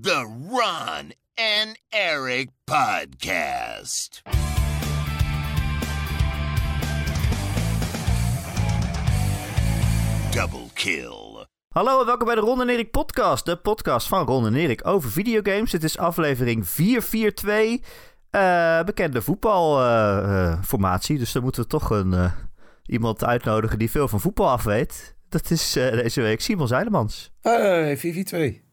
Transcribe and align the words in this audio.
The 0.00 0.24
Ron 0.48 1.12
and 1.34 1.78
Eric 1.90 2.48
Podcast. 2.64 4.22
Double 10.30 10.66
kill. 10.74 11.46
Hallo 11.68 12.00
en 12.00 12.06
welkom 12.06 12.26
bij 12.26 12.34
de 12.34 12.40
Ron 12.40 12.60
en 12.60 12.68
Erik 12.68 12.90
podcast. 12.90 13.44
De 13.44 13.56
podcast 13.56 14.06
van 14.06 14.26
Ron 14.26 14.46
en 14.46 14.54
Erik 14.54 14.86
over 14.86 15.10
videogames. 15.10 15.70
Dit 15.70 15.84
is 15.84 15.98
aflevering 15.98 16.68
442. 16.68 17.80
eh 18.30 18.82
bekende 18.84 19.22
voetbalformatie. 19.22 21.18
dus 21.18 21.32
dan 21.32 21.42
moeten 21.42 21.62
we 21.62 21.68
toch 21.68 21.90
een, 21.90 22.12
eh, 22.12 22.32
iemand 22.86 23.24
uitnodigen 23.24 23.78
die 23.78 23.90
veel 23.90 24.08
van 24.08 24.20
voetbal 24.20 24.50
af 24.50 24.62
weet. 24.62 25.16
Dat 25.28 25.50
is 25.50 25.76
eh, 25.76 25.90
deze 25.90 26.20
week 26.20 26.40
Simon 26.40 26.68
Zeilemans. 26.68 27.32
Hey, 27.40 27.98
4-4-2. 27.98 28.70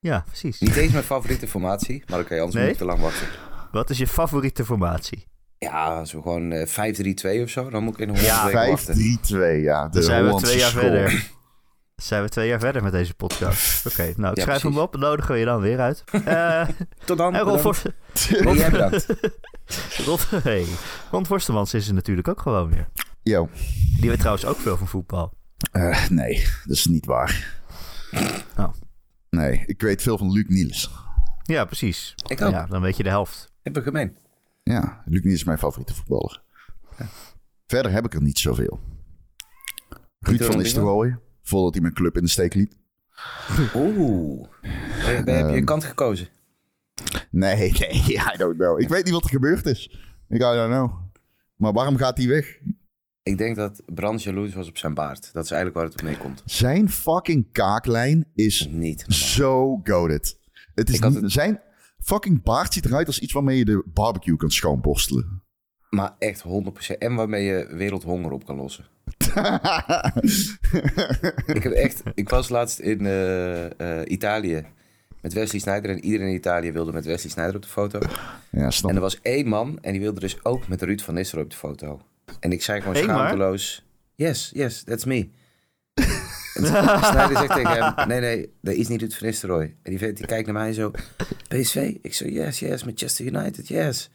Ja, 0.00 0.24
precies. 0.26 0.60
Niet 0.60 0.76
eens 0.76 0.92
mijn 0.92 1.04
favoriete 1.04 1.48
formatie, 1.48 2.02
maar 2.06 2.20
oké, 2.20 2.34
anders 2.36 2.54
Nee? 2.54 2.62
moet 2.62 2.72
ik 2.72 2.78
te 2.78 2.84
lang 2.84 3.00
wachten. 3.00 3.26
Wat 3.72 3.90
is 3.90 3.98
je 3.98 4.06
favoriete 4.06 4.64
formatie? 4.64 5.26
Ja, 5.58 6.02
we 6.02 6.08
gewoon 6.08 6.52
eh 6.52 6.66
5-3-2 6.66 7.42
of 7.42 7.48
zo, 7.50 7.70
dan 7.70 7.84
moet 7.84 7.94
ik 7.94 8.00
in 8.00 8.08
een 8.08 8.22
Ja, 8.22 8.34
honderd 8.42 8.54
weken 8.54 8.70
wachten. 8.70 8.94
5-3-2, 9.56 9.62
ja. 9.62 9.84
De 9.88 9.90
Dan 9.92 10.02
zijn 10.02 10.24
we 10.26 10.34
twee 10.34 10.58
jaar 10.58 10.70
school. 10.70 10.80
verder. 10.82 11.10
Dan 11.10 12.06
zijn 12.06 12.22
we 12.22 12.28
twee 12.28 12.48
jaar 12.48 12.60
verder 12.60 12.82
met 12.82 12.92
deze 12.92 13.14
podcast. 13.14 13.86
Oké, 13.90 14.12
nou 14.16 14.30
ik 14.30 14.36
Ja, 14.36 14.42
schrijf 14.42 14.62
hem 14.62 14.78
op 14.78 14.94
en 14.94 15.00
nodigen 15.00 15.32
we 15.32 15.38
je 15.38 15.44
dan 15.44 15.60
weer 15.60 15.78
uit. 15.80 16.04
Eh 16.24 16.68
Tot 17.04 17.18
dan. 17.18 17.34
en 17.34 17.40
Ron. 17.40 17.58
Vor- 17.58 17.82
Nee, 18.44 18.56
jij 18.56 18.70
bedankt. 18.70 19.06
Ron, 20.04 20.18
hey. 20.42 20.64
Ron 21.10 21.26
Forstemans 21.26 21.74
is 21.74 21.88
er 21.88 21.94
natuurlijk 21.94 22.28
ook 22.28 22.40
gewoon 22.40 22.70
weer. 22.70 22.88
Yo. 23.22 23.48
Die 24.00 24.08
weet 24.08 24.18
trouwens 24.18 24.44
ook 24.44 24.56
veel 24.56 24.76
van 24.76 24.88
voetbal. 24.88 25.32
Eh, 25.72 26.08
nee, 26.08 26.46
dat 26.64 26.76
is 26.76 26.86
niet 26.86 27.06
waar. 27.06 27.60
Oh. 28.56 28.68
Nee, 29.30 29.62
ik 29.66 29.80
weet 29.80 30.02
veel 30.02 30.18
van 30.18 30.32
Luc 30.32 30.44
Niels. 30.48 30.90
Ja, 31.42 31.64
precies. 31.64 32.14
Ik 32.26 32.40
ook. 32.40 32.50
Ja, 32.50 32.66
dan 32.66 32.82
weet 32.82 32.96
je 32.96 33.02
de 33.02 33.08
helft. 33.08 33.52
Heb 33.62 33.76
ik 33.76 33.82
gemeen. 33.82 34.16
Ja, 34.62 35.02
Luc 35.04 35.22
Niels 35.22 35.38
is 35.38 35.44
mijn 35.44 35.58
favoriete 35.58 35.94
voetballer. 35.94 36.42
Verder 37.66 37.92
heb 37.92 38.04
ik 38.04 38.14
er 38.14 38.22
niet 38.22 38.38
zoveel. 38.38 38.80
Ruud 40.18 40.42
van? 40.42 40.56
Nistelrooy, 40.56 41.18
voordat 41.42 41.72
hij 41.72 41.82
mijn 41.82 41.94
club 41.94 42.16
in 42.16 42.22
de 42.22 42.28
steek 42.28 42.54
liet. 42.54 42.76
Oeh. 43.74 44.48
Heb 44.60 45.26
je 45.26 45.32
een 45.56 45.64
kant 45.64 45.84
gekozen? 45.84 46.28
Nee, 47.30 47.56
nee, 47.56 48.12
I 48.34 48.36
don't 48.36 48.56
know. 48.56 48.80
Ik 48.80 48.88
weet 48.88 49.04
niet 49.04 49.12
wat 49.12 49.24
er 49.24 49.30
gebeurd 49.30 49.66
is. 49.66 50.00
Ik 50.28 50.36
I 50.36 50.38
don't 50.38 50.72
know. 50.72 50.92
Maar 51.56 51.72
waarom 51.72 51.96
gaat 51.96 52.16
hij 52.16 52.28
weg? 52.28 52.58
Ik 53.30 53.38
denk 53.38 53.56
dat 53.56 53.82
Brand 53.86 54.22
jaloers 54.22 54.54
was 54.54 54.68
op 54.68 54.76
zijn 54.78 54.94
baard. 54.94 55.30
Dat 55.32 55.44
is 55.44 55.50
eigenlijk 55.50 55.74
waar 55.80 55.84
het 55.90 56.00
op 56.00 56.02
neerkomt. 56.08 56.42
Zijn 56.44 56.90
fucking 56.90 57.46
kaaklijn 57.52 58.26
is 58.34 58.68
Niet 58.70 58.98
normaal. 59.06 59.18
zo 59.28 59.80
goaded. 59.84 60.38
Het 60.74 60.88
is 60.88 61.00
niet- 61.00 61.14
het- 61.14 61.32
Zijn 61.32 61.60
fucking 61.98 62.42
baard 62.42 62.72
ziet 62.72 62.84
eruit 62.84 63.06
als 63.06 63.18
iets 63.20 63.32
waarmee 63.32 63.58
je 63.58 63.64
de 63.64 63.82
barbecue 63.86 64.36
kan 64.36 64.50
schoonborstelen. 64.50 65.42
Maar 65.90 66.14
echt 66.18 66.40
100%. 66.42 66.98
En 66.98 67.14
waarmee 67.14 67.44
je 67.44 67.66
wereldhonger 67.70 68.30
op 68.32 68.46
kan 68.46 68.56
lossen. 68.56 68.84
Ik 71.46 71.62
heb 71.62 71.72
echt... 71.72 72.02
Ik 72.14 72.28
was 72.28 72.48
laatst 72.48 72.78
in 72.78 73.06
eh, 73.06 74.00
eh, 74.00 74.10
Italië 74.10 74.64
met 75.22 75.32
Wesley 75.32 75.60
Sneijder. 75.60 75.90
En 75.90 76.04
iedereen 76.04 76.28
in 76.28 76.34
Italië 76.34 76.72
wilde 76.72 76.92
met 76.92 77.04
Wesley 77.04 77.30
Sneijder 77.30 77.56
op 77.56 77.62
de 77.62 77.68
foto. 77.68 77.98
ja, 78.50 78.70
snap 78.70 78.90
En 78.90 78.96
er 78.96 79.02
was 79.02 79.20
één 79.22 79.48
man 79.48 79.78
en 79.80 79.92
die 79.92 80.00
wilde 80.00 80.20
dus 80.20 80.44
ook 80.44 80.68
met 80.68 80.82
Ruud 80.82 81.00
van 81.00 81.14
Nistelrooy 81.14 81.44
op 81.44 81.50
de 81.50 81.56
foto. 81.56 82.00
En 82.40 82.52
ik 82.52 82.62
zei 82.62 82.80
gewoon 82.80 82.96
Eén 82.96 83.06
maar? 83.06 83.16
schaamteloos... 83.16 83.84
Yes, 84.14 84.50
yes, 84.54 84.82
that's 84.82 85.04
me. 85.04 85.28
en 86.54 86.66
Sneijder 87.04 87.36
zegt 87.36 87.54
tegen 87.54 87.70
hem... 87.70 88.08
Nee, 88.08 88.20
nee, 88.20 88.52
dat 88.60 88.74
is 88.74 88.88
niet 88.88 89.00
Ruud 89.00 89.12
van 89.12 89.26
Nistelrooy. 89.26 89.64
En 89.82 89.90
die, 89.90 89.98
vent 89.98 90.16
die 90.16 90.26
kijkt 90.26 90.46
naar 90.46 90.62
mij 90.62 90.72
zo... 90.72 90.90
PSV? 91.48 91.94
Ik 92.02 92.14
zo, 92.14 92.26
yes, 92.26 92.58
yes, 92.58 92.84
Manchester 92.84 93.26
United, 93.26 93.68
yes. 93.68 94.10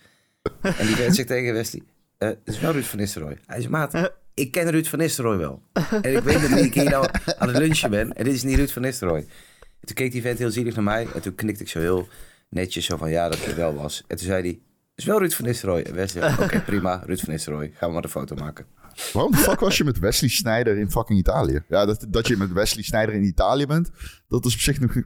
En 0.62 0.86
die 0.86 0.96
vent 0.96 1.16
zegt 1.16 1.28
tegen 1.28 1.54
Wesley... 1.54 1.82
eh 2.18 2.28
Het 2.28 2.40
is 2.44 2.60
wel 2.60 2.72
Ruud 2.72 2.84
van 2.84 3.00
Nistelrooy. 3.00 3.38
Hij 3.46 3.58
zegt, 3.60 3.72
maat, 3.72 4.12
ik 4.34 4.52
ken 4.52 4.70
Ruud 4.70 4.86
van 4.86 5.00
Nistelrooy 5.00 5.38
wel. 5.38 5.62
En 6.02 6.16
ik 6.16 6.24
weet 6.24 6.42
dat 6.50 6.60
ik 6.60 6.74
hier 6.74 6.90
nou 6.90 7.08
aan 7.38 7.48
het 7.48 7.58
lunchen 7.58 7.90
ben. 7.90 8.14
En 8.14 8.24
dit 8.24 8.34
is 8.34 8.44
niet 8.44 8.56
Ruud 8.58 8.70
van 8.70 8.82
Nistelrooy. 8.82 9.20
En 9.20 9.86
toen 9.86 9.96
keek 9.96 10.12
die 10.12 10.22
vent 10.22 10.38
heel 10.40 10.52
zielig 10.52 10.76
naar 10.76 10.84
mij. 10.84 11.08
En 11.14 11.22
toen 11.22 11.36
knikte 11.36 11.64
ik 11.64 11.70
zo 11.70 11.80
heel 11.80 12.08
netjes 12.50 12.86
zo 12.86 12.98
van 12.98 13.10
ja, 13.10 13.30
dat 13.30 13.46
het 13.46 13.56
wel 13.56 13.74
was. 13.76 14.04
En 14.08 14.18
toen 14.18 14.26
zei 14.26 14.42
hij, 14.42 14.50
het 14.50 14.60
is 14.96 15.06
wel 15.06 15.20
Ruud 15.20 15.32
van 15.34 15.46
Nistelrooy. 15.46 15.82
En 15.82 15.94
Wesley 15.94 16.30
zei, 16.30 16.44
oké, 16.46 16.62
prima, 16.62 17.02
Ruud 17.06 17.20
van 17.20 17.30
Nistelrooy. 17.30 17.72
Gaan 17.76 17.88
we 17.88 17.94
maar 17.96 18.04
een 18.04 18.10
foto 18.10 18.36
maken. 18.36 18.66
Waarom 19.14 19.32
de 19.32 19.38
fuck 19.38 19.60
was 19.60 19.78
je 19.78 19.84
met 19.84 20.00
Wesley 20.00 20.30
Sneijder 20.30 20.78
in 20.78 20.92
fucking 20.92 21.20
Italië? 21.20 21.64
Ja, 21.68 21.86
dat, 21.86 22.06
dat 22.10 22.28
je 22.28 22.38
met 22.38 22.52
Wesley 22.52 22.84
Sneijder 22.84 23.16
in 23.16 23.24
Italië 23.24 23.66
bent, 23.66 23.90
dat 24.28 24.46
is 24.46 24.54
op 24.54 24.60
zich 24.60 24.80
nog... 24.80 24.94
Zeg 24.94 25.04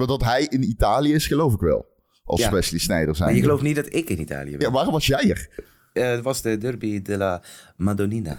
maar, 0.00 0.06
dat 0.06 0.24
hij 0.24 0.44
in 0.44 0.62
Italië 0.62 1.12
is, 1.12 1.26
geloof 1.26 1.54
ik 1.54 1.60
wel. 1.60 1.86
Als 2.24 2.40
Ja. 2.40 2.50
Wesley 2.50 2.80
Sneijder 2.80 3.16
zijn. 3.16 3.28
Maar 3.28 3.36
je 3.38 3.42
gelooft 3.44 3.62
niet 3.62 3.76
dat 3.76 3.94
ik 3.94 4.08
in 4.10 4.20
Italië 4.20 4.50
ben. 4.50 4.60
Ja, 4.60 4.70
waarom 4.70 4.92
was 4.92 5.06
jij 5.06 5.30
er? 5.30 5.48
Eh, 5.92 6.10
het 6.10 6.22
was 6.22 6.42
de 6.42 6.58
derby 6.58 7.02
della 7.02 7.42
Madonnina. 7.76 8.38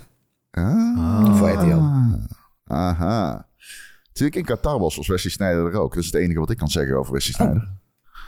Ah. 0.52 1.38
Voor 1.38 1.50
RTL. 1.50 1.82
Aha. 2.74 3.48
Toen 4.14 4.28
ik 4.28 4.36
in 4.36 4.46
Qatar 4.46 4.80
was, 4.80 4.96
was 4.96 5.08
Wesley 5.08 5.32
Sneijder 5.32 5.66
er 5.66 5.80
ook. 5.80 5.94
Dat 5.94 6.04
is 6.04 6.12
het 6.12 6.22
enige 6.22 6.40
wat 6.40 6.50
ik 6.50 6.58
kan 6.58 6.68
zeggen 6.68 6.98
over 6.98 7.14
Wesley 7.14 7.34
Sneijder. 7.34 7.70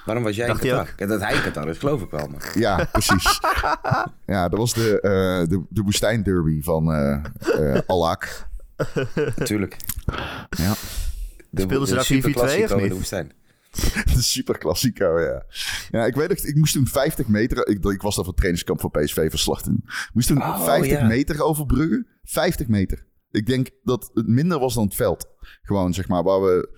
Waarom 0.05 0.23
was 0.23 0.35
jij 0.35 0.47
Dacht 0.47 0.63
in 0.63 0.69
Qatar? 0.69 1.07
Dat 1.07 1.21
hij 1.21 1.35
in 1.35 1.41
Qatar 1.41 1.67
is, 1.69 1.77
geloof 1.77 2.01
ik 2.01 2.09
wel. 2.09 2.27
Maar. 2.27 2.51
Ja, 2.59 2.87
precies. 2.91 3.39
ja, 4.25 4.49
dat 4.49 4.59
was 4.59 4.73
de, 4.73 5.01
eh 5.01 5.49
de, 5.49 5.63
de 5.69 5.81
woestijnderby 5.81 6.61
van 6.61 6.93
eh 6.93 7.23
eh 7.75 7.81
Alak. 7.87 8.47
Natuurlijk. 9.35 9.77
Ja. 10.49 10.73
De, 11.49 11.61
Speelden 11.61 11.87
ze 11.87 11.93
daar 11.93 12.03
4-4-2 12.03 12.07
superklassico 12.07 12.75
of 12.75 12.81
niet? 12.81 12.89
de 12.89 12.95
woestijn. 12.95 13.31
De 14.13 14.21
super 14.21 14.57
klassico, 14.57 15.19
ja. 15.19 15.45
Ja, 15.89 16.05
ik 16.05 16.15
weet 16.15 16.47
ik 16.47 16.55
moest 16.55 16.73
toen 16.73 16.87
50 16.87 17.27
meter... 17.27 17.67
Ik, 17.67 17.85
ik 17.85 18.01
was 18.01 18.15
daar 18.15 18.25
voor 18.25 18.33
trainingskamp 18.33 18.79
voor 18.81 18.91
PSV 18.91 19.29
verslag 19.29 19.61
toen. 19.61 19.83
Ik 19.85 20.09
moest 20.13 20.27
toen 20.27 20.41
Oh, 20.41 20.63
50 20.63 20.99
ja. 20.99 21.05
meter 21.05 21.43
overbruggen. 21.43 22.07
50 22.23 22.67
meter. 22.67 23.05
Ik 23.31 23.45
denk 23.45 23.69
dat 23.83 24.11
het 24.13 24.27
minder 24.27 24.59
was 24.59 24.73
dan 24.73 24.83
het 24.83 24.95
veld. 24.95 25.27
Gewoon, 25.61 25.93
zeg 25.93 26.07
maar, 26.07 26.23
waar 26.23 26.41
we, 26.41 26.69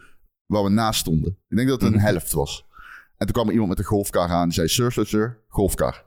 waar 0.45 0.63
we 0.63 0.69
naast 0.69 1.00
stonden. 1.00 1.38
Ik 1.50 1.57
denk 1.57 1.69
dat 1.69 1.81
het 1.81 1.94
een 1.94 2.00
helft 2.09 2.31
was. 2.31 2.66
En 3.23 3.29
toen 3.34 3.35
kwam 3.44 3.47
er 3.47 3.51
iemand 3.53 3.69
met 3.69 3.79
een 3.79 3.85
golfkar 3.85 4.29
aan. 4.29 4.44
Die 4.44 4.53
zei, 4.53 4.67
sir, 4.67 4.91
sir, 4.91 5.07
sir, 5.07 5.38
golfkar. 5.47 6.03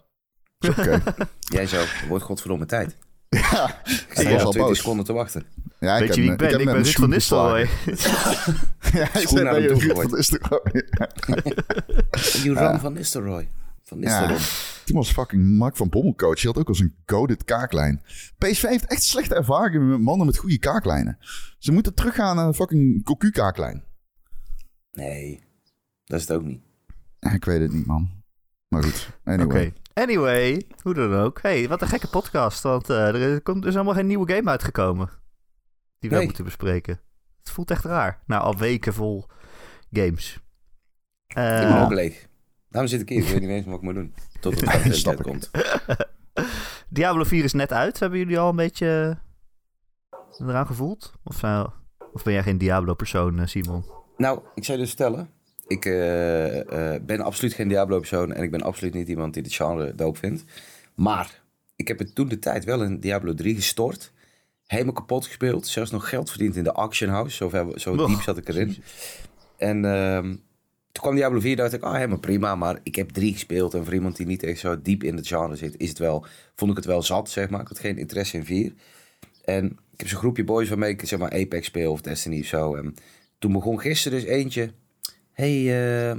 Ik 0.58 0.72
zei, 0.74 0.96
Oké. 0.96 1.14
Jij 1.56 1.66
zo, 1.66 1.84
wordt 2.08 2.24
godverdomme 2.24 2.66
tijd. 2.66 2.96
ja, 3.28 3.82
Ik 3.84 4.18
ik 4.18 4.28
was 4.28 4.40
al 4.40 4.46
al 4.46 4.50
20 4.50 4.52
boos. 4.60 4.78
seconden 4.78 5.04
te 5.04 5.12
wachten. 5.12 5.46
Ja, 5.80 5.98
Weet 5.98 6.14
je 6.14 6.20
wie 6.20 6.30
ik 6.30 6.36
ben? 6.36 6.48
heb 6.50 6.58
Ik 6.60 6.64
ben 6.64 6.74
Ruud 6.74 6.92
van 7.04 7.08
Nistelrooy. 7.10 7.68
Ja, 8.92 9.08
naar 9.12 9.32
ben 9.32 9.78
Ruud 9.78 10.00
van 10.00 10.10
Nistelrooy? 10.16 10.84
Juran 12.42 12.80
van 12.80 12.92
Nistelrooy. 12.92 13.48
Van 13.82 14.00
Ja. 14.00 14.04
Nistelrooy. 14.04 14.40
Toen 14.84 14.96
was 14.96 15.12
fucking 15.12 15.56
Mark 15.56 15.76
van 15.76 15.88
Bommel 15.88 16.14
coach. 16.14 16.36
Die 16.40 16.46
had 16.46 16.58
ook 16.58 16.68
al 16.68 16.74
zijn 16.74 16.94
goaded 17.06 17.44
kaaklijn. 17.44 18.02
PSV 18.38 18.62
heeft 18.62 18.86
echt 18.86 19.02
slechte 19.02 19.34
ervaringen 19.34 19.88
met 19.88 20.00
mannen 20.00 20.26
met 20.26 20.36
goede 20.36 20.58
kaaklijnen. 20.58 21.18
Ze 21.58 21.72
moeten 21.72 21.94
teruggaan 21.94 22.36
naar 22.36 22.46
een 22.46 22.54
fucking 22.54 23.04
cocu 23.04 23.30
kaaklijn. 23.30 23.84
Nee, 24.92 25.42
dat 26.04 26.20
is 26.20 26.28
het 26.28 26.36
ook 26.36 26.44
niet. 26.44 26.60
Ik 27.34 27.44
weet 27.44 27.60
het 27.60 27.72
niet, 27.72 27.86
man. 27.86 28.10
Maar 28.68 28.82
goed, 28.82 29.08
Oké. 29.24 29.30
anyway. 29.32 29.72
Anyway, 29.94 30.66
hoe 30.82 30.94
dan 30.94 31.14
ook. 31.14 31.42
hey, 31.42 31.68
wat 31.68 31.82
een 31.82 31.88
gekke 31.88 32.08
podcast. 32.08 32.62
Want 32.62 32.90
eh, 32.90 33.08
er, 33.08 33.14
is, 33.14 33.42
komt, 33.42 33.62
er 33.62 33.68
is 33.68 33.74
helemaal 33.74 33.94
geen 33.94 34.06
nieuwe 34.06 34.32
game 34.34 34.50
uitgekomen. 34.50 35.08
Die 35.98 36.10
we 36.10 36.16
Nee. 36.16 36.24
moeten 36.24 36.44
bespreken. 36.44 37.00
Het 37.38 37.50
voelt 37.50 37.70
echt 37.70 37.84
raar. 37.84 38.22
Nou, 38.26 38.42
al 38.42 38.56
weken 38.56 38.94
vol 38.94 39.26
games. 39.90 40.40
Eh, 41.26 41.60
Ik 41.62 41.68
ben 41.68 41.82
ook 41.82 41.92
leeg. 41.92 42.26
Daarom 42.68 42.90
zit 42.90 43.00
ik 43.00 43.08
hier. 43.08 43.18
Ik 43.22 43.28
weet 43.28 43.40
niet 43.40 43.50
eens 43.50 43.66
wat 43.66 43.74
ik 43.76 43.80
moet 43.82 43.94
doen. 43.94 44.14
Tot 44.40 44.60
het 44.60 45.06
ik. 45.06 45.16
komt. 45.22 45.50
Diablo 46.88 47.24
4 47.24 47.44
is 47.44 47.52
net 47.52 47.72
uit. 47.72 47.98
Hebben 47.98 48.18
jullie 48.18 48.38
al 48.38 48.48
een 48.48 48.56
beetje 48.56 49.18
eh, 50.38 50.46
eraan 50.48 50.66
gevoeld? 50.66 51.12
Of, 51.24 51.36
zou- 51.36 51.70
of 52.12 52.22
ben 52.22 52.32
jij 52.32 52.42
geen 52.42 52.58
Diablo-persoon, 52.58 53.38
eh, 53.38 53.46
Simon? 53.46 53.84
Nou, 54.16 54.40
ik 54.54 54.64
zou 54.64 54.78
je 54.78 54.84
dus 54.84 54.94
vertellen. 54.94 55.30
Ik 55.66 55.84
eh, 55.84 56.94
eh, 56.94 57.02
ben 57.02 57.20
absoluut 57.20 57.54
geen 57.54 57.68
Diablo-persoon. 57.68 58.32
En 58.32 58.42
ik 58.42 58.50
ben 58.50 58.62
absoluut 58.62 58.94
niet 58.94 59.08
iemand 59.08 59.34
die 59.34 59.42
het 59.42 59.54
genre 59.54 59.94
doop 59.94 60.16
vindt. 60.16 60.44
Maar 60.94 61.42
ik 61.76 61.88
heb 61.88 61.98
het 61.98 62.14
toen 62.14 62.28
de 62.28 62.38
tijd 62.38 62.64
wel 62.64 62.82
in 62.82 63.00
Diablo 63.00 63.34
3 63.34 63.54
gestort. 63.54 64.12
Helemaal 64.66 64.92
kapot 64.92 65.26
gespeeld. 65.26 65.66
Zelfs 65.66 65.90
nog 65.90 66.08
geld 66.08 66.30
verdiend 66.30 66.56
in 66.56 66.64
de 66.64 66.72
auction 66.72 67.10
house. 67.10 67.36
Zo, 67.36 67.48
ver, 67.48 67.80
zo 67.80 67.94
Och, 67.94 68.06
diep 68.06 68.20
zat 68.20 68.36
ik 68.36 68.48
erin. 68.48 68.76
En 69.56 69.84
ehm, 69.84 70.24
toen 70.92 71.02
kwam 71.02 71.14
Diablo 71.14 71.40
4, 71.40 71.56
dacht 71.56 71.72
ik, 71.72 71.82
ah, 71.82 71.94
helemaal 71.94 72.18
prima. 72.18 72.54
Maar 72.54 72.80
ik 72.82 72.96
heb 72.96 73.10
3 73.10 73.32
gespeeld. 73.32 73.74
En 73.74 73.84
voor 73.84 73.94
iemand 73.94 74.16
die 74.16 74.26
niet 74.26 74.42
echt 74.42 74.58
zo 74.58 74.82
diep 74.82 75.02
in 75.02 75.16
het 75.16 75.26
genre 75.26 75.56
zit, 75.56 75.76
is 75.76 75.88
het 75.88 75.98
wel, 75.98 76.26
vond 76.54 76.70
ik 76.70 76.76
het 76.76 76.86
wel 76.86 77.02
zat, 77.02 77.30
zeg 77.30 77.50
maar. 77.50 77.60
Ik 77.60 77.68
had 77.68 77.78
geen 77.78 77.98
interesse 77.98 78.36
in 78.36 78.44
4. 78.44 78.72
En 79.44 79.66
ik 79.66 80.00
heb 80.00 80.08
zo'n 80.08 80.18
groepje 80.18 80.44
boys 80.44 80.68
waarmee 80.68 80.90
ik 80.90 81.06
zeg 81.06 81.18
maar 81.18 81.32
Apex 81.32 81.66
speel 81.66 81.92
of 81.92 82.00
Destiny 82.00 82.40
of 82.40 82.46
zo. 82.46 82.74
En 82.74 82.94
toen 83.38 83.52
begon 83.52 83.80
gisteren 83.80 84.20
dus 84.20 84.28
eentje. 84.28 84.72
Hey, 85.36 86.10
eh, 86.10 86.16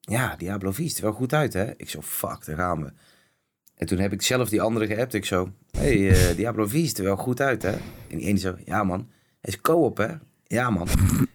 ja, 0.00 0.36
Diablo 0.36 0.72
4 0.72 0.88
ziet 0.88 0.96
er 0.98 1.04
wel 1.04 1.12
goed 1.12 1.32
uit, 1.32 1.52
hè? 1.52 1.76
Ik 1.76 1.90
zo, 1.90 2.00
fuck, 2.02 2.44
daar 2.44 2.56
gaan 2.56 2.82
we. 2.82 2.92
En 3.74 3.86
toen 3.86 3.98
heb 3.98 4.12
ik 4.12 4.22
zelf 4.22 4.48
die 4.48 4.60
andere 4.60 4.86
geappt. 4.86 5.14
Ik 5.14 5.24
zo, 5.24 5.52
hey, 5.70 6.10
eh, 6.10 6.36
Diablo 6.36 6.66
4 6.66 6.86
ziet 6.86 6.98
er 6.98 7.04
wel 7.04 7.16
goed 7.16 7.40
uit, 7.40 7.62
hè? 7.62 7.72
En 8.10 8.18
die 8.18 8.26
ene 8.26 8.38
zo, 8.38 8.56
ja 8.64 8.84
man, 8.84 9.10
het 9.40 9.50
is 9.50 9.60
co-op, 9.60 9.96
hè? 9.96 10.08
Ja 10.44 10.70
man. 10.70 10.88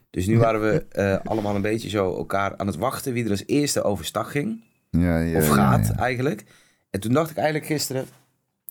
Dus 0.10 0.28
nu 0.28 0.38
waren 0.38 0.62
we 0.62 0.86
eh, 0.90 1.18
allemaal 1.24 1.56
een 1.56 1.62
beetje 1.62 1.90
zo 1.90 2.16
elkaar 2.16 2.58
aan 2.58 2.68
het 2.68 2.76
wachten 2.76 3.14
wie 3.14 3.24
er 3.24 3.30
als 3.30 3.44
eerste 3.46 3.84
overstag 3.84 4.32
ging. 4.32 4.64
Ja, 4.90 5.20
ja, 5.20 5.38
Of 5.38 5.48
gaat 5.48 5.88
ja. 5.88 5.96
eigenlijk. 5.96 6.44
En 6.90 7.00
toen 7.00 7.14
dacht 7.14 7.30
ik 7.30 7.36
eigenlijk 7.36 7.66
gisteren, 7.66 8.06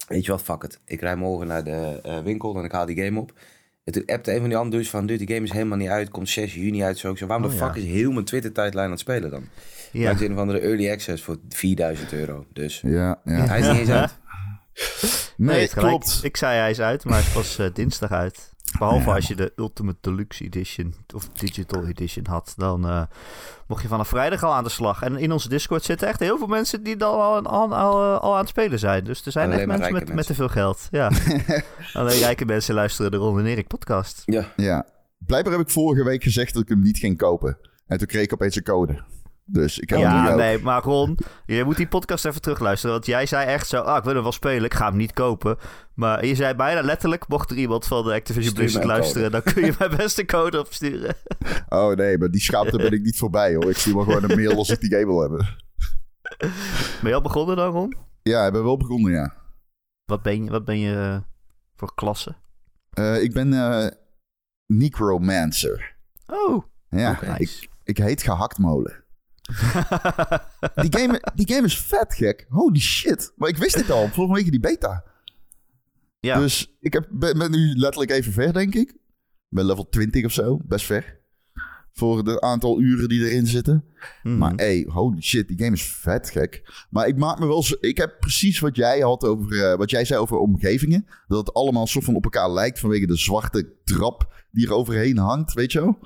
weet 0.08 0.24
je 0.24 0.30
wat, 0.30 0.42
fuck 0.42 0.62
het. 0.62 0.80
Ik 0.84 1.00
rij 1.00 1.16
morgen 1.16 1.46
naar 1.46 1.64
de 1.64 2.00
eh, 2.02 2.22
winkel 2.22 2.56
en 2.56 2.64
ik 2.64 2.72
haal 2.72 2.86
die 2.86 3.04
game 3.04 3.20
op. 3.20 3.32
En 3.84 3.92
toen 3.92 4.02
appte 4.06 4.32
een 4.32 4.40
van 4.40 4.48
die 4.48 4.56
anderen 4.58 4.78
dus 4.80 4.90
van, 4.90 5.06
dude, 5.06 5.24
die 5.24 5.34
game 5.34 5.46
is 5.46 5.52
helemaal 5.52 5.78
niet 5.78 5.88
uit. 5.88 6.08
Komt 6.10 6.28
6 6.28 6.54
juni 6.54 6.82
uit. 6.82 6.98
Zo, 6.98 7.10
ik 7.10 7.16
zei, 7.16 7.28
waarom 7.28 7.46
Oh, 7.46 7.52
de 7.52 7.58
fuck 7.58 7.74
ja. 7.74 7.80
is 7.80 7.86
heel 7.86 8.12
mijn 8.12 8.24
Twitter-tijdlijn 8.24 8.84
aan 8.84 8.90
het 8.92 9.00
spelen 9.00 9.30
dan? 9.30 9.48
Ja. 9.92 10.10
Ja. 10.10 10.20
een 10.20 10.32
of 10.32 10.38
andere 10.38 10.58
early 10.58 10.90
access 10.90 11.22
voor 11.22 11.38
4000 11.48 12.12
euro. 12.12 12.46
Dus 12.52 12.80
Ja, 12.80 13.20
ja. 13.24 13.46
hij 13.46 13.60
is 13.60 13.66
niet 13.68 13.78
eens 13.78 13.90
uit. 13.90 14.18
Nee, 15.36 15.56
Nee, 15.56 15.60
het 15.60 15.74
klopt. 15.74 16.20
Ik 16.22 16.36
zei 16.36 16.58
hij 16.58 16.70
is 16.70 16.80
uit, 16.80 17.04
maar 17.04 17.24
het 17.24 17.32
was 17.32 17.58
eh, 17.58 17.66
dinsdag 17.72 18.10
uit. 18.10 18.52
Behalve 18.80 19.10
als 19.10 19.26
je 19.26 19.34
de 19.34 19.52
Ultimate 19.56 19.98
Deluxe 20.00 20.44
Edition 20.44 20.94
of 21.14 21.28
Digital 21.28 21.86
Edition 21.86 22.26
had. 22.26 22.52
Dan 22.56 22.88
eh, 22.88 23.02
mocht 23.66 23.82
je 23.82 23.88
vanaf 23.88 24.08
vrijdag 24.08 24.42
al 24.42 24.54
aan 24.54 24.64
de 24.64 24.70
slag. 24.70 25.02
En 25.02 25.16
in 25.16 25.32
onze 25.32 25.48
Discord 25.48 25.82
zitten 25.82 26.08
echt 26.08 26.20
heel 26.20 26.38
veel 26.38 26.46
mensen 26.46 26.82
die 26.82 26.96
dan 26.96 27.14
al, 27.14 27.42
al, 27.42 27.74
al, 27.74 28.02
eh, 28.02 28.20
al 28.20 28.32
aan 28.32 28.40
het 28.40 28.48
spelen 28.48 28.78
zijn. 28.78 29.04
Dus 29.04 29.26
er 29.26 29.32
zijn 29.32 29.46
Alleen 29.46 29.58
echt 29.58 29.68
mensen 29.68 29.92
met, 29.92 30.14
met 30.14 30.26
te 30.26 30.34
veel 30.34 30.48
geld. 30.48 30.88
Ja. 30.90 31.10
Alleen 31.92 32.18
rijke 32.18 32.44
mensen 32.44 32.74
luisteren 32.74 33.10
de 33.10 33.16
Ron 33.16 33.38
en 33.38 33.46
Erik 33.46 33.66
podcast. 33.66 34.22
Ja, 34.24 34.52
Ja. 34.56 34.86
Blijkbaar 35.26 35.52
heb 35.52 35.62
ik 35.62 35.70
vorige 35.72 36.04
week 36.04 36.22
gezegd 36.22 36.54
dat 36.54 36.62
ik 36.62 36.68
hem 36.68 36.80
niet 36.80 36.98
ging 36.98 37.16
kopen. 37.16 37.58
En 37.86 37.98
toen 37.98 38.06
kreeg 38.06 38.22
ik 38.22 38.32
opeens 38.32 38.56
een 38.56 38.62
code. 38.62 39.02
Dus 39.52 39.78
ik 39.78 39.90
heb 39.90 39.98
Ja, 39.98 40.30
ook. 40.30 40.36
nee, 40.36 40.58
maar 40.62 40.82
Ron, 40.82 41.18
je 41.46 41.64
moet 41.64 41.76
die 41.76 41.88
podcast 41.88 42.24
even 42.24 42.40
terugluisteren. 42.40 42.94
Want 42.94 43.06
jij 43.06 43.26
zei 43.26 43.46
echt 43.46 43.68
zo, 43.68 43.80
ah, 43.80 43.96
ik 43.96 44.04
wil 44.04 44.14
hem 44.14 44.22
wel 44.22 44.32
spelen, 44.32 44.64
ik 44.64 44.74
ga 44.74 44.88
hem 44.88 44.96
niet 44.96 45.12
kopen. 45.12 45.56
Maar 45.94 46.26
je 46.26 46.34
zei 46.34 46.54
bijna 46.54 46.80
letterlijk, 46.82 47.28
mocht 47.28 47.50
er 47.50 47.56
iemand 47.56 47.86
van 47.86 48.04
de 48.04 48.12
Activision 48.12 48.54
Blizzard 48.54 48.84
luisteren, 48.84 49.30
dan 49.30 49.42
kun 49.42 49.64
je 49.64 49.74
mijn 49.78 49.96
beste 49.96 50.24
code 50.24 50.58
opsturen. 50.58 51.14
Oh 51.68 51.94
nee, 51.96 52.18
maar 52.18 52.30
die 52.30 52.40
schaamte 52.40 52.76
ben 52.76 52.92
ik 52.92 53.02
niet 53.02 53.18
voorbij 53.18 53.54
hoor. 53.54 53.70
Ik 53.70 53.76
stuur 53.76 53.94
maar 53.94 54.04
gewoon 54.04 54.30
een 54.30 54.36
mail 54.36 54.56
als 54.56 54.70
ik 54.70 54.80
die 54.80 54.90
game 54.90 55.06
wil 55.06 55.20
hebben. 55.20 55.48
Ben 57.00 57.08
je 57.10 57.14
al 57.14 57.20
begonnen 57.22 57.56
dan, 57.56 57.72
Ron? 57.72 57.96
Ja, 58.22 58.46
ik 58.46 58.52
ben 58.52 58.64
wel 58.64 58.76
begonnen, 58.76 59.12
ja. 59.12 59.34
Wat 60.04 60.22
ben 60.22 60.44
je, 60.44 60.50
wat 60.50 60.64
ben 60.64 60.78
je 60.78 60.94
eh, 60.96 61.18
voor 61.76 61.94
klasse? 61.94 62.34
Eh, 62.90 63.22
ik 63.22 63.32
ben 63.32 63.52
eh 63.52 63.86
necromancer. 64.66 65.96
Oh, 66.26 66.64
Ja, 66.88 67.36
ik, 67.36 67.68
ik 67.84 67.96
heet 67.98 68.22
gehaktmolen. 68.22 69.04
Die 70.82 70.98
game, 70.98 71.22
die 71.34 71.54
game 71.54 71.66
is 71.66 71.78
vet 71.78 72.14
gek. 72.14 72.46
Holy 72.48 72.78
shit. 72.80 73.32
Maar 73.36 73.48
ik 73.48 73.56
wist 73.56 73.74
dit 73.76 73.90
al. 73.90 74.08
Volgens 74.08 74.40
mij 74.40 74.50
die 74.50 74.60
beta. 74.60 75.04
ja, 76.20 76.38
Dus 76.38 76.76
ik 76.80 76.92
heb, 76.92 77.06
ben, 77.10 77.38
ben 77.38 77.50
nu 77.50 77.74
letterlijk 77.76 78.10
even 78.10 78.32
ver, 78.32 78.52
denk 78.52 78.74
ik. 78.74 78.90
Ik 78.90 79.56
ben 79.56 79.64
level 79.64 79.88
20 79.88 80.24
of 80.24 80.32
zo. 80.32 80.60
Best 80.64 80.86
ver. 80.86 81.18
Voor 81.92 82.18
het 82.18 82.40
aantal 82.40 82.80
uren 82.80 83.08
die 83.08 83.28
erin 83.30 83.46
zitten. 83.46 83.84
Mhm. 84.22 84.38
Maar 84.38 84.52
hey, 84.54 84.86
holy 84.88 85.20
shit, 85.22 85.48
die 85.48 85.58
game 85.58 85.72
is 85.76 85.84
vet 85.92 86.30
gek. 86.30 86.84
Maar 86.90 87.06
ik 87.06 87.16
maak 87.16 87.38
me 87.38 87.46
wel 87.46 87.62
zo. 87.62 87.76
Ik 87.80 87.96
heb 87.96 88.16
precies 88.20 88.58
wat 88.58 88.76
jij 88.76 89.00
had 89.00 89.24
over. 89.24 89.70
eh, 89.70 89.76
wat 89.78 89.90
jij 89.90 90.04
zei 90.04 90.20
over 90.20 90.36
omgevingen. 90.36 91.06
Dat 91.28 91.38
het 91.46 91.54
allemaal 91.54 91.86
soort 91.86 92.04
van 92.04 92.14
op 92.14 92.24
elkaar 92.24 92.50
lijkt 92.50 92.78
vanwege 92.78 93.06
de 93.06 93.16
zwarte 93.16 93.72
trap 93.84 94.32
die 94.50 94.66
er 94.66 94.72
overheen 94.74 95.18
hangt, 95.18 95.52
weet 95.52 95.72
je 95.72 95.80
wel? 95.80 95.98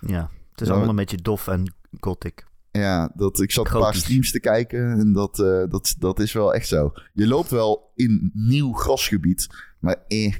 ja, 0.00 0.30
het 0.50 0.60
is 0.60 0.68
allemaal 0.68 0.88
een 0.88 0.96
beetje 0.96 1.16
dof 1.22 1.48
en 1.48 1.74
gothic. 2.00 2.44
Ja, 2.72 3.12
dat, 3.14 3.40
ik 3.40 3.50
zat 3.50 3.66
een 3.74 3.80
paar 3.80 3.94
streams 3.94 4.30
te 4.30 4.40
kijken 4.40 4.90
en 4.98 5.12
dat, 5.12 5.38
eh, 5.38 5.62
dat, 5.68 5.94
dat 5.98 6.20
is 6.20 6.32
wel 6.32 6.54
echt 6.54 6.68
zo. 6.68 6.92
Je 7.12 7.26
loopt 7.26 7.50
wel 7.50 7.92
in 7.94 8.30
nieuw 8.34 8.72
grasgebied, 8.72 9.46
maar 9.78 9.96
eh, 10.08 10.34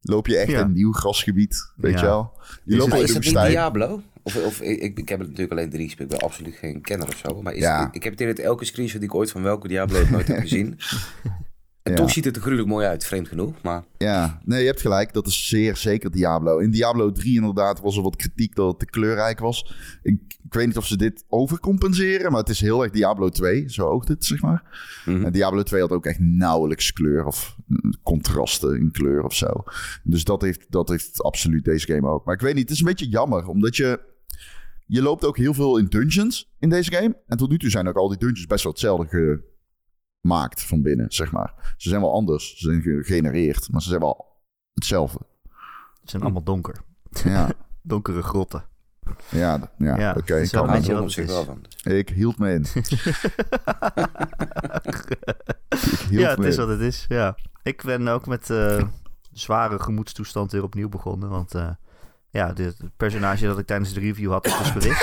loop 0.00 0.26
je 0.26 0.36
echt 0.36 0.50
Ja. 0.50 0.60
in 0.60 0.72
nieuw 0.72 0.92
grasgebied, 0.92 1.72
weet 1.76 1.92
Ja. 1.92 1.98
je 2.00 2.04
wel? 2.06 2.32
Je 2.64 2.72
Is 2.72 2.78
loopt 2.78 2.92
in 2.94 3.02
is 3.02 3.12
dat 3.12 3.22
niet. 3.22 3.34
Diablo? 3.52 4.02
Of, 4.22 4.36
of 4.44 4.60
ik, 4.60 4.98
ik, 4.98 5.08
heb 5.08 5.18
het 5.18 5.28
natuurlijk 5.28 5.52
alleen 5.58 5.70
drie 5.70 5.84
gespeeld. 5.84 6.12
Ik 6.12 6.18
ben 6.18 6.28
absoluut 6.28 6.54
geen 6.54 6.80
kenner 6.80 7.06
of 7.08 7.16
zo. 7.16 7.42
Maar 7.42 7.52
is, 7.54 7.60
Ja. 7.62 7.86
ik, 7.86 7.94
ik 7.94 8.02
heb 8.02 8.12
het 8.12 8.20
in 8.20 8.28
het 8.28 8.38
elke 8.38 8.64
screenshot 8.64 9.00
die 9.00 9.08
ik 9.08 9.14
ooit 9.14 9.30
van 9.30 9.42
welke 9.42 9.68
Diablo 9.68 10.00
ook 10.00 10.10
nooit 10.10 10.26
heb 10.26 10.38
gezien. 10.40 10.78
En 11.86 11.92
Ja. 11.92 11.98
toch 11.98 12.10
ziet 12.10 12.24
het 12.24 12.36
er 12.36 12.42
gruwelijk 12.42 12.68
mooi 12.68 12.86
uit, 12.86 13.04
vreemd 13.04 13.28
genoeg. 13.28 13.62
Maar 13.62 13.84
Ja, 13.98 14.40
nee, 14.44 14.60
je 14.60 14.66
hebt 14.66 14.80
gelijk. 14.80 15.12
Dat 15.12 15.26
is 15.26 15.48
zeer 15.48 15.76
zeker 15.76 16.10
Diablo. 16.10 16.58
In 16.58 16.70
Diablo 16.70 17.12
3 17.12 17.34
inderdaad 17.36 17.80
was 17.80 17.96
er 17.96 18.02
wat 18.02 18.16
kritiek 18.16 18.54
dat 18.54 18.68
het 18.68 18.78
te 18.78 18.86
kleurrijk 18.86 19.38
was. 19.38 19.74
Ik, 20.02 20.20
ik 20.44 20.54
weet 20.54 20.66
niet 20.66 20.76
of 20.76 20.86
ze 20.86 20.96
dit 20.96 21.24
overcompenseren, 21.28 22.30
maar 22.30 22.40
het 22.40 22.48
is 22.48 22.60
heel 22.60 22.82
erg 22.82 22.92
Diablo 22.92 23.28
2. 23.28 23.68
Zo 23.68 23.88
oogt 23.88 24.08
het, 24.08 24.24
zeg 24.24 24.42
maar. 24.42 24.62
Mhm. 25.04 25.24
En 25.24 25.32
Diablo 25.32 25.62
2 25.62 25.80
had 25.80 25.90
ook 25.90 26.06
echt 26.06 26.18
nauwelijks 26.18 26.92
kleur 26.92 27.24
of 27.26 27.56
mm, 27.66 27.92
contrasten 28.02 28.76
in 28.78 28.90
kleur 28.92 29.22
of 29.24 29.34
zo. 29.34 29.46
Dus 30.02 30.24
dat 30.24 30.42
heeft, 30.42 30.66
dat 30.68 30.88
heeft 30.88 31.22
absoluut 31.22 31.64
deze 31.64 31.86
game 31.86 32.08
ook. 32.08 32.24
Maar 32.24 32.34
ik 32.34 32.40
weet 32.40 32.54
niet, 32.54 32.62
het 32.62 32.72
is 32.72 32.80
een 32.80 32.86
beetje 32.86 33.08
jammer, 33.08 33.46
omdat 33.46 33.76
je... 33.76 34.00
Je 34.86 35.02
loopt 35.02 35.24
ook 35.24 35.36
heel 35.36 35.54
veel 35.54 35.78
in 35.78 35.86
dungeons 35.86 36.52
in 36.58 36.68
deze 36.68 36.92
game. 36.92 37.16
En 37.26 37.36
tot 37.36 37.50
nu 37.50 37.58
toe 37.58 37.70
zijn 37.70 37.88
ook 37.88 37.96
al 37.96 38.08
die 38.08 38.18
dungeons 38.18 38.46
best 38.46 38.62
wel 38.62 38.72
hetzelfde 38.72 39.42
gemaakt 40.26 40.62
van 40.62 40.82
binnen, 40.82 41.06
zeg 41.12 41.32
maar. 41.32 41.74
Ze 41.76 41.88
zijn 41.88 42.00
wel 42.00 42.12
anders, 42.12 42.56
ze 42.56 42.64
zijn 42.66 42.82
gegenereerd, 42.82 43.68
maar 43.70 43.82
ze 43.82 43.88
zijn 43.88 44.00
wel 44.00 44.26
hetzelfde. 44.74 45.18
Het 46.00 46.10
zijn 46.10 46.22
allemaal 46.22 46.42
donker. 46.42 46.76
Ja, 47.24 47.48
Donkere 47.82 48.22
grotten. 48.22 48.64
ja, 49.28 49.70
ja, 49.78 49.96
Ja, 49.98 50.14
oké. 50.16 50.34
wel 50.34 50.48
kan 50.50 50.98
op 50.98 51.04
het 51.04 51.12
zich 51.12 51.24
is. 51.24 51.30
wel 51.30 51.44
van. 51.44 51.64
Ik 51.92 52.08
hield 52.08 52.38
me 52.38 52.52
in. 52.52 52.66
Ik 54.82 55.98
hield 56.08 56.20
Ja, 56.20 56.30
het 56.30 56.44
is 56.44 56.54
in. 56.56 56.60
wat 56.60 56.68
het 56.68 56.80
is. 56.80 57.04
Ja. 57.08 57.36
Ik 57.62 57.82
ben 57.82 58.08
ook 58.08 58.26
met 58.26 58.50
eh, 58.50 58.82
zware 59.32 59.78
gemoedstoestand 59.78 60.52
weer 60.52 60.62
opnieuw 60.62 60.88
begonnen. 60.88 61.28
Want 61.28 61.54
eh, 61.54 61.68
ja, 62.30 62.52
dit 62.52 62.78
het 62.78 62.96
personage 62.96 63.46
dat 63.46 63.58
ik 63.58 63.66
tijdens 63.66 63.92
de 63.92 64.00
review 64.00 64.30
had, 64.30 64.46
is 64.46 64.58
dus 64.58 64.72
bericht. 64.72 65.00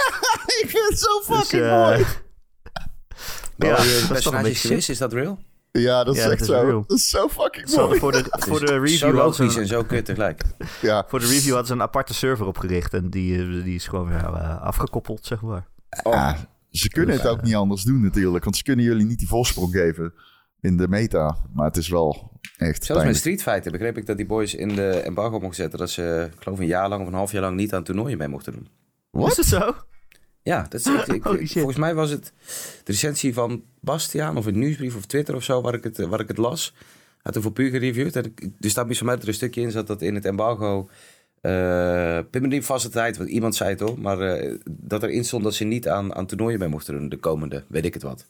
Ik 0.64 0.70
vind 0.70 0.90
het 0.90 1.00
zo 1.00 1.18
Dus, 1.18 1.26
fucking 1.38 1.64
eh, 1.64 1.70
mooi. 1.72 2.06
Ja, 3.58 3.68
Ja, 3.68 3.76
je 3.76 3.78
dat 3.78 3.84
is 3.88 4.00
toch 4.00 4.02
een 4.04 4.08
personages 4.14 4.44
beetje 4.44 4.68
geweest, 4.68 4.90
is 4.90 4.98
dat 4.98 5.14
real? 5.14 5.40
Ja, 5.72 6.04
dat 6.04 6.14
is 6.16 6.20
Ja, 6.22 6.28
dat 6.28 6.34
echt 6.34 6.42
is 6.42 6.48
zo. 6.48 6.62
real. 6.62 6.84
Dat 6.88 6.98
is 6.98 7.10
zo 7.10 7.28
fucking 7.30 7.76
mooi. 7.76 8.00
voor 8.00 8.12
de, 8.12 8.24
voor 8.48 8.60
de 8.60 8.66
Zo 8.68 8.74
review 8.78 9.00
hadden 9.02 9.22
logisch 9.22 9.38
ze 9.52 9.56
en 9.56 9.62
een, 9.62 9.68
zo 9.68 9.84
kut 9.84 10.06
tegelijk. 10.06 10.42
Ja, 10.82 11.06
voor 11.08 11.20
de 11.20 11.26
review 11.26 11.50
hadden 11.50 11.68
ze 11.68 11.74
een 11.74 11.82
aparte 11.82 12.14
server 12.14 12.46
opgericht. 12.46 12.94
En 12.94 13.10
die, 13.10 13.40
eh, 13.42 13.64
die 13.64 13.76
is 13.76 13.88
gewoon 13.88 14.08
weer 14.08 14.24
eh, 14.24 14.62
afgekoppeld, 14.62 15.26
zeg 15.26 15.42
maar. 15.42 15.68
Oh, 16.04 16.14
Ja, 16.14 16.38
ze 16.70 16.90
kunnen 16.90 17.16
het 17.16 17.28
ook 17.28 17.42
niet 17.42 17.56
anders 17.56 17.84
doen 17.84 18.02
natuurlijk. 18.02 18.44
Want 18.44 18.58
ze 18.58 18.64
kunnen 18.64 18.86
jullie 18.86 19.06
niet 19.06 19.20
die 19.20 19.28
voorsprong 19.28 19.72
geven 19.74 20.14
in 20.62 20.78
de 20.78 20.88
meta. 20.88 21.38
Maar 21.54 21.66
het 21.66 21.78
is 21.78 21.88
wel 21.88 22.32
echt 22.58 22.84
Zelfs 22.86 23.04
met. 23.04 23.16
Street 23.16 23.42
Fighter 23.42 23.72
begreep 23.72 23.98
ik 23.98 24.06
dat 24.06 24.18
die 24.18 24.26
boys 24.26 24.54
in 24.56 24.76
de 24.76 24.90
embargo 24.90 25.40
mochten 25.40 25.56
zetten 25.56 25.80
dat 25.80 25.90
ze, 25.90 26.30
ik 26.36 26.44
geloof 26.44 26.60
een 26.60 26.66
jaar 26.66 26.90
lang 26.90 27.02
of 27.02 27.08
een 27.08 27.14
half 27.14 27.32
jaar 27.32 27.42
lang 27.42 27.56
niet 27.56 27.74
aan 27.74 27.84
toernooien 27.84 28.18
mee 28.18 28.28
mochten 28.28 28.54
doen. 28.54 28.68
Wat? 29.10 29.32
Is 29.32 29.38
het 29.38 29.46
zo? 29.46 29.76
Ja, 30.44 30.62
dat 30.70 30.74
is, 30.80 30.86
ik, 31.16 31.26
ik- 31.26 31.48
volgens 31.52 31.78
mij 31.78 31.96
was 31.96 32.10
het 32.10 32.34
de 32.84 32.92
recensie 32.92 33.34
van 33.34 33.64
Bastiaan 33.80 34.38
of 34.38 34.46
een 34.46 34.60
nieuwsbrief 34.60 34.96
of 34.96 35.06
Twitter 35.06 35.36
of 35.36 35.44
zo 35.44 35.62
waar 35.62 35.74
ik 35.74 35.84
het, 35.84 35.98
waar 35.98 36.20
ik 36.20 36.28
het 36.28 36.38
las. 36.38 36.74
Had 37.22 37.36
er 37.36 37.42
voor 37.42 37.52
puur 37.52 37.70
gereviewd. 37.70 38.16
En 38.16 38.26
ik- 38.26 38.50
er 38.60 38.70
staat 38.70 38.88
bij 38.88 38.98
mij 39.04 39.14
dat 39.14 39.22
er 39.24 39.28
een 39.30 39.34
stukje 39.34 39.62
in 39.62 39.72
zat 39.72 39.88
dat 39.88 40.02
in 40.02 40.16
het 40.16 40.26
embargo. 40.26 40.90
eh 41.42 42.20
pin 42.30 42.42
me 42.42 42.48
niet 42.48 42.66
vast 42.66 42.84
de 42.86 42.92
tijd, 42.92 43.18
want 43.18 43.30
iemand 43.30 43.56
zei 43.56 43.70
het 43.70 43.80
hoor. 43.80 44.00
Maar 44.00 44.20
eh, 44.22 44.58
dat 44.70 45.04
erin 45.04 45.26
stond 45.26 45.44
dat 45.44 45.54
ze 45.54 45.64
niet 45.64 45.88
aan, 45.88 46.16
aan 46.16 46.26
toernooien 46.26 46.60
mee 46.60 46.68
mochten 46.68 46.94
doen 46.98 47.10
de 47.10 47.18
komende, 47.18 47.64
weet 47.68 47.86
ik 47.86 47.94
het 47.94 48.04
wat. 48.04 48.28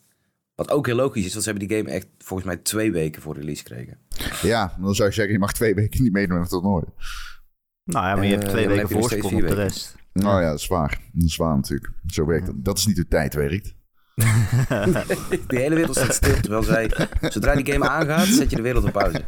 Wat 0.56 0.72
ook 0.72 0.86
heel 0.86 0.96
logisch 0.96 1.26
is, 1.26 1.32
want 1.32 1.44
ze 1.44 1.50
hebben 1.50 1.68
die 1.68 1.78
game 1.78 1.90
echt 1.90 2.08
volgens 2.18 2.48
mij 2.48 2.58
twee 2.58 2.92
weken 2.92 3.22
voor 3.22 3.36
release 3.36 3.64
gekregen. 3.64 3.98
Ja, 4.42 4.76
dan 4.80 4.96
zou 4.96 5.08
je 5.10 5.14
zeggen, 5.16 5.34
je 5.34 5.40
mag 5.40 5.54
twee 5.54 5.74
weken 5.76 6.04
niet 6.04 6.12
meedoen 6.12 6.36
aan 6.36 6.42
het 6.42 6.50
toernooi. 6.52 6.84
Nou 7.84 8.06
ja, 8.08 8.16
maar 8.16 8.26
je 8.26 8.32
hebt 8.32 8.44
Eh, 8.44 8.50
twee 8.50 8.68
weken 8.68 8.90
voorsprong 8.90 9.34
op 9.36 9.48
de 9.48 9.54
rest. 9.56 9.96
Nou 10.14 10.42
ja, 10.42 10.50
dat 10.50 10.60
is 10.60 10.68
waar. 10.68 11.02
Dat 11.12 11.24
is 11.30 11.36
waar 11.36 11.56
natuurlijk. 11.56 11.92
Zo 12.08 12.26
werkt 12.26 12.48
het. 12.48 12.66
Dat 12.66 12.78
is 12.78 12.86
niet 12.86 12.96
hoe 12.96 13.08
tijd 13.08 13.34
werkt. 13.34 13.74
De 14.16 15.44
hele 15.48 15.76
wereld 15.76 15.96
staat 15.96 16.14
stil, 16.14 16.36
terwijl 16.42 16.64
zij, 16.64 16.92
zodra 17.22 17.56
die 17.56 17.72
game 17.74 17.90
aangaat, 17.90 18.26
zet 18.28 18.50
je 18.50 18.56
de 18.56 18.62
wereld 18.62 18.84
op 18.84 18.92
pauze. 18.92 19.22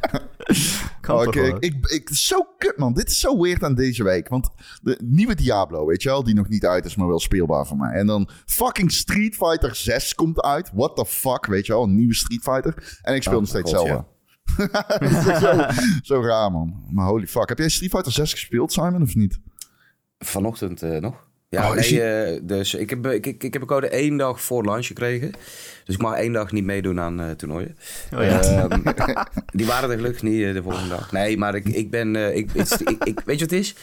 Kan 1.02 1.16
Oh, 1.18 1.24
ik, 1.24 1.36
ik, 1.36 1.56
ik, 1.60 1.86
ik- 1.86 2.10
zo 2.10 2.44
kut 2.58 2.78
man. 2.78 2.94
Dit 2.94 3.10
is 3.10 3.20
zo 3.20 3.42
weird 3.42 3.64
aan 3.64 3.76
deze 3.76 4.04
week. 4.04 4.28
Want 4.28 4.50
de 4.82 5.00
nieuwe 5.04 5.36
Diablo, 5.36 5.86
weet 5.86 6.02
je 6.02 6.10
wel, 6.10 6.24
die 6.24 6.36
nog 6.36 6.48
niet 6.48 6.66
uit 6.66 6.86
is, 6.86 6.96
maar 6.96 7.08
wel 7.08 7.20
speelbaar 7.20 7.66
voor 7.68 7.78
mij. 7.78 7.92
En 7.94 8.08
dan 8.08 8.30
fucking 8.46 8.92
Street 8.92 9.36
Fighter 9.36 9.76
6 9.76 10.16
komt 10.16 10.42
uit. 10.42 10.72
What 10.74 10.96
the 10.96 11.06
fuck, 11.06 11.46
weet 11.46 11.66
je 11.66 11.74
wel, 11.74 11.84
een 11.84 11.96
nieuwe 11.96 12.14
Street 12.16 12.42
Fighter. 12.42 13.00
En 13.02 13.16
ik 13.16 13.22
speel 13.22 13.34
Oh, 13.34 13.40
nog 13.40 13.50
steeds. 13.50 13.72
Dat 13.72 13.86
echt 15.00 15.40
zo, 15.40 15.66
zo 16.02 16.22
raar 16.22 16.52
man. 16.52 16.84
Maar 16.90 17.06
holy 17.08 17.28
fuck. 17.28 17.50
Heb 17.50 17.58
jij 17.58 17.70
Street 17.70 17.92
Fighter 17.92 18.12
6 18.12 18.32
gespeeld, 18.32 18.72
Simon, 18.74 19.02
of 19.02 19.16
niet? 19.16 19.40
Vanochtend 20.18 20.82
eh, 20.82 20.98
nog. 21.00 21.24
Ja, 21.50 21.70
Oh, 21.72 21.78
eh, 21.78 22.40
dus 22.44 22.74
ik 22.74 22.90
heb, 22.90 23.08
ik, 23.08 23.26
ik, 23.26 23.44
ik 23.44 23.54
heb 23.54 23.62
een 23.62 23.68
code 23.68 23.88
één 23.90 24.18
dag 24.18 24.42
voor 24.42 24.66
lunch 24.66 24.86
gekregen. 24.88 25.32
Dus 25.86 25.96
ik 25.96 26.02
mag 26.02 26.16
één 26.18 26.32
dag 26.34 26.52
niet 26.52 26.64
meedoen 26.64 27.00
aan 27.00 27.22
eh, 27.22 27.30
toernooien. 27.32 27.78
Oh 28.14 28.24
ja. 28.24 28.42
Ehm, 28.42 28.82
die 29.58 29.66
waren 29.66 29.90
er 29.90 29.96
gelukkig 29.96 30.22
niet 30.22 30.54
de 30.54 30.62
volgende 30.64 30.90
dag. 30.90 31.12
Nee, 31.12 31.38
maar 31.38 31.56
ik, 31.56 31.66
ik 31.68 31.90
ben... 31.90 32.16
eh, 32.16 32.36
ik, 32.36 32.50
het 32.54 32.82
ik, 32.86 33.04
ik, 33.04 33.20
weet 33.26 33.40
je 33.40 33.46
wat 33.46 33.52
het 33.54 33.60
is? 33.60 33.76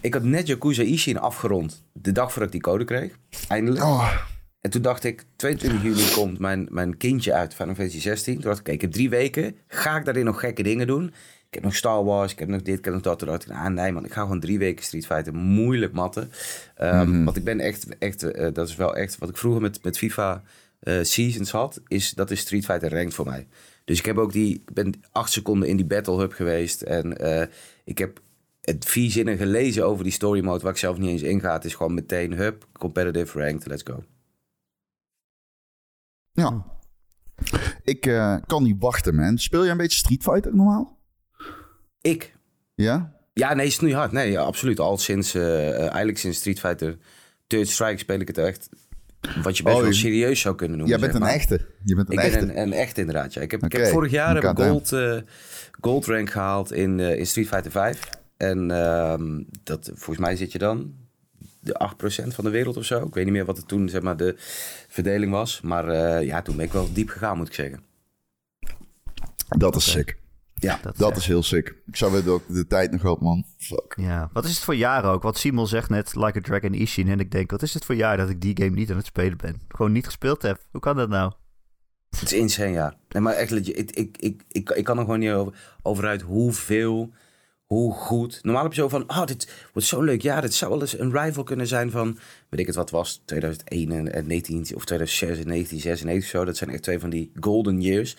Ik 0.00 0.14
had 0.14 0.22
net 0.22 0.46
Yakuza 0.46 0.82
Ishin 0.82 1.18
afgerond. 1.18 1.82
De 1.92 2.12
dag 2.12 2.32
voordat 2.32 2.54
ik 2.54 2.62
die 2.62 2.72
code 2.72 2.84
kreeg. 2.84 3.12
Eindelijk. 3.48 3.84
Oh, 3.84 4.12
En 4.60 4.70
toen 4.70 4.82
dacht 4.82 5.04
ik, 5.04 5.24
22 5.36 5.82
juni 5.82 6.10
komt 6.14 6.38
mijn, 6.38 6.66
mijn 6.70 6.96
kindje 6.96 7.32
uit 7.32 7.54
Final 7.54 7.74
Fantasy 7.74 8.00
16. 8.00 8.34
Toen 8.34 8.42
dacht 8.42 8.58
ik, 8.60 8.68
ik 8.68 8.80
heb 8.80 8.92
drie 8.92 9.10
weken. 9.10 9.56
Ga 9.68 9.96
ik 9.96 10.04
daarin 10.04 10.24
nog 10.24 10.40
gekke 10.40 10.62
dingen 10.62 10.86
doen? 10.86 11.14
Ik 11.48 11.54
heb 11.54 11.62
nog 11.62 11.74
Star 11.74 12.04
Wars, 12.04 12.32
ik 12.32 12.38
heb 12.38 12.48
nog 12.48 12.62
dit, 12.62 12.78
ik 12.78 12.84
heb 12.84 12.94
nog 12.94 13.02
dat. 13.02 13.18
Toen 13.18 13.28
dacht 13.28 13.44
ik, 13.44 13.50
ah 13.50 13.66
nee 13.66 13.92
man, 13.92 14.04
ik 14.04 14.12
ga 14.12 14.20
gewoon 14.20 14.40
drie 14.40 14.58
weken 14.58 14.84
Street 14.84 15.06
Fighter 15.06 15.34
moeilijk 15.34 15.92
matten. 15.92 16.30
Ehm, 16.74 17.24
Want 17.24 17.36
ik 17.36 17.44
ben 17.44 17.60
echt, 17.60 17.98
echt 17.98 18.22
eh, 18.22 18.52
dat 18.52 18.68
is 18.68 18.76
wel 18.76 18.96
echt 18.96 19.18
wat 19.18 19.28
ik 19.28 19.36
vroeger 19.36 19.60
met, 19.62 19.82
met 19.82 19.98
FIFA 19.98 20.42
eh, 20.80 21.02
Seasons 21.02 21.50
had, 21.50 21.80
is 21.86 22.10
dat 22.10 22.30
is 22.30 22.40
Street 22.40 22.64
Fighter 22.64 22.90
ranked 22.90 23.14
voor 23.14 23.26
mij. 23.26 23.46
Dus 23.84 23.98
ik 23.98 24.04
heb 24.04 24.18
ook 24.18 24.32
die, 24.32 24.54
ik 24.54 24.72
ben 24.72 24.94
acht 25.12 25.32
seconden 25.32 25.68
in 25.68 25.76
die 25.76 25.86
Battle 25.86 26.18
Hub 26.18 26.32
geweest 26.32 26.82
en 26.82 27.18
eh, 27.18 27.46
ik 27.84 27.98
heb 27.98 28.20
het 28.60 28.84
vier 28.84 29.10
zinnen 29.10 29.36
gelezen 29.36 29.86
over 29.86 30.04
die 30.04 30.12
story 30.12 30.44
mode 30.44 30.62
waar 30.62 30.72
ik 30.72 30.78
zelf 30.78 30.98
niet 30.98 31.10
eens 31.10 31.22
in 31.22 31.40
ga. 31.40 31.52
Het 31.52 31.64
is 31.64 31.74
gewoon 31.74 31.94
meteen 31.94 32.32
hub, 32.32 32.66
competitive, 32.72 33.38
ranked, 33.38 33.66
let's 33.66 33.82
go. 33.82 34.04
Ja. 36.32 36.64
Ik 37.82 38.00
kan 38.46 38.62
niet 38.62 38.76
wachten, 38.78 39.14
man. 39.14 39.38
Speel 39.38 39.62
jij 39.62 39.70
een 39.70 39.76
beetje 39.76 39.98
Street 39.98 40.22
Fighter 40.22 40.56
normaal? 40.56 40.95
Ik? 42.06 42.34
Ja? 42.74 43.12
Ja, 43.32 43.54
nee, 43.54 43.70
snoeihard. 43.70 44.12
Nee, 44.12 44.30
ja, 44.30 44.40
absoluut. 44.40 44.80
Al 44.80 44.98
sinds, 44.98 45.34
eh, 45.34 45.68
eh, 45.68 45.78
eigenlijk 45.80 46.18
sinds 46.18 46.38
Street 46.38 46.60
Fighter 46.60 46.96
Third 47.46 47.68
Strike 47.68 47.98
speel 47.98 48.20
ik 48.20 48.28
het 48.28 48.38
echt 48.38 48.68
wat 49.42 49.56
je 49.56 49.62
best 49.62 49.74
Oh, 49.76 49.80
wel 49.82 49.90
je- 49.90 49.96
serieus 49.96 50.40
zou 50.40 50.54
kunnen 50.54 50.78
noemen. 50.78 50.98
Jij 50.98 51.08
bent 51.08 51.22
zeg 51.22 51.28
een 51.30 51.34
echte. 51.40 51.60
Je 51.84 51.94
bent 51.94 52.08
een 52.08 52.14
Ik 52.18 52.24
echte. 52.24 52.38
ben 52.46 52.48
een, 52.56 52.62
een 52.62 52.72
echt 52.72 52.98
inderdaad, 52.98 53.34
ja. 53.34 53.40
Ik 53.40 53.50
heb, 53.50 53.62
ik 53.64 53.72
heb 53.72 53.86
vorig 53.86 54.10
jaar 54.10 54.42
goddamn. 54.42 54.70
gold, 54.70 54.92
eh, 54.92 55.16
gold 55.80 56.06
rank 56.06 56.30
gehaald 56.30 56.72
in, 56.72 57.00
in 57.00 57.26
Street 57.26 57.48
Fighter 57.48 57.70
5. 57.70 58.08
En 58.36 58.70
ehm, 58.70 59.42
dat, 59.62 59.90
volgens 59.94 60.18
mij 60.26 60.36
zit 60.36 60.52
je 60.52 60.58
dan 60.58 60.94
de 61.60 61.74
8% 61.78 62.34
van 62.34 62.44
de 62.44 62.50
wereld 62.50 62.76
of 62.76 62.84
zo. 62.84 63.04
Ik 63.06 63.14
weet 63.14 63.24
niet 63.24 63.32
meer 63.32 63.44
wat 63.44 63.56
het 63.56 63.68
toen 63.68 63.88
zeg 63.88 64.02
maar, 64.02 64.16
de 64.16 64.34
verdeling 64.88 65.32
was. 65.32 65.60
Maar 65.60 66.22
ja, 66.24 66.42
toen 66.42 66.56
ben 66.56 66.64
ik 66.64 66.72
wel 66.72 66.92
diep 66.92 67.08
gegaan, 67.08 67.36
moet 67.36 67.46
ik 67.48 67.54
zeggen. 67.54 67.80
Dat 69.58 69.76
is 69.76 69.90
sick. 69.90 70.16
Ja, 70.66 70.80
Dat 70.96 71.16
is 71.16 71.26
heel 71.26 71.42
sick. 71.42 71.74
Ik 71.86 71.96
zou 71.96 72.12
willen 72.12 72.32
ook 72.32 72.42
de 72.48 72.66
tijd 72.66 72.90
nog 72.90 73.04
op, 73.04 73.20
man. 73.20 73.44
Fuck. 73.58 73.94
Ja, 74.00 74.30
wat 74.32 74.44
is 74.44 74.54
het 74.54 74.64
voor 74.64 74.74
jaar 74.74 75.04
ook? 75.04 75.22
Wat 75.22 75.38
Simon 75.38 75.66
zegt 75.66 75.90
net, 75.90 76.14
Like 76.14 76.38
a 76.38 76.40
Dragon 76.40 76.74
Ishin. 76.74 77.08
En 77.08 77.20
ik 77.20 77.30
denk, 77.30 77.50
wat 77.50 77.62
is 77.62 77.74
het 77.74 77.84
voor 77.84 77.94
jaar 77.94 78.16
dat 78.16 78.28
ik 78.28 78.40
die 78.40 78.56
game 78.62 78.76
niet 78.76 78.90
aan 78.90 78.96
het 78.96 79.06
spelen 79.06 79.36
ben? 79.36 79.60
Gewoon 79.68 79.92
niet 79.92 80.04
gespeeld 80.04 80.42
heb. 80.42 80.60
Hoe 80.70 80.80
kan 80.80 80.96
dat 80.96 81.08
nou? 81.08 81.32
Het 82.10 82.22
is 82.22 82.32
insane, 82.32 82.70
ja. 82.70 82.94
Nee, 83.08 83.22
maar 83.22 83.34
echt, 83.34 83.52
ik, 83.52 83.66
ik, 83.66 84.16
ik, 84.16 84.42
ik, 84.48 84.70
ik 84.70 84.84
kan 84.84 84.98
er 84.98 85.04
gewoon 85.04 85.18
niet 85.18 85.30
over, 85.30 85.76
over 85.82 86.06
uit 86.06 86.22
hoeveel, 86.22 87.12
hoe 87.64 87.94
goed. 87.94 88.38
Normaal 88.42 88.62
heb 88.62 88.72
je 88.72 88.80
zo 88.80 88.88
van, 88.88 89.10
oh, 89.10 89.24
dit 89.24 89.68
wordt 89.72 89.88
zo 89.88 90.02
leuk. 90.02 90.22
Ja, 90.22 90.40
dit 90.40 90.54
zou 90.54 90.70
wel 90.70 90.80
eens 90.80 90.98
een 90.98 91.18
rival 91.18 91.42
kunnen 91.42 91.66
zijn 91.66 91.90
van, 91.90 92.18
weet 92.48 92.60
ik 92.60 92.66
het 92.66 92.74
wat 92.74 92.90
was, 92.90 93.22
2001 93.24 93.92
en, 93.92 94.12
en 94.12 94.26
19, 94.26 94.76
of 94.76 94.84
2006 94.84 95.28
en 95.38 95.48
1996 95.48 96.30
zo. 96.30 96.44
Dat 96.44 96.56
zijn 96.56 96.70
echt 96.70 96.82
twee 96.82 96.98
van 96.98 97.10
die 97.10 97.30
golden 97.40 97.80
years. 97.80 98.16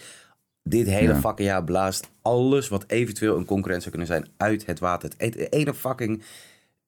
Dit 0.69 0.88
hele 0.88 1.13
Ja. 1.13 1.19
fucking 1.19 1.47
jaar 1.47 1.63
blaast 1.63 2.09
alles 2.21 2.67
wat 2.67 2.83
eventueel 2.88 3.38
een 3.38 3.45
concurrent 3.45 3.81
zou 3.83 3.95
kunnen 3.95 4.13
zijn 4.13 4.27
uit 4.38 4.65
het 4.65 4.79
water. 4.79 5.12
Het 5.17 5.51
ene 5.53 5.74
fucking, 5.74 6.24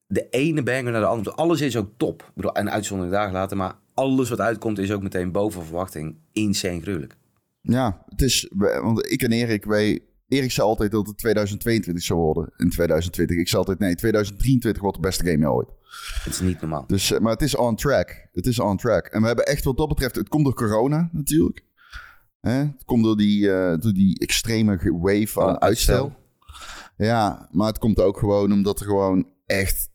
de 0.06 0.28
ene 0.30 0.62
banger 0.62 0.92
naar 0.92 1.00
de 1.00 1.06
andere. 1.06 1.36
Alles 1.36 1.60
is 1.60 1.76
ook 1.76 1.90
top. 1.96 2.22
Ik 2.22 2.34
bedoel, 2.34 2.56
een 2.56 2.70
uitzondering 2.70 3.14
dagen 3.14 3.32
later, 3.32 3.56
maar 3.56 3.74
alles 3.94 4.28
wat 4.28 4.40
uitkomt 4.40 4.78
is 4.78 4.92
ook 4.92 5.02
meteen 5.02 5.32
boven 5.32 5.64
verwachting. 5.64 6.16
Insane 6.32 6.80
gruwelijk. 6.80 7.16
Ja, 7.60 8.04
het 8.08 8.22
is... 8.22 8.50
Want 8.82 9.10
ik 9.10 9.22
en 9.22 9.32
Erik, 9.32 9.64
wij... 9.64 10.00
Erik 10.28 10.50
zei 10.50 10.66
altijd 10.66 10.90
dat 10.90 11.06
het 11.06 11.18
2022 11.18 12.04
zou 12.04 12.20
worden. 12.20 12.52
In 12.56 12.70
2020. 12.70 13.36
Ik 13.36 13.48
zei 13.48 13.58
altijd, 13.58 13.78
nee, 13.78 13.94
2023 13.94 14.82
wordt 14.82 14.96
de 14.96 15.02
beste 15.02 15.24
game 15.26 15.50
ooit. 15.50 15.68
Het 16.24 16.32
is 16.32 16.40
niet 16.40 16.60
normaal. 16.60 16.84
Dus, 16.86 17.12
eh, 17.12 17.18
maar 17.20 17.32
het 17.32 17.42
is 17.42 17.56
on 17.56 17.76
track. 17.76 18.26
Het 18.32 18.46
is 18.46 18.58
on 18.58 18.76
track. 18.76 19.06
En 19.06 19.20
we 19.20 19.26
hebben 19.26 19.46
echt 19.46 19.64
wat 19.64 19.76
dat 19.76 19.88
betreft... 19.88 20.14
Het 20.14 20.28
komt 20.28 20.44
door 20.44 20.54
corona 20.54 21.08
natuurlijk. 21.12 21.64
Hè? 22.40 22.58
Het 22.58 22.84
komt 22.84 23.04
door 23.04 23.16
die, 23.16 23.52
eh, 23.52 23.78
door 23.78 23.92
die 23.92 24.18
extreme 24.18 24.76
wave 25.00 25.20
aan 25.20 25.26
Van 25.26 25.60
uitstel. 25.60 26.16
Ja, 26.96 27.48
maar 27.50 27.66
het 27.66 27.78
komt 27.78 28.00
ook 28.00 28.18
gewoon 28.18 28.52
omdat 28.52 28.80
er 28.80 28.86
gewoon 28.86 29.26
echt... 29.46 29.88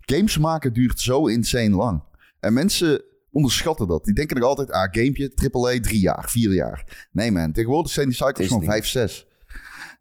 Games 0.00 0.38
maken 0.38 0.72
duurt 0.72 1.00
zo 1.00 1.26
insane 1.26 1.76
lang. 1.76 2.02
En 2.40 2.52
mensen 2.52 3.02
onderschatten 3.30 3.86
dat. 3.86 4.04
Die 4.04 4.14
denken 4.14 4.36
nog 4.36 4.48
altijd, 4.48 4.70
ah, 4.70 4.88
gamepje, 4.90 5.32
AAA, 5.34 5.80
drie 5.80 6.00
jaar, 6.00 6.30
vier 6.30 6.54
jaar. 6.54 7.08
Nee 7.12 7.32
man, 7.32 7.52
tegenwoordig 7.52 7.92
zijn 7.92 8.06
die 8.06 8.16
cycles 8.16 8.48
van 8.48 8.64
vijf, 8.64 8.86
zes. 8.86 9.26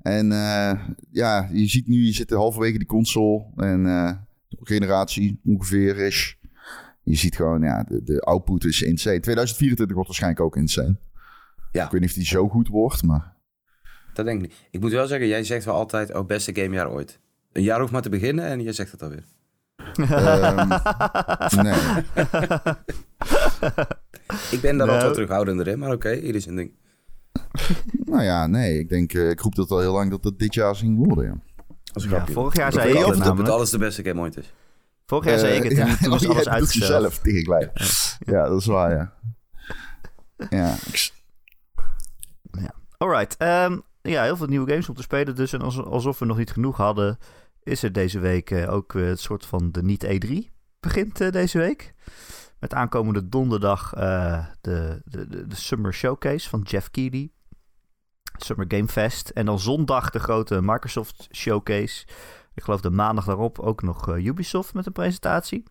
En 0.01 0.31
eh, 0.31 0.87
ja, 1.11 1.49
je 1.51 1.67
ziet 1.67 1.87
nu, 1.87 2.05
je 2.05 2.13
zit 2.13 2.29
halverwege 2.29 2.77
die 2.77 2.87
console 2.87 3.45
en 3.55 3.85
eh, 3.85 4.11
generatie 4.49 5.39
ongeveer 5.45 5.97
is. 5.97 6.37
Je 7.03 7.15
ziet 7.15 7.35
gewoon, 7.35 7.61
ja, 7.61 7.83
de, 7.83 8.03
de 8.03 8.21
output 8.21 8.65
is 8.65 8.81
insane. 8.81 9.19
2024 9.19 9.95
wordt 9.95 10.09
waarschijnlijk 10.09 10.43
ook 10.43 10.55
insane. 10.55 10.97
Ja. 11.75 11.85
Ik 11.85 11.91
weet 11.91 12.01
niet 12.01 12.09
of 12.09 12.15
die 12.15 12.25
zo 12.25 12.47
goed 12.49 12.67
wordt, 12.67 13.03
maar... 13.03 13.33
Dat 14.13 14.25
denk 14.25 14.41
ik 14.41 14.47
niet. 14.49 14.67
Ik 14.71 14.79
moet 14.79 14.91
wel 14.91 15.07
zeggen, 15.07 15.27
jij 15.27 15.43
zegt 15.43 15.65
wel 15.65 15.75
altijd, 15.75 16.13
oh, 16.13 16.25
beste 16.25 16.55
gamejaar 16.55 16.91
ooit. 16.91 17.19
Een 17.51 17.63
jaar 17.63 17.79
hoeft 17.79 17.91
maar 17.91 18.01
te 18.01 18.09
beginnen 18.09 18.45
en 18.45 18.61
jij 18.61 18.73
zegt 18.73 18.91
het 18.91 19.01
alweer. 19.03 19.23
ehm, 19.95 20.67
nee. 21.63 21.73
Ik 24.51 24.61
ben 24.61 24.77
daar 24.77 24.87
Nou. 24.87 24.89
altijd 24.89 25.03
wat 25.03 25.13
terughoudender 25.13 25.67
in, 25.67 25.79
maar 25.79 25.91
oké, 25.91 26.13
ieder 26.15 26.41
zijn 26.41 26.55
ding. 26.55 26.71
Nou 28.05 28.23
ja, 28.23 28.47
nee. 28.47 28.79
Ik 28.79 28.89
denk, 28.89 29.13
eh, 29.13 29.29
ik 29.29 29.39
roep 29.39 29.55
dat 29.55 29.71
al 29.71 29.79
heel 29.79 29.93
lang 29.93 30.09
dat 30.11 30.23
het 30.23 30.39
dit 30.39 30.53
jaar 30.53 30.75
ging 30.75 31.05
worden, 31.07 31.25
ja. 31.25 31.37
Als 31.93 32.03
een 32.03 32.09
Ja, 32.09 32.25
vorig 32.25 32.55
jaar 32.55 32.71
zei 32.71 32.89
ik 32.93 33.05
het 33.05 33.23
dat 33.23 33.37
het 33.37 33.49
alles 33.49 33.69
de 33.69 33.77
beste 33.77 34.03
game 34.03 34.21
ooit 34.21 34.37
is. 34.37 34.53
Vorig 35.05 35.25
jaar 35.25 35.39
zei 35.39 35.53
ik 35.57 35.63
het 35.63 35.71
Eh, 35.71 35.79
en 35.79 35.87
ja, 35.87 35.95
toen 35.97 36.09
was 36.09 36.27
alles 36.29 36.47
uitgesteld. 36.49 36.91
jezelf 36.91 37.17
tegen 37.19 37.43
gelijk. 37.43 37.71
Ja, 38.25 38.47
dat 38.47 38.59
is 38.59 38.65
waar, 38.65 38.91
ja. 38.91 39.13
Ja, 40.49 40.73
ik- 40.91 41.11
Alright, 43.05 43.37
ehm, 43.37 43.79
ja, 44.01 44.23
heel 44.23 44.37
veel 44.37 44.47
nieuwe 44.47 44.69
games 44.69 44.89
om 44.89 44.95
te 44.95 45.01
spelen 45.01 45.35
dus. 45.35 45.53
En 45.53 45.61
als- 45.61 45.83
alsof 45.83 46.19
we 46.19 46.25
nog 46.25 46.37
niet 46.37 46.51
genoeg 46.51 46.77
hadden, 46.77 47.17
is 47.63 47.83
er 47.83 47.91
deze 47.91 48.19
week 48.19 48.51
eh, 48.51 48.73
ook 48.73 48.93
het 48.93 49.19
soort 49.19 49.45
van 49.45 49.71
de 49.71 49.83
niet 49.83 50.03
E3 50.05 50.51
begint 50.79 51.21
eh, 51.21 51.31
deze 51.31 51.57
week. 51.57 51.93
Met 52.59 52.73
aankomende 52.73 53.29
donderdag 53.29 53.93
eh, 53.93 54.45
de, 54.61 55.01
de, 55.05 55.27
de, 55.27 55.47
de 55.47 55.55
Summer 55.55 55.93
Showcase 55.93 56.49
van 56.49 56.61
Jeff 56.61 56.91
Keighley. 56.91 57.31
Summer 58.37 58.65
Game 58.67 58.87
Fest. 58.87 59.29
En 59.29 59.45
dan 59.45 59.59
zondag 59.59 60.09
de 60.09 60.19
grote 60.19 60.61
Microsoft 60.61 61.27
Showcase. 61.31 62.05
Ik 62.53 62.63
geloof 62.63 62.81
de 62.81 62.89
maandag 62.89 63.25
daarop 63.25 63.59
ook 63.59 63.81
nog 63.81 64.15
Ubisoft 64.17 64.73
met 64.73 64.85
een 64.85 64.91
presentatie. 64.91 65.63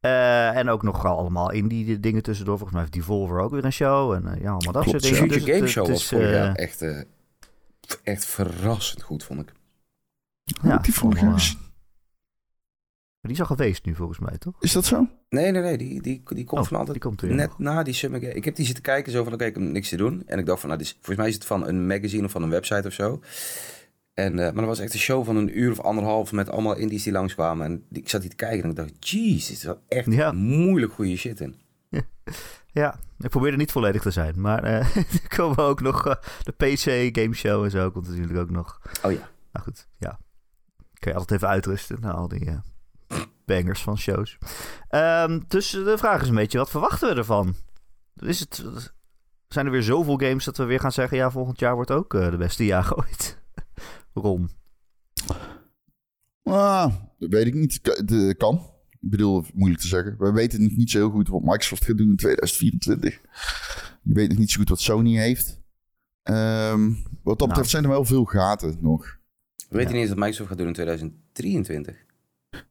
Eh, 0.00 0.56
en 0.56 0.68
ook 0.68 0.82
nog 0.82 1.04
allemaal 1.04 1.50
indie 1.52 2.00
dingen 2.00 2.22
tussendoor. 2.22 2.58
Volgens 2.58 2.72
mij 2.78 2.80
heeft 2.88 2.94
Devolver 3.06 3.38
ook 3.40 3.50
weer 3.50 3.64
een 3.64 3.72
show. 3.72 4.12
En 4.12 4.26
eh, 4.34 4.40
ja, 4.42 4.50
allemaal 4.50 4.72
dat 4.72 4.82
Klopt, 4.82 4.90
soort 4.90 5.02
dingen. 5.02 5.18
Future 5.18 5.40
Dus 5.40 5.48
Game 5.50 5.60
het- 5.60 5.70
Show 5.70 5.82
het 5.84 5.92
was 5.92 6.06
vorig 6.08 6.26
eh, 6.26 6.32
jaar 6.32 6.54
echt, 6.54 6.84
echt 8.02 8.24
verrassend 8.24 9.02
goed, 9.02 9.24
vond 9.24 9.40
ik. 9.40 9.52
Ik 10.44 10.82
die 10.84 10.94
vorig 10.94 11.20
jaar 11.20 11.54
Die 13.22 13.32
is 13.32 13.40
al 13.40 13.46
geweest 13.46 13.84
nu 13.84 13.94
volgens 13.94 14.18
mij, 14.18 14.38
toch? 14.38 14.54
Is 14.60 14.72
dat 14.72 14.84
zo? 14.84 15.06
Nee, 15.28 15.50
nee, 15.50 15.62
nee, 15.62 15.78
die, 15.78 16.02
die, 16.02 16.22
die 16.26 16.44
komt 16.44 16.60
Oh, 16.62 16.66
van 16.68 16.76
altijd 16.76 16.92
die 17.00 17.08
komt 17.08 17.20
weer 17.20 17.34
net 17.34 17.48
nog. 17.48 17.58
na 17.58 17.82
die 17.82 17.94
Summer 17.94 18.20
Game. 18.20 18.32
Ik 18.34 18.44
heb 18.44 18.56
die 18.56 18.64
zitten 18.66 18.82
kijken, 18.84 19.12
zo 19.12 19.24
van, 19.24 19.32
oké, 19.32 19.44
ik 19.44 19.54
heb 19.54 19.62
niks 19.62 19.88
te 19.88 19.96
doen. 19.96 20.22
En 20.26 20.38
ik 20.38 20.46
dacht 20.46 20.60
van, 20.60 20.68
nou, 20.68 20.80
dit 20.80 20.90
is- 20.90 20.94
volgens 20.96 21.16
mij 21.16 21.28
is 21.28 21.34
het 21.34 21.44
van 21.44 21.66
een 21.68 21.86
magazine 21.86 22.24
of 22.24 22.30
van 22.30 22.42
een 22.42 22.50
website 22.50 22.86
of 22.86 22.92
zo. 22.92 23.20
En, 24.24 24.32
eh, 24.38 24.44
maar 24.44 24.54
dat 24.54 24.64
was 24.64 24.78
echt 24.78 24.92
een 24.92 24.98
show 25.00 25.24
van 25.24 25.36
een 25.36 25.58
uur 25.58 25.70
of 25.70 25.80
anderhalf 25.80 26.32
met 26.32 26.50
allemaal 26.50 26.76
indies 26.76 27.02
die 27.02 27.12
langskwamen. 27.12 27.66
En 27.66 27.84
ik 27.90 28.08
zat 28.08 28.20
hier 28.20 28.30
te 28.30 28.36
kijken 28.36 28.62
en 28.64 28.70
ik 28.70 28.76
dacht, 28.76 29.08
jeez, 29.08 29.46
dit 29.48 29.56
is 29.56 29.62
wel 29.62 29.82
echt 29.88 30.12
Ja. 30.12 30.32
moeilijk 30.32 30.92
goede 30.92 31.16
shit 31.16 31.40
in. 31.40 31.54
Ja, 32.72 32.98
ik 33.18 33.30
probeerde 33.30 33.56
niet 33.56 33.72
volledig 33.72 34.02
te 34.02 34.10
zijn. 34.10 34.40
Maar 34.40 34.64
eh, 34.64 34.96
er 35.22 35.36
komen 35.36 35.58
ook 35.58 35.80
nog 35.80 36.06
eh, 36.06 36.14
de 36.42 36.52
PC 36.52 37.16
Game 37.18 37.34
Show 37.34 37.64
en 37.64 37.70
zo. 37.70 37.90
Komt 37.90 38.08
natuurlijk 38.08 38.38
ook 38.38 38.50
nog. 38.50 38.80
Oh 39.02 39.12
ja. 39.12 39.28
Nou 39.52 39.64
goed, 39.64 39.86
ja. 39.98 40.18
Kun 40.98 41.10
je 41.12 41.18
altijd 41.18 41.38
even 41.42 41.52
uitrusten 41.52 42.00
na 42.00 42.12
al 42.12 42.28
die 42.28 42.58
bangers 43.44 43.82
van 43.82 43.98
shows. 43.98 44.38
Ehm, 44.88 45.40
dus 45.48 45.70
de 45.70 45.98
vraag 45.98 46.22
is 46.22 46.28
een 46.28 46.34
beetje, 46.34 46.58
wat 46.58 46.70
verwachten 46.70 47.08
we 47.08 47.14
ervan? 47.14 47.54
Is 48.16 48.40
het, 48.40 48.64
zijn 49.48 49.66
er 49.66 49.72
weer 49.72 49.82
zoveel 49.82 50.18
games 50.18 50.44
dat 50.44 50.56
we 50.56 50.64
weer 50.64 50.80
gaan 50.80 50.92
zeggen... 50.92 51.16
ja, 51.16 51.30
volgend 51.30 51.58
jaar 51.60 51.74
wordt 51.74 51.90
ook 51.90 52.10
de 52.10 52.36
beste 52.38 52.64
jaar 52.64 52.94
ooit? 52.98 53.39
Ron. 54.12 54.50
Ah, 56.42 56.94
dat 57.18 57.30
weet 57.30 57.46
ik 57.46 57.54
niet. 57.54 57.84
De- 58.08 58.34
kan. 58.38 58.54
Ik 59.00 59.10
bedoel, 59.10 59.44
moeilijk 59.54 59.80
te 59.80 59.86
zeggen. 59.88 60.16
We 60.18 60.32
weten 60.32 60.62
nog 60.62 60.76
niet 60.76 60.90
zo 60.90 60.98
heel 60.98 61.10
goed 61.10 61.28
wat 61.28 61.42
Microsoft 61.42 61.84
gaat 61.84 61.96
doen 61.98 62.08
in 62.10 62.16
2024. 62.16 63.20
Je 64.02 64.14
weet 64.14 64.28
nog 64.28 64.38
niet 64.38 64.50
zo 64.50 64.58
goed 64.60 64.68
wat 64.68 64.80
Sony 64.80 65.16
heeft. 65.16 65.60
Ehm, 66.22 66.88
wat 66.88 66.98
dat 67.24 67.36
Nou. 67.38 67.48
betreft 67.48 67.70
zijn 67.70 67.82
er 67.84 67.88
wel 67.90 68.04
veel 68.04 68.24
gaten 68.24 68.76
nog. 68.80 69.18
We 69.68 69.76
weten 69.76 69.80
Ja. 69.80 69.92
niet 69.92 70.00
eens 70.00 70.08
wat 70.08 70.18
Microsoft 70.18 70.48
gaat 70.48 70.58
doen 70.58 70.66
in 70.66 70.72
2023. 70.72 71.96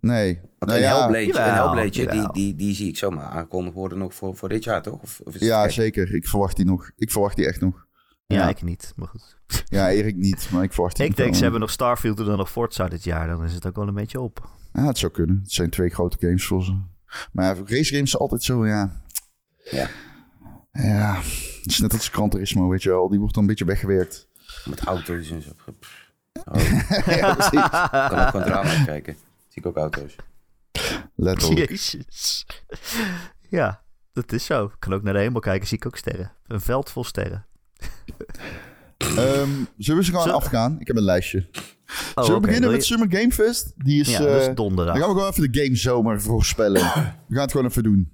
Nee. 0.02 0.40
Want 0.60 0.72
Nou 0.72 0.74
een 0.74 0.80
ja, 0.80 0.98
Hellblade, 1.00 1.48
een 1.48 1.54
Hellblade 1.54 1.90
die, 2.12 2.32
die, 2.32 2.56
die 2.56 2.76
zie 2.76 2.88
ik 2.88 2.98
zomaar 2.98 3.26
aangekondigd 3.26 3.76
worden 3.76 3.98
nog 3.98 4.14
voor, 4.14 4.36
voor 4.36 4.50
dit 4.50 4.64
jaar, 4.64 4.82
toch? 4.82 5.02
Of, 5.02 5.22
of 5.24 5.40
ja, 5.40 5.70
zeker. 5.70 6.16
Ik 6.16 6.28
verwacht 6.28 6.56
die 6.56 6.66
nog. 6.66 6.92
Ik 6.96 7.12
verwacht 7.12 7.36
die 7.36 7.48
echt 7.48 7.62
nog. 7.62 7.88
Ja, 8.34 8.38
Ja. 8.40 8.50
ik 8.50 8.62
niet, 8.62 8.94
maar 8.96 9.08
goed. 9.08 9.38
Ja, 9.66 9.90
Erik 9.90 10.16
niet, 10.16 10.50
maar 10.52 10.64
ik 10.64 10.74
verwacht 10.74 11.00
Ik 11.00 11.16
denk, 11.16 11.18
wel. 11.30 11.34
ze 11.38 11.42
hebben 11.44 11.60
nog 11.62 11.72
Starfield 11.72 12.20
en 12.20 12.26
dan 12.26 12.38
nog 12.38 12.52
Forza 12.52 12.88
dit 12.88 13.04
jaar. 13.04 13.28
Dan 13.28 13.44
is 13.44 13.54
het 13.54 13.66
ook 13.68 13.76
wel 13.76 13.88
een 13.88 13.94
beetje 13.94 14.20
op. 14.22 14.50
Ja, 14.74 14.86
het 14.86 14.98
zou 14.98 15.12
kunnen. 15.12 15.40
Het 15.44 15.52
zijn 15.52 15.70
twee 15.70 15.90
grote 15.90 16.18
games 16.20 16.46
voor 16.46 16.64
ze. 16.64 16.80
Maar 17.32 17.46
ja, 17.46 17.62
race 17.66 17.94
games 17.94 18.10
zijn 18.10 18.22
altijd 18.22 18.44
zo, 18.44 18.68
ja... 18.68 19.02
Ja. 19.72 19.90
Ja, 20.72 21.16
het 21.62 21.66
is 21.72 21.80
net 21.80 21.94
als 21.94 22.08
Gran 22.10 22.30
Turismo, 22.30 22.68
weet 22.70 22.84
je 22.84 22.90
wel. 22.90 23.10
Die 23.10 23.20
wordt 23.20 23.34
dan 23.34 23.44
een 23.44 23.50
beetje 23.50 23.66
weggewerkt. 23.66 24.28
Met 24.66 24.80
auto's 24.84 25.30
en 25.32 25.42
zo. 25.42 25.50
Oh, 26.46 26.56
ja, 27.20 27.34
precies. 27.34 27.52
ik 27.62 27.70
kan 28.10 28.20
ook 28.20 28.28
gewoon 28.30 28.46
drama 28.46 28.84
kijken. 28.86 29.14
Zie 29.48 29.62
ik 29.62 29.66
ook 29.66 29.78
auto's. 29.78 30.16
Letterlijk. 31.16 31.70
Jezus. 31.70 32.46
Ja, 33.50 33.82
dat 34.14 34.32
is 34.32 34.46
zo. 34.46 34.66
Ik 34.66 34.76
kan 34.80 34.94
ook 34.94 35.04
naar 35.04 35.14
de 35.14 35.20
hemel 35.20 35.40
kijken, 35.42 35.68
zie 35.68 35.78
ik 35.78 35.86
ook 35.86 35.98
sterren. 35.98 36.32
Een 36.48 36.62
veld 36.62 36.90
vol 36.90 37.04
sterren. 37.04 37.46
Ehm, 38.98 39.50
zullen 39.78 40.00
we 40.00 40.06
ze 40.06 40.12
gewoon 40.12 40.28
Zo- 40.28 40.34
afgaan? 40.34 40.78
Ik 40.80 40.88
heb 40.88 40.96
een 40.96 41.04
lijstje. 41.04 41.46
Oh, 42.16 42.24
Zullen 42.24 42.42
we 42.42 42.48
beginnen 42.48 42.72
met 42.72 42.80
je- 42.80 42.86
Summer 42.86 43.18
Game 43.20 43.32
Fest? 43.32 43.74
Die 43.78 44.02
is... 44.02 44.10
Ja, 44.10 44.20
dat 44.20 44.42
is 44.42 44.48
eh, 44.48 44.56
donderdag. 44.56 44.94
dan 44.96 45.04
gaan 45.04 45.14
we 45.14 45.20
gewoon 45.20 45.32
even 45.38 45.52
de 45.52 45.64
game 45.64 45.76
zomer 45.76 46.22
voorspellen. 46.22 46.82
We 47.28 47.34
gaan 47.36 47.42
het 47.42 47.52
gewoon 47.52 47.66
even 47.68 47.84
doen. 47.84 48.12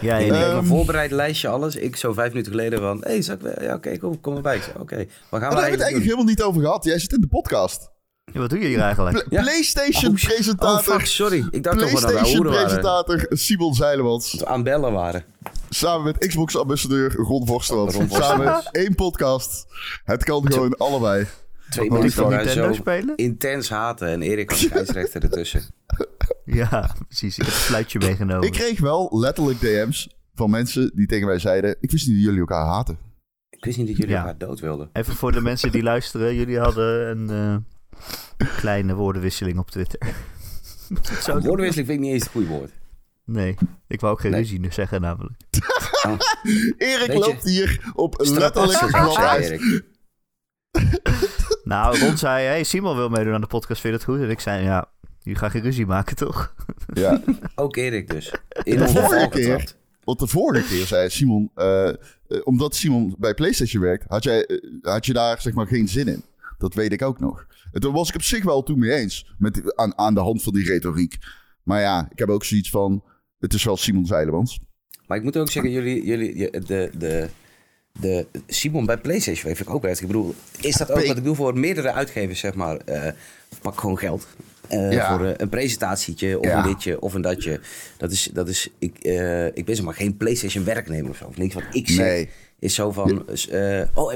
Ja, 0.00 0.16
Ik 0.16 0.32
heb 0.32 0.42
Ehm, 0.42 0.56
een 0.56 0.66
voorbereid 0.66 1.10
lijstje, 1.10 1.48
alles. 1.48 1.76
Ik 1.76 1.96
zo 1.96 2.12
vijf 2.12 2.28
minuten 2.30 2.52
geleden 2.52 2.78
van... 2.78 2.96
Hé, 3.04 3.08
hey, 3.08 3.16
ik... 3.16 3.60
Ja, 3.62 3.74
oké, 3.74 3.98
kom, 3.98 4.20
kom 4.20 4.36
erbij. 4.36 4.56
Oké, 4.56 4.96
wat 4.96 4.96
gaan 4.96 4.96
Maar 4.96 5.06
we 5.30 5.40
daar 5.40 5.40
hebben 5.40 5.50
we 5.50 5.50
het 5.50 5.60
eigenlijk 5.60 5.80
eigenlijk 5.82 5.94
doen? 5.94 6.02
helemaal 6.02 6.24
niet 6.24 6.42
over 6.42 6.60
gehad. 6.62 6.84
Jij 6.84 6.98
zit 6.98 7.12
in 7.12 7.20
de 7.20 7.26
podcast. 7.26 7.90
Ja, 8.32 8.40
wat 8.40 8.50
doen 8.50 8.58
jullie 8.58 8.74
hier 8.74 8.84
eigenlijk? 8.84 9.24
Pla- 9.28 9.38
Ja. 9.38 9.42
PlayStation 9.42 10.16
Oh. 10.58 10.68
Oh, 10.70 10.78
fuck, 10.78 11.06
sorry. 11.06 11.46
Ik 11.50 11.62
dacht 11.62 11.78
toch 11.78 11.90
wel 11.92 12.00
dat 12.00 12.10
we 12.10 12.16
PlayStation 12.16 12.34
hoeren 12.36 12.52
waren. 12.52 12.66
presentator 12.66 13.26
Simon 13.38 13.74
Zeilemans. 13.74 14.30
Dat 14.30 14.40
we 14.40 14.46
aan 14.46 14.54
het 14.54 14.64
bellen 14.64 14.92
waren. 14.92 15.24
Samen 15.68 16.04
met 16.04 16.26
Xbox 16.26 16.56
ambassadeur 16.56 17.14
Ron 17.14 17.46
Vorstland. 17.46 17.96
Samen 18.10 18.62
één 18.70 18.94
podcast. 18.94 19.66
Het 20.04 20.24
kan 20.24 20.52
gewoon 20.52 20.76
allebei. 20.76 21.26
Twee 21.70 21.90
Nintendo 21.90 22.44
zo 22.44 22.72
spelen? 22.72 23.16
intens 23.16 23.68
haten. 23.68 24.08
En 24.08 24.22
Erik 24.22 24.50
als 24.50 24.60
scheidsrechter 24.66 25.22
ertussen. 25.22 25.62
Ja, 26.44 26.94
precies. 27.08 27.38
Ik 27.38 27.44
heb 27.44 27.54
een 27.54 27.60
fluitje 27.60 27.98
meegenomen. 27.98 28.46
Ik 28.46 28.52
kreeg 28.52 28.80
wel 28.80 29.08
letterlijk 29.12 29.60
DM's 29.60 30.08
van 30.34 30.50
mensen 30.50 30.90
die 30.94 31.06
tegen 31.06 31.26
mij 31.26 31.38
zeiden... 31.38 31.76
Ik 31.80 31.90
wist 31.90 32.06
niet 32.06 32.16
dat 32.16 32.24
jullie 32.24 32.40
elkaar 32.40 32.66
haten. 32.66 32.98
Ik 33.50 33.64
wist 33.64 33.78
niet 33.78 33.86
dat 33.86 33.96
jullie 33.96 34.12
Ja. 34.12 34.18
elkaar 34.18 34.38
dood 34.38 34.60
wilden. 34.60 34.90
Even 34.92 35.14
voor 35.14 35.32
de 35.32 35.40
mensen 35.40 35.72
die 35.72 35.82
luisteren. 35.82 36.34
Jullie 36.34 36.58
hadden 36.58 37.08
een 37.10 37.30
eh, 37.30 37.56
kleine 38.56 38.94
woordenwisseling 38.94 39.58
op 39.58 39.70
Twitter. 39.70 40.00
Zo. 41.22 41.32
Woordenwisseling 41.40 41.74
vind 41.88 41.90
ik 41.90 42.00
niet 42.00 42.12
eens 42.12 42.22
het 42.22 42.32
goede 42.32 42.46
woord. 42.48 42.70
Nee, 43.24 43.54
ik 43.88 44.00
wou 44.00 44.12
ook 44.12 44.20
geen 44.20 44.30
Nee. 44.30 44.40
ruzie 44.40 44.60
nu 44.60 44.72
zeggen 44.72 45.00
namelijk. 45.00 45.34
Erik 46.76 47.06
Weet 47.06 47.12
je- 47.12 47.18
loopt 47.18 47.44
hier 47.44 47.90
op 47.94 48.14
Stratassen, 48.18 48.38
letterlijk 48.38 48.78
zou 48.78 48.86
ik 48.90 48.96
glad 48.96 49.12
zeggen, 49.14 49.28
ijs. 49.28 49.48
Erik. 49.50 49.84
Nou, 51.64 51.98
Ron 51.98 52.16
zei, 52.16 52.44
hey, 52.46 52.64
Simon 52.64 52.96
wil 52.96 53.08
meedoen 53.08 53.34
aan 53.34 53.40
de 53.40 53.46
podcast, 53.46 53.80
vind 53.80 53.92
je 53.92 53.98
dat 53.98 54.08
goed? 54.08 54.20
En 54.24 54.30
ik 54.30 54.40
zei, 54.40 54.62
ja, 54.64 54.88
jullie 55.22 55.38
gaan 55.38 55.50
geen 55.50 55.62
ruzie 55.62 55.86
maken, 55.86 56.16
toch? 56.16 56.54
Ja, 56.94 57.22
Ook 57.54 57.76
Erik 57.76 58.10
dus. 58.10 58.32
In 58.62 58.78
De 58.78 58.88
vorige 58.88 59.28
keer- 59.28 59.72
want 60.04 60.18
de 60.18 60.26
vorige 60.26 60.68
keer 60.68 60.86
zei 60.86 61.10
Simon... 61.10 61.50
eh, 61.54 61.88
eh, 61.88 61.94
omdat 62.44 62.74
Simon 62.74 63.14
bij 63.18 63.34
PlayStation 63.34 63.82
werkt, 63.82 64.04
had, 64.08 64.22
jij, 64.24 64.46
eh, 64.46 64.58
had 64.82 65.06
je 65.06 65.12
daar 65.12 65.40
zeg 65.40 65.52
maar 65.52 65.66
geen 65.66 65.88
zin 65.88 66.08
in. 66.08 66.22
Dat 66.58 66.74
weet 66.74 66.92
ik 66.92 67.02
ook 67.02 67.20
nog. 67.20 67.46
En 67.76 67.82
toen 67.82 67.92
was 67.94 68.08
ik 68.08 68.14
op 68.14 68.22
zich 68.22 68.44
wel 68.44 68.62
toen 68.62 68.78
mee 68.78 68.92
eens. 68.92 69.34
Met, 69.38 69.76
aan, 69.76 69.98
aan 69.98 70.14
de 70.14 70.20
hand 70.20 70.42
van 70.42 70.52
die 70.52 70.64
retoriek. 70.64 71.16
Maar 71.62 71.80
ja, 71.80 72.08
ik 72.12 72.18
heb 72.18 72.28
ook 72.28 72.44
zoiets 72.44 72.70
van... 72.70 73.04
Het 73.38 73.54
is 73.54 73.64
wel 73.64 73.76
Simon 73.76 74.06
Zeilemans. 74.06 74.60
Maar 75.06 75.16
ik 75.16 75.22
moet 75.22 75.36
ook 75.36 75.50
zeggen, 75.50 75.72
jullie, 75.72 76.04
jullie 76.04 76.50
de, 76.50 76.90
de, 76.98 77.28
de 78.00 78.26
Simon 78.46 78.86
bij 78.86 78.96
PlayStation 78.98 79.54
vind 79.54 79.68
ik 79.68 79.74
ook 79.74 79.82
werkt. 79.82 80.00
Ik 80.00 80.06
bedoel, 80.06 80.34
is 80.60 80.76
dat 80.76 80.90
ook 80.90 81.06
wat 81.06 81.16
ik 81.16 81.24
doe 81.24 81.34
voor 81.34 81.58
meerdere 81.58 81.92
uitgevers, 81.92 82.40
zeg 82.40 82.54
maar? 82.54 82.76
eh, 82.76 83.12
pak 83.62 83.80
gewoon 83.80 83.98
geld. 83.98 84.26
eh, 84.68 84.92
Ja. 84.92 85.16
Voor 85.16 85.26
eh, 85.26 85.32
een 85.36 85.48
presentatietje 85.48 86.38
of 86.38 86.46
Ja. 86.46 86.56
een 86.56 86.72
ditje 86.72 87.00
of 87.00 87.14
een 87.14 87.22
datje. 87.22 87.60
Dat 87.96 88.12
is, 88.12 88.30
dat 88.32 88.48
is 88.48 88.70
ik, 88.78 88.98
ik 89.54 89.64
ben 89.64 89.76
zeg 89.76 89.84
maar 89.84 89.94
geen 89.94 90.16
PlayStation 90.16 90.64
werknemer 90.64 91.10
of 91.10 91.16
zo. 91.16 91.24
Of 91.24 91.36
niks 91.36 91.54
wat 91.54 91.64
ik 91.70 91.88
zeg 91.88 92.06
Nee. 92.06 92.28
Is 92.58 92.74
zo 92.74 92.92
van... 92.92 93.28
eh, 93.28 93.82
oh, 93.94 94.12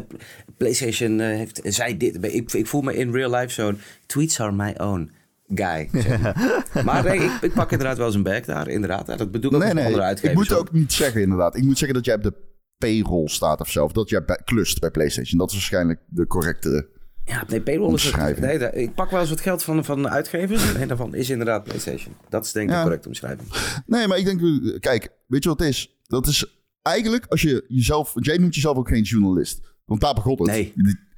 PlayStation 0.57 1.21
eh, 1.21 1.27
heeft, 1.27 1.61
zei 1.65 1.97
dit. 1.97 2.25
Ik, 2.35 2.53
ik 2.53 2.67
voel 2.67 2.81
me 2.81 2.97
in 2.97 3.13
real 3.13 3.31
life 3.35 3.49
zo'n... 3.53 3.79
Tweets 4.07 4.41
are 4.41 4.53
my 4.53 4.75
own 4.79 5.11
guy. 5.55 5.89
zeg 6.03 6.21
maar. 6.21 6.83
maar 6.85 7.05
nee, 7.05 7.19
ik, 7.19 7.31
ik 7.41 7.53
pak 7.53 7.71
inderdaad 7.73 7.97
wel 7.97 8.07
eens 8.07 8.15
een 8.15 8.23
bag 8.23 8.41
daar. 8.45 8.69
Inderdaad. 8.69 9.07
Dat 9.07 9.31
bedoel 9.31 9.51
ik 9.51 9.57
ook 9.57 9.73
Nee, 9.73 9.85
andere 9.85 10.05
nee. 10.05 10.31
Ik 10.31 10.35
moet 10.35 10.53
ook 10.53 10.73
niet 10.73 10.93
zeggen 10.93 11.21
inderdaad. 11.23 11.57
Ik 11.57 11.63
moet 11.63 11.79
zeggen 11.79 11.97
dat 11.97 12.05
jij 12.07 12.15
op 12.15 12.23
de 12.23 12.33
payroll 12.79 13.29
staat 13.29 13.61
of 13.61 13.71
zo. 13.71 13.85
Of 13.85 13.93
dat 13.93 14.09
jij 14.09 14.25
bij- 14.25 14.41
klust 14.45 14.81
bij 14.81 14.91
PlayStation. 14.91 15.39
Dat 15.39 15.49
is 15.49 15.55
waarschijnlijk 15.55 16.01
de 16.07 16.27
correcte... 16.27 16.89
Ja, 17.25 17.45
nee, 17.49 17.61
payroll 17.61 17.95
is 17.95 18.05
het. 18.13 18.41
Nee, 18.41 18.59
ik 18.73 18.95
pak 18.95 19.11
wel 19.11 19.21
eens 19.21 19.29
wat 19.31 19.41
geld 19.41 19.63
van, 19.63 19.85
van 19.85 20.09
uitgevers. 20.09 20.75
En 20.75 20.89
daarvan 20.89 21.15
is 21.15 21.31
inderdaad 21.31 21.65
PlayStation. 21.65 22.15
Dat 22.29 22.45
is 22.45 22.53
denk 22.53 22.67
ik 22.69 22.73
Ja. 22.73 22.79
de 22.79 22.85
correcte 22.85 23.09
omschrijving. 23.09 23.49
Nee, 23.87 24.07
maar 24.07 24.19
ik 24.19 24.25
denk... 24.25 24.41
eh, 24.41 24.81
Kijk, 24.81 25.09
weet 25.27 25.43
je 25.43 25.49
wat 25.49 25.59
het 25.59 25.69
is? 25.69 25.99
Dat 26.07 26.27
is 26.27 26.60
eigenlijk 26.83 27.27
als 27.27 27.43
je 27.43 27.65
jezelf... 27.69 28.13
Want 28.13 28.27
jij 28.27 28.37
noemt 28.37 28.55
jezelf 28.55 28.77
ook 28.77 28.89
geen 28.89 29.03
journalist. 29.03 29.61
Want 29.85 30.01
daar 30.01 30.15
begon 30.15 30.37
het. 30.39 30.47
Nee. 30.47 30.73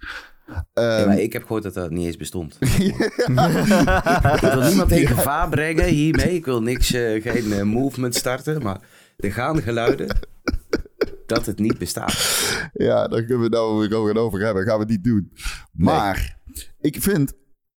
Ehm, 0.73 1.11
Ja, 1.11 1.13
ik 1.13 1.33
heb 1.33 1.43
gehoord 1.43 1.63
dat 1.63 1.75
dat 1.75 1.91
niet 1.91 2.07
eens 2.07 2.17
bestond. 2.17 2.57
ik 2.61 4.39
wil 4.41 4.63
niemand 4.63 4.91
in 4.91 5.07
gevaar 5.07 5.49
brengen 5.49 5.85
hiermee. 5.85 6.35
Ik 6.35 6.45
wil 6.45 6.63
niks, 6.63 6.93
eh, 6.93 7.23
geen 7.23 7.53
eh, 7.53 7.63
movement 7.63 8.15
starten. 8.15 8.63
Maar 8.63 8.81
er 9.17 9.33
gaan 9.33 9.63
geluiden 9.63 10.17
dat 11.27 11.47
het 11.47 11.59
niet 11.59 11.79
bestaat. 11.79 12.13
Ja, 12.73 13.09
daar 13.09 13.21
kunnen 13.25 13.39
we 13.39 13.45
het 13.45 13.53
nou 13.53 14.17
over- 14.17 14.41
hebben. 14.45 14.65
Gaan 14.65 14.79
we 14.79 14.85
niet 14.85 15.05
doen. 15.05 15.33
Maar 15.73 16.39
ik 16.81 17.03
vind... 17.03 17.33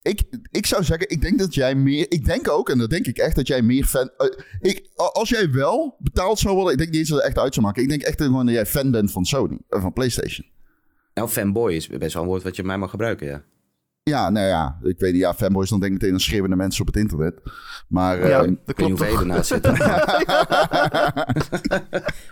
Ik, 0.03 0.21
ik 0.51 0.65
zou 0.65 0.83
zeggen, 0.83 1.09
ik 1.09 1.21
denk 1.21 1.39
dat 1.39 1.53
jij 1.53 1.75
meer... 1.75 2.05
Ik 2.09 2.25
denk 2.25 2.49
ook, 2.49 2.69
en 2.69 2.77
dat 2.77 2.89
denk 2.89 3.05
ik 3.07 3.17
echt, 3.17 3.35
dat 3.35 3.47
jij 3.47 3.61
meer 3.61 3.85
fan... 3.85 4.09
eh, 4.17 4.27
ik, 4.59 4.89
als 4.95 5.29
jij 5.29 5.51
wel 5.51 5.95
betaald 5.99 6.39
zou 6.39 6.55
worden... 6.55 6.71
Ik 6.71 6.77
denk 6.77 6.89
niet 6.89 6.99
eens 6.99 7.09
dat 7.09 7.17
het 7.17 7.27
echt 7.27 7.37
uit 7.37 7.53
zou 7.53 7.65
maken. 7.65 7.83
Ik 7.83 7.89
denk 7.89 8.01
echt 8.01 8.21
gewoon 8.21 8.45
dat 8.45 8.55
jij 8.55 8.65
fan 8.65 8.91
bent 8.91 9.11
van 9.11 9.25
Sony. 9.25 9.57
eh, 9.69 9.81
van 9.81 9.93
PlayStation. 9.93 10.47
Nou, 11.13 11.29
fanboy 11.29 11.73
is 11.73 11.87
best 11.87 12.13
wel 12.13 12.23
een 12.23 12.29
woord 12.29 12.43
wat 12.43 12.55
je 12.55 12.63
mij 12.63 12.77
mag 12.77 12.89
gebruiken, 12.89 13.27
ja. 13.27 13.43
Ja, 14.03 14.29
nou 14.29 14.47
ja. 14.47 14.77
Ik 14.83 14.99
weet 14.99 15.11
niet, 15.11 15.21
ja, 15.21 15.33
fanboys, 15.33 15.69
dan 15.69 15.79
denk 15.79 15.93
ik 15.93 15.99
meteen 15.99 16.13
aan 16.13 16.21
schreeuwende 16.21 16.55
mensen 16.55 16.81
op 16.81 16.87
het 16.87 16.95
internet. 16.95 17.41
Maar... 17.87 18.27
Ja, 18.27 18.43
ehm, 18.43 18.53
dat 18.65 18.69
Ik 18.69 18.77
weet 18.77 18.87
niet 18.87 18.97
klopt 18.97 19.11
hoeveel 19.11 19.27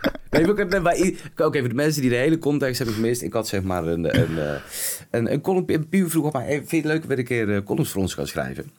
Nee, 0.31 1.05
i- 1.05 1.17
Oké, 1.37 1.59
voor 1.59 1.69
de 1.69 1.75
mensen 1.75 2.01
die 2.01 2.09
de 2.09 2.15
hele 2.15 2.37
context 2.37 2.77
hebben 2.77 2.95
gemist. 2.95 3.21
Ik 3.21 3.33
had 3.33 3.47
zeg 3.47 3.63
maar 3.63 3.85
een, 3.87 4.19
een, 4.21 4.39
eh, 4.39 4.61
een, 5.11 5.31
een 5.31 5.41
column. 5.41 5.63
een 5.67 5.89
Puur 5.89 6.09
vroeg 6.09 6.25
op 6.25 6.33
mij, 6.33 6.47
vind 6.47 6.69
je 6.69 6.75
het 6.77 6.85
leuk 6.85 7.01
dat 7.01 7.11
ik 7.11 7.17
een 7.17 7.23
keer 7.25 7.55
eh, 7.55 7.63
columns 7.63 7.89
voor 7.91 8.01
ons 8.01 8.13
gaan 8.13 8.27
schrijven? 8.27 8.71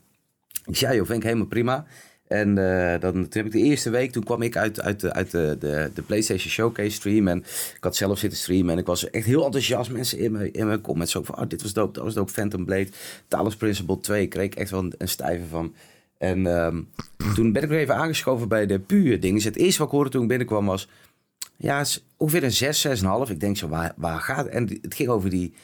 Ik 0.67 0.77
zei, 0.77 0.97
joh, 0.97 1.07
vind 1.07 1.19
ik 1.19 1.25
helemaal 1.25 1.47
prima. 1.47 1.87
En 2.29 2.59
eh, 2.59 3.01
dan, 3.01 3.13
toen 3.13 3.27
heb 3.31 3.47
ik 3.47 3.53
de 3.53 3.59
eerste 3.59 3.91
week, 3.91 4.13
toen 4.13 4.25
kwam 4.25 4.43
ik 4.43 4.57
uit, 4.57 4.81
uit, 4.81 5.01
de, 5.01 5.13
uit 5.13 5.31
de, 5.31 5.57
de, 5.61 5.91
de 5.95 6.03
PlayStation 6.03 6.51
Showcase 6.51 6.91
stream. 6.91 7.29
En 7.29 7.39
ik 7.77 7.77
had 7.85 7.97
zelf 7.97 8.19
zitten 8.19 8.39
streamen. 8.39 8.73
En 8.73 8.79
ik 8.79 8.87
was 8.87 9.11
echt 9.11 9.27
heel 9.27 9.45
enthousiast. 9.45 9.91
Mensen 9.91 10.19
in 10.19 10.33
mijn, 10.33 10.53
in 10.53 10.67
mijn 10.67 10.81
comments 10.81 11.17
ook 11.17 11.27
van, 11.27 11.39
oh, 11.39 11.49
dit 11.49 11.63
was 11.63 11.73
dope, 11.73 11.93
dat 11.93 12.05
was 12.05 12.15
dope. 12.15 12.33
Phantom 12.33 12.65
Blade, 12.65 12.89
Talos 13.29 13.57
Principle 13.57 14.01
2. 14.01 14.27
kreeg 14.27 14.45
ik 14.45 14.55
echt 14.55 14.71
wel 14.71 14.81
een, 14.81 14.95
een 14.99 15.09
stijve 15.09 15.45
van. 15.51 15.75
En 16.19 16.47
ehm, 16.47 16.81
toen 17.35 17.53
ben 17.53 17.63
ik 17.63 17.69
weer 17.69 17.79
even 17.79 17.97
aangeschoven 17.97 18.49
bij 18.49 18.67
de 18.67 18.79
puur 18.79 19.21
dingen. 19.21 19.43
Het 19.43 19.57
eerste 19.57 19.79
wat 19.79 19.87
ik 19.87 19.95
hoorde 19.95 20.11
toen 20.11 20.23
ik 20.23 20.29
binnenkwam 20.29 20.67
was... 20.67 20.89
Ja, 21.63 21.85
ongeveer 22.17 22.45
een 22.45 22.53
6, 22.53 22.87
6,5. 22.87 23.31
Ik 23.31 23.41
denk 23.41 23.57
zo, 23.57 23.69
waar, 23.69 23.93
waar 23.97 24.21
gaat 24.21 24.45
het? 24.45 24.55
En 24.55 24.79
het 24.83 24.95
ging 24.95 25.09
over 25.09 25.31
die, 25.31 25.55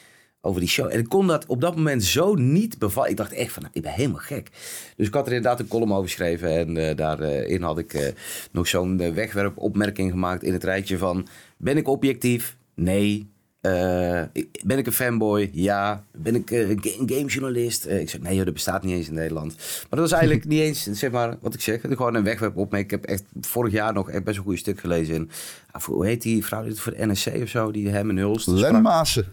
over 0.41 0.59
die 0.59 0.69
show. 0.69 0.91
En 0.91 0.99
ik 0.99 1.09
kon 1.09 1.27
dat 1.27 1.45
op 1.45 1.61
dat 1.61 1.75
moment 1.75 2.03
zo 2.03 2.35
niet 2.35 2.77
bevatten. 2.77 3.11
Ik 3.11 3.17
dacht 3.17 3.33
echt 3.33 3.51
van, 3.51 3.61
nou, 3.61 3.73
ik 3.75 3.81
ben 3.81 3.91
helemaal 3.91 4.19
gek. 4.19 4.49
Dus 4.95 5.07
ik 5.07 5.13
had 5.13 5.27
er 5.27 5.33
inderdaad 5.33 5.59
een 5.59 5.67
column 5.67 5.91
over 5.91 6.03
geschreven. 6.03 6.57
En 6.57 6.77
eh, 6.77 6.95
daarin 6.95 7.61
had 7.61 7.77
ik 7.77 7.93
eh, 7.93 8.13
nog 8.51 8.67
zo'n 8.67 8.99
eh, 8.99 9.13
wegwerpopmerking 9.13 10.11
gemaakt 10.11 10.43
in 10.43 10.53
het 10.53 10.63
rijtje 10.63 10.97
van... 10.97 11.27
Ben 11.57 11.77
ik 11.77 11.87
objectief? 11.87 12.57
Nee. 12.75 13.29
Eh, 13.61 14.21
ben 14.65 14.77
ik 14.77 14.85
een 14.85 14.91
fanboy? 14.93 15.49
Ja. 15.53 16.05
Ben 16.17 16.35
ik 16.35 16.51
eh, 16.51 16.69
een 16.69 16.79
game, 16.83 17.13
gamejournalist? 17.13 17.85
Eh, 17.85 17.99
ik 17.99 18.09
zei, 18.09 18.21
nee 18.23 18.35
joh, 18.35 18.45
dat 18.45 18.53
bestaat 18.53 18.83
niet 18.83 18.93
eens 18.95 19.07
in 19.07 19.13
Nederland. 19.13 19.55
Maar 19.55 19.87
dat 19.89 19.99
was 19.99 20.11
eigenlijk 20.11 20.45
niet 20.49 20.59
eens, 20.59 20.83
zeg 20.83 21.11
maar, 21.11 21.37
wat 21.41 21.53
ik 21.53 21.61
zeg. 21.61 21.81
Gewoon 21.81 22.15
een 22.15 22.23
wegwerpopmerking. 22.23 22.91
Ik 22.91 22.99
heb 23.01 23.09
echt 23.09 23.23
vorig 23.41 23.73
jaar 23.73 23.93
nog 23.93 24.09
echt 24.09 24.23
best 24.23 24.37
een 24.37 24.43
goede 24.43 24.57
stuk 24.57 24.79
gelezen 24.79 25.15
in... 25.15 25.29
ah, 25.71 25.81
hoe 25.83 26.05
heet 26.05 26.21
die 26.21 26.45
vrouw 26.45 26.73
voor 26.73 26.95
de 26.95 27.05
NSC 27.07 27.27
of 27.41 27.49
zo? 27.49 27.71
Die 27.71 27.89
hem 27.89 28.09
en 28.09 28.17
Hulst 28.17 28.41
sprak. 28.49 28.71
Len 28.71 28.81
Maassen. 28.81 29.25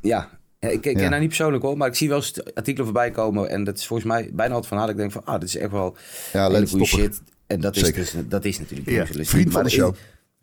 Ja, 0.00 0.28
Ja, 0.58 0.68
ik, 0.68 0.74
ik 0.74 0.80
ken 0.80 1.02
Ja. 1.02 1.08
haar 1.10 1.18
niet 1.18 1.28
persoonlijk 1.28 1.62
hoor, 1.62 1.76
maar 1.76 1.88
ik 1.88 1.94
zie 1.94 2.08
wel 2.08 2.22
artikelen 2.54 2.84
voorbij 2.84 3.10
komen. 3.10 3.48
En 3.50 3.64
dat 3.64 3.78
is 3.78 3.86
volgens 3.86 4.08
mij 4.08 4.30
bijna 4.32 4.54
altijd 4.54 4.68
van 4.72 4.78
haar. 4.78 4.88
Ik 4.88 4.96
denk 4.96 5.12
van, 5.12 5.24
ah, 5.24 5.40
dit 5.40 5.48
is 5.48 5.56
echt 5.56 5.70
wel 5.70 5.96
Ja, 6.32 6.66
goede 6.66 6.84
shit. 6.84 7.22
En 7.46 7.60
dat 7.60 7.76
is, 7.76 7.92
dus, 7.92 8.14
dat 8.28 8.44
is 8.44 8.58
natuurlijk 8.58 8.90
Ja, 8.90 9.06
vriend 9.24 9.52
van 9.52 9.62
de 9.62 9.68
is- 9.68 9.74
show. 9.74 9.94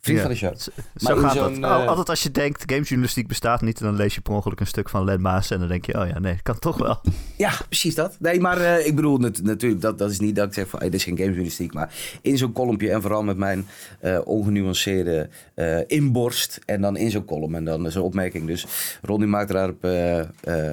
Vriend 0.08 0.20
Ja. 0.20 0.26
van 0.26 0.32
de 0.34 0.38
show. 0.38 0.74
Zo 0.96 1.16
Maar 1.16 1.24
gaat 1.24 1.36
zo'n, 1.36 1.54
het. 1.54 1.64
eh, 1.64 1.72
Al- 1.72 1.88
Altijd 1.88 2.10
als 2.10 2.24
je 2.24 2.32
denkt, 2.32 2.64
gamejournalistiek 2.66 3.28
bestaat 3.28 3.62
niet... 3.62 3.80
en 3.80 3.86
dan 3.86 3.96
lees 3.96 4.16
je 4.16 4.22
per 4.22 4.34
ongeluk 4.34 4.60
een 4.60 4.68
stuk 4.68 4.90
van 4.90 5.04
Len 5.04 5.22
Maas... 5.22 5.52
en 5.52 5.60
dan 5.60 5.68
denk 5.68 5.86
je, 5.86 6.00
oh 6.00 6.08
ja, 6.08 6.20
nee, 6.20 6.40
kan 6.44 6.60
toch 6.60 6.78
wel. 6.78 7.02
Ja, 7.38 7.52
precies 7.68 7.96
dat. 7.96 8.16
Nee, 8.20 8.40
maar 8.40 8.58
eh, 8.62 8.86
ik 8.86 8.96
bedoel 8.96 9.18
nat- 9.18 9.42
natuurlijk, 9.44 9.82
dat, 9.82 9.98
dat 9.98 10.12
is 10.12 10.20
niet 10.20 10.36
dat 10.36 10.48
ik 10.48 10.54
zeg 10.54 10.68
van, 10.70 10.80
hey, 10.80 10.90
dit 10.90 11.00
is 11.00 11.06
geen 11.06 11.16
gamejournalistiek. 11.18 11.74
Maar 11.74 11.94
in 12.22 12.38
zo'n 12.38 12.52
kolompje 12.54 12.92
en 12.92 13.02
vooral 13.02 13.24
met 13.24 13.38
mijn 13.38 13.68
eh, 14.00 14.20
ongenuanceerde 14.26 15.30
eh, 15.54 15.78
inborst. 15.88 16.60
En 16.66 16.82
dan 16.82 16.98
in 16.98 17.12
zo'n 17.12 17.26
column 17.26 17.56
en 17.56 17.66
dan 17.66 17.92
zo'n 17.92 18.04
opmerking. 18.04 18.48
Dus 18.48 18.66
Ronnie 19.02 19.28
maakt 19.28 19.52
daar 19.52 19.70
op 19.70 19.84
eh, 19.84 20.20
eh, 20.20 20.28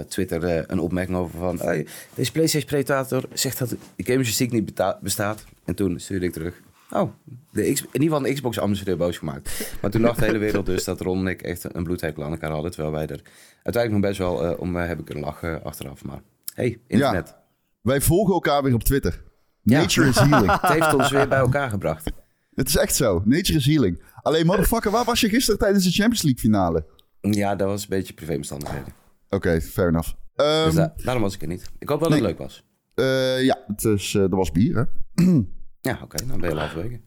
Twitter 0.08 0.44
eh, 0.44 0.62
een 0.66 0.78
opmerking 0.80 1.16
over 1.16 1.38
van... 1.38 1.58
Hey, 1.60 1.86
deze 2.14 2.32
PlayStation-presentator 2.32 3.22
zegt 3.32 3.58
dat 3.58 3.68
de 3.68 3.76
gamejournalistiek 3.96 4.52
niet 4.52 4.72
bestaat. 5.00 5.44
En 5.64 5.74
toen 5.74 6.00
stuurde 6.00 6.26
ik 6.26 6.32
terug... 6.32 6.60
Oh, 6.94 7.10
de 7.52 7.72
X, 7.72 7.80
in 7.80 7.88
ieder 7.92 8.08
geval 8.08 8.26
een 8.26 8.34
Xbox-ambassadeur 8.34 8.96
boos 8.96 9.18
gemaakt. 9.18 9.76
Maar 9.80 9.90
toen 9.90 10.02
dacht 10.02 10.18
de 10.18 10.24
hele 10.24 10.38
wereld 10.38 10.66
dus 10.66 10.84
dat 10.84 11.00
Ron 11.00 11.18
en 11.18 11.26
ik 11.26 11.42
echt 11.42 11.74
een 11.74 11.84
bloedhekel 11.84 12.24
aan 12.24 12.30
elkaar 12.30 12.50
hadden. 12.50 12.70
Terwijl 12.70 12.92
wij 12.92 13.06
er 13.06 13.20
uiteindelijk 13.62 13.90
nog 13.92 14.00
best 14.00 14.18
wel 14.18 14.44
eh, 14.44 14.60
om 14.60 14.76
eh, 14.76 14.86
hebben 14.86 15.04
kunnen 15.04 15.24
lachen 15.24 15.64
achteraf. 15.64 16.04
Maar 16.04 16.20
hey, 16.54 16.80
internet. 16.86 17.36
Wij 17.80 18.00
volgen 18.00 18.34
elkaar 18.34 18.62
weer 18.62 18.74
op 18.74 18.82
Twitter. 18.82 19.22
Ja. 19.62 19.80
Nature 19.80 20.08
is 20.08 20.18
healing. 20.18 20.50
Het 20.60 20.70
heeft 20.72 20.94
ons 20.94 21.10
weer 21.10 21.28
bij 21.28 21.38
elkaar 21.38 21.70
gebracht. 21.70 22.10
Het 22.54 22.68
is 22.68 22.76
echt 22.76 22.94
zo. 22.96 23.22
Nature 23.24 23.58
is 23.58 23.66
healing. 23.66 24.02
Alleen, 24.22 24.46
motherfucker, 24.46 24.90
waar 24.90 25.04
was 25.04 25.20
je 25.20 25.28
gisteren 25.28 25.58
tijdens 25.60 25.84
de 25.84 25.90
Champions 25.90 26.22
League 26.22 26.40
finale? 26.40 26.86
Ja, 27.20 27.54
dat 27.56 27.68
was 27.68 27.82
een 27.82 27.88
beetje 27.88 28.14
privéomstandigheden. 28.14 28.92
Oké, 29.30 29.60
fair 29.60 29.88
enough. 29.88 30.12
Dus 30.34 30.74
da- 30.74 30.94
daarom 30.96 31.22
was 31.22 31.34
ik 31.34 31.42
er 31.42 31.48
niet. 31.48 31.70
Ik 31.78 31.88
hoop 31.88 32.00
wel 32.00 32.08
dat 32.08 32.18
het 32.18 32.26
leuk 32.28 32.38
was. 32.38 32.64
eh, 32.94 33.42
ja, 33.44 33.64
het 33.66 33.84
is, 33.84 34.14
er 34.14 34.28
was 34.36 34.50
bier, 34.52 34.76
hè? 35.14 35.24
Ja, 35.84 35.98
oké, 36.02 36.26
dan 36.26 36.40
ben 36.40 36.48
je 36.48 36.54
al 36.54 36.60
halverwege. 36.60 37.00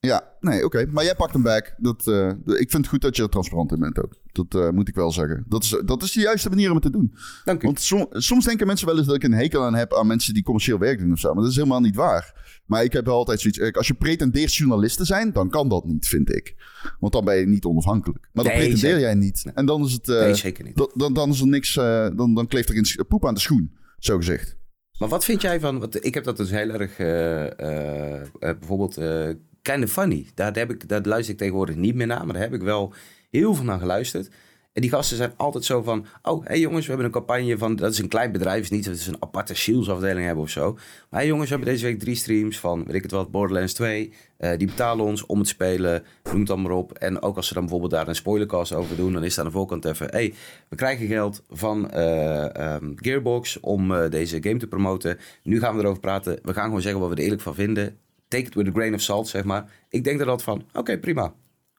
Ja, 0.00 0.32
nee, 0.40 0.64
oké. 0.64 0.86
Maar 0.90 1.04
jij 1.04 1.14
pakt 1.14 1.32
hem 1.32 1.42
back. 1.42 1.74
Dat, 1.78 2.06
eh, 2.06 2.28
ik 2.44 2.70
vind 2.70 2.72
het 2.72 2.86
goed 2.88 3.00
dat 3.00 3.16
je 3.16 3.22
er 3.22 3.28
transparant 3.28 3.72
in 3.72 3.78
bent 3.80 4.02
ook. 4.04 4.14
Dat 4.32 4.54
eh, 4.54 4.70
moet 4.70 4.88
ik 4.88 4.94
wel 4.94 5.10
zeggen. 5.12 5.44
Dat 5.48 5.62
is, 5.62 5.80
dat 5.84 6.02
is 6.02 6.12
de 6.12 6.20
juiste 6.20 6.48
manier 6.48 6.68
om 6.68 6.74
het 6.74 6.84
te 6.84 6.90
doen. 6.90 7.14
Dank 7.44 7.62
u. 7.62 7.66
Want 7.66 7.80
som- 7.80 8.06
soms 8.10 8.44
denken 8.44 8.66
mensen 8.66 8.86
wel 8.86 8.96
eens 8.98 9.06
dat 9.06 9.16
ik 9.16 9.22
een 9.22 9.32
hekel 9.32 9.62
aan 9.64 9.74
heb 9.74 9.94
aan 9.94 10.06
mensen 10.06 10.34
die 10.34 10.42
commercieel 10.42 10.78
werk 10.78 10.98
doen 10.98 11.12
of 11.12 11.18
zo. 11.18 11.32
Maar 11.32 11.42
dat 11.42 11.50
is 11.50 11.56
helemaal 11.56 11.80
niet 11.80 11.94
waar. 11.96 12.60
Maar 12.66 12.84
ik 12.84 12.92
heb 12.92 13.04
wel 13.04 13.14
altijd 13.16 13.40
zoiets. 13.40 13.58
kijk, 13.58 13.76
Als 13.76 13.86
je 13.86 13.94
pretendeert 13.94 14.54
journalist 14.54 14.96
te 14.96 15.04
zijn, 15.04 15.32
dan 15.32 15.50
kan 15.50 15.68
dat 15.68 15.84
niet, 15.84 16.06
vind 16.08 16.34
ik. 16.34 16.54
Want 17.00 17.12
dan 17.12 17.24
ben 17.24 17.36
je 17.36 17.46
niet 17.46 17.64
onafhankelijk. 17.64 18.28
Maar 18.32 18.44
dat 18.44 18.52
Nee, 18.52 18.62
pretendeer 18.62 18.90
zeker. 18.90 19.00
jij 19.00 19.14
niet. 19.14 19.50
En 19.54 19.66
dan 19.66 19.84
is 19.84 19.92
het. 19.92 20.08
eh, 20.08 20.20
Nee, 20.20 20.34
zeker 20.34 20.64
niet. 20.64 20.88
dan, 20.94 21.12
dan, 21.12 21.30
is 21.30 21.40
er 21.40 21.46
niks. 21.46 21.76
eh, 21.76 22.08
dan, 22.16 22.34
dan 22.34 22.46
kleeft 22.46 22.68
er 22.68 22.76
een 22.76 23.06
poep 23.08 23.26
aan 23.26 23.34
de 23.34 23.40
schoen, 23.40 23.72
zo 23.98 24.16
gezegd. 24.16 24.56
Maar 24.98 25.08
wat 25.08 25.24
vind 25.24 25.40
jij 25.40 25.60
van... 25.60 25.78
Want 25.78 26.04
ik 26.04 26.14
heb 26.14 26.24
dat 26.24 26.36
dus 26.36 26.50
heel 26.50 26.70
erg... 26.70 26.98
eh, 26.98 27.58
eh, 27.58 28.20
eh, 28.20 28.28
bijvoorbeeld 28.38 28.96
eh 28.96 29.28
Kind 29.62 29.84
of 29.84 29.90
Funny. 29.90 30.26
Daar, 30.34 30.56
heb 30.56 30.70
ik, 30.70 30.88
daar 30.88 31.02
luister 31.02 31.32
ik 31.32 31.38
tegenwoordig 31.38 31.76
niet 31.76 31.94
meer 31.94 32.06
naar. 32.06 32.24
Maar 32.24 32.34
daar 32.34 32.42
heb 32.42 32.54
ik 32.54 32.62
wel 32.62 32.92
heel 33.30 33.54
veel 33.54 33.64
naar 33.64 33.78
geluisterd. 33.78 34.30
En 34.74 34.80
die 34.80 34.90
gasten 34.90 35.16
zijn 35.16 35.32
altijd 35.36 35.64
zo 35.64 35.82
van... 35.82 36.06
Oh, 36.22 36.42
hé 36.42 36.48
hey 36.48 36.60
jongens, 36.60 36.82
we 36.82 36.88
hebben 36.88 37.06
een 37.06 37.12
campagne 37.12 37.58
van... 37.58 37.76
Dat 37.76 37.92
is 37.92 37.98
een 37.98 38.08
klein 38.08 38.32
bedrijf. 38.32 38.54
Het 38.54 38.64
is 38.64 38.70
niet 38.70 38.84
dat 38.84 38.96
ze 38.96 39.08
een 39.08 39.22
aparte 39.22 39.54
salesafdeling 39.54 40.26
hebben 40.26 40.44
of 40.44 40.50
zo. 40.50 40.72
Maar 41.10 41.20
hey 41.20 41.26
jongens, 41.26 41.48
we 41.48 41.54
hebben 41.54 41.72
deze 41.72 41.86
week 41.86 41.98
drie 41.98 42.14
streams 42.14 42.58
van... 42.58 42.84
Weet 42.84 42.94
ik 42.94 43.02
het 43.02 43.10
wat, 43.10 43.30
Borderlands 43.30 43.72
2. 43.72 44.12
Eh, 44.36 44.58
die 44.58 44.66
betalen 44.66 45.04
ons 45.04 45.26
om 45.26 45.38
het 45.38 45.48
spelen. 45.48 46.02
Noem 46.24 46.38
het 46.38 46.46
dan 46.46 46.62
maar 46.62 46.70
op. 46.70 46.92
En 46.92 47.22
ook 47.22 47.36
als 47.36 47.46
ze 47.46 47.54
dan 47.54 47.62
bijvoorbeeld 47.62 47.92
daar 47.92 48.08
een 48.08 48.14
spoilercast 48.14 48.72
over 48.72 48.96
doen... 48.96 49.12
dan 49.12 49.24
is 49.24 49.34
daar 49.34 49.44
aan 49.44 49.50
de 49.50 49.56
voorkant 49.56 49.84
even... 49.84 50.10
hey, 50.10 50.34
we 50.68 50.76
krijgen 50.76 51.06
geld 51.06 51.42
van 51.50 51.90
eh, 51.90 52.56
ehm, 52.56 52.92
Gearbox 52.96 53.60
om 53.60 53.94
eh, 53.94 54.10
deze 54.10 54.42
game 54.42 54.58
te 54.58 54.66
promoten. 54.66 55.18
Nu 55.42 55.58
gaan 55.58 55.76
we 55.76 55.82
erover 55.82 56.00
praten. 56.00 56.38
We 56.42 56.52
gaan 56.52 56.64
gewoon 56.64 56.82
zeggen 56.82 57.00
wat 57.00 57.10
we 57.10 57.16
er 57.16 57.22
eerlijk 57.22 57.42
van 57.42 57.54
vinden. 57.54 57.98
Take 58.28 58.44
it 58.44 58.54
with 58.54 58.68
a 58.68 58.70
grain 58.70 58.94
of 58.94 59.00
salt, 59.00 59.28
zeg 59.28 59.44
maar. 59.44 59.70
Ik 59.88 60.04
denk 60.04 60.20
er 60.20 60.26
dat 60.26 60.42
van, 60.42 60.64
oké, 60.72 60.98
prima. 60.98 61.34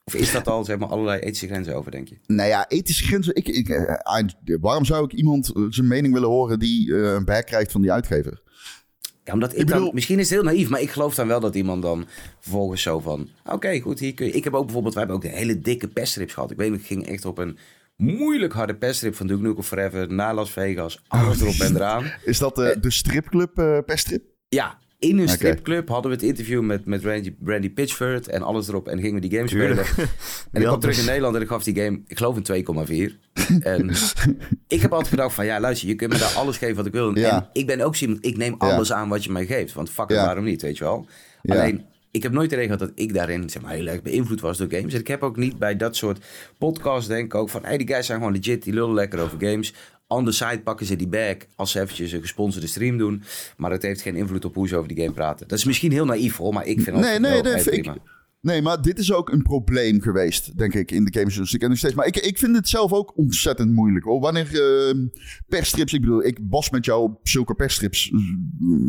Of 0.06 0.14
is 0.14 0.32
dat 0.32 0.48
al, 0.48 0.64
zeg 0.64 0.78
maar, 0.78 0.88
allerlei 0.88 1.20
ethische 1.20 1.46
grenzen 1.46 1.74
over, 1.74 1.90
denk 1.90 2.08
je? 2.08 2.16
Nou 2.26 2.48
ja, 2.48 2.68
ethische 2.68 3.04
grenzen. 3.04 3.34
Ik, 3.34 3.48
ik, 3.48 3.68
eh, 3.68 3.94
ah, 3.94 4.28
waarom 4.60 4.84
zou 4.84 5.04
ik 5.04 5.12
iemand 5.12 5.52
eh, 5.54 5.62
zijn 5.68 5.86
mening 5.86 6.14
willen 6.14 6.28
horen 6.28 6.58
die 6.58 6.94
eh, 6.94 7.12
een 7.12 7.24
back 7.24 7.46
krijgt 7.46 7.72
van 7.72 7.80
die 7.80 7.92
uitgever? 7.92 8.42
Ja, 9.24 9.32
omdat 9.32 9.52
ik, 9.52 9.58
Ik 9.58 9.66
bedoel- 9.66 9.84
dan, 9.84 9.94
misschien 9.94 10.18
is 10.18 10.30
het 10.30 10.38
heel 10.38 10.52
naïef, 10.52 10.68
maar 10.68 10.80
ik 10.80 10.90
geloof 10.90 11.14
dan 11.14 11.26
wel 11.26 11.40
dat 11.40 11.54
iemand 11.54 11.82
dan 11.82 12.06
vervolgens 12.40 12.82
zo 12.82 13.00
van... 13.00 13.28
Oké, 13.44 13.80
goed, 13.80 13.98
hier 13.98 14.14
kun 14.14 14.26
je... 14.26 14.32
Ik 14.32 14.44
heb 14.44 14.54
ook 14.54 14.64
bijvoorbeeld, 14.64 14.94
wij 14.94 15.02
hebben 15.06 15.22
ook 15.24 15.30
de 15.30 15.38
hele 15.38 15.60
dikke 15.60 15.88
peststrips 15.88 16.32
gehad. 16.32 16.50
Ik 16.50 16.56
weet 16.56 16.70
nog, 16.70 16.80
ik 16.80 16.86
ging 16.86 17.06
echt 17.06 17.24
op 17.24 17.38
een 17.38 17.58
moeilijk 17.96 18.52
harde 18.52 18.74
peststrip 18.76 19.14
van 19.14 19.26
Duke 19.26 19.42
Nukem 19.42 19.62
Forever 19.62 20.12
naar 20.12 20.34
Las 20.34 20.50
Vegas. 20.50 21.02
Alles 21.08 21.40
erop 21.40 21.54
en 21.60 21.76
eraan. 21.76 22.12
Is 22.24 22.38
dat 22.38 22.58
eh, 22.58 22.76
de 22.80 22.90
stripclub 22.90 23.58
uh? 23.58 23.78
Ja, 24.48 24.78
in 25.08 25.18
een 25.18 25.28
stripclub 25.28 25.88
hadden 25.88 26.10
we 26.10 26.16
het 26.16 26.26
interview 26.26 26.62
met, 26.62 26.84
met 26.84 27.04
Randy, 27.04 27.34
Randy 27.44 27.70
Pitchford 27.70 28.28
en 28.28 28.42
alles 28.42 28.68
erop. 28.68 28.88
En 28.88 29.00
gingen 29.00 29.20
we 29.20 29.28
die 29.28 29.38
game 29.38 29.48
spelen. 29.48 29.84
En 30.52 30.60
ik 30.60 30.66
kwam 30.66 30.80
terug 30.80 30.98
in 30.98 31.04
Nederland 31.04 31.34
en 31.34 31.42
ik 31.42 31.48
gaf 31.48 31.62
die 31.62 31.76
game, 31.76 32.00
ik 32.06 32.16
geloof 32.16 32.36
een 32.36 32.64
2,4. 33.10 33.12
en 33.60 33.90
ik 34.68 34.80
heb 34.80 34.92
altijd 34.92 35.08
gedacht 35.08 35.34
van, 35.34 35.46
ja 35.46 35.60
luister, 35.60 35.88
je 35.88 35.94
kunt 35.94 36.12
me 36.12 36.18
daar 36.18 36.34
alles 36.34 36.58
geven 36.58 36.76
wat 36.76 36.86
ik 36.86 36.92
wil. 36.92 37.18
Ja. 37.18 37.36
En 37.36 37.48
ik 37.52 37.66
ben 37.66 37.80
ook 37.80 37.96
iemand, 37.96 38.26
ik 38.26 38.36
neem 38.36 38.54
alles 38.58 38.92
aan 38.92 39.08
wat 39.08 39.24
je 39.24 39.32
mij 39.32 39.46
geeft. 39.46 39.72
Want 39.72 39.90
fuck 39.90 40.10
it, 40.10 40.16
waarom 40.16 40.44
niet, 40.44 40.62
weet 40.62 40.78
je 40.78 40.84
wel. 40.84 41.06
Alleen, 41.42 41.84
ik 42.10 42.22
heb 42.22 42.32
nooit 42.32 42.50
de 42.50 42.56
regel 42.56 42.76
dat 42.76 42.90
ik 42.94 43.14
daarin 43.14 43.50
zeg 43.50 43.62
maar, 43.62 43.72
heel 43.72 43.86
erg 43.86 44.02
beïnvloed 44.02 44.40
was 44.40 44.58
door 44.58 44.70
games. 44.70 44.94
En 44.94 45.00
ik 45.00 45.08
heb 45.08 45.22
ook 45.22 45.36
niet 45.36 45.58
bij 45.58 45.76
dat 45.76 45.96
soort 45.96 46.24
podcasts 46.58 47.08
denk 47.08 47.24
ik 47.24 47.34
ook 47.34 47.48
van... 47.48 47.64
Hey, 47.64 47.76
die 47.76 47.86
guys 47.86 48.06
zijn 48.06 48.18
gewoon 48.18 48.32
legit, 48.34 48.62
die 48.62 48.72
lullen 48.72 48.94
lekker 48.94 49.18
over 49.18 49.38
games. 49.40 49.74
On 50.08 50.24
the 50.24 50.32
side 50.32 50.60
pakken 50.60 50.86
ze 50.86 50.96
die 50.96 51.08
back 51.08 51.46
als 51.54 51.70
ze 51.70 51.80
eventjes 51.80 52.12
een 52.12 52.20
gesponsorde 52.20 52.66
stream 52.66 52.98
doen. 52.98 53.22
Maar 53.56 53.70
het 53.70 53.82
heeft 53.82 54.00
geen 54.00 54.16
invloed 54.16 54.44
op 54.44 54.54
hoe 54.54 54.68
ze 54.68 54.76
over 54.76 54.88
die 54.88 55.02
game 55.02 55.12
praten. 55.12 55.48
Dat 55.48 55.58
is 55.58 55.64
misschien 55.64 55.92
heel 55.92 56.04
naïef 56.04 56.36
hoor, 56.36 56.52
maar 56.52 56.66
ik 56.66 56.80
vind 56.80 56.96
Nee, 56.96 57.12
het 57.12 57.20
nee, 57.20 57.42
nee, 57.42 57.62
vind 57.62 57.86
ik-. 57.86 58.14
Nee, 58.46 58.62
maar 58.62 58.82
dit 58.82 58.98
is 58.98 59.12
ook 59.12 59.30
een 59.30 59.42
probleem 59.42 60.00
geweest, 60.00 60.58
denk 60.58 60.74
ik, 60.74 60.90
in 60.90 61.04
de. 61.04 61.20
En 61.58 61.68
nog 61.68 61.78
steeds. 61.78 61.94
Maar 61.94 62.06
ik, 62.06 62.16
ik 62.16 62.38
vind 62.38 62.56
het 62.56 62.68
zelf 62.68 62.92
ook 62.92 63.16
ontzettend 63.16 63.72
moeilijk. 63.72 64.04
Hoor. 64.04 64.20
Wanneer 64.20 64.62
eh, 64.62 64.94
persstrips, 65.46 65.92
ik 65.92 66.00
bedoel, 66.00 66.24
ik 66.24 66.38
was 66.48 66.70
met 66.70 66.84
jou 66.84 67.02
op 67.02 67.28
zulke 67.28 67.54
persstrips 67.54 68.10
eh, 68.10 68.18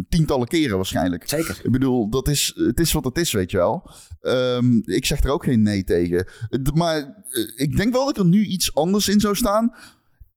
tientallen 0.10 0.48
keren 0.48 0.76
waarschijnlijk. 0.76 1.30
Zeker. 1.30 1.60
Ik 1.64 1.72
bedoel, 1.72 2.10
dat 2.10 2.28
is, 2.28 2.54
het 2.56 2.80
is 2.80 2.92
wat 2.92 3.04
het 3.04 3.18
is, 3.18 3.32
weet 3.32 3.52
je 3.52 3.58
wel. 3.58 3.90
Ehm, 4.22 4.78
ik 4.84 5.06
zeg 5.06 5.24
er 5.24 5.30
ook 5.30 5.44
geen 5.44 5.62
nee 5.62 5.84
tegen. 5.84 6.28
Maar 6.74 6.98
eh, 6.98 7.44
ik 7.56 7.78
denk 7.78 7.94
wel 7.94 8.06
dat 8.06 8.18
er 8.18 8.26
nu 8.26 8.46
iets 8.46 8.76
anders 8.76 9.08
in 9.10 9.20
zou 9.20 9.36
staan. 9.36 9.72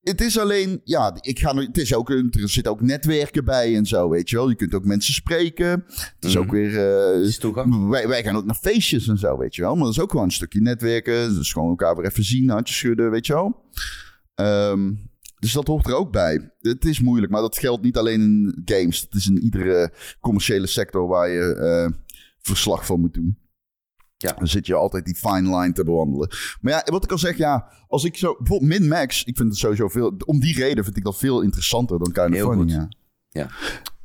Het 0.00 0.20
is 0.20 0.38
alleen, 0.38 0.80
ja, 0.84 1.16
ik 1.20 1.38
ga, 1.38 1.56
het 1.56 1.78
is 1.78 1.94
ook, 1.94 2.10
er 2.10 2.28
zitten 2.32 2.72
ook 2.72 2.80
netwerken 2.80 3.44
bij 3.44 3.76
en 3.76 3.86
zo, 3.86 4.08
weet 4.08 4.30
je 4.30 4.36
wel. 4.36 4.48
Je 4.48 4.54
kunt 4.54 4.74
ook 4.74 4.84
mensen 4.84 5.14
spreken. 5.14 5.84
Het 5.86 6.24
is 6.24 6.36
ook 6.36 6.50
weer... 6.50 6.78
eh, 6.78 7.20
is 7.20 7.38
toegang. 7.38 7.88
wij, 7.88 8.08
wij 8.08 8.22
gaan 8.22 8.36
ook 8.36 8.44
naar 8.44 8.58
feestjes 8.60 9.08
en 9.08 9.18
zo, 9.18 9.38
weet 9.38 9.54
je 9.54 9.62
wel. 9.62 9.74
Maar 9.74 9.84
dat 9.84 9.92
is 9.92 10.00
ook 10.00 10.10
gewoon 10.10 10.26
een 10.26 10.32
stukje 10.32 10.60
netwerken. 10.60 11.34
Dus 11.34 11.52
gewoon 11.52 11.68
elkaar 11.68 11.96
weer 11.96 12.06
even 12.06 12.24
zien, 12.24 12.50
handjes 12.50 12.78
schudden, 12.78 13.10
weet 13.10 13.26
je 13.26 13.32
wel. 13.32 13.64
Ehm, 14.34 14.92
dus 15.38 15.52
dat 15.52 15.66
hoort 15.66 15.86
er 15.86 15.94
ook 15.94 16.12
bij. 16.12 16.50
Het 16.60 16.84
is 16.84 17.00
moeilijk, 17.00 17.32
maar 17.32 17.40
dat 17.40 17.58
geldt 17.58 17.82
niet 17.82 17.96
alleen 17.96 18.20
in 18.20 18.62
games. 18.64 19.00
Het 19.00 19.14
is 19.14 19.26
in 19.26 19.42
iedere 19.42 19.92
commerciële 20.20 20.66
sector 20.66 21.06
waar 21.06 21.28
je 21.28 21.54
eh, 21.54 21.98
verslag 22.38 22.86
van 22.86 23.00
moet 23.00 23.14
doen. 23.14 23.38
Ja. 24.22 24.32
Dan 24.32 24.46
zit 24.46 24.66
je 24.66 24.74
altijd 24.74 25.04
die 25.04 25.14
fine 25.14 25.56
line 25.58 25.72
te 25.72 25.84
bewandelen. 25.84 26.28
Maar 26.60 26.72
ja, 26.72 26.82
wat 26.92 27.04
ik 27.04 27.10
al 27.10 27.18
zeg, 27.18 27.36
ja, 27.36 27.68
als 27.88 28.04
ik 28.04 28.16
zo... 28.16 28.36
Bijvoorbeeld 28.38 28.70
Min-Max, 28.70 29.24
ik 29.24 29.36
vind 29.36 29.48
het 29.48 29.58
sowieso 29.58 29.88
veel... 29.88 30.14
Om 30.24 30.40
die 30.40 30.54
reden 30.54 30.84
vind 30.84 30.96
ik 30.96 31.04
dat 31.04 31.18
veel 31.18 31.40
interessanter 31.40 31.98
dan 31.98 32.12
Kind 32.12 32.26
of 32.28 32.34
Heel 32.34 32.52
goed. 32.52 32.70
ja. 32.70 32.88
Ja. 33.30 33.48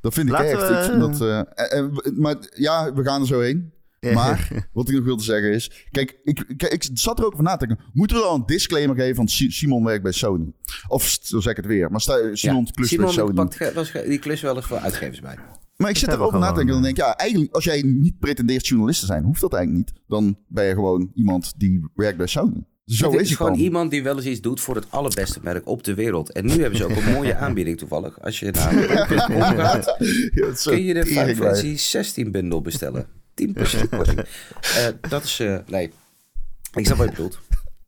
Dat 0.01 0.13
vind 0.13 0.30
ik 0.30 0.36
echt. 0.36 0.67
we- 0.67 0.75
Ik 0.75 0.84
vind 0.84 0.99
dat, 0.99 1.21
eh, 1.21 1.39
eh, 1.39 1.80
eh, 1.80 1.91
maar 2.17 2.36
ja, 2.56 2.93
we 2.93 3.04
gaan 3.04 3.21
er 3.21 3.28
zo 3.28 3.39
heen. 3.39 3.73
Maar 4.13 4.47
wat 4.73 4.89
ik 4.89 4.95
nog 4.95 5.04
wilde 5.04 5.23
zeggen 5.23 5.51
is... 5.51 5.88
Kijk, 5.91 6.19
ik, 6.23 6.43
ik, 6.47 6.63
ik 6.63 6.88
zat 6.93 7.19
er 7.19 7.25
ook 7.25 7.32
over 7.32 7.43
na 7.43 7.56
te 7.56 7.67
denken. 7.67 7.86
Moeten 7.93 8.17
we 8.17 8.23
dan 8.23 8.39
een 8.39 8.45
disclaimer 8.45 8.95
geven 8.95 9.15
van 9.15 9.28
Si- 9.28 9.51
Simon 9.51 9.84
werkt 9.84 10.04
bij 10.04 10.12
Sony? 10.12 10.54
Of 10.88 11.17
zo 11.21 11.39
zeg 11.39 11.51
ik 11.51 11.58
het 11.58 11.65
weer. 11.65 11.91
Maar 11.91 12.01
sta, 12.01 12.36
Simon 12.36 12.63
Ja. 12.65 12.71
klus 12.71 12.88
Simon 12.89 13.06
bij 13.06 13.13
Sony. 13.13 13.34
pakt 13.34 13.73
was 13.73 13.89
ge- 13.89 14.06
die 14.08 14.19
klus 14.19 14.41
wel 14.41 14.56
eens 14.56 14.65
voor 14.65 14.78
uitgevers 14.78 15.19
bij. 15.21 15.36
Maar 15.78 15.90
ik 15.90 15.98
zit 15.98 16.10
erover 16.10 16.34
we 16.34 16.46
na 16.46 16.50
te 16.50 16.56
denken. 16.56 16.74
Dan 16.74 16.84
denk 16.84 16.98
ik, 16.98 17.04
ja, 17.04 17.16
eigenlijk 17.16 17.54
als 17.54 17.64
jij 17.64 17.82
niet 17.82 18.20
pretendeert 18.20 18.68
journalist 18.68 19.00
te 19.00 19.06
zijn... 19.06 19.24
hoeft 19.24 19.42
dat 19.42 19.54
eigenlijk 19.54 19.86
niet. 19.88 20.02
Dan 20.08 20.38
ben 20.48 20.66
je 20.66 20.74
gewoon 20.74 21.12
iemand 21.16 21.54
die 21.58 21.90
werkt 21.96 22.18
bij 22.18 22.28
Sony. 22.28 22.66
Zo 22.86 23.12
Het 23.12 23.22
is 23.22 23.28
het 23.30 23.38
gewoon 23.38 23.52
dan. 23.52 23.62
iemand 23.62 23.92
die 23.92 24.04
wel 24.04 24.16
eens 24.16 24.26
iets 24.26 24.42
doet 24.42 24.60
voor 24.62 24.76
het 24.76 24.86
allerbeste 24.92 25.40
merk 25.44 25.68
op 25.68 25.84
de 25.84 25.94
wereld. 25.94 26.32
En 26.32 26.46
nu 26.46 26.52
hebben 26.62 26.78
ze 26.78 26.84
ook 26.84 26.96
een 26.96 27.12
mooie 27.12 27.36
aanbieding 27.46 27.78
toevallig. 27.78 28.22
Als 28.22 28.40
je 28.40 28.52
naar 28.52 28.74
bol.com 29.10 29.42
gaat, 29.42 29.96
kun 30.64 30.84
je 30.84 30.94
de 30.94 31.06
Final 31.06 31.24
tering, 31.24 31.40
maar- 31.40 31.56
Fantasy 31.56 31.76
16 31.78 32.32
bundel 32.32 32.62
bestellen. 32.62 33.06
10% 33.06 33.90
korting. 33.90 34.20
Eh, 34.78 34.88
dat 35.10 35.24
is, 35.24 35.40
eh, 35.40 35.58
nee, 35.68 35.92
ik 36.74 36.86
snap 36.86 36.98
wat 36.98 37.06
je 37.10 37.12
bedoelt. 37.16 37.40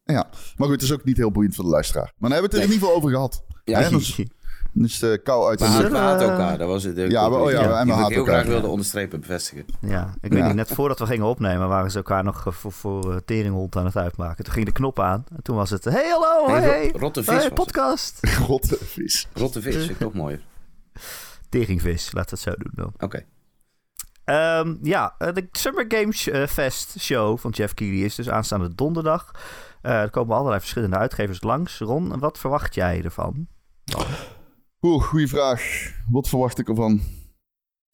Ja, 0.04 0.30
maar 0.58 0.68
goed, 0.68 0.72
het 0.76 0.82
is 0.82 0.92
ook 0.92 1.04
niet 1.04 1.18
heel 1.18 1.32
boeiend 1.32 1.56
voor 1.56 1.64
de 1.64 1.70
luisteraar. 1.70 2.14
Maar 2.18 2.30
dan 2.30 2.32
hebben 2.32 2.50
we 2.50 2.56
het 2.56 2.66
er 2.66 2.70
in 2.70 2.74
ieder 2.74 2.88
geval 2.88 3.02
over 3.04 3.16
gehad. 3.16 3.44
Ja. 3.64 3.90
Is 4.84 5.00
de 5.00 5.20
kou 5.24 5.50
uit 5.50 5.60
de 5.60 5.66
lucht. 5.66 5.82
we 5.82 5.90
we- 5.90 5.98
elkaar, 6.32 6.58
dat 6.58 6.68
was 6.68 6.84
het. 6.84 6.98
Ja, 6.98 7.30
we- 7.30 7.36
oh 7.36 7.52
ja, 7.52 7.80
en 7.80 7.88
we 7.88 7.94
heel 7.94 8.04
elkaar, 8.10 8.24
graag 8.24 8.44
ja. 8.44 8.50
wilde 8.50 8.68
onderstrepen, 8.68 9.20
bevestigen. 9.20 9.66
Ja, 9.82 10.14
ik 10.22 10.34
weet 10.34 10.44
niet, 10.44 10.54
net 10.54 10.72
voordat 10.72 11.00
we 11.00 11.06
gingen 11.06 11.26
opnemen 11.26 11.68
waren 11.68 11.92
ze 11.92 11.98
elkaar 11.98 12.24
nog 12.24 12.48
eh, 12.48 12.54
voor, 12.54 12.72
voor 12.72 13.12
eh, 13.14 13.18
teringhond 13.26 13.76
aan 13.76 13.86
het 13.86 13.96
uitmaken. 13.98 14.44
Toen 14.44 14.54
ging 14.54 14.66
de 14.66 14.72
knop 14.72 15.00
aan 15.00 15.26
en 15.36 15.42
toen 15.44 15.56
was 15.56 15.70
het, 15.70 15.84
hey 15.84 16.10
hallo, 16.10 16.48
hey, 16.56 16.88
rot- 16.92 17.02
rotte 17.02 17.24
vis 17.24 17.36
hey, 17.44 17.52
podcast. 17.52 18.20
Rotte 18.48 18.78
vis. 18.82 19.28
Rotte 19.34 19.62
vis, 19.62 19.76
vind 19.76 19.90
ik 19.90 19.98
toch 19.98 20.14
mooier. 20.14 20.42
Teringvis, 21.50 22.12
laat 22.12 22.30
het 22.30 22.40
zo 22.40 22.52
doen 22.58 22.72
dan. 22.76 22.94
Oké. 23.00 23.24
Ehm, 24.24 24.76
ja, 24.82 25.16
eh, 25.18 25.34
de 25.34 25.48
Summer 25.52 25.86
Games 25.88 26.30
eh, 26.30 26.48
Fest 26.48 26.96
show 27.00 27.38
van 27.38 27.52
Jeff 27.52 27.74
Keighley 27.74 28.04
is 28.06 28.16
dus 28.16 28.30
aanstaande 28.30 28.76
donderdag. 28.76 29.32
Eh, 29.82 30.02
er 30.02 30.10
komen 30.10 30.36
allerlei 30.36 30.60
verschillende 30.60 30.98
uitgevers 30.98 31.42
langs. 31.44 31.80
Ron, 31.80 32.20
wat 32.20 32.38
verwacht 32.38 32.76
jij 32.76 33.02
ervan? 33.04 33.48
Oeh, 34.82 35.04
goede 35.04 35.28
vraag. 35.28 35.92
Wat 36.10 36.28
verwacht 36.30 36.60
ik 36.60 36.70
ervan? 36.70 37.02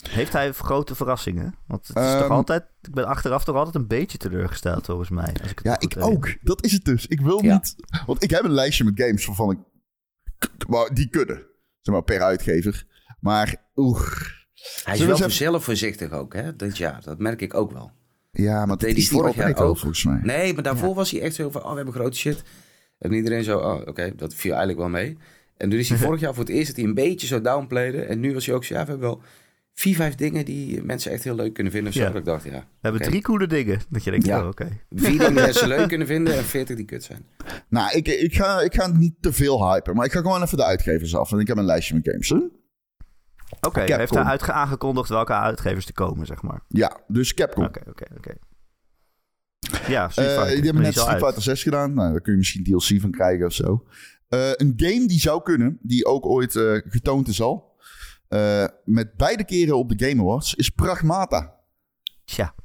Heeft 0.09 0.33
hij 0.33 0.51
grote 0.53 0.95
verrassingen? 0.95 1.55
Want 1.67 1.87
het 1.87 1.97
is 1.97 2.03
Ehm, 2.03 2.19
toch 2.19 2.29
altijd, 2.29 2.63
ik 2.81 2.93
ben 2.93 3.05
achteraf 3.05 3.43
toch 3.43 3.55
altijd 3.55 3.75
een 3.75 3.87
beetje 3.87 4.17
teleurgesteld 4.17 4.85
volgens 4.85 5.09
mij. 5.09 5.33
Als 5.41 5.51
ik 5.51 5.57
het 5.59 5.65
Ja, 5.67 5.79
ik 5.79 5.95
ook. 5.99 6.35
Dat 6.41 6.63
is 6.63 6.71
het 6.71 6.85
dus. 6.85 7.07
Ik 7.07 7.21
wil 7.21 7.43
Ja. 7.43 7.53
niet... 7.53 7.75
Want 8.05 8.23
ik 8.23 8.29
heb 8.29 8.43
een 8.43 8.51
lijstje 8.51 8.83
met 8.83 8.93
games 9.01 9.25
waarvan 9.25 9.51
ik... 9.51 9.57
Maar 10.67 10.93
die 10.93 11.09
kunnen. 11.09 11.35
Zeg 11.81 11.93
maar, 11.93 12.03
per 12.03 12.21
uitgever. 12.21 12.85
Maar, 13.19 13.55
oeh... 13.75 14.01
Hij 14.83 14.93
is 14.93 14.99
we 14.99 15.05
wel 15.05 15.15
even- 15.15 15.31
zelf 15.31 15.63
voorzichtig 15.63 16.11
ook, 16.11 16.33
hè, 16.33 16.55
dit 16.55 16.77
jaar. 16.77 17.01
Dat 17.03 17.19
merk 17.19 17.41
ik 17.41 17.53
ook 17.53 17.71
wel. 17.71 17.91
Ja, 18.31 18.57
maar 18.57 18.67
dat 18.67 18.79
deed 18.79 18.95
hij 18.95 19.05
vorig 19.05 19.35
jaar 19.35 19.53
wel, 19.53 19.67
ook. 19.67 19.77
volgens 19.77 20.03
mij. 20.03 20.19
Nee, 20.23 20.53
maar 20.53 20.63
daarvoor 20.63 20.95
was 20.95 21.11
hij 21.11 21.21
echt 21.21 21.35
zo 21.35 21.49
van, 21.49 21.63
oh, 21.63 21.69
we 21.69 21.75
hebben 21.75 21.93
grote 21.93 22.17
shit. 22.17 22.43
En 22.97 23.13
iedereen 23.13 23.43
zo, 23.43 23.57
oh, 23.59 23.87
oké, 23.87 24.15
dat 24.15 24.33
viel 24.33 24.49
eigenlijk 24.51 24.79
wel 24.79 24.89
mee. 24.89 25.17
En 25.57 25.69
toen 25.69 25.79
is 25.79 25.89
hij 25.89 25.97
vorig 26.07 26.19
jaar 26.19 26.33
voor 26.33 26.43
het 26.43 26.53
eerst 26.53 26.67
dat 26.67 26.75
hij 26.75 26.85
een 26.85 26.93
beetje 26.93 27.27
zo 27.27 27.41
downplayde. 27.41 28.01
En 28.01 28.19
nu 28.19 28.33
was 28.33 28.45
hij 28.45 28.55
ook 28.55 28.63
zo, 28.63 28.73
ja, 28.73 28.83
we 28.83 28.89
hebben 28.89 29.07
wel 29.09 29.21
vier, 29.73 29.95
vijf 29.95 30.15
dingen 30.15 30.45
die 30.45 30.83
mensen 30.83 31.11
echt 31.11 31.23
heel 31.23 31.35
leuk 31.35 31.53
kunnen 31.53 31.71
vinden. 31.71 31.89
Of 31.91 31.97
zo. 31.97 32.03
Ja. 32.03 32.09
Dat 32.09 32.17
ik 32.17 32.25
dacht, 32.25 32.43
ja, 32.43 32.51
We 32.51 32.63
hebben 32.81 33.01
drie 33.01 33.21
coole 33.21 33.47
dingen. 33.47 33.81
Dat 33.89 34.03
je 34.03 34.11
denkt, 34.11 34.25
Ja. 34.25 34.41
oh, 34.41 34.47
oké. 34.47 34.67
vier 34.89 35.19
dingen 35.19 35.43
die 35.43 35.53
ze 35.63 35.67
leuk 35.67 35.87
kunnen 35.87 36.07
vinden 36.07 36.37
en 36.37 36.43
veertig 36.43 36.75
die 36.75 36.85
kut 36.85 37.03
zijn. 37.03 37.25
Nou, 37.69 37.97
ik, 37.97 38.07
ik, 38.07 38.35
ga, 38.35 38.61
ik 38.61 38.73
ga 38.73 38.87
niet 38.87 39.13
te 39.19 39.33
veel 39.33 39.71
hypen. 39.73 39.95
Maar 39.95 40.05
ik 40.05 40.11
ga 40.11 40.19
gewoon 40.21 40.41
even 40.43 40.57
de 40.57 40.65
uitgevers 40.65 41.15
af. 41.15 41.29
Want 41.29 41.41
ik 41.41 41.47
heb 41.47 41.57
een 41.57 41.65
lijstje 41.65 41.93
met 41.95 42.07
games. 42.09 42.31
Oké, 43.61 43.79
hij 43.81 43.97
heeft 43.97 44.13
hij 44.13 44.23
uitge- 44.23 44.51
aangekondigd 44.51 45.09
welke 45.09 45.33
uitgevers 45.33 45.85
er 45.87 45.93
komen, 45.93 46.25
zeg 46.25 46.41
maar. 46.41 46.61
Ja, 46.67 46.97
dus 47.07 47.33
Capcom. 47.33 47.63
Oké, 47.65 47.81
oké, 47.89 48.05
oké. 48.17 48.33
Ja, 49.87 50.09
Street 50.09 50.27
Eh, 50.29 50.45
die 50.45 50.63
hebben 50.63 50.81
net 50.81 50.91
Street 50.93 51.07
uit. 51.07 51.21
Fighter 51.23 51.41
6 51.41 51.63
gedaan. 51.63 51.93
Nou, 51.93 52.11
daar 52.11 52.21
kun 52.21 52.31
je 52.31 52.37
misschien 52.37 52.63
DLC 52.63 53.01
van 53.01 53.11
krijgen 53.11 53.45
of 53.45 53.53
zo. 53.53 53.85
Eh, 54.33 54.51
een 54.53 54.73
game 54.75 55.05
die 55.07 55.19
zou 55.19 55.41
kunnen, 55.43 55.77
die 55.81 56.05
ook 56.05 56.25
ooit 56.25 56.55
eh, 56.55 56.77
getoond 56.87 57.27
is 57.27 57.41
al. 57.41 57.71
eh, 58.27 58.65
met 58.85 59.15
beide 59.15 59.45
keren 59.45 59.77
op 59.77 59.97
de 59.97 60.05
Game 60.07 60.21
Awards, 60.21 60.53
is 60.53 60.69
Pragmata. 60.69 61.53
Tja, 62.25 62.55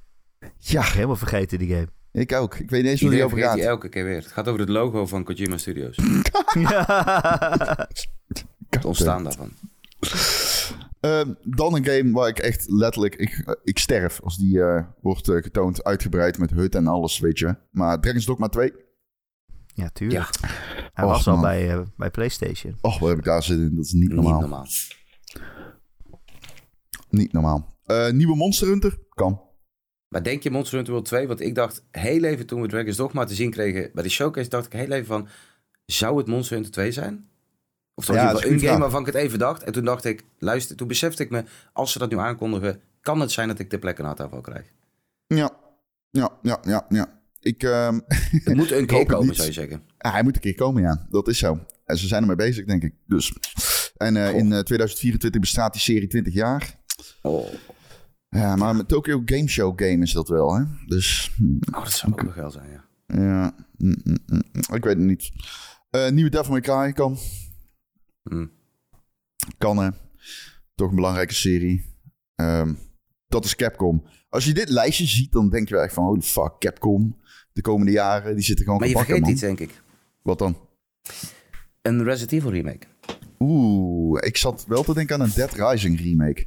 Ja, 0.59 0.83
helemaal 0.83 1.17
vergeten 1.17 1.59
die 1.59 1.69
game. 1.69 1.89
ik 2.13 2.33
ook. 2.33 2.55
Ik 2.55 2.71
weet 2.71 2.83
niet 2.83 2.91
eens 2.91 3.01
waar 3.01 3.11
die 3.11 3.25
over 3.25 3.39
gaat. 3.39 3.55
die 3.55 3.65
elke 3.65 3.89
keer 3.89 4.05
weer. 4.05 4.17
Het 4.17 4.27
gaat 4.27 4.49
over 4.49 4.61
het 4.61 4.69
logo 4.69 5.07
van 5.07 5.25
Kojima 5.25 5.57
Studios. 5.57 5.97
Het 8.69 8.85
ontstaan 8.85 9.25
daarvan. 9.25 9.51
Ehm, 11.01 11.35
dan 11.43 11.75
een 11.75 11.85
game 11.85 12.13
waar 12.13 12.29
ik 12.29 12.39
echt 12.39 12.71
letterlijk... 12.71 13.15
Ik, 13.15 13.57
ik 13.65 13.79
sterf 13.79 14.21
als 14.23 14.37
die 14.37 14.63
eh, 14.63 14.85
wordt 15.01 15.31
getoond. 15.31 15.85
Uitgebreid 15.85 16.39
met 16.39 16.51
hut 16.51 16.75
en 16.75 16.87
alles, 16.87 17.19
weet 17.19 17.39
je. 17.39 17.57
Maar 17.71 18.01
Dragon's 18.01 18.25
Dogma 18.27 18.49
2. 18.49 18.73
Ja, 19.79 19.89
tuurlijk. 19.93 20.39
Ja, 20.41 20.49
Hij 20.93 21.05
Och, 21.05 21.11
was 21.11 21.27
al 21.27 21.33
man. 21.33 21.43
bij, 21.43 21.71
eh, 21.75 21.81
bij 21.97 22.11
PlayStation. 22.11 22.79
Och, 22.81 22.99
wat 22.99 23.09
heb 23.09 23.19
ik 23.19 23.25
daar 23.25 23.43
zin 23.43 23.61
in? 23.61 23.75
Dat 23.77 23.85
is 23.85 23.93
niet 23.93 24.13
normaal. 24.13 24.33
niet 24.33 24.41
normaal. 24.41 24.67
Niet 27.09 27.33
normaal. 27.33 27.77
Eh, 27.85 28.11
nieuwe 28.11 28.37
Monster 28.37 28.69
Hunter? 28.69 28.99
Kan. 29.09 29.41
Maar 30.09 30.23
denk 30.23 30.43
je 30.43 30.51
Monster 30.51 30.75
Hunter 30.75 30.93
World 30.93 31.09
2? 31.09 31.27
Want 31.27 31.41
ik 31.41 31.55
dacht 31.55 31.85
heel 31.91 32.25
even 32.25 32.47
toen 32.47 32.61
we 32.61 32.69
Dragon's 32.69 32.97
Dogma 32.97 33.25
te 33.25 33.35
zien 33.35 33.51
kregen 33.51 33.91
bij 33.95 34.03
de 34.03 34.09
showcase, 34.09 34.49
dacht 34.49 34.67
ik 34.67 34.73
heel 34.73 34.91
even 34.91 35.07
van, 35.07 35.29
zou 35.85 36.17
het 36.19 36.27
Monster 36.27 36.55
Hunter 36.55 36.73
2 36.73 36.93
zijn? 36.93 37.29
Of 37.95 38.07
was 38.07 38.17
ja, 38.17 38.31
een 38.45 38.59
game 38.61 38.79
waarvan 38.79 39.01
ik 39.01 39.07
het 39.07 39.15
even 39.15 39.39
dacht. 39.39 39.63
En 39.63 39.73
toen 39.73 39.85
dacht 39.85 40.05
ik, 40.05 40.25
luister, 40.39 40.77
toen 40.77 40.89
besefte 40.89 41.23
ik 41.23 41.31
me, 41.31 41.45
als 41.73 41.93
ze 41.93 41.99
dat 41.99 42.11
nu 42.11 42.19
aankondigen, 42.19 42.81
kan 43.01 43.21
het 43.21 43.31
zijn 43.33 43.49
dat 43.49 43.59
ik 43.59 43.71
de 43.71 43.79
plek 43.79 43.99
een 43.99 44.07
aantal 44.07 44.41
krijg. 44.41 44.73
Ja. 45.27 45.51
Ja, 46.11 46.31
ja, 46.43 46.59
ja, 46.63 46.87
ja. 46.89 47.18
Ik, 47.41 47.63
ehm, 47.63 48.01
Het 48.45 48.55
moet 48.57 48.71
een 48.71 48.87
keer 48.87 49.07
komen, 49.07 49.35
zou 49.35 49.47
je 49.49 49.55
zeggen. 49.55 49.83
ah, 49.99 50.13
hij 50.13 50.23
moet 50.23 50.35
een 50.35 50.41
keer 50.41 50.55
komen, 50.55 50.83
ja. 50.83 51.07
Dat 51.11 51.29
is 51.29 51.39
zo. 51.39 51.67
En 51.85 51.99
ze 51.99 52.07
zijn 52.07 52.21
ermee 52.21 52.37
bezig, 52.37 52.65
denk 52.65 52.83
ik. 52.83 52.95
Dus. 53.07 53.33
En 53.97 54.17
eh, 54.17 54.35
in 54.35 54.53
eh, 54.53 54.59
2024 54.61 55.41
bestaat 55.41 55.73
die 55.73 55.83
serie 55.83 56.09
20 56.09 56.35
jaar. 56.35 56.79
Oh, 57.23 57.47
Ja, 58.29 58.57
maar 58.57 58.77
met 58.77 58.89
Tokyo 58.89 59.23
Game 59.25 59.49
Show 59.49 59.81
game 59.83 60.03
is 60.03 60.13
dat 60.13 60.29
wel, 60.29 60.55
hè? 60.55 60.65
Dus, 60.87 61.33
hm, 61.37 61.77
oh 61.77 61.85
dat 61.85 61.93
zou 61.93 62.13
ook 62.13 62.23
nog 62.23 62.35
wel 62.35 62.51
zijn, 62.51 62.71
ja. 62.71 62.85
ja. 63.07 63.55
hm, 63.77 63.95
hm. 64.27 64.75
Ik 64.75 64.85
weet 64.85 64.97
het 64.97 64.99
niet. 65.07 65.31
Eh, 65.91 66.11
nieuwe 66.11 66.31
Devil 66.31 66.51
May 66.51 66.61
Cry 66.61 66.93
kan. 66.93 67.19
Kan, 69.59 69.79
hè. 69.79 69.89
Toch 70.75 70.89
een 70.89 70.95
belangrijke 70.95 71.35
serie. 71.35 71.97
Ehm, 72.35 72.75
dat 73.27 73.45
is 73.45 73.55
Capcom. 73.57 74.05
Als 74.29 74.45
je 74.45 74.55
dit 74.55 74.69
lijstje 74.69 75.07
ziet, 75.07 75.33
dan 75.33 75.51
denk 75.51 75.69
je 75.69 75.75
wel 75.75 75.85
echt 75.85 75.95
van... 75.95 76.05
Holy 76.05 76.21
fuck, 76.21 76.59
Capcom. 76.59 77.17
De 77.59 77.65
komende 77.65 77.93
jaren, 77.93 78.35
die 78.35 78.45
zitten 78.45 78.65
gewoon 78.65 78.81
Maar 78.81 78.89
je 78.89 78.97
vergeet 78.97 79.21
man. 79.21 79.31
iets, 79.31 79.41
denk 79.41 79.61
ik. 79.61 79.83
Wat 80.23 80.39
dan? 80.39 80.57
Een 81.83 82.05
Resident 82.05 82.33
Evil 82.33 82.51
remake. 82.51 82.87
Oeh, 83.39 84.21
ik 84.27 84.37
zat 84.37 84.65
wel 84.69 84.83
te 84.83 84.95
denken 84.95 85.15
aan 85.15 85.21
een 85.21 85.33
Dead 85.35 85.53
Rising 85.53 86.01
remake. 86.01 86.47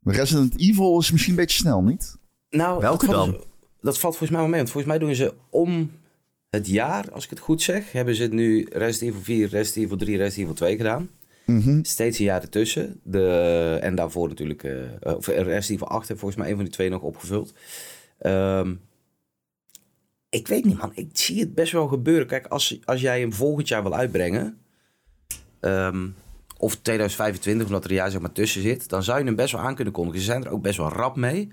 Maar 0.00 0.14
Resident 0.14 0.60
Evil 0.60 0.98
is 0.98 1.10
misschien 1.10 1.32
een 1.32 1.38
beetje 1.40 1.58
snel, 1.58 1.82
niet? 1.82 2.16
Nou, 2.50 2.80
Welke 2.80 3.06
dat 3.06 3.14
valt, 3.14 3.30
dan? 3.32 3.44
Dat 3.80 3.98
valt 3.98 4.16
volgens 4.16 4.30
mij 4.30 4.40
wel 4.40 4.48
mee. 4.48 4.58
Want 4.58 4.70
volgens 4.70 4.92
mij 4.92 5.02
doen 5.06 5.14
ze 5.14 5.34
om 5.50 5.90
het 6.50 6.66
jaar, 6.66 7.12
als 7.12 7.24
ik 7.24 7.30
het 7.30 7.38
goed 7.38 7.62
zeg, 7.62 7.92
hebben 7.92 8.14
ze 8.14 8.26
nu 8.26 8.66
Resident 8.72 9.10
Evil 9.10 9.24
4, 9.24 9.48
Resident 9.48 9.84
Evil 9.84 9.96
3, 9.96 10.16
Resident 10.16 10.42
Evil 10.42 10.54
2 10.54 10.76
gedaan. 10.76 11.10
Mhm. 11.46 11.78
Steeds 11.82 12.18
een 12.18 12.24
jaar 12.24 12.42
ertussen. 12.42 13.00
De, 13.02 13.78
en 13.82 13.94
daarvoor 13.94 14.28
natuurlijk, 14.28 14.64
eh 14.64 15.14
of 15.16 15.26
Resident 15.26 15.70
Evil 15.70 15.88
8 15.88 16.08
heeft 16.08 16.20
volgens 16.20 16.40
mij 16.40 16.50
een 16.50 16.56
van 16.56 16.64
die 16.64 16.74
twee 16.74 16.90
nog 16.90 17.02
opgevuld. 17.02 17.54
Ehm, 18.18 18.74
ik 20.36 20.48
weet 20.48 20.64
niet 20.64 20.78
man, 20.78 20.92
ik 20.94 21.08
zie 21.12 21.40
het 21.40 21.54
best 21.54 21.72
wel 21.72 21.88
gebeuren. 21.88 22.26
Kijk, 22.26 22.46
als, 22.46 22.78
als 22.84 23.00
jij 23.00 23.20
hem 23.20 23.32
volgend 23.32 23.68
jaar 23.68 23.82
wil 23.82 23.94
uitbrengen, 23.94 24.58
ehm, 25.60 26.08
of 26.58 26.76
2025, 26.76 27.66
omdat 27.66 27.84
er 27.84 27.90
een 27.90 27.96
jaar 27.96 28.10
zeg 28.10 28.20
maar 28.20 28.32
tussen 28.32 28.62
zit, 28.62 28.88
dan 28.88 29.02
zou 29.02 29.18
je 29.18 29.24
hem 29.24 29.34
best 29.34 29.52
wel 29.52 29.60
aan 29.60 29.74
kunnen 29.74 29.92
kondigen. 29.92 30.20
Ze 30.20 30.26
zijn 30.26 30.44
er 30.44 30.50
ook 30.50 30.62
best 30.62 30.76
wel 30.76 30.88
rap 30.88 31.16
mee. 31.16 31.52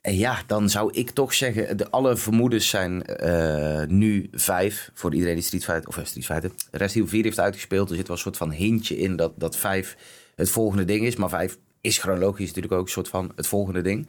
En 0.00 0.16
ja, 0.16 0.42
dan 0.46 0.70
zou 0.70 0.92
ik 0.92 1.10
toch 1.10 1.34
zeggen, 1.34 1.76
de, 1.76 1.90
alle 1.90 2.16
vermoedens 2.16 2.68
zijn 2.68 3.04
eh, 3.04 3.86
nu 3.86 4.28
vijf. 4.32 4.90
Voor 4.94 5.14
iedereen 5.14 5.34
die 5.34 5.44
Street 5.44 5.64
Fighter, 5.64 5.88
of 5.88 5.96
eh, 5.96 6.04
Street 6.04 6.26
Fighter, 6.26 6.50
Evil 6.70 7.06
4 7.06 7.24
heeft 7.24 7.40
uitgespeeld. 7.40 7.90
Er 7.90 7.96
zit 7.96 8.06
wel 8.06 8.16
een 8.16 8.22
soort 8.22 8.36
van 8.36 8.50
hintje 8.50 8.98
in 8.98 9.16
dat, 9.16 9.32
dat 9.36 9.56
vijf 9.56 9.96
het 10.34 10.50
volgende 10.50 10.84
ding 10.84 11.06
is. 11.06 11.16
Maar 11.16 11.28
vijf 11.28 11.58
is 11.80 11.98
chronologisch 11.98 12.46
natuurlijk 12.46 12.74
ook 12.74 12.84
een 12.84 12.92
soort 12.92 13.08
van 13.08 13.32
het 13.36 13.46
volgende 13.46 13.82
ding. 13.82 14.06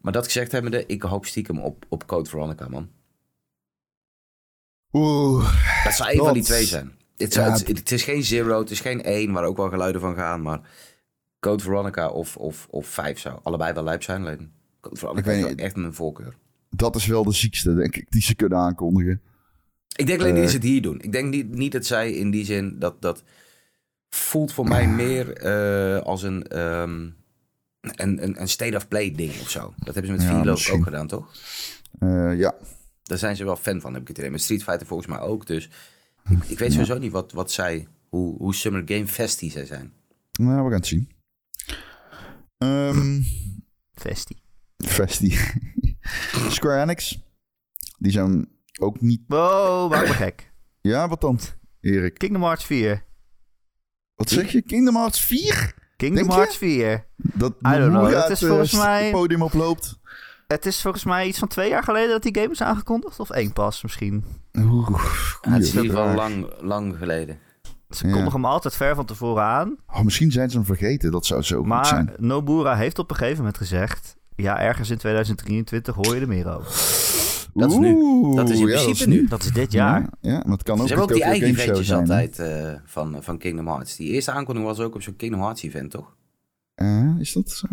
Maar 0.00 0.12
dat 0.12 0.24
gezegd 0.24 0.52
hebbende, 0.52 0.86
ik 0.86 1.02
hoop 1.02 1.26
stiekem 1.26 1.58
op, 1.58 1.84
op 1.88 2.06
Code 2.06 2.28
Veronica, 2.28 2.68
man. 2.68 2.88
Oeh, 4.92 5.54
Dat 5.84 5.92
zou 5.94 6.10
een 6.12 6.18
van 6.18 6.32
die 6.34 6.42
twee 6.42 6.64
zijn. 6.64 6.92
Het, 7.16 7.34
Ja, 7.34 7.52
het, 7.52 7.66
het 7.68 7.92
is 7.92 8.02
geen 8.02 8.22
Zero, 8.24 8.58
het 8.60 8.70
is 8.70 8.80
geen 8.80 9.02
één, 9.02 9.32
waar 9.32 9.44
ook 9.44 9.56
wel 9.56 9.68
geluiden 9.68 10.00
van 10.00 10.14
gaan. 10.14 10.42
Maar 10.42 10.60
Code 11.40 11.62
Veronica 11.62 12.08
of, 12.08 12.36
of, 12.36 12.66
of 12.70 12.86
vijf 12.86 13.18
zou 13.18 13.38
allebei 13.42 13.72
wel 13.72 13.84
lijp 13.84 14.02
zijn. 14.02 14.20
Alleen 14.22 14.52
Code 14.80 14.96
Veronica 14.96 15.30
Ik 15.30 15.40
weet 15.40 15.48
niet. 15.50 15.60
echt 15.60 15.76
mijn 15.76 15.94
voorkeur. 15.94 16.34
dat 16.70 16.96
is 16.96 17.06
wel 17.06 17.24
de 17.24 17.32
ziekste, 17.32 17.74
denk 17.74 17.96
ik, 17.96 18.06
die 18.10 18.22
ze 18.22 18.34
kunnen 18.34 18.58
aankondigen. 18.58 19.20
Ik 19.96 20.06
denk 20.06 20.20
alleen 20.20 20.34
niet 20.34 20.42
Eh. 20.44 20.50
dat 20.50 20.50
ze 20.50 20.56
het 20.56 20.66
hier 20.66 20.82
doen. 20.82 21.00
Ik 21.00 21.12
denk 21.12 21.30
niet, 21.30 21.54
niet 21.54 21.72
dat 21.72 21.86
zij 21.86 22.12
in 22.12 22.30
die 22.30 22.44
zin 22.44 22.78
dat 22.78 23.02
dat 23.02 23.22
voelt 24.08 24.52
voor 24.52 24.68
mij 24.68 24.86
meer 24.88 25.32
eh, 25.36 26.02
als 26.02 26.22
een, 26.22 26.46
ehm, 26.48 27.08
een, 27.80 28.22
een, 28.22 28.40
een 28.40 28.48
state 28.48 28.76
of 28.76 28.88
play 28.88 29.10
ding 29.14 29.30
of 29.40 29.50
zo. 29.50 29.74
Dat 29.76 29.94
hebben 29.94 30.12
ze 30.12 30.12
met 30.26 30.26
Ja, 30.34 30.38
Vilo 30.56 30.76
ook 30.76 30.84
gedaan, 30.84 31.06
toch? 31.06 31.32
Eh, 31.98 32.38
ja, 32.38 32.54
Daar 33.12 33.20
zijn 33.20 33.36
ze 33.36 33.44
wel 33.44 33.56
fan 33.56 33.80
van, 33.80 33.92
heb 33.92 34.02
ik 34.02 34.08
het 34.08 34.18
idee. 34.18 34.30
Met 34.30 34.42
Street 34.42 34.62
Fighter 34.62 34.86
volgens 34.86 35.08
mij 35.08 35.20
ook. 35.20 35.46
Dus 35.46 35.68
ik, 36.30 36.44
ik 36.44 36.58
weet 36.58 36.72
sowieso 36.72 36.98
niet 36.98 37.12
wat, 37.12 37.32
wat 37.32 37.52
zij, 37.52 37.88
hoe, 38.08 38.36
hoe 38.36 38.54
Summer 38.54 38.82
Game 38.84 39.06
Festy 39.06 39.50
zij 39.50 39.64
zijn. 39.66 39.92
nou, 40.32 40.56
we 40.56 40.62
gaan 40.62 40.72
het 40.72 40.86
zien. 40.86 41.10
Ehm 42.58 43.20
Vestie. 43.94 44.42
Vestie. 44.76 45.38
Square 46.48 46.82
Enix. 46.82 47.22
Die 47.98 48.12
zijn 48.12 48.48
ook 48.80 49.00
niet... 49.00 49.20
Wow, 49.26 49.90
maak 49.90 50.08
me 50.08 50.14
gek. 50.14 50.52
Ja, 50.80 51.08
wat 51.08 51.20
dan, 51.20 51.38
Erik? 51.80 52.14
Kingdom 52.18 52.42
Hearts 52.42 52.64
4. 52.64 53.04
Wat 54.14 54.30
zeg 54.30 54.52
je? 54.52 54.62
Kingdom 54.62 54.96
Hearts 54.96 55.20
4? 55.20 55.74
Kingdom 55.96 56.18
Denk 56.22 56.30
je? 56.30 56.36
Hearts 56.36 56.56
4. 56.56 57.06
Dat 57.16 57.52
I 57.52 57.70
don't 57.78 57.90
know, 57.90 58.10
dat 58.10 58.22
het, 58.22 58.42
is 58.42 58.48
volgens 58.48 58.72
eh, 58.72 58.78
mij- 58.78 59.10
podium 59.10 59.42
oploopt? 59.42 59.98
Het 60.52 60.66
is 60.66 60.80
volgens 60.80 61.04
mij 61.04 61.26
iets 61.26 61.38
van 61.38 61.48
twee 61.48 61.68
jaar 61.68 61.82
geleden 61.82 62.10
dat 62.10 62.22
die 62.22 62.34
game 62.34 62.50
is 62.50 62.62
aangekondigd. 62.62 63.20
Of 63.20 63.30
één 63.30 63.52
pas 63.52 63.82
misschien. 63.82 64.24
Oeh, 64.58 64.88
Ja, 65.42 65.50
het 65.50 65.62
is 65.62 65.74
in 65.74 65.82
ieder 65.82 65.96
geval 65.96 66.14
lang, 66.14 66.46
lang 66.60 66.96
geleden. 66.98 67.38
Ze 67.90 68.06
Ja. 68.06 68.12
kondigen 68.12 68.40
hem 68.40 68.50
altijd 68.50 68.74
ver 68.76 68.94
van 68.94 69.04
tevoren 69.04 69.42
aan. 69.42 69.76
Oh, 69.92 70.00
misschien 70.00 70.30
zijn 70.32 70.50
ze 70.50 70.56
hem 70.56 70.66
vergeten. 70.66 71.10
Dat 71.10 71.26
zou 71.26 71.42
zo 71.42 71.58
goed 71.58 71.66
Maar 71.66 71.86
zijn. 71.86 72.12
Nobura 72.18 72.76
heeft 72.76 72.98
op 72.98 73.10
een 73.10 73.16
gegeven 73.16 73.38
moment 73.38 73.56
gezegd... 73.56 74.16
Ja, 74.36 74.60
ergens 74.60 74.90
in 74.90 74.96
2023 74.98 75.94
hoor 75.94 76.14
je 76.14 76.20
er 76.20 76.28
meer 76.28 76.56
over. 76.56 76.70
Dat 77.54 77.70
is 77.70 77.76
nu. 77.78 77.94
Dat 78.34 78.50
is 78.50 78.58
in 78.60 78.66
ja, 78.66 78.82
principe 78.82 79.08
nu. 79.10 79.26
Dat 79.28 79.42
is 79.42 79.52
dit 79.52 79.72
jaar. 79.72 80.00
Ja, 80.00 80.30
ja, 80.30 80.42
maar 80.44 80.52
het 80.52 80.62
kan 80.62 80.80
ook 80.80 80.86
Ze 80.88 80.94
hebben 80.94 81.10
ook 81.10 81.14
die 81.14 81.24
eigen 81.24 81.48
eventjes 81.48 81.92
altijd 81.92 82.38
eh, 82.38 82.72
van, 82.84 83.16
van 83.20 83.38
Kingdom 83.38 83.66
Hearts. 83.66 83.96
Die 83.96 84.08
eerste 84.10 84.30
aankondiging 84.30 84.76
was 84.76 84.86
ook 84.86 84.94
op 84.94 85.02
zo'n 85.02 85.16
Kingdom 85.16 85.40
Hearts 85.40 85.62
event, 85.62 85.90
toch? 85.90 86.14
Eh, 86.74 87.18
is 87.18 87.32
dat 87.32 87.50
zo? 87.50 87.66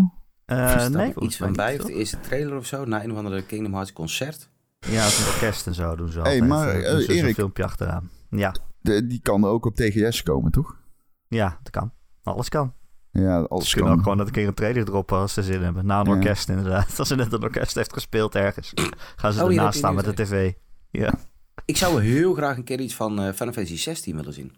Eh, 0.50 0.58
daar 0.58 0.92
nee, 0.92 1.14
iets 1.20 1.38
van 1.38 1.54
bij, 1.54 1.80
of 1.80 1.86
de 1.86 1.94
eerste 1.94 2.20
trailer 2.20 2.58
of 2.58 2.66
zo, 2.66 2.86
na 2.86 3.04
een 3.04 3.12
of 3.12 3.18
andere 3.18 3.42
Kingdom 3.44 3.74
Hearts 3.74 3.94
concert. 3.94 4.50
Ja, 4.80 5.06
is 5.06 5.20
een 5.20 5.34
orkest 5.34 5.68
en 5.68 5.74
zo 5.74 5.96
doen 5.96 6.10
ze 6.10 6.20
Hey, 6.22 6.32
altijd. 6.32 6.50
maar, 6.50 6.74
doen 6.74 6.84
ze 6.84 7.02
zo'n 7.02 7.16
Erik. 7.16 7.36
filmpje 7.36 7.64
achteraan. 7.64 8.10
Ja, 8.30 8.56
De, 8.82 9.08
die 9.08 9.20
kan 9.22 9.46
ook 9.46 9.66
op 9.66 9.76
TGS 9.76 10.24
komen, 10.24 10.52
toch? 10.52 10.78
ja, 11.28 11.60
dat 11.64 11.72
kan. 11.72 11.92
Alles 12.24 12.50
kan. 12.50 12.74
Ja, 13.12 13.40
alles 13.42 13.70
Ze 13.70 13.74
kunnen 13.76 13.90
kan. 13.90 13.98
ook 14.00 14.04
gewoon 14.04 14.18
dat 14.18 14.28
een 14.28 14.34
keer 14.34 14.48
een 14.48 14.54
trailer 14.54 14.86
droppen 14.86 15.18
als 15.18 15.34
ze 15.34 15.44
zin 15.44 15.62
hebben. 15.64 15.86
Na 15.86 16.00
een 16.00 16.06
Ja. 16.06 16.12
orkest 16.12 16.50
inderdaad. 16.50 16.96
Als 17.00 17.08
ze 17.08 17.16
net 17.16 17.34
een 17.34 17.44
orkest 17.44 17.76
heeft 17.76 17.94
gespeeld 17.94 18.36
ergens. 18.36 18.72
Gaan 19.16 19.34
ze 19.34 19.44
Oh, 19.44 19.50
ernaast 19.50 19.78
staan 19.78 19.96
met 19.96 20.06
de 20.06 20.14
tv. 20.14 20.52
Ja, 20.92 21.14
Ik 21.66 21.78
zou 21.78 22.02
heel 22.02 22.34
graag 22.34 22.58
een 22.58 22.64
keer 22.64 22.80
iets 22.80 22.96
van 22.96 23.12
eh 23.20 23.34
Final 23.34 23.54
Fantasy 23.54 23.78
16 23.78 24.16
willen 24.16 24.34
zien. 24.34 24.56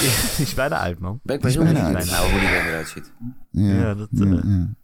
Die 0.00 0.10
is 0.46 0.54
bijna 0.54 0.78
uit, 0.78 0.98
man. 0.98 1.20
Ben 1.22 1.36
ik 1.36 1.40
Die 1.42 1.50
is 1.50 1.56
heel 1.56 1.64
bijna 1.64 1.80
benieuwd 1.80 2.00
uit. 2.00 2.10
nou 2.10 2.30
hoe 2.30 2.40
die 2.40 2.48
eruit 2.48 2.88
ziet. 2.88 3.12
Ja, 3.50 3.72
Ja, 3.74 3.94
dat, 3.94 4.08
ja, 4.10 4.24
eh, 4.24 4.30
ja. 4.30 4.38
Final 4.40 4.74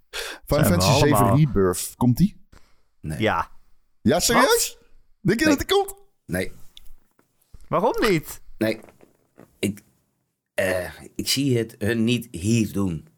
zijn 0.46 0.62
we 0.64 0.64
Fantasy 0.64 0.98
7 0.98 1.16
allemaal. 1.16 1.36
Rebirth, 1.36 1.94
komt 1.96 2.16
die? 2.16 2.40
Nee. 3.00 3.20
Ja. 3.20 3.50
Ja, 4.02 4.20
serieus? 4.20 4.78
Denk 5.20 5.38
je 5.40 5.46
Nee. 5.46 5.56
dat 5.56 5.68
het 5.68 5.72
komt? 5.76 5.94
Nee, 6.26 6.52
Waarom 7.68 7.94
niet? 8.10 8.40
nee. 8.58 8.80
Ik, 9.58 9.80
eh, 10.54 10.90
ik 11.14 11.28
zie 11.28 11.58
het 11.58 11.74
hun 11.78 12.04
niet 12.04 12.28
hier 12.30 12.72
doen. 12.72 13.08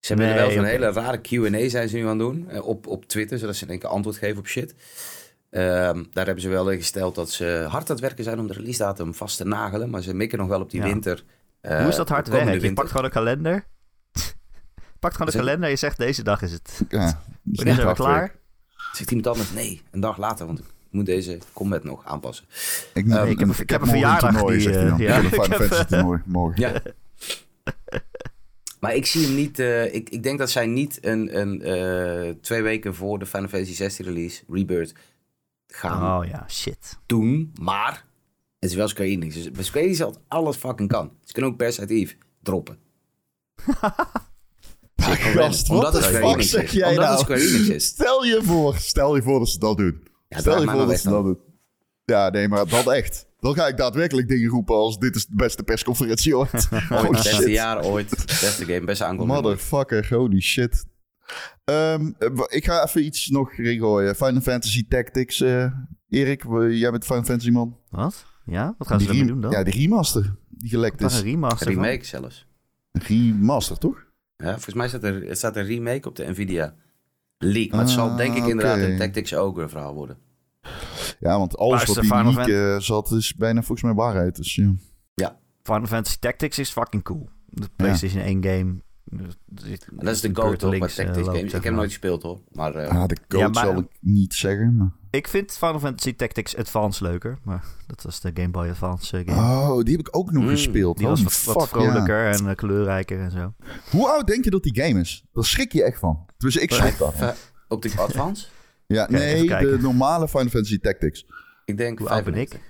Ze 0.00 0.08
hebben 0.14 0.26
er 0.26 0.34
Nee, 0.34 0.42
wel 0.44 0.54
zo'n 0.54 0.64
hele 0.64 0.92
rare 0.92 1.20
Q&A 1.20 1.68
zijn 1.68 1.88
ze 1.88 1.96
nu 1.96 2.02
aan 2.02 2.08
het 2.08 2.18
doen. 2.18 2.48
eh, 2.48 2.66
op, 2.66 2.86
op 2.86 3.04
Twitter, 3.04 3.38
zodat 3.38 3.56
ze 3.56 3.64
in 3.64 3.70
één 3.70 3.78
keer 3.78 3.88
antwoord 3.88 4.16
geven 4.16 4.38
op 4.38 4.46
shit. 4.46 4.74
Ehm, 5.50 6.04
daar 6.12 6.24
hebben 6.24 6.40
ze 6.42 6.48
wel 6.48 6.70
in 6.70 6.78
gesteld 6.78 7.14
dat 7.14 7.30
ze 7.30 7.44
hard 7.68 7.82
aan 7.90 7.94
het 7.96 8.00
werken 8.00 8.24
zijn 8.24 8.38
om 8.38 8.46
de 8.46 8.52
release 8.52 8.78
datum 8.78 9.14
vast 9.14 9.36
te 9.36 9.44
nagelen. 9.44 9.90
Maar 9.90 10.02
ze 10.02 10.14
mikken 10.14 10.38
nog 10.38 10.48
wel 10.48 10.60
op 10.60 10.70
die 10.70 10.80
Ja. 10.80 10.86
winter. 10.86 11.24
eh, 11.60 11.78
Hoe 11.80 11.88
is 11.88 11.96
dat 11.96 12.08
hard 12.08 12.28
komende 12.28 12.50
werk? 12.50 12.62
Je 12.64 12.72
pakt 12.72 12.88
gewoon 12.90 13.04
een 13.04 13.10
kalender. 13.10 13.64
pakt 15.00 15.12
gewoon 15.16 15.32
een 15.32 15.38
kalender 15.38 15.64
en 15.64 15.70
je 15.70 15.76
zegt 15.76 15.98
deze 15.98 16.22
dag 16.22 16.42
is 16.42 16.52
het. 16.52 16.80
Ja. 16.88 16.98
Wanneer 16.98 17.64
niet 17.64 17.74
zijn 17.74 17.86
we 17.86 17.94
klaar? 17.94 18.34
Zegt 18.92 19.10
iemand 19.10 19.26
anders, 19.28 19.52
nee, 19.52 19.82
een 19.90 20.00
dag 20.00 20.18
later, 20.18 20.46
want 20.46 20.58
ik 20.58 20.64
moet 20.90 21.06
deze 21.06 21.38
combat 21.52 21.84
nog 21.84 22.04
aanpassen. 22.04 22.44
Ik, 22.94 23.08
Ehm, 23.08 23.26
ik 23.26 23.38
heb 23.38 23.48
een- 23.48 23.54
ik 23.58 23.70
heb 23.70 23.80
een 23.80 23.86
morgen 23.88 23.88
verjaardag 23.88 24.30
toernooi, 24.30 24.58
die, 24.58 24.68
Ik 24.68 24.74
ja, 24.98 25.14
heb 25.14 25.22
een 25.22 25.24
ik 25.38 25.42
Final 25.42 25.48
heb, 25.48 25.58
Fantasy 25.58 25.80
eh, 25.82 25.86
toernooi 25.86 26.20
morgen. 26.24 26.60
Ja. 26.62 26.82
maar 28.80 28.94
ik 28.94 29.06
zie 29.06 29.26
hem 29.26 29.34
niet. 29.34 29.58
eh, 29.58 29.94
ik, 29.94 30.08
ik 30.10 30.22
denk 30.22 30.38
dat 30.38 30.50
zij 30.50 30.66
niet 30.66 30.98
een, 31.04 31.38
een 31.40 31.62
eh, 31.62 32.34
twee 32.40 32.62
weken 32.62 32.94
voor 32.94 33.18
de 33.18 33.26
Final 33.26 33.48
Fantasy 33.48 33.74
16 33.74 34.04
release, 34.04 34.42
Rebirth, 34.48 34.92
gaan 35.72 36.18
Oh 36.20 36.26
ja, 36.26 36.44
shit. 36.48 36.98
doen. 37.06 37.52
Maar 37.60 38.06
het 38.58 38.70
is 38.70 38.76
wel 38.76 38.88
Square 38.88 39.08
Enix. 39.08 39.34
Dus 39.34 39.50
bij 39.50 39.64
Square 39.64 39.86
Enix 39.86 40.02
alles 40.28 40.56
fucking 40.56 40.88
kan. 40.88 41.12
Ze 41.24 41.32
kunnen 41.32 41.50
ook 41.50 41.56
Parasite 41.56 41.94
Eve 41.94 42.14
droppen. 42.42 42.78
Gast, 44.96 45.70
Omdat 45.70 45.92
wat 45.92 45.92
het 45.92 46.02
de 46.02 46.08
Square 46.08 46.24
fuck 46.24 46.34
Enix 46.34 46.50
zeg 46.50 46.62
is. 46.62 46.70
jij 46.72 46.88
Omdat 46.88 47.18
het 47.18 47.28
nou? 47.28 47.38
Square 47.40 47.40
Enix 47.58 47.68
is. 47.68 47.84
Stel 47.84 48.24
je 48.24 48.42
voor, 48.42 48.76
stel 48.76 49.16
je 49.16 49.22
voor 49.22 49.38
dat 49.38 49.48
ze 49.48 49.58
dat 49.58 49.76
doen. 49.76 50.02
Ja, 50.28 50.38
stel 50.38 50.60
je 50.62 50.68
voor 50.70 50.86
dat 50.86 50.98
ze 51.00 51.08
dat 51.08 51.24
doen. 51.24 51.38
Ja, 52.04 52.28
nee, 52.28 52.48
maar 52.48 52.66
dat 52.68 52.86
echt. 52.92 53.26
Dan 53.40 53.54
ga 53.54 53.66
ik 53.66 53.76
daadwerkelijk 53.76 54.28
dingen 54.28 54.48
roepen 54.50 54.74
als 54.74 54.98
dit 54.98 55.16
is 55.16 55.26
de 55.26 55.34
beste 55.36 55.62
persconferentie 55.62 56.36
ooit. 56.36 56.68
Oh 56.90 57.10
beste 57.10 57.34
shit. 57.34 57.48
jaar 57.48 57.84
ooit. 57.84 58.10
Beste 58.26 58.64
game, 58.64 58.84
beste 58.84 59.04
aankondiging. 59.04 59.42
Motherfucker, 59.44 60.08
holy 60.14 60.40
shit. 60.40 60.84
Ehm, 61.64 62.12
eh, 62.18 62.28
ik 62.48 62.64
ga 62.64 62.84
even 62.84 63.04
iets 63.04 63.28
nog 63.28 63.52
regooien. 63.52 64.16
Final 64.16 64.40
Fantasy 64.40 64.88
Tactics. 64.88 65.40
eh, 65.40 65.72
Erik, 66.08 66.42
jij 66.70 66.90
bent 66.90 67.04
Final 67.04 67.22
Fantasy 67.24 67.50
man. 67.50 67.76
Wat? 67.90 68.24
Ja? 68.44 68.74
Wat 68.78 68.88
gaan 68.88 69.00
ze 69.00 69.08
ermee 69.08 69.26
doen 69.26 69.40
dan? 69.40 69.50
Ja, 69.50 69.62
die 69.62 69.72
remaster 69.80 70.36
die 70.48 70.70
gelekt 70.70 71.00
is. 71.00 71.16
een 71.18 71.22
remaster 71.22 71.72
van? 71.72 71.82
Remake 71.82 72.04
zelfs. 72.04 72.46
Remaster, 72.92 73.78
toch? 73.78 74.06
Ja, 74.36 74.50
volgens 74.52 74.74
mij 74.74 74.88
staat 74.88 75.02
er, 75.04 75.28
er 75.28 75.36
staat 75.36 75.56
een 75.56 75.64
remake 75.64 76.08
op 76.08 76.16
de 76.16 76.24
Nvidia 76.30 76.74
Leak. 77.38 77.70
Maar 77.70 77.80
het 77.80 77.90
zal 77.90 78.16
denk 78.16 78.34
ik 78.36 78.42
Ah, 78.42 78.48
inderdaad 78.48 78.78
een 78.78 78.98
Tactics 78.98 79.34
Ogre 79.34 79.68
verhaal 79.68 79.94
worden. 79.94 80.18
Ja, 81.20 81.38
want 81.38 81.56
alles 81.56 81.72
Luister, 81.86 82.08
wat 82.08 82.24
die 82.24 82.34
leak 82.34 82.74
eh, 82.76 82.80
zat 82.80 83.10
is 83.10 83.34
bijna 83.34 83.58
volgens 83.62 83.82
mij 83.82 83.94
waarheid. 83.94 84.36
Dus 84.36 84.54
ja. 85.14 85.38
Final 85.62 85.86
Fantasy 85.86 86.16
Tactics 86.18 86.58
is 86.58 86.70
fucking 86.70 87.02
cool. 87.02 87.28
De 87.46 87.68
PlayStation 87.76 88.22
1 88.22 88.42
game. 88.44 88.82
En 89.10 89.30
dat 89.90 90.14
is 90.14 90.20
de 90.20 90.30
go 90.32 90.56
toch 90.56 90.70
bij 90.78 90.88
Tactics 90.88 91.26
games. 91.26 91.42
Ik 91.42 91.50
heb 91.52 91.62
hem 91.62 91.74
nooit 91.74 91.88
gespeeld 91.88 92.22
hoor. 92.22 92.40
Maar 92.52 92.74
eh, 92.74 92.88
Ah, 93.00 93.06
de 93.08 93.16
code 93.28 93.42
Ja, 93.44 93.48
maar- 93.48 93.64
zal 93.64 93.78
ik 93.78 93.86
niet 94.00 94.34
zeggen. 94.34 94.76
Maar... 94.76 94.92
Ik 95.10 95.28
vind 95.28 95.52
Final 95.52 95.78
Fantasy 95.78 96.14
Tactics 96.14 96.56
Advance 96.56 97.02
leuker. 97.04 97.38
Maar 97.44 97.64
dat 97.86 98.02
was 98.02 98.20
de 98.20 98.30
Game 98.34 98.48
Boy 98.50 98.68
Advance 98.68 99.16
eh, 99.18 99.34
game. 99.34 99.40
Oh, 99.72 99.82
die 99.82 99.96
heb 99.96 100.06
ik 100.08 100.16
ook 100.16 100.30
nog 100.32 100.42
Mm, 100.42 100.48
gespeeld. 100.48 100.98
Die 100.98 101.06
was 101.06 101.22
wat, 101.22 101.54
wat 101.54 101.68
fuck, 101.68 101.80
ja. 101.80 101.86
vrolijker 101.90 102.26
en 102.30 102.48
eh, 102.48 102.54
kleurrijker 102.54 103.20
en 103.20 103.30
zo. 103.30 103.54
Hoe 103.90 104.08
oud 104.08 104.26
denk 104.26 104.44
je 104.44 104.50
dat 104.50 104.62
die 104.62 104.82
game 104.82 105.00
is? 105.00 105.24
Daar 105.32 105.44
schrik 105.44 105.72
je 105.72 105.84
echt 105.84 105.98
van. 105.98 106.26
Dus 106.38 106.56
ik 106.56 106.72
schrik 106.72 107.00
eh, 107.00 107.28
op 107.68 107.82
de 107.82 107.92
Advance? 107.96 108.46
Ja, 108.86 109.06
nee, 109.10 109.46
de 109.46 109.78
normale 109.80 110.28
Final 110.28 110.48
Fantasy 110.48 110.78
Tactics. 110.78 111.26
Ik 111.64 111.76
denk 111.76 111.98
Hoe 111.98 112.08
oud 112.08 112.24
ben 112.24 112.34
ik? 112.34 112.48
95. 112.48 112.60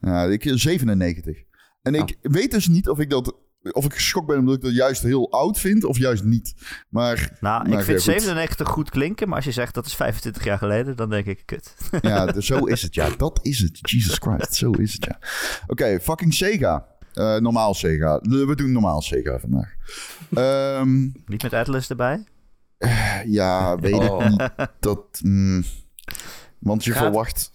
Ja, 0.00 0.24
ik 0.52 0.58
97. 0.60 1.42
En 1.82 1.94
ik 1.94 2.00
Oh. 2.22 2.32
weet 2.32 2.50
dus 2.50 2.68
niet 2.68 2.88
of 2.88 2.98
ik 2.98 3.10
dat... 3.10 3.34
Of 3.72 3.84
ik 3.84 3.94
geschokt 3.94 4.26
ben 4.26 4.38
omdat 4.38 4.54
ik 4.54 4.60
dat 4.62 4.74
juist 4.74 5.02
heel 5.02 5.32
oud 5.32 5.58
vind 5.58 5.84
of 5.84 5.98
juist 5.98 6.24
niet. 6.24 6.54
Maar 6.88 7.36
Nou, 7.40 7.68
Maar 7.68 7.78
ik 7.78 7.84
vind 7.84 8.04
ja, 8.04 8.12
goed. 8.12 8.22
97 8.22 8.68
goed 8.68 8.90
klinken. 8.90 9.26
Maar 9.28 9.36
als 9.36 9.44
je 9.44 9.52
zegt 9.52 9.74
dat 9.74 9.86
is 9.86 9.94
25 9.94 10.44
jaar 10.44 10.58
geleden, 10.58 10.96
dan 10.96 11.10
denk 11.10 11.26
ik 11.26 11.42
kut. 11.44 11.74
ja, 12.00 12.32
zo 12.40 12.64
is 12.64 12.82
het. 12.82 12.94
Ja, 12.94 13.08
dat 13.16 13.38
is 13.42 13.58
het. 13.58 13.78
Jesus 13.90 14.16
Christ, 14.18 14.54
zo 14.54 14.70
is 14.70 14.92
het, 14.92 15.04
ja. 15.04 15.18
Oké, 15.66 16.00
fucking 16.00 16.34
Sega. 16.34 16.86
Eh, 17.12 17.36
normaal 17.36 17.74
Sega. 17.74 18.18
We 18.22 18.54
doen 18.56 18.72
normaal 18.72 19.02
Sega 19.02 19.38
vandaag. 19.38 19.74
Ehm, 20.34 21.00
Niet 21.26 21.42
met 21.42 21.52
Atlas 21.52 21.88
erbij? 21.90 22.24
ja, 23.26 23.76
weet 23.78 23.94
Oh. 23.94 24.24
ik 24.24 24.28
niet. 24.28 24.50
Dat, 24.80 25.20
mm, 25.22 25.64
want 26.58 26.84
je 26.84 26.92
Gaat- 26.92 27.02
verwacht... 27.02 27.50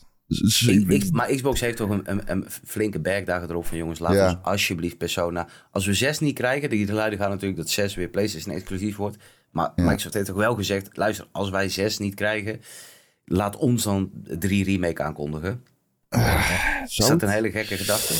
Ik, 0.68 0.88
ik, 0.88 1.12
maar 1.12 1.28
Xbox 1.28 1.60
heeft 1.60 1.78
toch 1.78 1.90
een, 1.90 2.02
een, 2.06 2.22
een 2.26 2.46
flinke 2.66 3.00
bergdagen 3.00 3.50
erop 3.50 3.66
van 3.66 3.78
jongens. 3.78 4.00
Laat 4.00 4.14
Ja. 4.14 4.30
ons 4.30 4.38
alsjeblieft 4.42 4.98
Persona. 4.98 5.48
Als 5.72 5.86
we 5.86 5.94
6 5.94 6.20
niet 6.20 6.36
krijgen, 6.36 6.70
die 6.70 6.86
geluiden 6.86 7.20
gaan 7.20 7.30
natuurlijk 7.30 7.58
dat 7.58 7.70
6 7.70 7.96
weer 7.96 8.08
PlayStation 8.10 8.56
exclusief 8.56 8.96
wordt. 8.96 9.18
Maar 9.52 9.72
Ja. 9.76 9.84
Microsoft 9.84 10.14
heeft 10.14 10.26
toch 10.26 10.36
wel 10.36 10.56
gezegd: 10.56 10.98
luister, 10.98 11.28
als 11.32 11.50
wij 11.50 11.70
6 11.70 11.98
niet 11.98 12.16
krijgen, 12.16 12.62
laat 13.26 13.56
ons 13.56 13.84
dan 13.84 14.10
3 14.40 14.64
remake 14.64 15.04
aankondigen. 15.04 15.64
Is 16.84 16.96
zou 16.96 17.10
dat 17.10 17.22
een 17.22 17.30
hele 17.30 17.52
gekke 17.52 17.78
gedachte? 17.78 18.14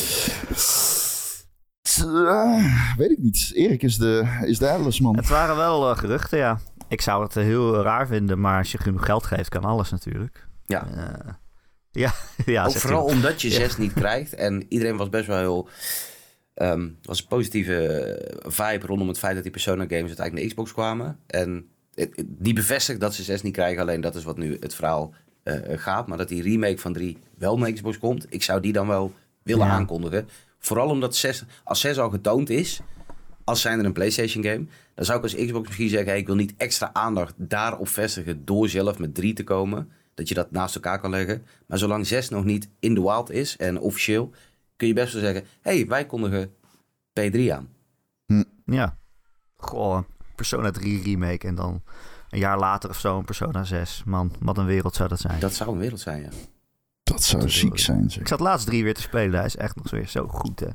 Eh, 1.84 2.96
weet 2.98 3.12
ik 3.12 3.18
niet. 3.18 3.52
Erik 3.54 3.84
is 3.84 3.98
de, 3.98 4.40
is 4.46 4.58
de 4.58 4.70
Atlas-man. 4.70 5.16
Het 5.16 5.28
waren 5.28 5.56
wel 5.56 5.90
eh, 5.92 5.98
geruchten, 5.98 6.38
ja. 6.38 6.60
Ik 6.88 7.02
zou 7.02 7.24
het 7.24 7.36
eh, 7.36 7.44
heel 7.44 7.82
raar 7.82 8.08
vinden, 8.08 8.40
maar 8.40 8.58
als 8.58 8.72
je 8.72 8.78
genoeg 8.78 9.06
geld 9.06 9.24
geeft, 9.24 9.50
kan 9.50 9.64
alles 9.64 9.90
natuurlijk. 9.90 10.48
Ja. 10.66 10.88
Ja, 11.94 12.14
ja 12.46 12.66
Ook 12.66 12.72
vooral 12.76 13.06
hij. 13.06 13.16
omdat 13.16 13.42
je 13.42 13.50
6 13.52 13.78
niet 13.78 13.94
krijgt. 13.94 14.34
En 14.34 14.66
iedereen 14.70 14.98
was 14.98 15.10
best 15.10 15.28
wel 15.28 15.38
heel. 15.38 15.68
ehm 16.54 16.88
was 17.02 17.20
een 17.22 17.28
positieve 17.28 18.38
vibe 18.46 18.86
rondom 18.86 19.08
het 19.08 19.20
feit 19.20 19.34
dat 19.34 19.44
die 19.44 19.52
Persona 19.52 19.84
games 19.84 20.08
uiteindelijk 20.08 20.36
naar 20.36 20.46
Xbox 20.46 20.74
kwamen. 20.74 21.20
En 21.28 21.68
die 22.26 22.54
bevestigt 22.54 23.00
dat 23.00 23.14
ze 23.14 23.24
6 23.24 23.42
niet 23.42 23.54
krijgen. 23.54 23.82
Alleen 23.82 24.02
dat 24.02 24.16
is 24.16 24.24
wat 24.24 24.38
nu 24.38 24.58
het 24.60 24.76
verhaal 24.76 25.14
eh, 25.44 25.56
gaat. 25.76 26.08
Maar 26.08 26.18
dat 26.18 26.28
die 26.30 26.42
remake 26.42 26.78
van 26.78 26.94
3 26.94 27.18
wel 27.38 27.58
naar 27.58 27.72
Xbox 27.72 27.98
komt. 27.98 28.26
Ik 28.30 28.44
zou 28.44 28.60
die 28.62 28.74
dan 28.74 28.88
wel 28.88 29.14
willen 29.44 29.66
Ja. 29.66 29.72
aankondigen. 29.72 30.30
Vooral 30.60 30.90
omdat 30.90 31.16
6, 31.16 31.44
als 31.64 31.80
6 31.80 31.98
al 31.98 32.10
getoond 32.10 32.50
is. 32.50 32.80
Als 33.44 33.62
zijn 33.62 33.80
er 33.80 33.86
een 33.86 33.94
PlayStation 33.94 34.44
game. 34.44 34.66
Dan 34.96 35.06
zou 35.06 35.18
ik 35.18 35.24
als 35.24 35.36
Xbox 35.36 35.68
misschien 35.68 35.90
zeggen. 35.90 36.08
Hey, 36.10 36.18
ik 36.20 36.26
wil 36.26 36.36
niet 36.36 36.54
extra 36.58 36.90
aandacht 36.94 37.34
daarop 37.38 37.88
vestigen. 37.88 38.46
Door 38.46 38.70
zelf 38.70 39.00
met 39.00 39.16
3 39.16 39.34
te 39.34 39.44
komen. 39.44 39.92
Dat 40.14 40.28
je 40.28 40.34
dat 40.34 40.52
naast 40.52 40.76
elkaar 40.76 41.00
kan 41.00 41.10
leggen. 41.10 41.46
Maar 41.68 41.78
zolang 41.78 42.08
6 42.08 42.30
nog 42.30 42.44
niet 42.44 42.70
in 42.80 42.94
de 42.94 43.02
wild 43.02 43.32
is 43.32 43.58
en 43.58 43.80
officieel. 43.80 44.32
Kun 44.76 44.88
je 44.88 44.94
best 44.94 45.14
wel 45.14 45.22
zeggen. 45.22 45.46
hey, 45.62 45.88
wij 45.88 46.06
kondigen 46.06 46.54
P3 47.20 47.52
aan. 47.52 47.70
Ja. 48.66 48.98
Goh, 49.56 50.04
Persona 50.36 50.72
3 50.72 51.04
remake 51.04 51.48
en 51.48 51.56
dan 51.56 51.84
een 52.30 52.40
jaar 52.40 52.60
later 52.60 52.90
of 52.90 53.00
zo 53.00 53.18
een 53.18 53.26
Persona 53.26 53.64
6. 53.64 54.04
Man, 54.06 54.36
wat 54.40 54.58
een 54.58 54.66
wereld 54.66 54.96
zou 54.96 55.10
dat 55.10 55.20
zijn. 55.20 55.40
Dat 55.40 55.54
zou 55.54 55.72
een 55.72 55.78
wereld 55.78 56.00
zijn, 56.00 56.22
ja. 56.22 56.30
Dat 57.04 57.24
zou 57.24 57.50
ziek 57.50 57.80
zijn, 57.80 58.12
zeg. 58.12 58.22
Ik 58.22 58.28
zat 58.28 58.40
laatst 58.40 58.66
drie 58.66 58.84
weer 58.84 58.94
te 58.94 59.02
spelen. 59.02 59.36
Hij 59.36 59.46
is 59.46 59.56
echt 59.56 59.76
nog 59.76 59.90
weer 59.90 60.08
zo 60.08 60.28
goed, 60.28 60.60
hè. 60.60 60.68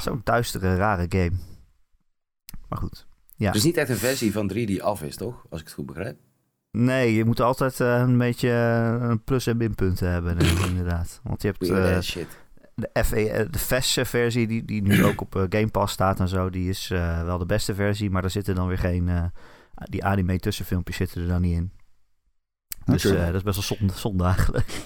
Zo'n 0.00 0.20
duistere, 0.24 0.76
rare 0.76 1.06
game. 1.08 1.32
Maar 2.68 2.78
goed. 2.78 3.06
Ja. 3.36 3.46
Het 3.46 3.56
is 3.56 3.64
niet 3.64 3.76
echt 3.76 3.88
een 3.88 3.96
versie 3.96 4.32
van 4.32 4.48
3 4.48 4.66
die 4.66 4.82
af 4.82 5.02
is, 5.02 5.16
toch? 5.16 5.46
Als 5.50 5.60
ik 5.60 5.66
het 5.66 5.74
goed 5.74 5.86
begrijp. 5.86 6.18
Nee, 6.70 7.14
je 7.14 7.24
moet 7.24 7.40
altijd 7.40 7.80
eh, 7.80 7.98
een 7.98 8.18
beetje 8.18 8.50
eh, 8.50 9.08
een 9.08 9.24
plus- 9.24 9.46
en 9.46 9.56
minpunten 9.56 10.10
hebben, 10.10 10.38
eh, 10.38 10.66
inderdaad. 10.70 11.20
Want 11.22 11.42
je 11.42 11.48
hebt 11.48 11.60
de, 12.74 13.04
FE, 13.04 13.48
de 13.50 13.58
FES-versie, 13.58 14.46
die, 14.46 14.64
die 14.64 14.82
nu 14.82 15.04
ook 15.04 15.20
op 15.20 15.46
Game 15.48 15.68
Pass 15.68 15.92
staat 15.92 16.20
en 16.20 16.28
zo. 16.28 16.50
Die 16.50 16.68
is 16.68 16.88
wel 17.24 17.38
de 17.38 17.46
beste 17.46 17.74
versie, 17.74 18.10
maar 18.10 18.24
er 18.24 18.30
zitten 18.30 18.54
dan 18.54 18.68
weer 18.68 18.78
geen... 18.78 19.32
die 19.74 20.04
anime-tussenfilmpjes 20.04 20.96
zitten 20.96 21.22
er 21.22 21.28
dan 21.28 21.40
niet 21.40 21.56
in. 21.56 21.72
Dus 22.84 23.02
dat 23.02 23.34
is 23.34 23.42
best 23.42 23.68
wel 23.68 23.76
zonde, 23.78 23.92
zonde 23.92 24.24
eigenlijk. 24.24 24.68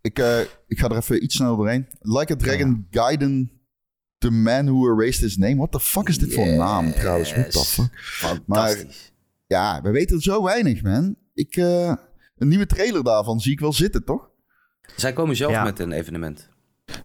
Ik, 0.00 0.18
ik 0.66 0.78
ga 0.78 0.88
er 0.88 0.96
even 0.96 1.24
iets 1.24 1.36
sneller 1.36 1.56
doorheen. 1.56 1.86
Like 2.00 2.32
a 2.32 2.36
Dragon 2.36 2.86
Gaiden 2.90 3.50
The 4.18 4.30
Man 4.30 4.66
Who 4.66 4.86
Erased 4.92 5.20
His 5.20 5.36
Name. 5.36 5.56
What 5.56 5.72
the 5.72 5.80
fuck 5.80 6.08
is 6.08 6.18
dit 6.18 6.34
voor 6.34 6.46
een 6.46 6.56
naam 6.56 6.92
trouwens? 6.92 7.32
What 7.32 7.50
the 7.50 7.64
fuck? 7.64 7.90
Fantastisch. 8.00 9.12
Ja, 9.48 9.80
we 9.82 9.90
weten 9.90 10.20
zo 10.20 10.42
weinig, 10.42 10.82
man. 10.82 11.16
Ik, 11.34 11.56
eh, 11.56 11.92
een 12.36 12.48
nieuwe 12.48 12.66
trailer 12.66 13.04
daarvan 13.04 13.40
zie 13.40 13.52
ik 13.52 13.60
wel 13.60 13.72
zitten, 13.72 14.04
toch? 14.04 14.30
Zij 14.96 15.12
komen 15.12 15.36
zelf 15.36 15.52
Ja. 15.52 15.64
met 15.64 15.78
een 15.78 15.92
evenement. 15.92 16.48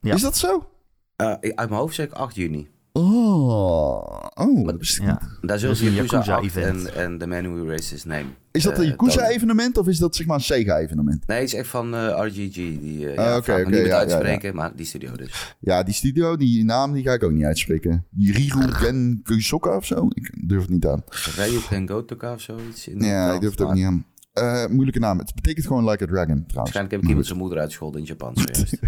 Ja. 0.01 0.13
Is 0.13 0.21
dat 0.21 0.37
zo? 0.37 0.69
Eh, 1.15 1.27
uit 1.27 1.55
mijn 1.55 1.71
hoofd 1.73 1.95
zeg 1.95 2.05
ik 2.05 2.11
8 2.13 2.35
juni. 2.35 2.69
Oh, 2.95 4.25
oh 4.33 4.69
ik 4.69 4.83
Ja. 4.83 5.21
Daar 5.41 5.59
zullen 5.59 5.75
ze 5.75 5.93
Yakuza 5.93 6.17
8 6.17 6.25
Yakuza-event. 6.25 6.85
en, 6.89 6.95
en 6.95 7.17
The 7.17 7.27
Man 7.27 7.55
Who 7.55 7.69
His 7.69 8.03
Name. 8.05 8.25
Is 8.51 8.63
dat 8.63 8.73
eh, 8.73 8.79
een 8.79 8.83
tonen. 8.83 8.89
Yakuza-evenement 8.89 9.77
of 9.77 9.87
is 9.87 9.97
dat 9.97 10.15
zeg 10.15 10.25
maar 10.25 10.35
een 10.35 10.43
Sega-evenement? 10.43 11.27
Nee, 11.27 11.39
het 11.39 11.47
is 11.47 11.53
echt 11.53 11.67
van 11.67 11.95
eh, 11.95 12.25
RGG. 12.25 12.53
Die, 12.53 13.09
eh 13.09 13.17
Ah, 13.17 13.45
ja, 13.45 13.55
me 13.55 13.61
oké, 13.61 13.69
niet 13.69 13.85
ja, 13.85 13.97
uitspreken, 13.97 14.55
maar 14.55 14.75
die 14.75 14.85
studio 14.85 15.15
dus. 15.15 15.55
Ja, 15.59 15.83
die 15.83 15.93
studio, 15.93 16.37
die 16.37 16.63
naam, 16.63 16.93
die 16.93 17.03
ga 17.03 17.13
ik 17.13 17.23
ook 17.23 17.31
niet 17.31 17.43
uitspreken. 17.43 18.05
Riru 18.17 18.71
Gen 18.71 19.19
Kusoka 19.23 19.75
of 19.75 19.85
zo? 19.85 20.07
Ik 20.13 20.47
durf 20.47 20.61
het 20.61 20.69
niet 20.69 20.85
aan. 20.85 21.03
Ryuk 21.35 21.67
en 21.69 21.89
Gotoka 21.89 22.33
of 22.33 22.41
zoiets. 22.41 22.87
in 22.87 22.99
die 22.99 23.07
Ja, 23.07 23.33
ik 23.33 23.41
durf 23.41 23.51
het 23.51 23.61
ook 23.61 23.67
maar 23.67 23.75
niet 23.77 23.85
aan. 23.85 24.05
Eh, 24.33 24.65
moeilijke 24.67 24.99
naam. 24.99 25.17
Het 25.17 25.35
betekent 25.35 25.67
gewoon 25.67 25.89
Like 25.89 26.03
a 26.03 26.07
Dragon, 26.07 26.25
trouwens. 26.25 26.53
Waarschijnlijk 26.55 26.91
heb 26.91 27.01
ik 27.01 27.07
iemand 27.07 27.25
zijn 27.25 27.39
moeder 27.39 27.59
uitgescholden 27.59 27.99
in 27.99 28.05
Japan. 28.07 28.33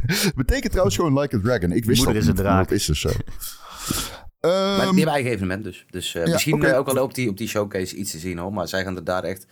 Het 0.05 0.35
betekent 0.35 0.69
trouwens 0.69 0.95
gewoon 0.95 1.19
Like 1.19 1.35
a 1.35 1.39
Dragon. 1.39 1.71
Ik 1.71 1.85
wist 1.85 1.97
moeder 2.05 2.13
dat 2.13 2.23
is 2.23 2.29
een 2.29 2.35
maar 2.35 2.43
draak. 2.43 2.67
dat 2.69 2.77
is 2.77 2.85
dus 2.85 2.99
zo. 2.99 3.09
maar 4.41 4.51
Ehm, 4.51 4.77
die 4.79 4.85
hebben 4.85 5.13
eigen 5.13 5.31
evenement 5.31 5.63
dus. 5.63 5.85
Dus 5.89 6.15
eh, 6.15 6.25
Ja, 6.25 6.31
misschien 6.31 6.63
eh, 6.63 6.77
ook 6.77 6.91
wel 6.91 7.03
op 7.03 7.13
die, 7.13 7.29
op 7.29 7.37
die 7.37 7.47
showcase 7.47 7.95
iets 7.95 8.11
te 8.11 8.19
zien 8.19 8.37
hoor. 8.37 8.53
Maar 8.53 8.67
zij 8.67 8.83
gaan 8.83 8.95
er 8.95 9.03
daar 9.03 9.23
echt 9.23 9.45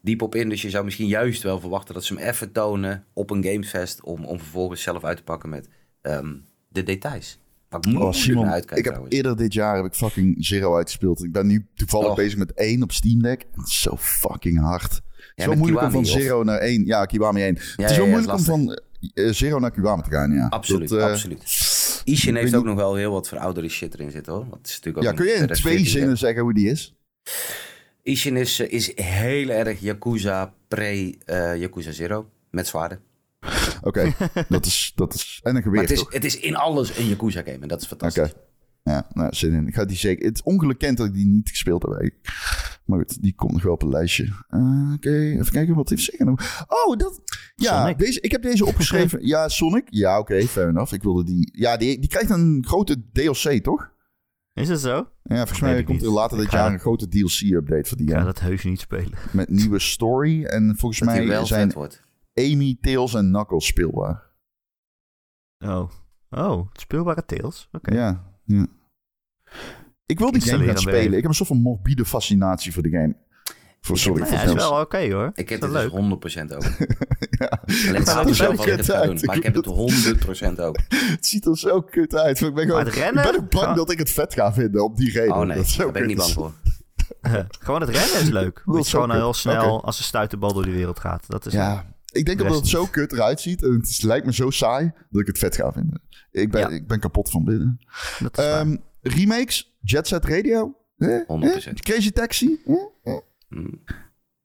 diep 0.00 0.22
op 0.22 0.34
in. 0.34 0.48
Dus 0.48 0.62
je 0.62 0.70
zou 0.70 0.84
misschien 0.84 1.06
juist 1.06 1.42
wel 1.42 1.60
verwachten 1.60 1.94
dat 1.94 2.04
ze 2.04 2.14
hem 2.14 2.22
even 2.22 2.52
tonen 2.52 3.04
op 3.12 3.30
een 3.30 3.44
Gamefest. 3.44 4.02
Om, 4.02 4.24
om 4.24 4.38
vervolgens 4.38 4.82
zelf 4.82 5.04
uit 5.04 5.16
te 5.16 5.22
pakken 5.22 5.48
met 5.48 5.68
ehm, 6.00 6.34
de 6.68 6.82
details. 6.82 7.38
Waar 7.68 7.80
ik 7.88 7.98
Oh, 8.00 8.12
Simon, 8.12 8.44
naar 8.44 8.52
uitkijk 8.52 8.78
ik 8.78 8.84
heb 8.84 8.94
trouwens. 8.94 9.16
eerder 9.16 9.36
dit 9.36 9.52
jaar 9.52 9.76
heb 9.76 9.84
ik 9.84 9.94
fucking 9.94 10.36
Zero 10.46 10.76
uitgespeeld. 10.76 11.24
Ik 11.24 11.32
ben 11.32 11.46
nu 11.46 11.66
toevallig 11.74 12.08
Oh. 12.08 12.14
bezig 12.16 12.38
met 12.38 12.52
één 12.52 12.82
op 12.82 12.92
Steam 12.92 13.22
Deck. 13.22 13.44
Het 13.56 13.66
is 13.66 13.80
zo 13.80 13.96
fucking 13.98 14.60
hard. 14.60 15.00
Met 15.36 15.46
wel 15.46 15.56
moeilijk 15.56 15.82
om 15.84 15.90
van? 15.90 16.06
Zero 16.06 16.42
naar 16.42 16.58
één. 16.58 16.84
Ja, 16.86 17.04
Kiwami 17.04 17.42
1. 17.42 17.54
het 17.54 17.62
is 17.62 17.74
ja, 17.76 18.02
ja, 18.02 18.08
moeilijk 18.08 18.32
om 18.32 18.38
van 18.38 18.78
eh, 19.14 19.30
Zero 19.30 19.58
naar 19.58 19.70
Kiwami 19.70 20.02
te 20.02 20.10
gaan, 20.10 20.32
ja. 20.32 20.46
Absoluut, 20.46 20.88
Dat, 20.88 21.00
absoluut. 21.10 21.42
Ishin 22.04 22.36
heeft 22.36 22.54
ook 22.54 22.64
nog 22.64 22.76
wel 22.76 22.94
heel 22.94 23.12
wat 23.12 23.28
verouderde 23.28 23.68
shit 23.68 23.94
erin 23.94 24.10
zitten 24.10 24.32
hoor. 24.32 24.46
Het 24.50 24.66
is 24.66 24.80
natuurlijk 24.80 24.96
ook 24.96 25.02
Ja, 25.02 25.12
kun 25.12 25.26
je 25.26 25.32
in 25.32 25.36
2014 25.36 25.82
twee 25.82 26.00
zinnen 26.00 26.18
zeggen 26.18 26.42
hoe 26.42 26.54
die 26.54 26.70
is? 26.70 26.94
Ishin 28.02 28.36
is, 28.36 28.60
eh, 28.60 28.72
is 28.72 28.92
heel 28.94 29.48
erg 29.48 29.80
Yakuza 29.80 30.54
pre-Yakuza 30.68 31.92
Zero. 31.92 32.30
Met 32.50 32.66
zwaarden. 32.66 33.00
Oké, 33.82 34.12
dat, 34.48 34.66
is, 34.66 34.92
dat 34.94 35.14
is... 35.14 35.40
En 35.42 35.56
een 35.56 35.62
geweer, 35.62 35.80
het 35.80 35.90
is, 35.90 36.06
het 36.08 36.24
is 36.24 36.38
in 36.38 36.56
alles 36.56 36.96
een 36.96 37.08
Yakuza 37.08 37.42
game. 37.42 37.58
En 37.60 37.68
dat 37.68 37.80
is 37.80 37.86
fantastisch. 37.86 38.32
Ja, 38.82 39.06
nou, 39.12 39.34
zin 39.34 39.52
in. 39.52 39.66
Ik 39.66 39.74
ga 39.74 39.84
die 39.84 39.96
zeker... 39.96 40.24
Het 40.26 40.34
is 40.34 40.42
ongelukend 40.42 40.96
dat 40.96 41.06
ik 41.06 41.12
die 41.12 41.26
niet 41.26 41.48
gespeeld 41.48 41.82
heb. 41.82 42.12
Maar 42.84 42.98
goed, 42.98 43.22
die 43.22 43.34
komt 43.34 43.52
nog 43.52 43.62
wel 43.62 43.72
op 43.72 43.82
een 43.82 43.88
lijstje. 43.88 44.24
Eh, 44.48 44.92
Oké, 44.94 45.10
even 45.10 45.52
kijken 45.52 45.74
wat 45.74 45.88
heeft 45.88 46.02
zeggen. 46.02 46.28
Oh, 46.68 46.96
dat... 46.96 47.20
Ja, 47.54 47.80
Sonic. 47.82 47.98
deze, 47.98 48.20
ik 48.20 48.30
heb 48.32 48.42
deze 48.42 48.66
opgeschreven. 48.66 49.26
ja, 49.26 49.48
Sonic. 49.48 49.84
Ja, 49.90 50.18
oké, 50.18 50.42
fair 50.42 50.68
enough. 50.68 50.92
Ik 50.92 51.02
wilde 51.02 51.24
die... 51.24 51.50
Ja, 51.58 51.76
die, 51.76 51.98
die 51.98 52.08
krijgt 52.08 52.30
een 52.30 52.64
grote 52.66 53.02
DLC, 53.12 53.62
toch? 53.62 53.90
Is 54.52 54.68
het 54.68 54.80
zo? 54.80 55.08
Ja, 55.22 55.36
volgens 55.36 55.60
mij 55.60 55.82
komt 55.84 56.02
er 56.02 56.10
later 56.10 56.36
Ik 56.36 56.42
dit 56.42 56.50
ga 56.52 56.56
jaar 56.56 56.64
dat- 56.66 56.74
een 56.74 56.80
grote 56.80 57.08
DLC-update 57.08 57.88
voor 57.88 57.96
die 57.96 58.06
Ik 58.06 58.12
ga 58.12 58.18
game. 58.18 58.32
dat 58.32 58.40
heus 58.40 58.64
niet 58.64 58.80
spelen. 58.80 59.18
Met 59.32 59.48
nieuwe 59.48 59.78
story. 59.78 60.44
En 60.44 60.74
volgens 60.76 61.00
Dat 61.00 61.08
mij 61.08 61.26
wel 61.26 61.46
zijn 61.46 61.72
wordt. 61.72 62.02
Amy, 62.34 62.78
Tails 62.80 63.14
en 63.14 63.30
Knuckles 63.32 63.66
speelbaar. 63.66 64.30
Oh. 65.58 65.90
Oh, 66.30 66.66
speelbare 66.72 67.24
Tails. 67.24 67.68
Oké. 67.72 67.94
Ja, 67.94 68.24
ja. 68.56 68.66
Ik 70.06 70.18
wil 70.18 70.32
die 70.32 70.40
game 70.42 70.64
gaan 70.64 70.78
spelen. 70.78 71.06
Ik 71.12 71.20
heb 71.20 71.24
een 71.24 71.34
soort 71.34 71.48
van 71.48 71.60
morbide 71.60 72.04
fascinatie 72.04 72.72
voor 72.72 72.82
de 72.82 72.90
game. 72.90 73.16
Voor 73.80 73.96
Ik 73.96 74.00
sorry, 74.02 74.22
voor 74.24 74.32
Ja, 74.32 74.38
is 74.42 74.44
Tails. 74.52 74.68
wel 74.70 74.80
oké 74.80 75.12
hoor. 75.12 75.30
Ik 75.34 75.48
heb 75.48 75.62
is 75.62 75.64
het 75.64 75.72
dus 75.72 75.92
leuk. 75.92 76.52
100% 76.52 76.56
ook. 76.56 76.62
Ja. 77.38 77.62
Alleen 77.66 77.94
Het 77.94 77.96
het 77.96 78.08
ziet 78.08 78.28
er 78.28 78.34
zelf 78.34 78.36
zo 78.36 78.50
het 78.70 78.76
kut 78.76 78.90
uit. 78.92 79.24
Maar 79.26 79.36
ik 79.36 79.42
heb 79.42 79.54
het 79.54 79.66
100% 79.66 80.60
ook. 80.60 80.76
Het 81.14 81.26
ziet 81.26 81.46
er 81.46 81.58
zo 81.58 81.80
kut 81.80 82.14
uit. 82.14 82.40
Ik 82.40 82.54
ben, 82.54 82.64
gewoon, 82.66 82.76
Maar 82.76 82.92
het 82.92 82.94
rennen? 82.94 83.24
ik 83.24 83.30
ben 83.30 83.40
ook 83.40 83.50
bang 83.50 83.66
Ja. 83.66 83.74
dat 83.74 83.90
ik 83.90 83.98
het 83.98 84.10
vet 84.10 84.34
ga 84.34 84.52
vinden 84.52 84.84
op 84.84 84.96
die 84.96 85.12
reden. 85.12 85.34
Oh 85.36 85.42
nee, 85.46 85.56
dat 85.56 85.66
is 85.66 85.72
zo 85.74 85.82
daar 85.82 85.92
ben 85.92 86.02
ik 86.02 86.08
niet 86.08 86.16
bang 86.16 86.30
voor. 86.30 86.52
Gewoon 87.60 87.80
het 87.80 87.90
rennen 87.90 88.20
is 88.20 88.28
leuk. 88.28 88.62
Dat 88.64 88.74
is 88.74 88.80
is 88.80 88.88
zo 88.90 88.92
gewoon 89.00 89.08
kut. 89.14 89.18
heel 89.24 89.34
snel 89.34 89.74
Oké. 89.74 89.86
als 89.86 89.98
een 89.98 90.04
stuiterbal 90.04 90.52
door 90.52 90.64
die 90.64 90.72
wereld 90.74 91.00
gaat. 91.00 91.24
Dat 91.28 91.46
is 91.46 91.52
Ja, 91.52 91.94
ik 92.12 92.24
denk 92.26 92.38
De 92.38 92.44
dat 92.44 92.54
het 92.54 92.68
zo 92.68 92.86
kut 92.86 93.12
eruit 93.12 93.40
ziet. 93.40 93.62
En 93.62 93.72
het 93.72 93.88
is- 93.88 94.00
lijkt 94.00 94.26
me 94.26 94.32
zo 94.34 94.50
saai 94.50 94.92
dat 95.10 95.20
ik 95.20 95.26
het 95.26 95.38
vet 95.38 95.56
ga 95.56 95.72
vinden. 95.72 96.02
Ik 96.32 96.50
ben, 96.50 96.60
Ja. 96.60 96.68
ik 96.68 96.86
ben 96.86 97.00
kapot 97.00 97.30
van 97.30 97.44
binnen. 97.44 97.80
dat 98.18 98.38
is 98.38 98.44
waar. 98.44 98.60
Ehm, 98.60 98.76
remakes, 99.00 99.76
Jet 99.80 100.06
Set 100.06 100.24
Radio. 100.24 100.76
Eh? 100.96 101.20
100%. 101.26 101.78
Eh? 101.78 101.82
Crazy 101.82 102.10
Taxi. 102.10 102.60
Eh? 103.04 103.14
Mm. 103.48 103.82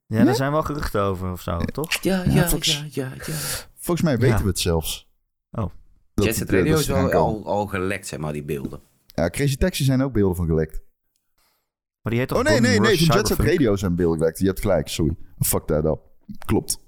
Ja, 0.05 0.23
daar 0.23 0.35
zijn 0.35 0.51
wel 0.51 0.63
geruchten 0.63 1.01
over 1.01 1.31
of 1.31 1.41
zo, 1.41 1.57
toch? 1.57 1.93
Ja, 2.01 2.23
Ja, 2.23 2.31
ja, 2.33 2.47
Fox. 2.47 2.77
ja, 2.77 2.85
ja, 2.89 3.11
ja. 3.25 3.33
Volgens 3.75 4.01
mij 4.01 4.17
weten 4.17 4.37
Ja. 4.37 4.41
we 4.41 4.47
het 4.47 4.59
zelfs. 4.59 5.09
Oh. 5.51 5.65
Dat- 6.13 6.25
Jet 6.25 6.35
Set 6.35 6.47
dat- 6.47 6.59
Radio 6.59 6.77
is 6.77 6.91
al, 6.91 7.45
al 7.45 7.65
gelekt, 7.67 8.07
zeg 8.07 8.19
maar, 8.19 8.33
die 8.33 8.43
beelden. 8.43 8.79
Ja, 9.05 9.29
Crazy 9.29 9.55
Taxi 9.57 9.83
zijn 9.83 10.01
ook 10.01 10.13
beelden 10.13 10.35
van 10.35 10.45
gelekt. 10.45 10.81
Maar 12.01 12.11
die 12.11 12.19
heet 12.19 12.27
toch 12.27 12.37
Oh 12.37 12.43
nee, 12.43 12.59
nee, 12.59 12.79
nee. 12.79 13.05
Van 13.05 13.15
Jet 13.15 13.27
Set? 13.27 13.37
Radio 13.39 13.75
zijn 13.75 13.95
beelden 13.95 14.17
gelekt. 14.17 14.39
Je 14.39 14.45
hebt 14.45 14.59
gelijk, 14.61 14.87
sorry. 14.87 15.15
Fuck 15.39 15.65
that 15.65 15.85
up. 15.85 15.99
Klopt. 16.45 16.79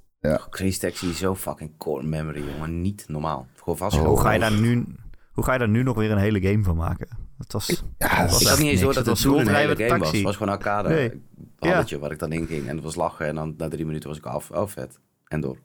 Crazy 0.50 0.80
Taxi 0.80 1.10
is 1.10 1.18
zo 1.18 1.36
fucking 1.36 1.78
core 1.78 2.04
memory, 2.04 2.44
jongen. 2.54 2.82
Niet 2.82 3.06
normaal. 3.08 3.48
Gewoon 3.56 3.78
vast. 3.78 3.98
Oh. 3.98 4.06
Hoe 4.06 4.20
ga, 4.20 4.32
je 4.32 4.40
daar 4.40 4.60
nu, 4.60 4.86
hoe 5.34 5.44
ga 5.44 5.54
je 5.54 5.60
daar 5.60 5.70
nu 5.70 5.84
nog 5.84 5.96
weer 5.96 6.12
een 6.12 6.18
hele 6.18 6.42
game 6.42 6.64
van 6.64 6.76
maken? 6.76 7.08
Het 7.38 7.54
was, 7.54 7.68
Ja, 7.98 8.08
het 8.08 8.32
was 8.32 8.42
Ik 8.42 8.48
echt 8.48 8.50
had 8.50 8.60
niet 8.60 8.72
eens 8.72 8.82
door 8.82 8.94
dat 8.94 9.06
Het 9.06 9.24
een 9.24 9.48
hele 9.56 9.76
game 9.76 9.98
was. 10.00 10.12
Het 10.12 10.22
was 10.22 10.36
gewoon 10.36 10.54
een 10.54 10.58
arcade 10.60 10.90
Nee. 10.90 11.22
balletje 11.56 12.00
waar 12.00 12.12
ik 12.12 12.20
dan 12.20 12.32
in 12.32 12.48
ging. 12.48 12.68
En 12.68 12.76
het 12.76 12.84
was 12.84 12.96
lachen 12.96 13.26
en 13.28 13.36
dan 13.36 13.54
na 13.58 13.68
drie 13.68 13.86
minuten 13.86 14.10
was 14.10 14.18
ik 14.18 14.26
af. 14.26 14.52
Oh, 14.52 14.68
vet. 14.68 15.00
En 15.28 15.42
door. 15.42 15.58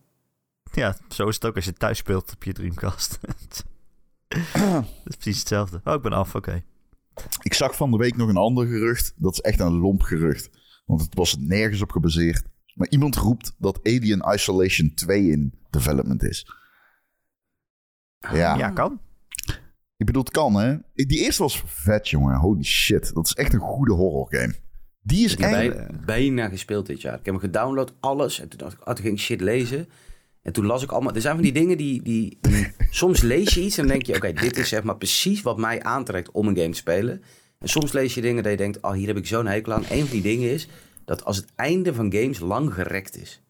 Ja, 0.73 0.97
zo 1.09 1.29
is 1.29 1.35
het 1.35 1.45
ook 1.47 1.57
als 1.57 1.65
je 1.65 1.73
thuis 1.73 1.99
speelt 1.99 2.33
op 2.35 2.43
je 2.45 2.53
Dreamcast. 2.53 3.19
Het 4.29 5.05
is 5.05 5.17
precies 5.17 5.39
hetzelfde. 5.39 5.81
Oh, 5.85 5.95
ik 5.95 6.03
ben 6.03 6.13
af, 6.13 6.35
oké. 6.35 6.63
Ik 7.43 7.55
zag 7.55 7.77
van 7.77 7.91
de 7.91 7.97
week 7.97 8.17
nog 8.17 8.29
een 8.29 8.37
ander 8.37 8.67
gerucht. 8.67 9.13
Dat 9.17 9.33
is 9.33 9.41
echt 9.41 9.61
een 9.61 9.79
lomp 9.79 10.03
gerucht. 10.03 10.51
Want 10.87 11.01
het 11.01 11.15
was 11.15 11.37
nergens 11.39 11.83
op 11.83 11.91
gebaseerd. 11.91 12.43
Maar 12.75 12.89
iemand 12.89 13.17
roept 13.17 13.55
dat 13.59 13.81
Alien 13.83 14.25
Isolation 14.35 14.95
2 14.95 15.31
in 15.31 15.55
development 15.71 16.23
is. 16.23 16.47
Ja, 18.33 18.57
Ja, 18.57 18.71
kan. 18.71 19.01
ik 19.97 20.07
bedoel, 20.07 20.23
het 20.23 20.33
kan 20.33 20.55
hè. 20.55 20.77
Die 20.95 21.25
eerste 21.25 21.43
was 21.43 21.63
vet, 21.67 22.09
jongen. 22.09 22.37
Holy 22.37 22.63
shit. 22.63 23.15
Dat 23.15 23.27
is 23.27 23.33
echt 23.33 23.53
een 23.53 23.61
goede 23.61 23.93
horror 23.93 24.27
game. 24.31 24.55
Die 25.03 25.25
is 25.25 25.33
Ik 25.33 25.39
heb 25.39 25.51
bij, 25.51 25.89
bijna 26.05 26.49
gespeeld 26.49 26.87
dit 26.87 27.01
jaar. 27.01 27.19
Ik 27.19 27.25
heb 27.25 27.35
hem 27.35 27.43
gedownload, 27.43 27.95
alles. 28.01 28.41
En 28.41 28.49
toen 28.49 28.59
dacht 28.59 28.73
ik, 28.73 28.81
oh, 28.81 28.87
toen 28.87 29.05
ging 29.05 29.17
ik 29.17 29.23
shit 29.23 29.41
lezen. 29.41 29.89
En 30.43 30.53
toen 30.53 30.67
las 30.67 30.83
ik 30.83 30.93
allemaal... 30.93 31.15
Er 31.15 31.21
zijn 31.21 31.35
van 31.35 31.43
die 31.43 31.53
dingen 31.53 31.77
die... 31.77 32.03
die, 32.03 32.39
soms 32.91 33.21
lees 33.21 33.55
je 33.55 33.61
iets 33.61 33.79
en 33.79 33.87
dan 33.87 33.93
denk 33.93 34.07
je... 34.07 34.15
Oké, 34.15 34.33
dit 34.33 34.57
is 34.57 34.69
zeg 34.69 34.83
maar 34.83 34.97
precies 34.97 35.43
wat 35.43 35.59
mij 35.59 35.83
aantrekt 35.83 36.31
om 36.31 36.49
een 36.49 36.57
game 36.57 36.71
te 36.71 36.77
spelen. 36.77 37.23
En 37.59 37.69
soms 37.69 37.93
lees 37.93 38.15
je 38.15 38.21
dingen 38.21 38.43
dat 38.43 38.53
je 38.53 38.59
denkt... 38.59 38.83
Oh, 38.83 38.93
hier 38.93 39.07
heb 39.07 39.17
ik 39.17 39.27
zo'n 39.27 39.47
hekel 39.47 39.73
aan. 39.73 39.85
Een 39.91 40.01
van 40.01 40.11
die 40.11 40.23
dingen 40.23 40.51
is 40.51 40.69
dat 41.05 41.25
als 41.25 41.37
het 41.37 41.47
einde 41.55 41.95
van 41.95 42.13
games 42.13 42.39
lang 42.39 42.75
gerekt 42.75 43.17
is. 43.17 43.43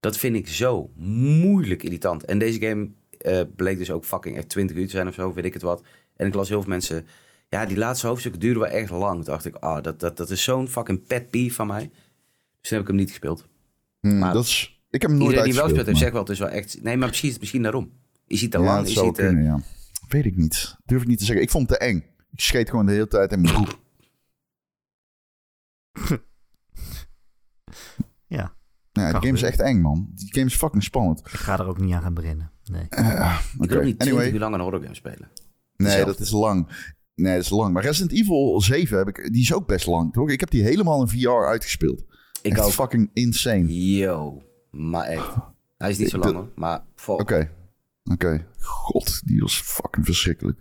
Dat 0.00 0.16
vind 0.16 0.36
ik 0.36 0.48
zo 0.48 0.90
moeilijk 0.96 1.82
irritant. 1.82 2.24
En 2.24 2.38
deze 2.38 2.60
game 2.60 2.88
eh, 3.18 3.40
bleek 3.56 3.78
dus 3.78 3.90
ook 3.90 4.04
fucking 4.04 4.36
echt 4.36 4.48
20 4.48 4.76
uur 4.76 4.84
te 4.84 4.90
zijn 4.90 5.08
of 5.08 5.14
zo, 5.14 5.32
weet 5.32 5.44
ik 5.44 5.52
het 5.52 5.62
wat. 5.62 5.82
En 6.16 6.26
ik 6.26 6.34
las 6.34 6.48
heel 6.48 6.60
veel 6.60 6.70
mensen... 6.70 7.06
Ja, 7.48 7.66
die 7.66 7.76
laatste 7.76 8.06
hoofdstukken 8.06 8.40
duren 8.40 8.60
wel 8.60 8.70
echt 8.70 8.90
lang. 8.90 9.14
Toen 9.14 9.24
dacht 9.24 9.44
ik, 9.44 9.54
ah, 9.54 9.82
dat, 9.82 10.00
dat, 10.00 10.16
dat 10.16 10.30
is 10.30 10.42
zo'n 10.42 10.68
fucking 10.68 11.06
pet 11.06 11.30
peeve 11.30 11.54
van 11.54 11.66
mij. 11.66 11.90
Dus 12.60 12.68
toen 12.68 12.78
heb 12.78 12.80
ik 12.80 12.86
hem 12.86 12.96
niet 12.96 13.08
gespeeld. 13.08 13.46
Hmm, 14.00 14.18
maar- 14.18 14.32
dat 14.32 14.44
is, 14.44 14.82
ik 14.90 15.02
heb 15.02 15.10
hem 15.10 15.18
nooit 15.18 15.30
Iedereen 15.30 15.50
die 15.50 15.60
wel 15.60 15.68
speelt 15.70 15.86
heeft 15.86 15.98
zegt 15.98 16.12
wel, 16.12 16.20
het 16.20 16.30
is 16.30 16.38
wel 16.38 16.48
echt... 16.48 16.82
Nee, 16.82 16.96
maar 16.96 17.08
misschien, 17.08 17.34
misschien 17.38 17.62
daarom. 17.62 17.92
Is 18.26 18.40
hij 18.40 18.48
te 18.48 18.58
Ja, 18.58 18.64
lang? 18.64 18.78
dat 18.78 18.86
Is 18.86 18.92
zou 18.92 19.06
hij 19.06 19.14
te... 19.14 19.22
kunnen, 19.22 19.44
ja. 19.44 19.60
Weet 20.08 20.24
ik 20.24 20.36
niet. 20.36 20.76
Durf 20.84 21.02
ik 21.02 21.08
niet 21.08 21.18
te 21.18 21.24
zeggen. 21.24 21.44
Ik 21.44 21.50
vond 21.50 21.68
het 21.68 21.78
te 21.78 21.84
eng. 21.86 22.04
Ik 22.32 22.40
scheet 22.40 22.70
gewoon 22.70 22.86
de 22.86 22.92
hele 22.92 23.08
tijd 23.08 23.32
in 23.32 23.48
Ja, 28.98 29.12
die 29.12 29.20
game 29.20 29.32
is 29.32 29.42
echt 29.42 29.60
eng, 29.60 29.80
man. 29.80 30.08
Die 30.14 30.28
game 30.34 30.46
is 30.46 30.54
fucking 30.54 30.82
spannend. 30.82 31.18
ik 31.18 31.26
ga 31.28 31.58
er 31.58 31.66
ook 31.66 31.78
niet 31.80 31.94
aan 31.94 32.02
gaan 32.02 32.14
beginnen. 32.14 32.50
Nee. 32.64 32.86
Eh, 32.88 33.38
Ik 33.60 33.70
wil 33.70 33.82
niet 33.82 33.98
20 33.98 34.06
anyway. 34.08 34.30
uur 34.32 34.38
lang 34.38 34.54
een 34.54 34.60
horrorgame 34.60 34.94
spelen. 34.94 35.28
Nee, 35.76 36.04
dat 36.04 36.20
is 36.20 36.30
lang. 36.30 36.68
Nee, 37.14 37.34
dat 37.34 37.42
is 37.42 37.50
lang. 37.50 37.72
Maar 37.72 37.82
Resident 37.82 38.12
Evil 38.12 38.60
7, 38.60 38.98
heb 38.98 39.08
ik, 39.08 39.32
die 39.32 39.42
is 39.42 39.52
ook 39.52 39.66
best 39.66 39.86
lang, 39.86 40.12
toch? 40.12 40.30
Ik 40.30 40.40
heb 40.40 40.50
die 40.50 40.62
helemaal 40.62 41.00
in 41.00 41.08
VR 41.08 41.28
uitgespeeld. 41.28 42.04
Ik 42.42 42.52
Echt 42.52 42.60
ook. 42.64 42.70
fucking 42.72 43.10
insane. 43.12 43.94
Yo, 43.96 44.42
maar 44.70 45.04
echt. 45.04 45.34
Hij 45.76 45.90
is 45.90 45.98
niet 45.98 46.08
zo 46.10 46.18
lang 46.18 46.30
de- 46.30 46.36
hoor. 46.36 46.48
Maar. 46.54 46.84
Oké. 47.06 47.50
Oké. 48.12 48.46
God, 48.60 49.20
die 49.24 49.40
was 49.40 49.60
fucking 49.60 50.04
verschrikkelijk. 50.04 50.58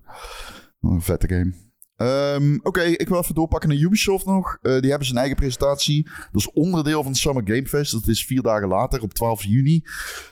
Wat 0.80 0.92
een 0.92 1.02
vette 1.02 1.28
game. 1.28 1.54
Ehm, 1.98 2.58
Oké, 2.64 2.82
ik 2.82 3.08
wil 3.08 3.20
even 3.20 3.36
doorpakken 3.36 3.70
naar 3.70 3.78
Ubisoft 3.78 4.26
nog. 4.26 4.58
Eh, 4.62 4.80
die 4.80 4.90
hebben 4.90 5.08
zijn 5.08 5.20
eigen 5.20 5.36
presentatie. 5.38 6.04
Dat 6.04 6.42
is 6.42 6.52
onderdeel 6.52 7.04
van 7.04 7.12
de 7.12 7.18
Summer 7.18 7.44
Game 7.46 7.68
Fest. 7.68 7.92
Dat 7.92 8.08
is 8.08 8.26
vier 8.26 8.42
dagen 8.42 8.68
later, 8.68 9.02
op 9.02 9.14
12 9.14 9.44
juni. 9.44 9.84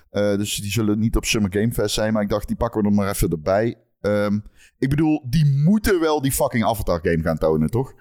Eh, 0.09 0.35
dus 0.37 0.55
die 0.55 0.71
zullen 0.71 0.99
niet 0.99 1.15
op 1.15 1.25
Summer 1.25 1.51
Game 1.53 1.71
Fest 1.71 1.93
zijn. 1.93 2.13
Maar 2.13 2.21
ik 2.21 2.29
dacht, 2.29 2.47
die 2.47 2.55
pakken 2.57 2.81
we 2.81 2.87
er 2.87 2.93
maar 2.93 3.09
even 3.09 3.29
erbij. 3.29 3.77
Ehm, 4.01 4.39
ik 4.77 4.89
bedoel, 4.89 5.25
die 5.29 5.45
moeten 5.45 5.99
wel 5.99 6.21
die 6.21 6.31
fucking 6.31 6.63
Avatar 6.65 6.99
game 7.01 7.21
gaan 7.21 7.37
tonen, 7.37 7.69
toch? 7.69 7.93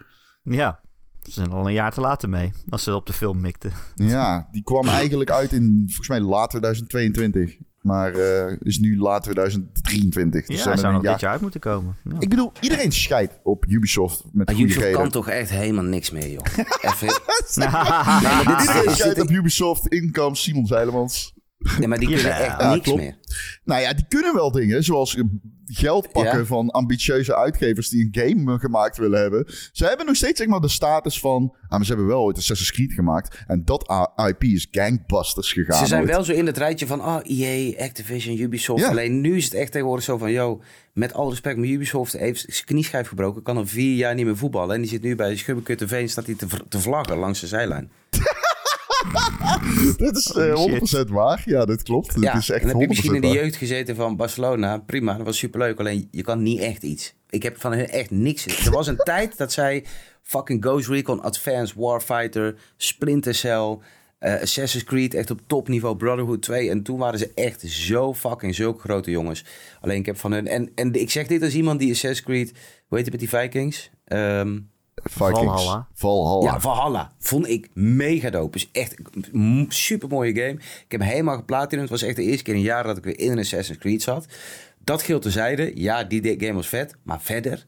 Ja, 0.43 0.81
ze 1.23 1.31
zijn 1.31 1.51
al 1.53 1.67
een 1.67 1.73
jaar 1.73 1.93
te 1.93 2.01
laat 2.01 2.27
mee. 2.27 2.53
Als 2.69 2.83
ze 2.83 2.95
op 2.95 3.07
de 3.07 3.13
film 3.13 3.41
mikten. 3.41 3.73
Ja, 3.95 4.49
die 4.51 4.63
kwam 4.63 4.89
eigenlijk 4.89 5.31
uit 5.31 5.53
in 5.53 5.83
volgens 5.87 6.09
mij 6.09 6.21
laat 6.21 6.51
2022. 6.51 7.57
Maar 7.85 8.15
eh, 8.15 8.57
is 8.63 8.79
nu 8.79 8.99
laat 8.99 9.23
2023. 9.23 10.47
Dus 10.47 10.65
Ja, 10.65 10.71
er 10.71 10.79
zou 10.79 10.87
een 10.89 10.93
nog 10.95 11.03
jaar- 11.03 11.13
dit 11.13 11.21
jaar 11.21 11.31
uit 11.33 11.41
moeten 11.41 11.61
komen. 11.61 11.97
Ja. 12.05 12.17
Ik 12.19 12.29
bedoel, 12.29 12.53
iedereen 12.61 12.93
scheidt 12.93 13.39
op 13.43 13.65
Ubisoft 13.69 14.25
met 14.25 14.35
Maar 14.35 14.47
goede 14.47 14.63
Ubisoft 14.63 14.85
reden. 14.87 15.01
kan 15.01 15.11
toch 15.11 15.29
echt 15.29 15.51
helemaal 15.51 15.85
niks 15.85 16.11
meer, 16.11 16.31
joh. 16.31 16.45
Even... 16.93 17.09
Iedereen 18.61 18.85
Is 18.85 18.97
scheidt 18.97 19.21
op 19.21 19.31
Ubisoft, 19.31 19.87
Income, 19.87 20.37
Simon 20.37 20.67
Zeilemans. 20.67 21.34
Nee, 21.79 21.89
maar 21.89 21.99
die 21.99 22.09
kunnen 22.09 22.33
echt 22.37 22.63
niks 22.71 22.85
klopt. 22.85 23.01
meer. 23.01 23.17
Nou 23.65 23.81
ja, 23.81 23.93
die 23.93 24.05
kunnen 24.09 24.35
wel 24.35 24.51
dingen, 24.51 24.85
zoals 24.85 25.17
geld 25.67 26.13
pakken 26.13 26.39
Ja. 26.39 26.45
van 26.45 26.71
ambitieuze 26.71 27.37
uitgevers 27.37 27.89
die 27.89 28.11
een 28.13 28.23
game 28.23 28.59
gemaakt 28.59 28.97
willen 28.97 29.21
hebben. 29.21 29.45
Ze 29.73 29.87
hebben 29.87 30.07
nog 30.07 30.17
steeds 30.17 30.39
zeg 30.39 30.49
maar 30.49 30.61
de 30.61 30.69
status 30.69 31.21
van, 31.21 31.55
ah, 31.63 31.71
maar 31.71 31.85
ze 31.85 31.87
hebben 31.93 32.07
wel 32.07 32.23
ooit 32.23 32.37
Assassin's 32.37 32.73
Creed 32.73 32.93
gemaakt. 32.93 33.45
En 33.47 33.65
dat 33.65 33.93
IP 34.29 34.45
is 34.45 34.69
gangbusters 34.71 35.53
gegaan. 35.53 35.79
Ze 35.79 35.87
zijn 35.87 36.01
ooit. 36.01 36.11
wel 36.11 36.25
zo 36.25 36.33
in 36.33 36.47
het 36.47 36.57
rijtje 36.59 36.87
van 36.87 37.01
ah, 37.01 37.21
EA, 37.23 37.85
Activision, 37.85 38.39
Ubisoft. 38.41 38.83
Ja. 38.83 38.89
Alleen 38.89 39.21
nu 39.21 39.37
is 39.37 39.45
het 39.45 39.55
echt 39.55 39.73
tegenwoordig 39.73 40.05
zo 40.05 40.19
van, 40.19 40.33
yo, 40.33 40.63
met 40.93 41.13
al 41.13 41.29
respect, 41.31 41.57
maar 41.57 41.67
Ubisoft 41.67 42.13
heeft 42.13 42.45
zijn 42.49 42.67
knieschijf 42.67 43.09
gebroken, 43.09 43.43
kan 43.43 43.57
al 43.57 43.67
vier 43.67 43.97
jaar 43.97 44.15
niet 44.15 44.25
meer 44.27 44.37
voetballen. 44.37 44.75
En 44.75 44.81
die 44.81 44.91
zit 44.91 45.03
nu 45.03 45.15
bij 45.17 45.37
Schubbekut 45.37 45.79
TV 45.79 46.01
en 46.03 46.09
staat 46.09 46.27
hij 46.27 46.35
te, 46.35 46.47
te 46.69 46.81
vlaggen 46.81 47.17
langs 47.17 47.41
de 47.41 47.47
zijlijn. 47.47 47.91
Dit 49.97 50.17
is 50.17 50.33
eh, 50.33 50.55
Holy 50.55 50.81
100% 51.07 51.09
waar. 51.09 51.43
Ja, 51.45 51.65
dit 51.65 51.83
klopt. 51.83 52.15
Dit 52.15 52.23
ja, 52.23 52.37
is 52.37 52.51
echt 52.51 52.63
en 52.63 52.69
dan 52.69 52.81
heb 52.81 52.81
je 52.81 52.89
misschien 52.89 53.15
in 53.15 53.21
de 53.21 53.41
jeugd 53.41 53.57
gezeten 53.57 53.97
van 53.97 54.17
Barcelona. 54.17 54.79
Prima, 54.79 55.17
dat 55.17 55.27
was 55.27 55.39
superleuk. 55.39 55.79
Alleen 55.79 56.09
je 56.11 56.23
kan 56.23 56.43
niet 56.43 56.61
echt 56.61 56.83
iets. 56.83 57.15
Ik 57.31 57.43
heb 57.43 57.61
van 57.61 57.73
hun 57.73 57.89
echt 57.89 58.11
niks. 58.11 58.67
Er 58.67 58.73
was 58.73 58.87
een 58.87 58.97
tijd 58.97 59.37
dat 59.37 59.53
zij 59.53 59.85
fucking 60.23 60.65
Ghost 60.65 60.89
Recon, 60.89 61.23
Advanced 61.23 61.77
Warfighter, 61.77 62.55
Splinter 62.77 63.35
Cell, 63.35 63.79
eh, 64.19 64.41
Assassin's 64.41 64.85
Creed, 64.85 65.15
echt 65.15 65.31
op 65.31 65.41
topniveau, 65.47 65.97
Brotherhood 65.97 66.43
2. 66.43 66.71
En 66.71 66.83
toen 66.83 66.99
waren 66.99 67.19
ze 67.19 67.31
echt 67.35 67.61
zo 67.61 68.15
fucking 68.15 68.55
zulke 68.55 68.81
grote 68.81 69.11
jongens. 69.11 69.45
Alleen 69.81 69.99
ik 69.99 70.07
heb 70.07 70.19
van 70.19 70.33
hun... 70.33 70.47
En, 70.47 70.71
en 70.75 70.93
ik 70.93 71.11
zeg 71.11 71.27
dit 71.27 71.43
als 71.43 71.55
iemand 71.55 71.79
die 71.79 71.91
Assassin's 71.91 72.27
Creed... 72.27 72.53
Hoe 72.89 72.99
heet 72.99 73.13
het 73.13 73.21
met 73.21 73.31
die 73.31 73.41
Vikings? 73.41 73.91
Ehm, 74.05 74.59
Vikings. 75.03 75.39
Valhalla. 75.39 75.89
Valhalla. 75.95 76.53
ja, 76.53 76.61
Valhalla. 76.61 77.13
Vond 77.19 77.49
ik 77.49 77.69
mega 77.75 78.31
dope. 78.31 78.53
Dus 78.53 78.69
echt 78.73 78.95
een 79.33 79.67
super 79.69 80.09
mooie 80.09 80.35
game. 80.35 80.53
Ik 80.61 80.85
heb 80.89 81.01
hem 81.01 81.09
helemaal 81.11 81.37
geplatinum. 81.37 81.81
Het 81.83 81.91
was 81.91 82.03
echt 82.03 82.17
de 82.17 82.23
eerste 82.23 82.43
keer 82.43 82.55
in 82.55 82.61
jaren 82.61 82.87
dat 82.87 82.97
ik 82.97 83.05
weer 83.05 83.19
in 83.19 83.33
een 83.33 83.39
Assassin's 83.39 83.79
Creed 83.79 84.03
zat. 84.03 84.27
Dat 84.85 85.03
geldt 85.03 85.23
terzijde. 85.23 85.71
Ja, 85.75 86.05
die 86.05 86.21
de- 86.21 86.35
game 86.39 86.53
was 86.53 86.69
vet. 86.69 86.97
Maar 87.03 87.21
verder 87.21 87.67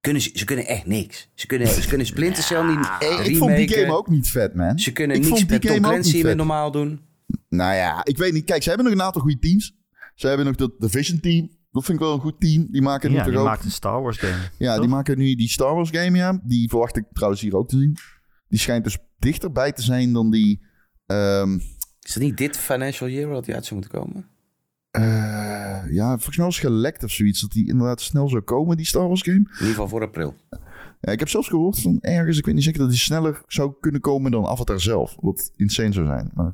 kunnen 0.00 0.22
ze, 0.22 0.30
ze 0.34 0.44
kunnen 0.44 0.66
echt 0.66 0.86
niks. 0.86 1.28
Ze 1.34 1.46
kunnen, 1.46 1.68
ze 1.68 1.88
kunnen 1.88 2.06
Splinter 2.06 2.42
Cell 2.42 2.62
niet 2.62 2.88
Hey, 2.98 3.24
ik 3.26 3.36
vond 3.36 3.56
die 3.56 3.68
game 3.68 3.96
ook 3.96 4.08
niet 4.08 4.30
vet, 4.30 4.54
man. 4.54 4.78
Ze 4.78 4.92
kunnen 4.92 5.16
ik 5.16 5.22
niks 5.22 5.34
vond 5.36 5.48
die 5.48 5.58
met 5.58 5.66
Tom 5.66 5.70
game 5.74 5.86
ook 5.86 5.92
Clancy 5.92 6.12
niet 6.12 6.16
meer 6.22 6.26
vet. 6.26 6.36
normaal 6.36 6.70
doen. 6.70 7.00
Nou 7.48 7.74
ja, 7.74 8.04
ik 8.04 8.16
weet 8.16 8.32
niet. 8.32 8.44
Kijk, 8.44 8.62
ze 8.62 8.68
hebben 8.68 8.86
nog 8.86 8.94
een 8.96 9.02
aantal 9.02 9.22
goede 9.22 9.38
teams. 9.38 9.76
Ze 10.14 10.26
hebben 10.26 10.46
nog 10.46 10.54
dat 10.56 10.70
Division 10.78 11.20
team. 11.20 11.50
Dat 11.74 11.84
vind 11.84 11.98
ik 11.98 12.04
wel 12.04 12.14
een 12.14 12.20
goed 12.20 12.40
team. 12.40 12.66
Die 12.70 12.82
maken 12.82 13.10
nu 13.10 13.16
Ja, 13.16 13.22
toch 13.22 13.30
die 13.32 13.40
ook... 13.40 13.46
maakt 13.46 13.64
een 13.64 13.70
Star 13.70 14.02
Wars 14.02 14.18
game. 14.18 14.50
Ja, 14.58 14.78
die 14.78 14.88
maken 14.88 15.18
nu 15.18 15.34
die 15.34 15.48
Star 15.48 15.74
Wars 15.74 15.90
game, 15.90 16.16
ja. 16.16 16.40
Die 16.44 16.68
verwacht 16.68 16.96
ik 16.96 17.04
trouwens 17.12 17.40
hier 17.42 17.56
ook 17.56 17.68
te 17.68 17.78
zien. 17.78 17.96
Die 18.48 18.58
schijnt 18.58 18.84
dus 18.84 18.98
dichterbij 19.18 19.72
te 19.72 19.82
zijn 19.82 20.12
dan 20.12 20.30
die... 20.30 20.60
ehm, 21.06 21.54
Is 22.00 22.14
dat 22.14 22.22
niet 22.22 22.36
dit 22.36 22.56
financial 22.56 23.08
year 23.10 23.32
dat 23.32 23.44
die 23.44 23.54
uit 23.54 23.64
zou 23.66 23.80
moeten 23.80 24.00
komen? 24.00 24.26
eh, 24.90 25.82
ja, 25.90 26.08
volgens 26.08 26.36
mij 26.36 26.46
was 26.46 26.56
het 26.60 26.66
gelekt 26.66 27.04
of 27.04 27.10
zoiets. 27.10 27.40
Dat 27.40 27.50
die 27.52 27.68
inderdaad 27.68 28.00
snel 28.00 28.28
zou 28.28 28.42
komen, 28.42 28.76
die 28.76 28.86
Star 28.86 29.06
Wars 29.08 29.22
game. 29.22 29.36
In 29.36 29.48
ieder 29.52 29.66
geval 29.66 29.88
voor 29.88 30.02
april. 30.02 30.34
Ja, 31.00 31.12
ik 31.12 31.18
heb 31.18 31.28
zelfs 31.28 31.48
gehoord 31.48 31.80
van 31.80 31.98
ergens, 32.00 32.38
ik 32.38 32.44
weet 32.46 32.54
niet 32.54 32.64
zeker, 32.64 32.80
dat 32.80 32.90
die 32.90 32.98
sneller 32.98 33.42
zou 33.46 33.72
kunnen 33.80 34.00
komen 34.00 34.30
dan 34.30 34.46
Avatar 34.46 34.80
zelf. 34.80 35.16
Wat 35.20 35.52
insane 35.56 35.92
zou 35.92 36.06
zijn. 36.06 36.30
Maar 36.34 36.52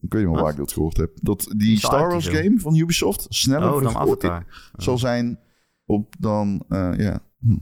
ik 0.00 0.12
weet 0.12 0.22
niet 0.24 0.32
meer 0.32 0.42
waar 0.42 0.50
ik 0.50 0.56
dat 0.56 0.72
gehoord 0.72 0.96
heb. 0.96 1.10
Dat 1.22 1.54
die 1.56 1.78
Star 1.78 2.08
Wars 2.08 2.26
game 2.28 2.58
van 2.60 2.76
Ubisoft 2.76 3.26
sneller 3.28 3.74
Oh, 3.74 3.82
dan 3.82 3.96
Avatar. 3.96 4.70
zal 4.76 4.98
zijn 4.98 5.38
op 5.86 6.14
dan, 6.18 6.64
eh, 6.68 6.90
ja. 6.96 7.22
Hm. 7.40 7.56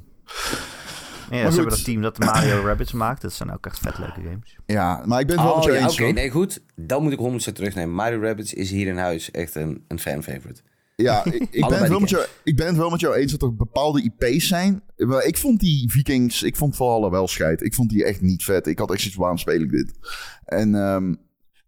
Ja, 1.31 1.39
ze 1.39 1.45
goed. 1.45 1.55
hebben 1.55 1.75
dat 1.75 1.85
team 1.85 2.03
dat 2.03 2.19
Mario 2.19 2.61
Rabbids 2.67 2.93
maakt. 2.93 3.23
Dat 3.23 3.33
zijn 3.33 3.53
ook 3.53 3.67
echt 3.67 3.79
vet 3.79 3.99
leuke 3.99 4.21
games. 4.21 4.59
Ja, 4.67 5.03
maar 5.07 5.21
ik 5.21 5.27
ben 5.27 5.37
het 5.37 5.45
wel 5.45 5.55
met 5.57 5.65
Oh 5.65 5.71
jou 5.71 5.83
ja, 5.83 5.89
eens. 5.89 6.01
oké. 6.01 6.11
Nee, 6.13 6.31
goed. 6.31 6.63
Dan 6.77 7.03
moet 7.03 7.13
ik 7.13 7.19
100% 7.51 7.53
terugnemen. 7.55 7.95
Mario 7.95 8.21
Rabbids 8.21 8.55
is 8.55 8.71
hier 8.71 8.87
in 8.87 8.97
huis 8.97 9.31
echt 9.31 9.55
een, 9.55 9.85
een 9.89 9.99
fan-favorite. 9.99 10.61
Ja, 10.97 11.25
ik, 11.25 11.35
ik, 11.51 11.67
ben 11.69 11.79
het 11.79 11.89
wel 11.89 12.01
met 12.01 12.11
jou, 12.11 12.25
ik 12.45 12.57
ben 12.57 12.67
het 12.67 12.77
wel 12.77 12.91
met 12.91 13.01
jou 13.01 13.15
eens 13.15 13.33
dat 13.33 13.43
er 13.43 13.55
bepaalde 13.57 14.03
IP's 14.03 14.49
zijn. 14.49 14.83
Maar 14.97 15.25
ik 15.25 15.37
vond 15.39 15.61
die 15.61 15.91
Vikings, 15.91 16.43
ik 16.43 16.57
vond 16.57 16.77
Valhalla 16.77 17.11
wel 17.11 17.29
scheid. 17.29 17.63
Ik 17.63 17.75
vond 17.75 17.91
die 17.91 18.05
echt 18.05 18.21
niet 18.21 18.45
vet. 18.45 18.67
Ik 18.67 18.79
had 18.79 18.91
echt 18.91 19.01
zoiets, 19.01 19.19
waarom 19.19 19.39
speel 19.39 19.61
ik 19.61 19.71
dit? 19.71 19.93
En 20.45 20.75
ehm, 20.75 21.15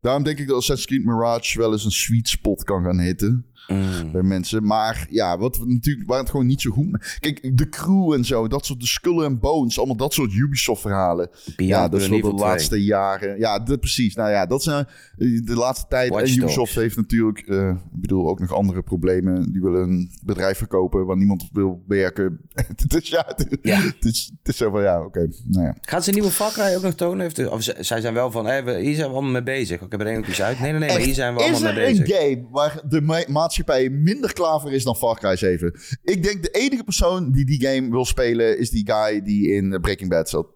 daarom 0.04 0.22
denk 0.22 0.38
ik 0.38 0.46
dat 0.46 0.56
Assassin's 0.56 0.86
Creed 0.86 1.04
Mirage 1.04 1.58
wel 1.58 1.72
eens 1.72 1.84
een 1.84 1.90
sweet 1.90 2.28
spot 2.28 2.64
kan 2.64 2.82
gaan 2.82 3.00
hitten. 3.00 3.44
Mm. 3.68 4.12
bij 4.12 4.22
mensen. 4.22 4.66
Maar 4.66 5.06
ja, 5.10 5.38
wat 5.38 5.58
natuurlijk 5.66 6.08
waar 6.08 6.18
het 6.18 6.30
gewoon 6.30 6.46
niet 6.46 6.60
zo 6.60 6.70
goed. 6.70 7.16
Kijk, 7.20 7.58
de 7.58 7.68
crew 7.68 8.12
en 8.12 8.24
zo, 8.24 8.48
dat 8.48 8.66
soort 8.66 8.80
de 8.80 8.86
Skull 8.86 9.24
and 9.24 9.40
Bones, 9.40 9.78
allemaal 9.78 9.96
dat 9.96 10.12
soort 10.12 10.32
Ubisoft 10.32 10.80
verhalen. 10.80 11.30
ja, 11.56 11.88
dat 11.88 12.00
is 12.00 12.08
wel 12.08 12.18
de 12.20 12.24
Evil 12.24 12.36
2. 12.36 12.48
laatste 12.48 12.84
jaren. 12.84 13.38
Ja, 13.38 13.58
dat, 13.58 13.80
precies. 13.80 14.14
Nou 14.14 14.30
ja, 14.30 14.46
dat 14.46 14.62
zijn 14.62 14.86
eh, 15.18 15.40
de 15.44 15.54
laatste 15.54 15.86
tijd. 15.88 16.10
Watch 16.10 16.22
en 16.22 16.28
Dogs. 16.28 16.42
Ubisoft 16.42 16.74
heeft 16.74 16.96
natuurlijk, 16.96 17.38
eh, 17.38 17.68
ik 17.68 18.00
bedoel, 18.00 18.28
ook 18.28 18.40
nog 18.40 18.52
andere 18.54 18.82
problemen. 18.82 19.52
Die 19.52 19.62
willen 19.62 19.82
een 19.82 20.10
bedrijf 20.24 20.58
verkopen 20.58 21.06
waar 21.06 21.16
niemand 21.16 21.48
wil 21.52 21.82
werken. 21.86 22.40
dus 22.86 23.08
ja, 23.08 23.24
het, 23.36 23.58
Ja. 23.62 23.80
het 23.80 24.04
is, 24.04 24.30
het 24.38 24.48
is 24.48 24.56
zo 24.56 24.70
van 24.70 24.82
ja, 24.82 25.04
oké. 25.04 25.28
nou 25.44 25.66
ja. 25.66 25.74
Gaan 25.80 26.02
ze 26.02 26.08
een 26.08 26.14
nieuwe 26.14 26.30
Far 26.30 26.52
Cry 26.52 26.74
ook 26.76 26.82
nog 26.82 26.94
tonen? 26.94 27.20
Heeft 27.20 27.48
of 27.48 27.62
zij 27.78 28.00
zijn 28.00 28.14
wel 28.14 28.30
van, 28.30 28.44
we- 28.44 28.78
hier 28.80 28.94
zijn 28.94 29.08
we 29.08 29.12
allemaal 29.14 29.30
mee 29.32 29.42
bezig. 29.42 29.80
Ik 29.80 29.90
heb 29.90 30.00
er 30.00 30.06
één 30.06 30.24
uit. 30.24 30.60
Nee, 30.60 30.70
nee, 30.70 30.80
nee, 30.80 30.88
maar 30.88 30.98
hier 31.00 31.14
zijn 31.14 31.34
we 31.34 31.42
is 31.42 31.50
allemaal 31.50 31.68
er 31.68 31.74
mee 31.76 31.86
een 31.86 31.98
bezig. 32.04 32.16
game 32.16 32.46
waar 32.50 32.80
de 32.88 33.00
ma- 33.00 33.24
maatschappij 33.56 33.90
minder 33.90 34.32
klaar 34.32 34.60
voor 34.60 34.72
is 34.72 34.84
dan 34.84 34.96
Far 34.96 35.18
Cry 35.18 35.36
7? 35.36 35.74
Ik 36.02 36.22
denk 36.22 36.42
de 36.42 36.50
enige 36.50 36.84
persoon 36.84 37.32
die 37.32 37.44
die 37.44 37.66
game 37.66 37.90
wil 37.90 38.04
spelen 38.04 38.58
is 38.58 38.70
die 38.70 38.90
guy 38.90 39.22
die 39.22 39.52
in 39.52 39.80
Breaking 39.80 40.10
Bad 40.10 40.28
zat. 40.28 40.46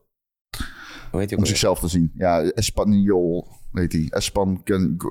Hoe 1.10 1.20
heet 1.20 1.30
je 1.30 1.36
Om 1.36 1.46
zichzelf 1.46 1.80
te 1.80 1.88
zien. 1.88 2.12
Ja, 2.14 2.42
Espanol 2.42 3.58
heet 3.72 3.92
hij. 3.92 4.06
Espan... 4.10 4.60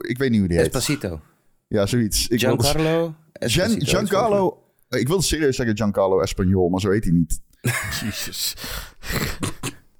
Ik 0.08 0.18
weet 0.18 0.30
niet 0.30 0.40
hoe 0.40 0.48
die 0.48 0.58
heet. 0.58 0.66
Espacito. 0.66 1.22
Ja, 1.68 1.86
zoiets. 1.86 2.28
Ik 2.28 2.40
Giancarlo 2.40 3.16
Gian, 3.34 3.86
Giancarlo... 3.86 4.62
Ik 4.90 5.08
wilde 5.08 5.24
serieus 5.24 5.56
zeggen 5.56 5.78
Giancarlo 5.78 6.20
Espanol, 6.20 6.70
maar 6.70 6.80
zo 6.80 6.90
heet 6.90 7.04
hij 7.04 7.14
niet. 7.14 7.42
Jezus. 8.04 8.56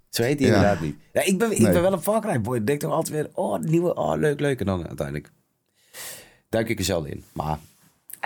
Zo 0.10 0.24
heet 0.24 0.40
hij 0.40 0.48
Ja. 0.50 0.56
inderdaad 0.56 0.82
niet. 0.82 0.96
Ja, 1.14 1.22
ik, 1.26 1.38
ben, 1.38 1.52
ik 1.52 1.60
Nee. 1.60 1.72
ben 1.72 1.82
wel 1.82 1.94
een 1.94 2.02
Far 2.02 2.22
Cry 2.22 2.42
boy. 2.42 2.58
Ik 2.58 2.68
denk 2.68 2.80
toch 2.80 2.92
altijd 2.92 3.16
weer, 3.16 3.30
oh, 3.34 3.60
nieuwe, 3.60 3.96
oh, 3.96 4.18
leuk, 4.18 4.40
leuk. 4.40 4.60
En 4.60 4.66
dan 4.66 4.88
uiteindelijk 4.88 5.32
duik 6.50 6.70
ik 6.70 6.80
er 6.80 6.86
zelden 6.86 7.12
in. 7.12 7.24
Maar 7.34 7.60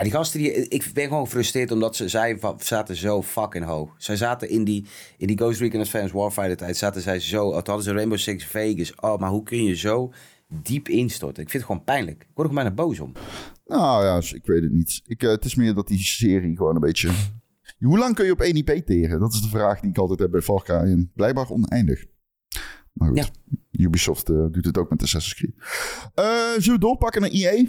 ja, 0.01 0.09
die 0.09 0.17
gasten, 0.17 0.39
die, 0.39 0.67
ik 0.67 0.91
ben 0.93 1.07
gewoon 1.07 1.23
gefrustreerd 1.23 1.71
omdat 1.71 1.95
ze, 1.95 2.07
zij 2.07 2.39
zaten 2.57 2.95
zo 2.95 3.21
fucking 3.21 3.65
hoog. 3.65 3.93
Zij 3.97 4.15
zaten 4.15 4.49
in 4.49 4.63
die, 4.63 4.85
in 5.17 5.27
die 5.27 5.37
Ghost 5.37 5.59
Recon 5.59 5.79
Advanced 5.79 6.11
Warfighter 6.11 6.57
tijd, 6.57 6.77
zaten 6.77 7.01
zij 7.01 7.19
zo, 7.19 7.49
toen 7.49 7.53
hadden 7.53 7.83
ze 7.83 7.91
Rainbow 7.93 8.17
Six 8.17 8.45
Vegas. 8.45 8.95
Oh, 8.95 9.17
maar 9.17 9.29
hoe 9.29 9.43
kun 9.43 9.63
je 9.63 9.75
zo 9.75 10.13
diep 10.47 10.87
instorten? 10.89 11.43
Ik 11.43 11.49
vind 11.49 11.63
het 11.63 11.71
gewoon 11.71 11.83
pijnlijk. 11.83 12.21
Ik 12.21 12.27
word 12.33 12.47
er 12.49 12.53
gewoon 12.55 12.73
bijna 12.73 12.83
boos 12.83 12.99
om. 12.99 13.11
Nou 13.65 14.03
ja, 14.03 14.35
ik 14.35 14.45
weet 14.45 14.61
het 14.61 14.71
niet. 14.71 15.01
Ik, 15.05 15.23
eh, 15.23 15.29
het 15.29 15.45
is 15.45 15.55
meer 15.55 15.73
dat 15.73 15.87
die 15.87 15.99
serie 15.99 16.55
gewoon 16.55 16.75
een 16.75 16.81
beetje... 16.81 17.11
Hoe 17.79 17.97
lang 17.97 18.15
kun 18.15 18.25
je 18.25 18.31
op 18.31 18.41
één 18.41 18.55
IP 18.55 18.85
tegen? 18.85 19.19
Dat 19.19 19.33
is 19.33 19.41
de 19.41 19.49
vraag 19.49 19.79
die 19.79 19.89
ik 19.89 19.97
altijd 19.97 20.19
heb 20.19 20.31
bij 20.31 20.41
Cry. 20.41 20.75
En 20.75 21.11
blijkbaar 21.15 21.49
oneindig. 21.49 22.05
Maar 22.93 23.07
goed, 23.07 23.17
Ja. 23.17 23.25
Ubisoft 23.71 24.29
eh, 24.29 24.45
doet 24.51 24.65
het 24.65 24.77
ook 24.77 24.89
met 24.89 25.01
Assassin's 25.01 25.35
Creed. 25.35 25.53
Eh 26.13 26.51
zullen 26.57 26.79
we 26.79 26.85
doorpakken 26.85 27.21
naar 27.21 27.29
EA? 27.29 27.65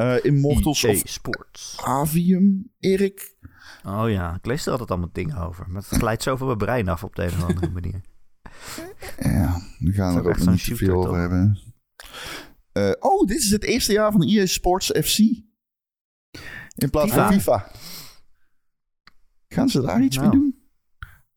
Eh 0.00 0.24
Immortals 0.24 0.82
EA 0.82 0.90
of 0.90 1.02
Sports. 1.04 1.76
Avium, 1.84 2.72
Erik? 2.78 3.34
Oh 3.84 4.04
ja, 4.10 4.34
ik 4.34 4.46
lees 4.46 4.64
er 4.66 4.70
altijd 4.72 4.90
allemaal 4.90 5.08
dingen 5.12 5.36
over. 5.36 5.64
Maar 5.70 5.82
het 5.88 5.98
glijdt 5.98 6.22
zo 6.22 6.36
van 6.36 6.46
mijn 6.46 6.58
brein 6.58 6.88
af 6.88 7.04
op 7.04 7.14
de 7.16 7.22
een 7.22 7.28
of 7.28 7.42
andere 7.42 7.70
manier. 7.80 8.00
Ja, 9.18 9.60
we 9.78 9.92
gaan 9.92 10.16
er 10.16 10.28
ook 10.28 10.36
niet 10.38 10.46
te 10.46 10.56
shooter, 10.58 10.76
veel 10.86 10.94
over 10.96 11.08
toch? 11.08 11.16
hebben. 11.18 11.58
Eh, 12.72 12.90
oh, 12.98 13.26
dit 13.26 13.38
is 13.38 13.50
het 13.50 13.64
eerste 13.64 13.92
jaar 13.92 14.12
van 14.12 14.22
EA 14.22 14.46
Sports 14.46 14.86
FC. 14.86 15.18
In 16.76 16.90
plaats 16.90 17.12
van 17.12 17.32
FIFA. 17.32 17.70
Gaan 19.48 19.68
ze 19.68 19.80
daar 19.80 20.02
iets 20.02 20.16
Nou. 20.16 20.28
mee 20.28 20.38
doen? 20.38 20.58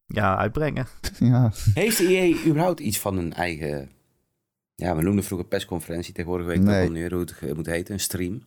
Ja, 0.05 0.37
uitbrengen. 0.37 0.87
Ja, 1.19 1.51
Heeft 1.73 1.97
de 1.97 2.07
EA 2.07 2.45
überhaupt 2.47 2.79
iets 2.79 2.99
van 2.99 3.17
een 3.17 3.33
eigen... 3.33 3.91
Ja, 4.75 4.95
we 4.95 5.01
noemden 5.01 5.23
vroeger 5.23 5.47
persconferentie. 5.47 6.13
Tegenwoordig 6.13 6.47
weet 6.47 6.57
ik 6.57 6.63
Nee. 6.63 6.81
niet 6.83 6.91
meer 6.91 7.13
hoe 7.13 7.19
het 7.39 7.55
moet 7.55 7.65
heten. 7.65 7.93
Een 7.93 7.99
stream. 7.99 8.43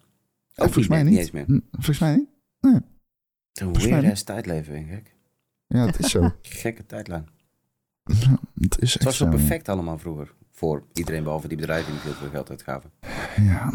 Ook 0.56 0.64
volgens 0.72 0.88
mij 0.88 1.02
niet. 1.02 1.18
eens 1.18 1.30
meer. 1.30 1.44
Hm, 1.44 1.58
Volgens 1.70 1.98
mij 1.98 2.16
niet. 2.16 2.28
Een 2.60 2.82
Volgens 3.52 3.78
mij 3.84 3.88
weird 3.88 4.02
niet. 4.02 4.12
ass 4.12 4.22
tijdleven, 4.24 4.72
denk 4.72 4.90
ik. 4.90 5.14
Ja, 5.66 5.86
het 5.86 5.98
is 5.98 6.10
zo. 6.10 6.30
Gekke 6.42 6.86
tijdlijn. 6.86 7.28
het 8.04 8.78
is 8.80 8.92
Het 8.92 8.94
echt 8.94 9.04
was 9.04 9.16
zo 9.16 9.28
perfect 9.28 9.68
allemaal 9.68 9.98
vroeger. 9.98 10.34
Voor 10.52 10.86
iedereen 10.92 11.22
behalve 11.22 11.48
die 11.48 11.56
bedrijven 11.56 11.92
die 11.92 12.00
veel 12.12 12.28
geld 12.30 12.50
uitgaven. 12.50 12.90
Ja. 13.40 13.70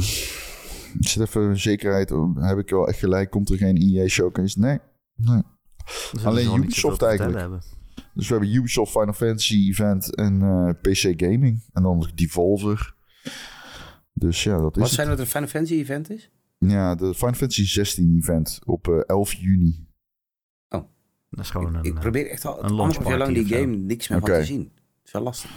Ik 1.00 1.08
zit 1.08 1.22
even 1.22 1.60
zekerheid. 1.60 2.10
Heb 2.36 2.58
ik 2.58 2.70
wel 2.70 2.88
echt 2.88 3.00
gelijk? 3.00 3.30
Komt 3.30 3.50
er 3.50 3.58
geen 3.58 3.78
EA 3.78 4.08
showcase? 4.08 4.60
Nee. 4.60 4.80
nee. 5.16 5.42
Dus 6.12 6.26
Alleen 6.26 6.48
niet 6.48 6.58
Ubisoft 6.58 7.02
eigenlijk. 7.02 7.62
Dus 8.14 8.28
we 8.28 8.34
hebben 8.34 8.54
Ubisoft 8.56 8.92
Final 8.92 9.14
Fantasy 9.14 9.56
event 9.70 10.16
en 10.16 10.42
eh, 10.42 10.70
PC 10.82 11.22
Gaming. 11.22 11.64
En 11.74 11.84
dan 11.84 11.98
nog 11.98 12.14
Devolver. 12.14 12.96
Dus 14.14 14.44
ja, 14.44 14.58
dat 14.58 14.72
is 14.76 14.80
Wat 14.80 14.86
het. 14.88 14.92
zijn 14.96 15.08
dat 15.08 15.20
een 15.20 15.26
Final 15.28 15.48
Fantasy 15.48 15.74
event 15.74 16.10
is? 16.10 16.30
Ja, 16.68 16.96
de 16.96 17.14
Final 17.14 17.34
Fantasy 17.34 17.66
16 17.66 18.18
event 18.18 18.60
op 18.66 18.88
eh, 18.88 19.00
11 19.06 19.34
juni. 19.34 19.90
Dat 21.32 21.46
is 21.46 21.50
gewoon 21.50 21.76
een... 21.76 21.84
ik 21.84 21.94
eh, 21.94 22.00
probeer 22.00 22.30
echt 22.30 22.46
al 22.46 22.64
een 22.64 22.70
anderhalf 22.70 23.08
jaar 23.08 23.18
lang 23.18 23.34
die 23.34 23.46
game 23.46 23.76
niks 23.76 24.08
meer 24.08 24.20
van 24.20 24.30
te 24.30 24.46
zien. 24.46 24.62
Het 24.62 25.06
is 25.06 25.12
wel 25.12 25.22
lastig. 25.22 25.52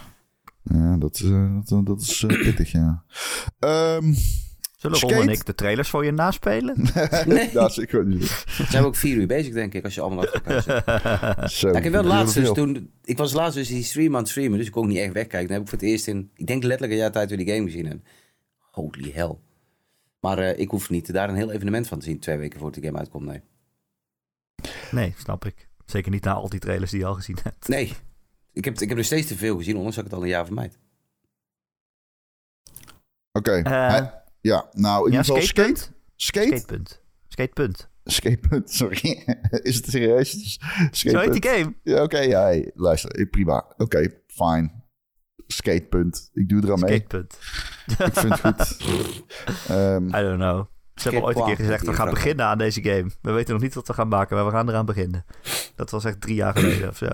Ja, 0.62 0.96
dat, 0.96 1.14
is, 1.14 1.22
eh, 1.22 1.56
dat, 1.64 1.86
dat 1.86 2.00
is 2.00 2.24
pittig, 2.44 2.72
ja. 2.72 3.04
Ehm, 3.58 4.14
Zullen? 4.76 4.98
Ron 4.98 5.12
en 5.12 5.28
ik 5.28 5.46
de 5.46 5.54
trailers 5.54 5.88
voor 5.88 6.04
je 6.04 6.10
naspelen? 6.10 6.76
Nee. 7.26 7.52
dat 7.52 7.70
is 7.70 7.78
ik 7.78 7.90
gewoon 7.90 8.08
niet. 8.08 8.44
Zijn 8.68 8.82
we 8.82 8.88
ook 8.88 8.96
vier 8.96 9.16
uur 9.16 9.26
bezig, 9.26 9.52
denk 9.54 9.74
ik, 9.74 9.84
als 9.84 9.94
je 9.94 10.00
allemaal 10.00 10.24
achter 10.24 10.42
elkaar 10.44 10.62
zit. 10.62 11.52
Zo, 11.58 11.68
Ja, 11.68 11.76
ik 11.76 11.84
heb 11.84 11.92
wel 11.92 12.04
laatst 12.04 12.34
dus 12.34 12.52
toen... 12.52 12.90
Ik 13.04 13.18
was 13.18 13.32
laatst 13.32 13.54
dus 13.54 13.68
die 13.68 13.82
stream 13.82 14.14
aan 14.14 14.20
het 14.20 14.28
streamen, 14.28 14.58
dus 14.58 14.66
ik 14.66 14.72
kon 14.72 14.82
ook 14.82 14.88
niet 14.88 14.98
echt 14.98 15.12
wegkijken. 15.12 15.48
Dan 15.48 15.56
heb 15.56 15.62
ik 15.64 15.68
voor 15.68 15.78
het 15.78 15.88
eerst 15.88 16.06
in, 16.06 16.30
ik 16.34 16.46
denk 16.46 16.62
letterlijk 16.62 16.92
een 16.92 16.98
jaar 16.98 17.12
tijd 17.12 17.28
weer 17.28 17.38
die 17.38 17.54
game 17.54 17.64
gezien. 17.64 17.86
En 17.86 18.04
holy 18.70 19.10
hell. 19.12 19.36
Maar 20.24 20.38
eh, 20.38 20.58
ik 20.58 20.70
hoef 20.70 20.90
niet 20.90 21.12
daar 21.12 21.28
een 21.28 21.34
heel 21.34 21.50
evenement 21.50 21.88
van 21.88 21.98
te 21.98 22.04
zien, 22.04 22.18
twee 22.18 22.36
weken 22.36 22.58
voordat 22.58 22.82
de 22.82 22.86
game 22.86 22.98
uitkomt, 22.98 23.26
nee. 23.26 23.42
nee, 24.90 25.14
snap 25.16 25.44
ik. 25.44 25.68
Zeker 25.86 26.10
niet 26.10 26.24
na 26.24 26.32
al 26.32 26.48
die 26.48 26.60
trailers 26.60 26.90
die 26.90 27.00
je 27.00 27.06
al 27.06 27.14
gezien 27.14 27.38
hebt. 27.42 27.68
Nee, 27.68 27.92
ik 28.52 28.64
heb, 28.64 28.80
ik 28.80 28.88
heb 28.88 28.98
er 28.98 29.04
steeds 29.04 29.26
te 29.26 29.36
veel 29.36 29.56
gezien, 29.56 29.76
ondanks 29.76 29.96
dat 29.96 30.04
ik 30.04 30.10
het 30.10 30.20
al 30.20 30.24
een 30.24 30.32
jaar 30.32 30.44
vermijd. 30.44 30.78
Oké. 33.32 33.52
Eh, 33.52 34.06
ja, 34.40 34.68
nou 34.72 35.06
in 35.06 35.12
ja, 35.12 35.18
ieder 35.18 35.24
geval 35.24 35.42
skate. 35.42 35.76
skatepunt? 35.76 35.92
Skate? 36.16 36.46
Skatepunt. 36.46 37.00
Skatepunt. 37.28 37.88
Skatepunt, 38.04 38.70
sorry. 38.80 39.38
is 39.62 39.76
het 39.76 39.86
serieus? 39.86 40.30
Zo 40.30 40.88
Skatepunt. 40.90 41.32
heet 41.32 41.42
die 41.42 41.50
game. 41.50 41.74
Ja, 41.82 42.02
oké, 42.02 42.18
ja, 42.18 42.42
hey, 42.42 42.70
luister, 42.74 43.10
eh, 43.10 43.30
prima. 43.30 43.74
Oké, 43.76 44.20
fine. 44.26 44.70
Skatepunt. 45.46 46.30
Ik 46.32 46.48
doe 46.48 46.62
er 46.62 46.72
aan 46.72 46.80
mee. 46.80 47.04
Skatepunt. 47.06 47.38
Ik 47.98 48.14
vind 48.18 48.42
het 48.42 48.76
goed. 48.82 49.24
Ehm, 49.68 50.06
I 50.08 50.10
don't 50.22 50.36
know. 50.38 50.66
Ze 50.94 51.02
hebben 51.02 51.22
ooit 51.22 51.36
een 51.36 51.44
keer 51.44 51.56
gezegd, 51.56 51.86
we 51.86 51.92
gaan 51.92 52.10
beginnen 52.10 52.46
aan 52.46 52.58
deze 52.58 52.82
game. 52.82 53.10
We 53.22 53.30
weten 53.32 53.52
nog 53.52 53.62
niet 53.62 53.74
wat 53.74 53.86
we 53.86 53.92
gaan 53.92 54.08
maken, 54.08 54.36
maar 54.36 54.44
we 54.44 54.50
gaan 54.50 54.68
eraan 54.68 54.86
beginnen. 54.86 55.24
Dat 55.74 55.90
was 55.90 56.04
echt 56.04 56.20
drie 56.20 56.34
jaar 56.34 56.54
geleden 56.56 56.88
of 56.88 56.96
zo. 56.96 57.08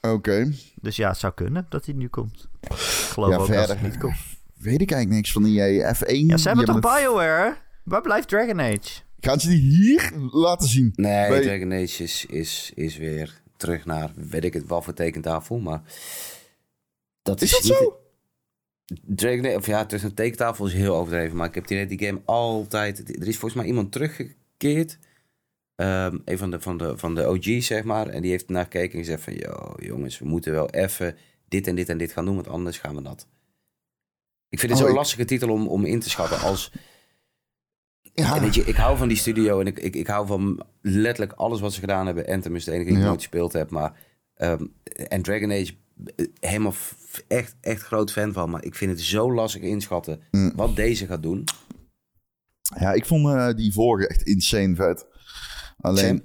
oké. 0.00 0.52
Dus 0.80 0.96
ja, 0.96 1.08
het 1.08 1.18
zou 1.18 1.32
kunnen 1.34 1.66
dat 1.68 1.84
hij 1.84 1.94
nu 1.94 2.08
komt. 2.08 2.48
Ik 2.60 2.72
geloof 2.76 3.30
Ja, 3.30 3.36
ook 3.38 3.48
dat 3.52 3.68
het 3.68 3.82
niet 3.82 3.98
komt. 3.98 4.16
Weet 4.56 4.80
ik 4.80 4.90
eigenlijk 4.90 5.10
niks 5.10 5.32
van 5.32 5.42
die 5.42 5.60
EA. 5.62 5.94
F1. 5.94 6.00
Ja, 6.06 6.36
ze 6.36 6.48
hebben 6.48 6.66
toch 6.66 6.80
Bioware? 6.80 7.56
Waar 7.84 8.00
blijft 8.00 8.28
Dragon 8.28 8.60
Age? 8.60 9.00
Gaan 9.20 9.40
ze 9.40 9.48
die 9.48 9.60
hier 9.60 10.10
laten 10.30 10.68
zien? 10.68 10.92
Nee, 10.94 11.28
Bij- 11.28 11.40
Dragon 11.42 11.72
Age 11.72 12.02
is, 12.02 12.26
is, 12.28 12.72
is 12.74 12.96
weer 12.96 13.40
terug 13.56 13.84
naar, 13.84 14.10
weet 14.14 14.44
ik 14.44 14.52
het 14.52 14.66
wel, 14.66 14.82
voor 14.82 14.94
tekentafel, 14.94 15.58
maar... 15.58 15.82
Dat 17.22 17.40
Is 17.40 17.52
is, 17.52 17.58
dat 17.58 17.62
niet- 17.80 17.88
zo? 17.88 17.98
Dragon 19.06 19.46
Age, 19.46 19.56
of 19.56 19.66
ja, 19.66 19.86
tussen 19.86 20.08
een 20.08 20.14
tekentafel 20.14 20.66
is 20.66 20.72
heel 20.72 20.94
overdreven, 20.96 21.36
maar 21.36 21.48
ik 21.48 21.54
heb 21.54 21.66
die, 21.66 21.98
game 22.06 22.20
altijd... 22.24 22.98
Er 23.20 23.28
is 23.28 23.38
volgens 23.38 23.54
mij 23.54 23.64
iemand 23.64 23.92
teruggekeerd, 23.92 24.98
ehm, 25.74 26.18
een 26.24 26.38
van 26.38 26.50
de, 26.50 26.60
van, 26.60 26.76
de, 26.78 26.98
van 26.98 27.14
de 27.14 27.28
OG's, 27.28 27.66
zeg 27.66 27.84
maar, 27.84 28.06
en 28.08 28.22
die 28.22 28.30
heeft 28.30 28.48
naar 28.48 28.62
gekeken 28.64 28.92
en 28.98 29.04
gezegd 29.04 29.22
van, 29.22 29.34
yo, 29.34 29.74
jongens, 29.78 30.18
we 30.18 30.24
moeten 30.24 30.52
wel 30.52 30.70
even 30.70 31.16
dit 31.48 31.66
en 31.66 31.74
dit 31.74 31.88
en 31.88 31.98
dit 31.98 32.12
gaan 32.12 32.24
doen, 32.24 32.34
want 32.34 32.48
anders 32.48 32.78
gaan 32.78 32.94
we 32.94 33.02
dat. 33.02 33.26
Ik 34.48 34.58
vind 34.58 34.70
het 34.72 34.80
Oh, 34.80 34.86
zo'n 34.86 34.88
ik- 34.94 35.00
lastige 35.00 35.24
titel 35.24 35.48
om, 35.50 35.68
om 35.68 35.84
in 35.84 36.00
te 36.00 36.10
schatten 36.10 36.40
als... 36.40 36.72
Ja. 38.14 38.34
En 38.36 38.40
weet 38.42 38.54
je, 38.54 38.62
ik 38.64 38.74
hou 38.74 38.96
van 38.96 39.08
die 39.08 39.16
studio 39.16 39.60
en 39.60 39.66
ik, 39.66 39.78
ik, 39.78 39.94
ik 39.96 40.06
hou 40.06 40.26
van 40.26 40.62
letterlijk 40.80 41.32
alles 41.32 41.60
wat 41.60 41.72
ze 41.72 41.80
gedaan 41.80 42.06
hebben. 42.06 42.26
Anthem 42.26 42.54
is 42.56 42.64
de 42.64 42.70
enige 42.72 42.86
die 42.86 42.94
ik 42.96 43.00
Ja. 43.02 43.06
nooit 43.08 43.20
gespeeld 43.20 43.52
heb. 43.52 43.70
Maar, 43.70 43.98
ehm, 44.34 44.66
en 45.08 45.22
Dragon 45.22 45.50
Age, 45.52 45.74
eh, 46.16 46.26
helemaal 46.40 46.74
echt, 47.28 47.56
echt 47.60 47.82
groot 47.82 48.12
fan 48.12 48.32
van. 48.32 48.50
Maar 48.50 48.64
ik 48.64 48.74
vind 48.74 48.90
het 48.90 49.00
zo 49.00 49.32
lastig 49.34 49.62
inschatten 49.62 50.20
Mm. 50.30 50.52
wat 50.56 50.76
deze 50.76 51.06
gaat 51.06 51.22
doen. 51.22 51.44
Ja, 52.78 52.92
ik 52.92 53.06
vond 53.06 53.26
eh, 53.28 53.54
die 53.54 53.72
vorige 53.72 54.08
echt 54.08 54.22
insane 54.22 54.74
vet. 54.74 55.06
Alleen, 55.76 56.24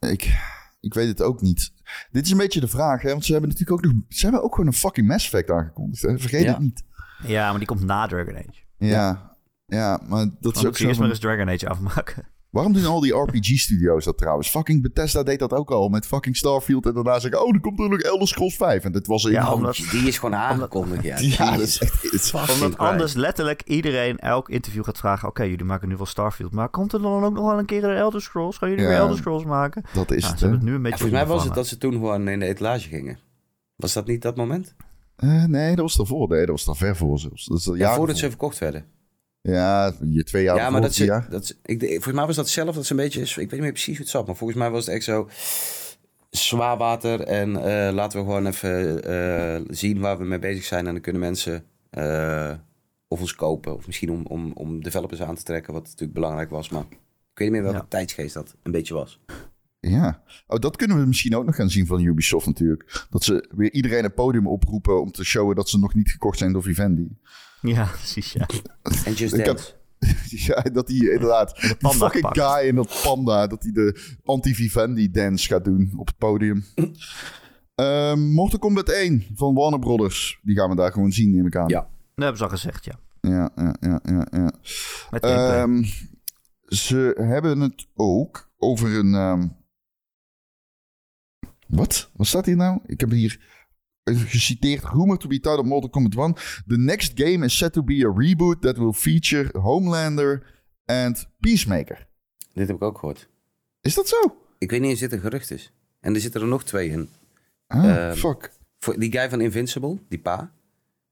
ik, 0.00 0.38
ik 0.80 0.94
weet 0.94 1.08
het 1.08 1.22
ook 1.22 1.40
niet. 1.40 1.72
Dit 2.10 2.24
is 2.24 2.30
een 2.30 2.36
beetje 2.38 2.60
de 2.60 2.68
vraag, 2.68 3.02
hè? 3.02 3.10
Want 3.10 3.24
ze 3.24 3.32
hebben 3.32 3.50
natuurlijk 3.50 3.78
ook 3.78 3.92
nog... 3.92 4.02
Ze 4.08 4.22
hebben 4.22 4.42
ook 4.42 4.54
gewoon 4.54 4.66
een 4.66 4.72
fucking 4.76 5.06
Mass 5.08 5.24
Effect 5.24 5.50
aangekondigd, 5.50 6.02
hè? 6.02 6.18
Vergeet 6.18 6.42
Ja. 6.42 6.50
het 6.52 6.58
niet. 6.60 6.82
Ja, 7.26 7.48
maar 7.50 7.58
die 7.58 7.68
komt 7.68 7.84
na 7.84 8.06
Dragon 8.06 8.36
Age. 8.36 8.64
Ja, 8.78 9.36
ja, 9.66 10.00
maar 10.08 10.26
dat 10.40 10.56
is 10.56 10.66
ook 10.66 10.76
zo 10.76 10.86
eerst 10.86 11.00
maar 11.00 11.08
eens 11.08 11.18
Dragon 11.18 11.48
Age 11.48 11.68
afmaken. 11.68 12.28
Waarom 12.56 12.72
doen 12.74 12.84
al 12.86 13.00
die 13.00 13.12
RPG-studio's 13.14 14.04
dat 14.04 14.18
trouwens? 14.18 14.48
Fucking 14.48 14.82
Bethesda 14.82 15.22
deed 15.22 15.38
dat 15.38 15.52
ook 15.52 15.70
al 15.70 15.88
met 15.88 16.06
fucking 16.06 16.36
Starfield. 16.36 16.86
En 16.86 16.94
daarna 16.94 17.18
zeggen, 17.18 17.44
oh, 17.46 17.54
er 17.54 17.60
komt 17.60 17.80
er 17.80 17.88
nog 17.88 18.00
Elder 18.00 18.28
Scrolls 18.28 18.56
5. 18.56 18.84
En 18.84 18.92
dit 18.92 19.06
was 19.06 19.24
een... 19.24 19.30
Ja, 19.32 19.52
omdat- 19.52 19.76
Die 19.90 20.06
is 20.06 20.18
gewoon 20.18 20.34
aangekondigd. 20.34 21.02
Ja, 21.02 21.16
ja, 21.20 21.20
Die 21.50 21.58
dat 21.58 21.66
is 21.66 21.78
echt... 21.78 22.02
het 22.02 22.12
is 22.12 22.32
Omdat 22.32 22.78
anders 22.78 23.14
letterlijk 23.14 23.62
iedereen 23.62 24.18
elk 24.18 24.48
interview 24.48 24.84
gaat 24.84 24.98
vragen... 24.98 25.28
Oké, 25.28 25.42
jullie 25.42 25.64
maken 25.64 25.88
nu 25.88 25.96
wel 25.96 26.06
Starfield, 26.06 26.52
maar 26.52 26.68
komt 26.68 26.92
er 26.92 27.02
dan 27.02 27.24
ook 27.24 27.32
nog 27.34 27.44
wel 27.46 27.58
een 27.58 27.64
keer 27.66 27.84
een 27.84 27.96
Elder 27.96 28.22
Scrolls? 28.22 28.56
Gaan 28.58 28.68
jullie 28.68 28.84
Ja. 28.84 28.90
weer 28.90 28.98
Elder 28.98 29.16
Scrolls 29.16 29.44
maken? 29.44 29.82
Dat 29.94 30.10
is 30.10 30.20
Nou, 30.20 30.30
het, 30.30 30.38
ze 30.40 30.44
hè? 30.44 30.50
hebben 30.50 30.58
het 30.58 30.62
nu 30.62 30.68
een 30.68 30.76
Ja, 30.76 30.82
beetje 30.82 30.98
volgens 30.98 31.20
mij 31.20 31.34
was 31.36 31.44
het 31.44 31.54
dat 31.54 31.66
ze 31.66 31.78
toen 31.78 31.92
gewoon 31.92 32.28
in 32.28 32.38
de 32.38 32.46
etalage 32.46 32.88
gingen. 32.88 33.18
Was 33.76 33.92
dat 33.92 34.06
niet 34.06 34.22
dat 34.22 34.36
moment? 34.36 34.74
Eh, 35.16 35.44
nee, 35.44 35.68
dat 35.68 35.84
was 35.84 35.96
daarvoor. 35.96 36.28
Nee, 36.28 36.38
dat 36.40 36.48
was 36.48 36.64
daar 36.64 36.76
ver 36.76 36.96
voor 36.96 37.18
zelfs. 37.18 37.46
Dat 37.46 37.58
is 37.58 37.70
Ja, 37.74 37.94
voordat 37.94 38.18
ze 38.18 38.28
verkocht 38.28 38.58
werden. 38.58 38.84
Ja, 39.46 39.92
je 40.10 40.24
twee 40.24 40.42
jaar 40.42 40.56
ja, 40.56 40.70
maar 40.70 40.80
dat 40.80 40.94
ze, 40.94 41.04
ja. 41.04 41.26
dat 41.30 41.56
ik, 41.62 41.80
volgens 41.80 42.14
mij 42.14 42.26
was 42.26 42.36
dat 42.36 42.48
zelf 42.48 42.74
dat 42.74 42.86
ze 42.86 42.92
een 42.92 42.98
beetje, 42.98 43.20
ik 43.20 43.34
weet 43.34 43.50
niet 43.50 43.60
meer 43.60 43.70
precies 43.70 43.96
hoe 43.96 44.04
het 44.04 44.08
zat, 44.08 44.26
maar 44.26 44.36
volgens 44.36 44.58
mij 44.58 44.70
was 44.70 44.86
het 44.86 44.94
echt 44.94 45.04
zo 45.04 45.28
zwaar 46.30 46.76
water 46.76 47.20
en 47.20 47.56
eh, 47.56 47.94
laten 47.94 48.18
we 48.18 48.24
gewoon 48.24 48.46
even 48.46 49.04
eh, 49.04 49.60
zien 49.68 50.00
waar 50.00 50.18
we 50.18 50.24
mee 50.24 50.38
bezig 50.38 50.64
zijn 50.64 50.86
en 50.86 50.92
dan 50.92 51.02
kunnen 51.02 51.22
mensen 51.22 51.64
eh, 51.90 52.52
of 53.08 53.20
ons 53.20 53.34
kopen 53.34 53.74
of 53.74 53.86
misschien 53.86 54.10
om, 54.10 54.26
om, 54.26 54.52
om 54.54 54.82
developers 54.82 55.22
aan 55.22 55.34
te 55.34 55.42
trekken, 55.42 55.72
wat 55.72 55.82
natuurlijk 55.82 56.12
belangrijk 56.12 56.50
was, 56.50 56.68
maar 56.68 56.84
ik 56.90 57.38
weet 57.38 57.50
niet 57.50 57.50
meer 57.50 57.62
welke 57.62 57.78
Ja. 57.78 57.86
tijdsgeest 57.88 58.34
dat 58.34 58.54
een 58.62 58.72
beetje 58.72 58.94
was. 58.94 59.20
Ja. 59.80 60.22
Oh, 60.46 60.58
dat 60.58 60.76
kunnen 60.76 61.00
we 61.00 61.06
misschien 61.06 61.36
ook 61.36 61.44
nog 61.44 61.56
gaan 61.56 61.70
zien 61.70 61.86
van 61.86 62.00
Ubisoft 62.00 62.46
natuurlijk. 62.46 63.06
Dat 63.10 63.24
ze 63.24 63.48
weer 63.56 63.72
iedereen 63.72 64.04
een 64.04 64.14
podium 64.14 64.46
oproepen 64.46 65.00
om 65.00 65.10
te 65.10 65.24
showen 65.24 65.56
dat 65.56 65.68
ze 65.68 65.78
nog 65.78 65.94
niet 65.94 66.10
gekocht 66.10 66.38
zijn 66.38 66.52
door 66.52 66.62
Vivendi. 66.62 67.08
Ja, 67.74 67.84
precies, 67.84 68.32
ja. 68.32 68.48
En 69.04 69.12
Just 69.12 69.44
Dance. 69.44 69.74
ja, 70.46 70.62
dat 70.62 70.88
hij 70.88 70.96
inderdaad, 70.96 71.60
die 71.60 71.90
fucking 71.90 72.22
pakt. 72.22 72.38
guy 72.40 72.68
in 72.68 72.74
dat 72.74 73.00
panda, 73.02 73.46
dat 73.46 73.62
hij 73.62 73.72
de 73.72 74.16
anti-Vivendi 74.24 75.10
dance 75.10 75.46
gaat 75.48 75.64
doen 75.64 75.92
op 75.96 76.06
het 76.06 76.16
podium. 76.18 76.64
Ehm 77.74 78.20
Mortal 78.20 78.58
Kombat 78.58 78.88
1 78.88 79.24
van 79.34 79.54
Warner 79.54 79.78
Brothers. 79.78 80.38
Die 80.42 80.56
gaan 80.56 80.70
we 80.70 80.76
daar 80.76 80.92
gewoon 80.92 81.12
zien, 81.12 81.30
neem 81.30 81.46
ik 81.46 81.56
aan. 81.56 81.68
Ja. 81.68 81.80
Dat 81.80 81.88
hebben 82.14 82.36
ze 82.36 82.42
al 82.44 82.50
gezegd, 82.50 82.84
ja. 82.84 82.98
ja, 83.20 83.50
ja, 83.56 83.74
ja. 83.80 84.00
ja, 84.04 84.26
ja. 84.30 84.52
Met. 85.10 85.22
Ehm, 85.22 85.84
ze 86.66 87.14
hebben 87.20 87.60
het 87.60 87.86
ook 87.94 88.50
over 88.56 88.94
een. 88.98 89.14
ehm, 89.14 89.46
Wat? 91.66 92.10
Wat 92.14 92.26
staat 92.26 92.46
hier 92.46 92.56
nou? 92.56 92.78
Ik 92.86 93.00
heb 93.00 93.10
hier 93.10 93.55
geciteerd. 94.14 94.84
Rumor 94.84 95.16
to 95.18 95.28
be 95.28 95.34
titled 95.40 95.64
Mortal 95.66 95.90
Kombat 95.90 96.14
1. 96.14 96.32
The 96.66 96.76
next 96.78 97.12
game 97.14 97.44
is 97.44 97.56
set 97.56 97.72
to 97.72 97.82
be 97.82 98.04
a 98.06 98.12
reboot 98.16 98.60
that 98.60 98.76
will 98.78 98.92
feature 98.92 99.58
Homelander 99.60 100.42
and 100.84 101.26
Peacemaker. 101.40 102.06
Dit 102.52 102.66
heb 102.66 102.76
ik 102.76 102.82
ook 102.82 102.98
gehoord. 102.98 103.28
Is 103.80 103.94
dat 103.94 104.08
zo? 104.08 104.36
Ik 104.58 104.70
weet 104.70 104.80
niet 104.80 104.90
eens 104.90 105.02
of 105.02 105.08
dit 105.08 105.12
een 105.18 105.24
gerucht 105.24 105.50
is. 105.50 105.72
En 106.00 106.14
er 106.14 106.20
zitten 106.20 106.40
er 106.40 106.46
nog 106.46 106.64
twee 106.64 106.88
in. 106.90 107.08
Ah, 107.66 107.84
Ehm, 107.84 108.16
fuck. 108.16 108.52
Voor 108.78 108.98
die 108.98 109.12
guy 109.12 109.28
van 109.30 109.40
Invincible, 109.40 109.98
die 110.08 110.18
pa, 110.18 110.52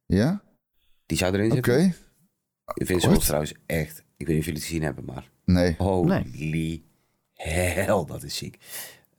Ja? 0.06 0.42
die 1.06 1.18
zou 1.18 1.34
erin 1.34 1.52
Oké. 1.52 1.80
zitten. 1.80 1.94
Invincible 2.74 3.16
is 3.16 3.24
trouwens 3.24 3.54
echt, 3.66 3.98
ik 4.16 4.26
weet 4.26 4.28
niet 4.28 4.38
of 4.38 4.44
jullie 4.44 4.60
het 4.60 4.68
gezien 4.68 4.82
hebben, 4.82 5.04
maar 5.04 5.30
Nee. 5.44 5.74
holy 5.78 6.82
hell, 7.34 8.04
dat 8.06 8.22
is 8.22 8.36
ziek. 8.36 8.58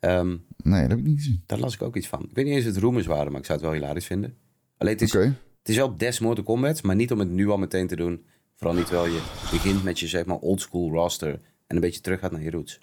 Ehm, 0.05 0.35
Nee, 0.63 0.81
dat 0.81 0.89
heb 0.89 0.99
ik 0.99 1.05
niet 1.05 1.17
gezien. 1.17 1.43
daar 1.45 1.59
las 1.59 1.73
ik 1.73 1.81
ook 1.81 1.95
iets 1.95 2.07
van. 2.07 2.19
Ik 2.23 2.29
weet 2.35 2.45
niet 2.45 2.53
eens 2.55 2.65
of 2.65 2.73
het 2.73 2.83
rumors 2.83 3.05
waren, 3.05 3.31
maar 3.31 3.39
ik 3.39 3.45
zou 3.45 3.59
het 3.59 3.67
wel 3.67 3.77
hilarisch 3.77 4.05
vinden. 4.05 4.37
Alleen 4.77 4.93
het 4.93 5.01
is, 5.01 5.11
het 5.13 5.33
is 5.69 5.75
wel 5.75 5.97
des 5.97 6.19
Mortal 6.19 6.43
Kombat, 6.43 6.83
maar 6.83 6.95
niet 6.95 7.11
om 7.11 7.19
het 7.19 7.29
nu 7.29 7.49
al 7.49 7.57
meteen 7.57 7.87
te 7.87 7.95
doen. 7.95 8.25
Vooral 8.55 8.75
niet 8.77 8.85
terwijl 8.85 9.07
je 9.13 9.21
begint 9.51 9.83
met 9.83 9.99
je 9.99 10.07
zeg 10.07 10.25
maar 10.25 10.37
oldschool 10.37 10.89
roster 10.91 11.29
en 11.67 11.75
een 11.75 11.81
beetje 11.81 12.01
terug 12.01 12.19
gaat 12.19 12.31
naar 12.31 12.41
je 12.43 12.49
roots. 12.51 12.79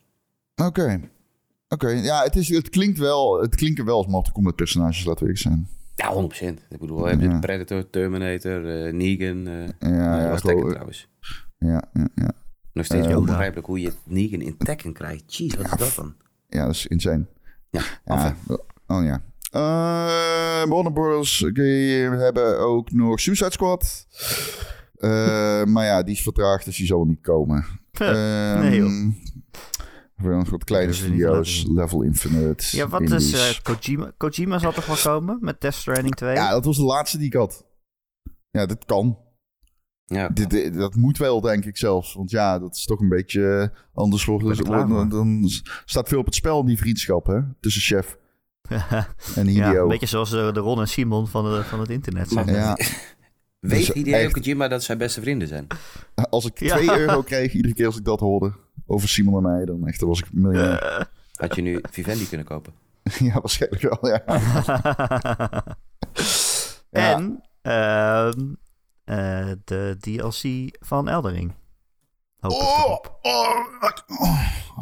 Oké. 0.64 1.00
Oké. 1.68 1.88
Ja, 1.88 2.22
het, 2.22 2.36
is, 2.36 2.48
het 2.48 2.68
klinkt 2.68 2.98
wel. 2.98 3.40
Het 3.40 3.54
klinken 3.54 3.84
wel 3.84 3.96
als 3.96 4.06
Mortal 4.06 4.32
Kombat 4.32 4.56
personages, 4.56 5.04
laten 5.04 5.26
we 5.26 5.32
eerlijk 5.32 5.40
zijn. 5.42 5.68
Ja, 5.96 6.12
100%. 6.12 6.66
Ik 6.68 6.78
bedoel, 6.78 7.02
we 7.02 7.08
hebben 7.08 7.30
Ja. 7.30 7.38
Predator, 7.38 7.90
Terminator, 7.90 8.84
eh, 8.86 8.92
Negan. 8.92 9.46
eh 9.46 9.68
Ja, 9.90 10.20
ja, 10.22 10.36
Tekken 10.36 10.68
trouwens. 10.68 11.08
Ja, 11.58 11.82
ja, 11.92 12.08
ja. 12.14 12.32
Nog 12.72 12.84
steeds 12.84 13.06
Eh, 13.06 13.16
onbegrijpelijk 13.16 13.66
hoe 13.66 13.80
je 13.80 13.92
Negan 14.04 14.40
in 14.40 14.56
Tekken 14.56 14.92
krijgt. 14.92 15.34
Jeez, 15.36 15.54
wat 15.54 15.64
is 15.64 15.70
dat 15.76 15.94
dan? 15.96 16.14
Ja, 16.52 16.64
dat 16.66 16.74
is 16.74 16.86
insane. 16.86 17.26
Ja, 17.70 17.82
Ja, 18.04 18.36
oh 18.86 19.04
ja. 19.04 19.22
Eh 19.50 20.68
Warner 20.68 20.92
Bros. 20.92 21.40
we 21.40 22.16
hebben 22.18 22.58
ook 22.58 22.92
nog 22.92 23.20
Suicide 23.20 23.50
Squad. 23.52 24.06
Eh, 24.94 25.64
maar 25.64 25.84
ja, 25.84 26.02
die 26.02 26.14
is 26.14 26.22
vertraagd, 26.22 26.64
dus 26.64 26.76
die 26.76 26.86
zal 26.86 27.04
niet 27.04 27.20
komen. 27.20 27.64
Ehm, 27.92 28.60
nee, 28.60 28.76
joh. 28.76 28.88
We 30.16 30.28
hebben 30.28 30.50
wat 30.50 30.64
kleine 30.64 30.86
Dat 30.88 30.96
studio's. 30.96 31.58
laten 31.58 31.74
Level 31.74 32.02
Infinite. 32.02 32.76
Ja, 32.76 32.88
wat 32.88 33.00
Indies. 33.00 33.32
is 33.32 33.56
eh, 33.56 33.62
Kojima? 33.62 34.12
Kojima 34.16 34.58
zal 34.58 34.72
toch 34.72 34.86
wel 34.86 34.96
komen 34.96 35.38
met 35.40 35.60
Death 35.60 35.74
Stranding 35.74 36.14
2? 36.14 36.34
Ja, 36.34 36.50
dat 36.50 36.64
was 36.64 36.76
de 36.76 36.82
laatste 36.82 37.18
die 37.18 37.26
ik 37.26 37.32
had. 37.32 37.64
Ja, 38.50 38.66
dit 38.66 38.84
kan. 38.84 39.18
Ja, 40.12 40.28
Dit, 40.28 40.50
dit- 40.50 40.74
dat 40.74 40.94
moet 40.94 41.18
wel, 41.18 41.40
denk 41.40 41.64
ik 41.64 41.76
zelfs. 41.76 42.14
Want 42.14 42.30
ja, 42.30 42.58
dat 42.58 42.74
is 42.76 42.84
toch 42.84 43.00
een 43.00 43.08
beetje 43.08 43.70
eh, 43.72 43.78
anders 43.94 44.24
er 44.58 44.64
klaar 44.64 44.86
Dan, 45.08 45.08
staat 45.84 46.08
veel 46.08 46.18
op 46.18 46.24
het 46.26 46.34
spel 46.34 46.60
in 46.60 46.66
die 46.66 46.78
vriendschap, 46.78 47.26
hè? 47.26 47.38
Tussen 47.60 47.82
chef 47.82 48.16
en 49.36 49.52
ja, 49.52 49.66
Hideo. 49.66 49.82
een 49.82 49.88
beetje 49.88 50.06
zoals 50.06 50.30
de, 50.30 50.50
de 50.54 50.60
Ron 50.60 50.80
en 50.80 50.88
Simon 50.88 51.26
van, 51.28 51.44
de, 51.44 51.62
van 51.64 51.80
het 51.80 51.90
internet. 51.90 52.28
zeg 52.28 52.44
Maar- 52.44 52.54
maar. 52.54 52.62
Ja, 53.60 53.68
Weet 53.70 53.86
Dus 53.86 53.94
Hideo 53.94 54.14
echt- 54.14 54.32
Kojima 54.32 54.68
dat 54.68 54.82
zij 54.82 54.96
beste 54.96 55.20
vrienden 55.20 55.48
zijn? 55.48 55.66
Als 56.30 56.46
ik 56.46 56.58
Ja. 56.60 56.76
2 56.76 56.98
euro 56.98 57.22
kreeg, 57.22 57.52
iedere 57.52 57.74
keer 57.74 57.86
als 57.86 57.96
ik 57.98 58.04
dat 58.04 58.20
hoorde 58.20 58.52
over 58.86 59.08
Simon 59.08 59.36
en 59.36 59.42
mij, 59.52 59.64
dan 59.64 59.86
echt, 59.86 59.98
dan 60.00 60.08
was 60.08 60.18
ik 60.18 60.32
miljonair. 60.32 61.08
Had 61.34 61.54
je 61.54 61.62
nu 61.62 61.80
Vivendi 61.90 62.28
kunnen 62.28 62.46
kopen? 62.46 62.72
ja, 63.18 63.32
waarschijnlijk 63.40 63.82
wel, 63.82 63.98
ja. 64.12 64.22
Ja. 66.90 67.12
En 67.14 67.42
ehm, 67.62 68.40
eh, 69.18 69.52
de 69.64 69.96
DLC 70.00 70.76
van 70.86 71.08
Eldering. 71.08 71.52
Hoop 72.40 72.52
ik 72.52 72.58
Oh, 72.60 72.78
erop. 72.84 73.18
oh, 73.22 73.58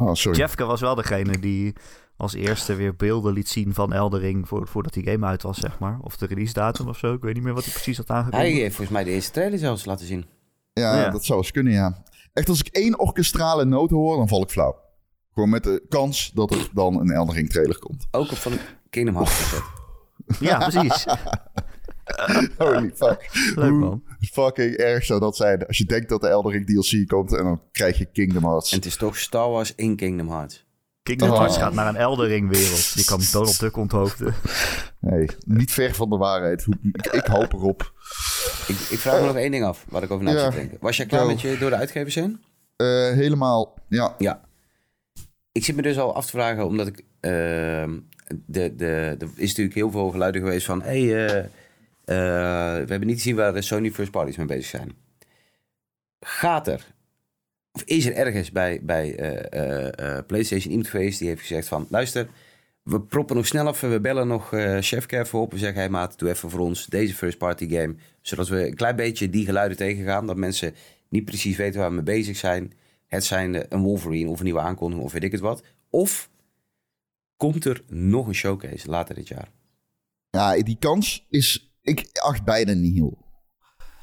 oh, 0.07 0.13
sorry. 0.13 0.37
Jeffke 0.39 0.63
was 0.65 0.81
wel 0.81 0.95
degene 0.95 1.39
die 1.39 1.73
als 2.17 2.33
eerste 2.33 2.75
weer 2.75 2.95
beelden 2.95 3.33
liet 3.33 3.49
zien 3.49 3.73
van 3.73 3.93
Eldering 3.93 4.47
voor, 4.47 4.67
voordat 4.67 4.93
die 4.93 5.03
game 5.09 5.25
uit 5.25 5.41
was, 5.41 5.57
zeg 5.57 5.79
maar. 5.79 5.99
Of 6.01 6.17
de 6.17 6.25
release 6.25 6.53
datum 6.53 6.87
of 6.87 6.97
zo. 6.97 7.13
Ik 7.13 7.21
weet 7.21 7.33
niet 7.33 7.43
meer 7.43 7.53
wat 7.53 7.63
hij 7.63 7.73
precies 7.73 7.97
had 7.97 8.07
Hij 8.07 8.17
aangekondigd. 8.17 8.53
heeft 8.55 8.75
volgens 8.75 8.95
mij 8.97 9.03
de 9.03 9.11
eerste 9.11 9.31
trailer 9.31 9.59
zelfs 9.59 9.85
laten 9.85 10.05
zien. 10.05 10.25
Ja, 10.73 10.95
Ja. 11.01 11.09
dat 11.09 11.25
zou 11.25 11.39
eens 11.39 11.51
kunnen, 11.51 11.73
ja. 11.73 12.03
Echt, 12.33 12.49
als 12.49 12.59
ik 12.59 12.67
één 12.67 12.99
orkestrale 12.99 13.65
noot 13.65 13.89
hoor, 13.89 14.17
dan 14.17 14.27
val 14.27 14.41
ik 14.41 14.49
flauw. 14.49 14.79
Gewoon 15.33 15.49
met 15.49 15.63
de 15.63 15.85
kans 15.89 16.31
dat 16.33 16.51
er 16.51 16.69
dan 16.73 16.99
een 16.99 17.11
Eldering 17.11 17.49
trailer 17.49 17.79
komt. 17.79 18.07
Ook 18.11 18.31
op 18.31 18.37
van 18.37 18.51
Kingdom 18.89 19.15
Hearts. 19.15 19.53
Ja, 20.39 20.57
precies. 20.57 21.05
Holy 22.57 22.91
fuck. 22.95 23.29
Leuk 23.55 23.69
Hoe 23.69 23.79
man. 23.79 24.03
fucking 24.31 24.75
erg 24.75 25.03
zou 25.05 25.19
dat 25.19 25.35
zijn 25.35 25.67
als 25.67 25.77
je 25.77 25.85
denkt 25.85 26.09
dat 26.09 26.21
de 26.21 26.27
Eldering 26.27 26.65
DLC 26.65 27.07
komt 27.07 27.33
en 27.37 27.43
dan 27.43 27.61
krijg 27.71 27.97
je 27.97 28.05
Kingdom 28.05 28.43
Hearts. 28.43 28.71
En 28.71 28.77
het 28.77 28.85
is 28.85 28.95
toch 28.95 29.17
Star 29.17 29.49
Wars 29.49 29.75
in 29.75 29.95
Kingdom 29.95 30.29
Hearts. 30.29 30.65
Kingdom 31.03 31.29
Oh. 31.29 31.37
Hearts 31.37 31.57
gaat 31.57 31.73
naar 31.73 31.87
een 31.87 31.95
Eldering 31.95 32.49
wereld. 32.49 32.91
Je 32.95 33.03
kan 33.03 33.21
Donald 33.31 33.59
Duck 33.59 33.77
onthoofden. 33.77 34.33
Nee, 34.99 35.27
niet 35.45 35.71
ver 35.71 35.93
van 35.95 36.09
de 36.09 36.17
waarheid. 36.17 36.65
Ik, 36.91 37.07
ik 37.07 37.25
hoop 37.25 37.53
erop. 37.53 37.81
Ik, 38.67 38.75
ik 38.89 38.97
vraag 38.97 39.19
me 39.19 39.25
nog 39.25 39.35
één 39.35 39.51
ding 39.51 39.63
af, 39.63 39.85
waar 39.89 40.03
ik 40.03 40.11
over 40.11 40.25
na 40.25 40.31
Ja. 40.31 40.39
zit 40.39 40.51
te 40.51 40.57
denken. 40.57 40.77
Was 40.81 40.97
jij 40.97 41.05
klaar 41.05 41.25
met 41.25 41.41
je 41.41 41.57
door 41.57 41.69
de 41.69 41.75
uitgevers 41.75 42.15
heen? 42.15 42.41
Eh, 42.75 42.87
helemaal, 43.11 43.77
ja. 43.89 44.15
Ja. 44.17 44.41
Ik 45.51 45.65
zit 45.65 45.75
me 45.75 45.81
dus 45.81 45.97
al 45.97 46.15
af 46.15 46.25
te 46.25 46.31
vragen, 46.31 46.65
omdat 46.65 46.87
ik... 46.87 47.03
ehm, 47.19 47.97
de, 48.45 48.75
de, 48.75 48.85
er 49.19 49.27
is 49.35 49.47
natuurlijk 49.49 49.75
heel 49.75 49.91
veel 49.91 50.09
geluiden 50.09 50.41
geweest 50.41 50.65
van... 50.65 50.81
Hey, 50.81 51.25
eh, 51.25 51.45
eh, 52.05 52.15
we 52.15 52.85
hebben 52.87 53.07
niet 53.07 53.17
gezien 53.17 53.35
waar 53.35 53.63
Sony 53.63 53.91
First 53.91 54.11
Parties 54.11 54.37
mee 54.37 54.45
bezig 54.45 54.65
zijn. 54.65 54.91
Gaat 56.19 56.67
er... 56.67 56.93
Of 57.71 57.83
is 57.83 58.05
er 58.05 58.13
ergens 58.13 58.51
bij, 58.51 58.79
bij 58.83 59.15
eh, 59.15 60.17
eh, 60.17 60.25
PlayStation 60.25 60.71
iemand 60.71 60.89
geweest 60.89 61.19
die 61.19 61.27
heeft 61.27 61.41
gezegd 61.41 61.67
van... 61.67 61.87
Luister, 61.89 62.27
we 62.83 63.01
proppen 63.01 63.35
nog 63.35 63.47
snel 63.47 63.67
even, 63.67 63.91
we 63.91 63.99
bellen 63.99 64.27
nog 64.27 64.53
eh 64.53 64.77
Chef 64.79 65.05
Kev 65.05 65.33
op. 65.33 65.51
We 65.51 65.57
zeggen, 65.57 65.79
hey 65.79 65.89
maat, 65.89 66.19
doe 66.19 66.29
even 66.29 66.49
voor 66.49 66.59
ons 66.59 66.85
deze 66.85 67.13
first 67.13 67.37
party 67.37 67.69
game. 67.69 67.95
Zodat 68.21 68.47
we 68.47 68.67
een 68.67 68.75
klein 68.75 68.95
beetje 68.95 69.29
die 69.29 69.45
geluiden 69.45 69.77
tegengaan. 69.77 70.27
Dat 70.27 70.37
mensen 70.37 70.75
niet 71.09 71.25
precies 71.25 71.57
weten 71.57 71.79
waar 71.79 71.89
we 71.89 71.95
mee 71.95 72.03
bezig 72.03 72.37
zijn. 72.37 72.73
Het 73.07 73.23
zijn 73.23 73.73
een 73.73 73.81
Wolverine 73.81 74.29
of 74.29 74.37
een 74.37 74.45
nieuwe 74.45 74.59
aankondiging 74.59 75.05
of 75.05 75.13
weet 75.13 75.23
ik 75.23 75.31
het 75.31 75.41
wat. 75.41 75.63
Of 75.89 76.29
komt 77.37 77.65
er 77.65 77.83
nog 77.87 78.27
een 78.27 78.35
showcase 78.35 78.89
later 78.89 79.15
dit 79.15 79.27
jaar? 79.27 79.51
Ja, 80.29 80.61
die 80.61 80.77
kans 80.79 81.25
is, 81.29 81.70
ik 81.81 82.09
acht 82.21 82.43
bijna 82.43 82.73
niet 82.73 82.93
heel. 82.93 83.17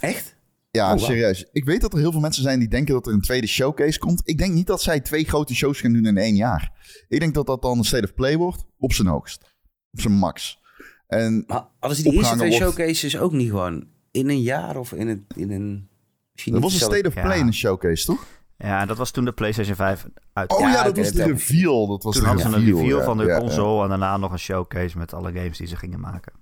Echt? 0.01 0.37
Ja, 0.71 0.85
Oh, 0.93 0.99
wow. 0.99 1.05
serieus. 1.05 1.49
Ik 1.53 1.65
weet 1.65 1.81
dat 1.81 1.93
er 1.93 1.99
heel 1.99 2.13
veel 2.13 2.21
mensen 2.21 2.43
zijn 2.43 2.59
die 2.59 2.69
denken 2.69 2.95
dat 2.95 3.07
er 3.07 3.13
een 3.13 3.21
tweede 3.21 3.47
showcase 3.47 3.99
komt. 3.99 4.21
Ik 4.25 4.39
denk 4.39 4.53
niet 4.55 4.67
dat 4.67 4.83
zij 4.83 5.01
twee 5.01 5.25
grote 5.25 5.55
shows 5.55 5.81
gaan 5.81 5.93
doen 5.93 6.07
in 6.07 6.17
één 6.17 6.35
jaar. 6.37 6.73
Ik 7.09 7.21
denk 7.21 7.35
dat 7.35 7.47
dat 7.47 7.63
dan 7.63 7.79
een 7.79 7.85
State 7.85 8.05
of 8.05 8.15
Play 8.15 8.37
wordt 8.37 8.65
op 8.79 8.93
zijn 8.93 9.09
hoogst. 9.09 9.57
Op 9.93 10.01
zijn 10.01 10.15
max. 10.15 10.59
En 11.07 11.45
Maar 11.47 11.65
hadden 11.79 11.97
ze 11.99 12.03
die 12.05 12.13
eerste 12.13 12.37
twee 12.37 12.51
wordt. 12.51 12.65
showcases 12.65 13.19
ook 13.19 13.33
niet 13.33 13.49
gewoon 13.51 13.87
in 14.11 14.29
een 14.29 14.43
jaar 14.43 14.77
of 14.77 14.93
in 14.93 15.09
een... 15.09 15.27
In 15.37 15.51
een 15.51 15.89
misschien 16.33 16.55
er 16.55 16.61
niet 16.61 16.71
was 16.71 16.81
een 16.81 16.87
State 16.93 17.09
of 17.09 17.15
Ja. 17.15 17.23
Play 17.23 17.39
in 17.39 17.47
een 17.47 17.55
showcase, 17.55 18.05
toch? 18.05 18.27
Ja, 18.59 18.87
dat 18.87 18.97
was 18.97 19.11
toen 19.11 19.25
de 19.25 19.33
PlayStation 19.33 19.77
5 19.77 20.07
uit. 20.33 20.53
Oh 20.53 20.61
ja, 20.61 20.71
Ja, 20.73 20.83
dat 20.83 20.97
was 20.97 21.11
de 21.11 21.19
dat 21.19 21.27
reveal. 21.27 21.87
Dat 21.87 22.03
was 22.03 22.15
toen 22.15 22.23
de 22.23 22.29
hadden 22.29 22.51
ze 22.51 22.57
een 22.57 22.65
reveal, 22.65 22.99
ja. 22.99 23.05
van 23.05 23.17
de 23.17 23.25
Ja, 23.25 23.33
ja. 23.35 23.39
console 23.39 23.83
en 23.83 23.89
daarna 23.89 24.17
nog 24.17 24.33
een 24.33 24.39
showcase 24.39 24.99
met 24.99 25.13
alle 25.15 25.33
games 25.33 25.59
die 25.59 25.67
ze 25.67 25.77
gingen 25.77 26.01
maken. 26.01 26.33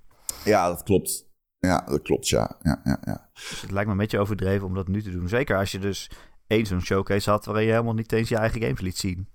Ja, 0.47 0.67
dat 0.67 0.83
klopt. 0.83 1.25
Ja, 1.59 1.85
dat 1.89 2.01
klopt, 2.01 2.27
ja. 2.27 2.57
ja, 2.61 2.81
ja, 2.83 2.97
ja. 3.05 3.29
Dus 3.33 3.61
het 3.61 3.71
lijkt 3.71 3.85
me 3.85 3.91
een 3.91 3.99
beetje 3.99 4.19
overdreven 4.19 4.67
om 4.67 4.73
dat 4.73 4.87
nu 4.87 5.01
te 5.03 5.11
doen. 5.11 5.27
Zeker 5.27 5.57
als 5.57 5.71
je 5.71 5.79
dus 5.79 6.09
één 6.47 6.65
zo'n 6.65 6.81
showcase 6.81 7.29
had 7.29 7.45
waarin 7.45 7.65
je 7.65 7.71
helemaal 7.71 7.93
niet 7.93 8.11
eens 8.11 8.29
je 8.29 8.35
eigen 8.37 8.61
games 8.61 8.81
liet 8.81 8.97
zien. 8.97 9.27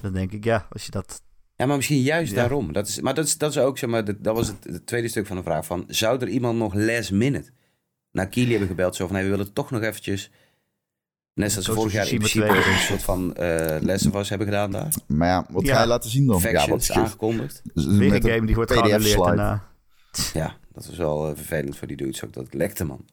Dan 0.00 0.12
denk 0.12 0.32
ik, 0.32 0.44
ja, 0.44 0.66
als 0.70 0.84
je 0.84 0.90
dat... 0.90 1.22
Ja, 1.56 1.66
maar 1.66 1.76
misschien 1.76 2.00
juist 2.00 2.30
Ja. 2.32 2.36
daarom. 2.36 2.72
Dat 2.72 2.88
is, 2.88 3.00
maar 3.00 3.14
dat 3.14 3.26
is, 3.26 3.38
dat 3.38 3.50
is 3.50 3.58
ook, 3.58 3.78
zeg 3.78 3.90
maar, 3.90 4.04
dat, 4.04 4.16
dat 4.24 4.36
was 4.36 4.46
het, 4.48 4.64
het 4.64 4.86
tweede 4.86 5.08
stuk 5.08 5.26
van 5.26 5.36
de 5.36 5.42
vraag. 5.42 5.66
Van, 5.66 5.84
zou 5.88 6.20
er 6.20 6.28
iemand 6.28 6.58
nog 6.58 6.74
last 6.74 7.12
minute 7.12 7.50
naar 8.10 8.28
Keely 8.28 8.50
hebben 8.50 8.68
gebeld? 8.68 8.96
Zo 8.96 9.06
van, 9.06 9.14
hey, 9.16 9.24
we 9.24 9.30
willen 9.30 9.52
toch 9.52 9.70
nog 9.70 9.82
eventjes... 9.82 10.30
Net 11.34 11.50
zoals 11.50 11.66
ze 11.66 11.72
vorig 11.72 11.92
jaar 11.92 12.08
in 12.08 12.16
principe 12.18 12.46
2. 12.46 12.56
een 12.72 12.78
soort 12.78 13.02
van 13.02 13.34
eh 13.34 13.80
Last 13.80 14.06
of 14.06 14.14
Us 14.14 14.28
hebben 14.28 14.46
gedaan 14.46 14.70
daar. 14.70 14.92
Maar 15.06 15.28
ja, 15.28 15.46
wat 15.50 15.66
Ja. 15.66 15.74
ga 15.74 15.80
je 15.82 15.86
laten 15.88 16.10
zien 16.10 16.26
dan? 16.26 16.40
Factions 16.40 16.86
ja, 16.86 16.94
wat 16.94 17.04
aangekondigd. 17.04 17.62
Weer 17.74 18.14
een 18.14 18.22
game 18.22 18.46
die 18.46 18.54
wordt 18.54 18.72
geannuleerd 18.72 19.24
daarna. 19.24 19.71
Ja, 20.32 20.56
dat 20.72 20.86
was 20.86 20.96
wel 20.96 21.28
eh, 21.28 21.34
vervelend 21.36 21.76
voor 21.76 21.86
die 21.88 21.96
dudes 21.96 22.24
ook. 22.24 22.32
Dat 22.32 22.54
lekte, 22.54 22.84
man. 22.84 23.04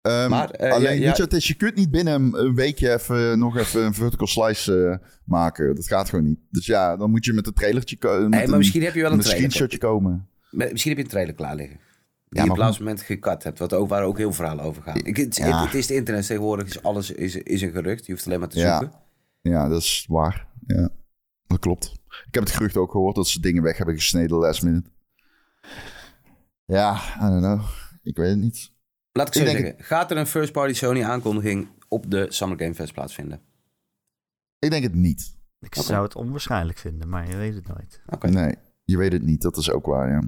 Ehm, 0.00 0.30
Maar, 0.30 0.50
eh, 0.50 0.72
alleen, 0.72 1.00
ja, 1.00 1.14
ja. 1.16 1.26
je, 1.30 1.36
is, 1.36 1.56
kunt 1.56 1.74
niet 1.74 1.90
binnen 1.90 2.34
een- 2.34 2.54
weekje 2.54 2.92
even, 2.92 3.38
nog 3.38 3.56
even 3.56 3.84
een 3.84 3.94
vertical 3.94 4.26
slice 4.26 4.84
eh, 5.00 5.08
maken. 5.24 5.74
Dat 5.74 5.86
gaat 5.86 6.08
gewoon 6.08 6.24
niet. 6.24 6.38
Dus 6.50 6.66
ja, 6.66 6.96
dan 6.96 7.10
moet 7.10 7.24
je 7.24 7.32
met 7.32 7.46
een 7.46 7.52
trailertje 7.52 7.96
komen. 7.96 8.34
Hey, 8.34 8.46
maar 8.46 8.58
misschien 8.58 8.82
heb 8.82 8.94
je 8.94 9.00
wel 9.00 9.10
een 9.12 9.18
een 9.18 9.24
screenshotje 9.24 9.78
komen. 9.78 10.28
Misschien 10.50 10.90
heb 10.90 10.96
je 10.98 11.04
een 11.04 11.10
trailer 11.10 11.34
klaar 11.34 11.54
liggen. 11.56 11.76
Die 11.76 12.38
Ja, 12.38 12.42
je 12.44 12.50
op 12.50 12.56
het 12.56 12.64
laatste 12.64 12.82
moment 12.82 13.02
gekat 13.02 13.42
hebt. 13.42 13.58
Wat 13.58 13.72
ook, 13.72 13.88
waar 13.88 14.02
ook 14.02 14.18
heel 14.18 14.32
verhalen 14.32 14.64
over 14.64 14.82
gaan. 14.82 14.96
Ik, 14.96 15.16
het, 15.16 15.36
Ja. 15.36 15.44
het, 15.60 15.64
het 15.64 15.74
is 15.74 15.88
het 15.88 15.96
internet 15.96 16.26
tegenwoordig. 16.26 16.66
Is 16.66 16.82
alles 16.82 17.10
is, 17.10 17.34
is 17.36 17.62
een 17.62 17.72
gerucht. 17.72 18.06
Je 18.06 18.12
hoeft 18.12 18.26
alleen 18.26 18.38
maar 18.40 18.48
te 18.48 18.58
Ja. 18.58 18.78
zoeken. 18.78 18.98
Ja, 19.40 19.68
dat 19.68 19.80
is 19.82 20.04
waar. 20.08 20.46
Ja, 20.66 20.88
dat 21.46 21.58
klopt. 21.58 21.92
Ik 22.26 22.34
heb 22.34 22.42
het 22.42 22.52
gerucht 22.52 22.76
ook 22.76 22.90
gehoord 22.90 23.14
dat 23.16 23.28
ze 23.28 23.40
dingen 23.40 23.62
weg 23.62 23.76
hebben 23.76 23.94
gesneden 23.94 24.36
last 24.36 24.62
minute. 24.62 24.90
Ja, 26.64 27.00
I 27.16 27.20
don't 27.20 27.42
know. 27.42 27.60
Ik 28.02 28.16
weet 28.16 28.28
het 28.28 28.38
niet. 28.38 28.72
Laat 29.12 29.28
ik 29.28 29.34
zo 29.34 29.40
Ik 29.40 29.46
denk 29.46 29.58
zeggen. 29.58 29.84
Gaat 29.84 30.10
er 30.10 30.16
een 30.16 30.26
first 30.26 30.52
party 30.52 30.72
Sony 30.72 31.02
aankondiging 31.02 31.68
op 31.88 32.10
de 32.10 32.26
Summer 32.28 32.58
Game 32.58 32.74
Fest 32.74 32.92
plaatsvinden? 32.92 33.40
Ik 34.58 34.70
denk 34.70 34.82
het 34.82 34.94
niet. 34.94 35.36
Ik 35.60 35.74
zou 35.74 36.04
het 36.04 36.14
onwaarschijnlijk 36.16 36.78
vinden, 36.78 37.08
maar 37.08 37.28
je 37.28 37.36
weet 37.36 37.54
het 37.54 37.66
nooit. 37.68 38.02
Oké. 38.06 38.28
Nee, 38.28 38.54
je 38.84 38.96
weet 38.96 39.12
het 39.12 39.22
niet. 39.22 39.42
Dat 39.42 39.56
is 39.56 39.70
ook 39.70 39.86
waar, 39.86 40.10
ja. 40.10 40.22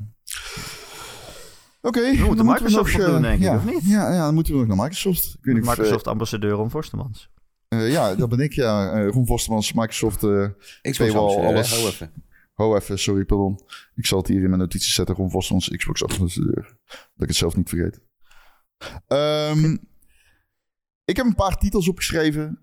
Oké, 1.81 2.01
moeten 2.11 2.37
dan 2.37 2.47
Microsoft 2.47 2.93
we 2.93 2.99
nog 2.99 3.11
doen, 3.11 3.23
denk 3.23 3.35
ik, 3.35 3.43
ja, 3.43 3.57
of 3.57 3.65
niet? 3.65 3.85
Ja, 3.85 4.13
ja, 4.13 4.25
dan 4.25 4.35
moeten 4.35 4.53
we 4.53 4.59
nog 4.59 4.69
naar 4.69 4.77
Microsoft. 4.77 5.25
Ik 5.25 5.45
weet 5.45 5.55
niet 5.55 5.63
of, 5.65 5.71
eh, 5.71 5.77
Microsoft-ambassadeur 5.79 6.51
Ron 6.53 6.71
Forstemans. 6.71 7.31
eh, 7.69 7.93
ja, 7.93 8.15
dat 8.15 8.29
ben 8.29 8.39
ik, 8.39 8.53
ja. 8.53 8.93
Eh 8.93 9.11
Ron 9.11 9.27
Microsoft. 9.75 10.23
eh 10.23 10.47
Xbox 10.83 10.99
Paywall, 10.99 11.47
ambassadeur, 11.47 11.83
hè? 11.83 11.83
alles. 11.83 12.01
Ho, 12.57 12.77
even, 12.77 12.99
sorry, 12.99 13.25
pardon. 13.25 13.61
Ik 13.95 14.07
zal 14.07 14.19
het 14.19 14.29
hier 14.29 14.43
in 14.43 14.49
mijn 14.49 14.61
notities 14.61 14.95
zetten. 14.95 15.15
Ron 15.15 15.31
Vostermans, 15.31 15.69
Xbox 15.69 16.03
ambassadeur. 16.05 16.77
Dat 16.87 16.99
ik 17.23 17.29
het 17.29 17.37
zelf 17.37 17.57
niet 17.57 17.69
vergeet. 17.69 18.01
Ehm, 19.07 19.77
ik 21.05 21.17
heb 21.17 21.27
een 21.27 21.35
paar 21.35 21.57
titels 21.59 21.89
opgeschreven. 21.89 22.59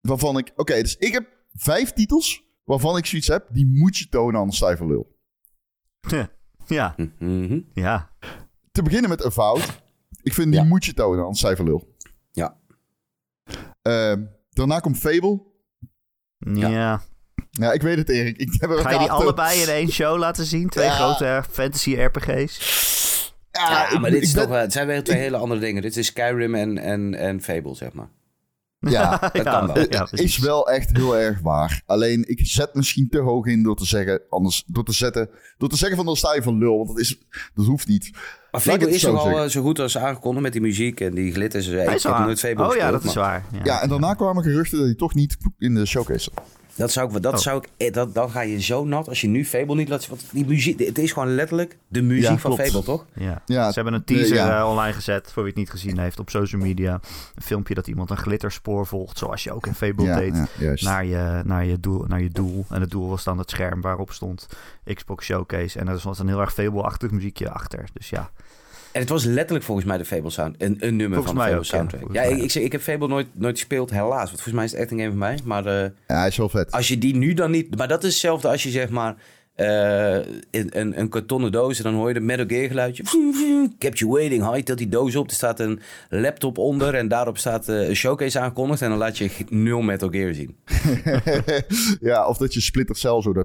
Waarvan 0.00 0.38
ik... 0.38 0.52
Oké, 0.56 0.82
dus 0.82 0.96
ik 0.96 1.12
heb 1.12 1.28
vijf 1.54 1.92
titels 1.92 2.44
waarvan 2.64 2.96
ik 2.96 3.06
zoiets 3.06 3.28
heb. 3.28 3.46
Die 3.52 3.66
moet 3.66 3.96
je 3.96 4.08
tonen 4.08 4.40
aan 4.40 4.52
stijve 4.52 4.86
lul. 4.86 5.16
ja, 6.66 6.94
Mhm. 7.18 7.60
ja. 7.74 8.10
Te 8.72 8.82
beginnen 8.82 9.10
met 9.10 9.24
Avowed. 9.24 9.82
Ik 10.22 10.32
vind 10.32 10.50
die 10.52 10.60
Ja. 10.60 10.66
moet 10.66 10.84
je 10.84 10.94
tonen 10.94 11.24
aan 11.24 11.34
stijve 11.34 11.64
lul. 11.64 11.96
Ja. 12.32 12.60
Ehm, 13.82 14.24
daarna 14.50 14.78
komt 14.80 14.98
Fable. 14.98 15.42
Ja. 16.38 16.68
Ja. 16.68 17.02
Ja, 17.60 17.72
ik 17.72 17.82
weet 17.82 17.96
het, 17.96 18.08
Erik. 18.08 18.36
Ik 18.36 18.54
heb 18.60 18.70
er 18.70 18.78
Ga 18.78 18.90
je 18.90 18.98
die 18.98 19.10
allebei 19.10 19.60
in 19.60 19.68
één 19.68 19.88
show 19.92 20.18
laten 20.18 20.44
zien? 20.44 20.68
Twee 20.68 20.86
Ja. 20.86 20.92
grote 20.92 21.42
fantasy 21.50 21.94
RPG's? 21.94 23.32
Ja, 23.50 23.70
Ja, 23.70 23.90
ik- 23.92 24.00
maar 24.00 24.10
dit 24.10 24.22
is 24.22 24.32
ben- 24.32 24.42
toch 24.42 24.50
wel, 24.50 24.60
het 24.60 24.72
zijn 24.72 24.86
wel 24.86 25.02
twee 25.02 25.18
hele 25.18 25.36
andere 25.36 25.60
dingen. 25.60 25.82
Dit 25.82 25.96
is 25.96 26.06
Skyrim 26.06 26.54
en, 26.54 26.78
en, 26.78 27.14
en 27.14 27.42
Fable, 27.42 27.74
zeg 27.74 27.92
maar. 27.92 28.08
Ja, 28.90 29.18
Dat 29.32 29.42
kan 29.42 29.66
wel. 29.72 29.86
Ja, 29.90 30.08
is 30.10 30.38
wel 30.38 30.68
echt 30.70 30.90
heel 30.96 31.16
erg 31.18 31.40
waar. 31.40 31.82
Alleen 31.86 32.24
ik 32.28 32.40
zet 32.42 32.74
misschien 32.74 33.08
te 33.08 33.18
hoog 33.18 33.46
in 33.46 33.62
door 33.62 33.76
te 33.76 33.84
zeggen, 33.86 34.20
anders, 34.28 34.64
door 34.66 34.84
te 34.84 34.92
zetten, 34.92 35.28
door 35.58 35.68
te 35.68 35.76
zeggen 35.76 35.96
van 35.96 36.06
dan 36.06 36.16
sta 36.16 36.34
je 36.34 36.42
van 36.42 36.58
lul, 36.58 36.76
want 36.76 36.88
dat 36.88 36.98
is, 36.98 37.18
dat 37.54 37.66
hoeft 37.66 37.88
niet. 37.88 38.10
Maar 38.50 38.60
Fable 38.60 38.84
het 38.86 38.94
is 38.94 39.00
toch 39.00 39.18
al 39.18 39.42
eh, 39.42 39.48
zo 39.48 39.62
goed 39.62 39.78
als 39.78 39.98
aangekondigd 39.98 40.42
met 40.42 40.52
die 40.52 40.60
muziek 40.60 41.00
en 41.00 41.14
die 41.14 41.32
glitters. 41.32 41.66
Ik 41.66 41.74
Hij 41.78 41.84
heb 42.02 42.18
nooit 42.18 42.40
Fable 42.40 42.66
Oh 42.68 42.76
ja, 42.76 42.90
dat 42.90 43.04
is 43.04 43.14
waar. 43.14 43.44
Ja. 43.52 43.60
Ja, 43.64 43.82
en 43.82 43.88
daarna 43.88 44.14
kwamen 44.14 44.42
geruchten 44.42 44.78
dat 44.78 44.86
hij 44.86 44.96
toch 44.96 45.14
niet 45.14 45.36
in 45.58 45.74
de 45.74 45.86
showcase 45.86 46.30
zat. 46.34 46.44
Dat 46.76 46.92
zou 46.92 47.16
ik, 47.16 47.22
dat 47.22 47.32
Oh. 47.34 47.38
zou 47.38 47.58
ik, 47.58 47.68
eh, 47.76 47.92
dat, 47.92 48.14
dan 48.14 48.30
ga 48.30 48.40
je 48.40 48.60
zo 48.60 48.84
nat 48.84 49.08
als 49.08 49.20
je 49.20 49.26
nu 49.28 49.44
Fable 49.44 49.74
niet 49.74 49.88
laat 49.88 50.02
zien. 50.02 50.10
Want 50.10 50.28
die 50.32 50.46
muziek, 50.46 50.78
het 50.78 50.98
is 50.98 51.12
gewoon 51.12 51.34
letterlijk 51.34 51.76
de 51.88 52.02
muziek 52.02 52.24
Ja, 52.30 52.38
van. 52.38 52.56
Fable, 52.56 52.82
toch? 52.82 53.04
Ja. 53.14 53.42
Ja, 53.46 53.68
Ze 53.68 53.74
hebben 53.74 53.94
een 53.94 54.04
teaser 54.04 54.34
ja. 54.36 54.58
eh, 54.60 54.68
online 54.68 54.92
gezet, 54.92 55.32
voor 55.32 55.42
wie 55.42 55.52
het 55.52 55.60
niet 55.60 55.70
gezien 55.70 55.98
heeft, 55.98 56.18
op 56.18 56.30
social 56.30 56.60
media. 56.60 56.92
Een 57.34 57.42
filmpje 57.42 57.74
dat 57.74 57.86
iemand 57.86 58.10
een 58.10 58.16
glitterspoor 58.16 58.86
volgt, 58.86 59.18
zoals 59.18 59.44
je 59.44 59.52
ook 59.52 59.66
in 59.66 59.74
Fable 59.74 60.04
Ja, 60.04 60.16
deed. 60.16 60.34
Naar 60.82 61.04
je, 61.04 61.42
naar, 61.44 61.64
je 61.64 61.80
doel, 61.80 62.04
naar 62.08 62.22
je 62.22 62.30
doel. 62.30 62.64
En 62.68 62.80
het 62.80 62.90
doel 62.90 63.08
was 63.08 63.24
dan 63.24 63.38
het 63.38 63.50
scherm 63.50 63.80
waarop 63.80 64.12
stond 64.12 64.48
Xbox 64.94 65.24
Showcase. 65.24 65.78
En 65.78 65.88
er 65.88 66.00
was 66.04 66.18
een 66.18 66.28
heel 66.28 66.40
erg 66.40 66.52
Fable-achtig 66.52 67.10
muziekje 67.10 67.50
achter. 67.50 67.84
Dus 67.92 68.08
ja, 68.10 68.30
En 68.94 69.00
het 69.00 69.08
was 69.08 69.24
letterlijk 69.24 69.64
volgens 69.64 69.86
mij 69.86 69.98
de 69.98 70.04
Fable 70.04 70.30
sound, 70.30 70.54
een, 70.58 70.76
een 70.80 70.96
nummer 70.96 71.22
Volgens 71.22 71.26
van 71.26 71.34
de 71.34 71.40
Fable 71.40 71.56
ook, 71.56 71.64
ja. 71.64 71.76
soundtrack. 71.76 72.30
Ik, 72.32 72.42
ik, 72.42 72.50
zeg- 72.50 72.62
ik 72.62 72.72
heb 72.72 72.80
Fable 72.80 73.08
nooit, 73.08 73.26
nooit 73.32 73.58
gespeeld, 73.58 73.90
helaas. 73.90 74.14
Want 74.30 74.30
volgens 74.30 74.54
mij 74.54 74.64
is 74.64 74.70
het 74.70 74.80
echt 74.80 74.90
een 74.90 74.98
game 74.98 75.10
van 75.10 75.18
mij. 75.18 75.38
Maar 75.44 75.66
eh, 75.66 75.90
Ja, 76.06 76.18
hij 76.18 76.28
is 76.28 76.36
wel 76.36 76.48
vet. 76.48 76.70
als 76.70 76.88
je 76.88 76.98
die 76.98 77.16
nu 77.16 77.34
dan 77.34 77.50
niet... 77.50 77.76
Maar 77.76 77.88
dat 77.88 78.02
is 78.04 78.10
hetzelfde 78.10 78.48
als 78.48 78.62
je 78.62 78.70
zeg 78.70 78.88
maar... 78.90 79.14
eh, 79.54 80.16
in, 80.50 80.70
een, 80.70 80.98
een 81.00 81.08
kartonnen 81.08 81.52
doos 81.52 81.76
en 81.78 81.84
dan 81.84 81.94
hoor 81.94 82.08
je 82.08 82.14
de 82.14 82.20
Metal 82.20 82.44
Gear 82.46 82.68
geluidje. 82.68 83.02
Kept 83.78 83.98
you 83.98 84.10
waiting. 84.10 84.42
Haal 84.42 84.56
je 84.56 84.62
tilt 84.62 84.78
die 84.78 84.88
doos 84.88 85.16
op. 85.16 85.28
Er 85.28 85.34
staat 85.34 85.60
een 85.60 85.80
laptop 86.08 86.58
onder 86.58 86.94
en 86.94 87.08
daarop 87.08 87.38
staat 87.38 87.68
eh, 87.68 87.88
een 87.88 87.96
showcase 87.96 88.38
aangekondigd. 88.38 88.82
En 88.82 88.88
dan 88.88 88.98
laat 88.98 89.18
je 89.18 89.30
nul 89.48 89.80
Metal 89.80 90.08
Gear 90.10 90.34
zien. 90.34 90.56
ja, 92.10 92.26
of 92.26 92.36
dat 92.36 92.54
je 92.54 92.60
Splinter 92.60 92.96
Cell 92.96 93.22
zo 93.22 93.32
daar... 93.32 93.44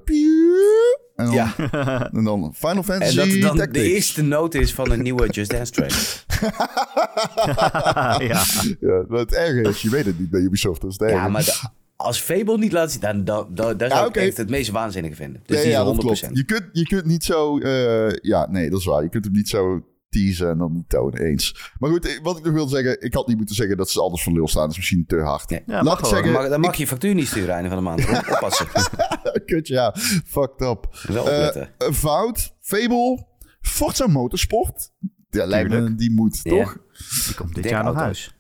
En 1.20 1.26
dan, 1.26 1.34
Ja. 1.34 1.54
en 2.14 2.24
dan 2.24 2.54
Final 2.56 2.76
En 2.78 2.84
Fantasy 2.84 3.16
dat 3.16 3.28
het 3.28 3.42
dan 3.58 3.68
de 3.72 3.94
eerste 3.94 4.22
noot 4.24 4.56
is 4.56 4.74
van 4.74 4.92
een 4.92 5.02
nieuwe 5.02 5.30
Just 5.30 5.52
Dance 5.52 5.72
track. 5.72 5.92
ja. 8.22 8.44
Ja, 8.80 9.04
het 9.10 9.34
erge 9.34 9.70
is, 9.70 9.82
je 9.82 9.90
weet 9.90 10.06
het 10.06 10.20
niet 10.20 10.30
bij 10.30 10.40
Ubisoft. 10.42 10.82
Dat 10.82 10.90
is 10.92 10.98
het 11.00 11.10
erge. 11.10 11.22
Ja, 11.22 11.28
maar 11.28 11.44
de- 11.44 11.60
als 11.96 12.20
Fable 12.20 12.58
niet 12.58 12.72
laat 12.72 12.92
zien, 12.92 13.02
dan, 13.02 13.24
dan, 13.24 13.48
dan, 13.50 13.78
daar 13.78 13.90
zou 13.90 14.02
Ja, 14.02 14.08
ik 14.08 14.16
echt 14.16 14.38
het 14.38 14.50
meest 14.50 14.70
waanzinnige 14.70 15.16
vinden. 15.16 15.42
Dus 15.46 15.56
Nee, 15.56 15.66
die 15.66 15.74
ja, 15.74 15.80
is 15.80 15.86
dat 15.86 15.96
100%. 15.96 16.00
klopt. 16.00 16.28
Je 16.38 16.44
kunt, 16.44 16.64
je 16.72 16.84
kunt 16.88 17.06
niet 17.06 17.24
zo... 17.24 17.58
eh, 17.60 18.12
ja, 18.22 18.48
nee, 18.50 18.70
dat 18.70 18.80
is 18.80 18.86
waar. 18.86 19.04
Je 19.04 19.10
kunt 19.10 19.26
hem 19.26 19.34
niet 19.34 19.50
zo 19.50 19.84
teasen 20.10 20.50
en 20.50 20.58
dan 20.58 20.74
niet 20.74 20.90
tonen 20.90 21.22
eens. 21.22 21.72
Maar 21.80 21.90
goed, 21.90 22.06
eh, 22.08 22.22
wat 22.24 22.38
ik 22.38 22.44
nog 22.44 22.54
wil 22.54 22.68
zeggen... 22.68 23.02
Ik 23.02 23.14
had 23.14 23.28
niet 23.28 23.38
moeten 23.38 23.56
zeggen 23.56 23.78
dat 23.78 23.90
ze 23.90 24.02
anders 24.02 24.24
van 24.24 24.34
lul 24.34 24.48
staan. 24.48 24.62
Dat 24.62 24.72
is 24.72 24.78
misschien 24.78 25.06
te 25.06 25.20
hard. 25.22 25.50
Nee. 25.50 25.62
Ja, 25.66 25.74
Laat 25.74 25.84
mag 25.84 25.94
ik 25.94 26.00
wel. 26.00 26.10
zeggen... 26.10 26.32
Dan 26.34 26.42
mag, 26.42 26.50
dan 26.52 26.60
mag 26.60 26.76
je 26.76 26.82
je 26.82 26.88
factuur 26.88 27.14
niet 27.14 27.28
sturen 27.28 27.54
einde 27.54 27.70
van 27.70 27.78
de 27.78 27.84
maand. 27.84 28.08
Oppassen. 28.08 28.68
Kut, 29.46 29.68
ja. 29.68 29.96
Fucked 30.26 30.62
up. 30.62 31.00
Wel 31.08 31.16
Eh, 31.30 31.38
opletten. 31.38 31.70
een 31.78 31.94
fout. 31.94 32.56
Fable. 32.62 33.28
Forza 33.62 34.08
Motorsport. 34.08 34.92
Ja, 35.30 35.46
lijkt 35.46 35.70
me, 35.70 35.96
die 35.96 36.12
moet, 36.12 36.40
Ja. 36.44 36.50
toch? 36.52 36.78
Die 37.26 37.36
komt 37.36 37.54
dit 37.54 37.64
Dik 37.64 37.72
jaar 37.72 37.84
nog 37.84 37.96
auto's. 37.96 38.36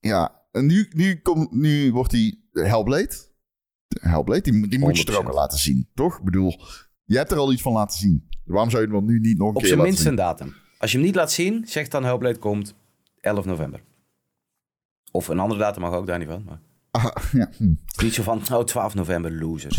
Ja. 0.00 0.44
En 0.52 0.66
nu, 0.66 0.86
nu, 0.90 1.20
komt 1.20 1.52
nu 1.52 1.92
wordt 1.92 2.10
die 2.10 2.48
Hellblade. 2.52 3.14
Hellblade, 4.00 4.40
die, 4.40 4.68
die 4.68 4.78
moet 4.78 4.98
je 4.98 5.04
er 5.04 5.16
ook 5.18 5.24
100%. 5.24 5.26
al 5.28 5.34
laten 5.34 5.58
zien, 5.58 5.88
toch? 5.94 6.18
Ik 6.18 6.24
bedoel, 6.24 6.60
je 7.04 7.16
hebt 7.16 7.30
er 7.32 7.38
al 7.38 7.52
iets 7.52 7.62
van 7.62 7.72
laten 7.72 7.98
zien. 7.98 8.28
Waarom 8.44 8.70
zou 8.70 8.82
je 8.82 8.88
hem 8.88 8.98
dan 8.98 9.06
nu 9.06 9.18
niet 9.20 9.38
nog 9.38 9.48
een 9.48 9.54
Op 9.54 9.60
keer 9.60 9.66
zijn 9.68 9.78
laten 9.80 9.92
minst 9.94 10.06
een 10.08 10.14
datum. 10.16 10.54
Als 10.78 10.90
je 10.92 10.96
hem 10.96 11.06
niet 11.06 11.14
laat 11.16 11.32
zien, 11.32 11.66
zeg 11.68 11.88
dan 11.88 12.04
Hellblade 12.04 12.38
komt 12.38 12.74
11 13.20 13.44
november. 13.44 13.82
Of 15.10 15.28
een 15.28 15.38
andere 15.38 15.60
datum 15.60 15.82
mag 15.82 15.92
ook 15.92 16.06
daar 16.06 16.18
niet 16.18 16.28
van. 16.28 16.44
Maar 16.44 16.60
Ah, 16.90 17.16
ja. 17.32 17.50
hm. 17.56 17.74
niet 18.02 18.14
zo 18.14 18.22
van, 18.22 18.42
oh 18.52 18.64
12 18.64 18.94
november, 18.94 19.32
losers. 19.32 19.76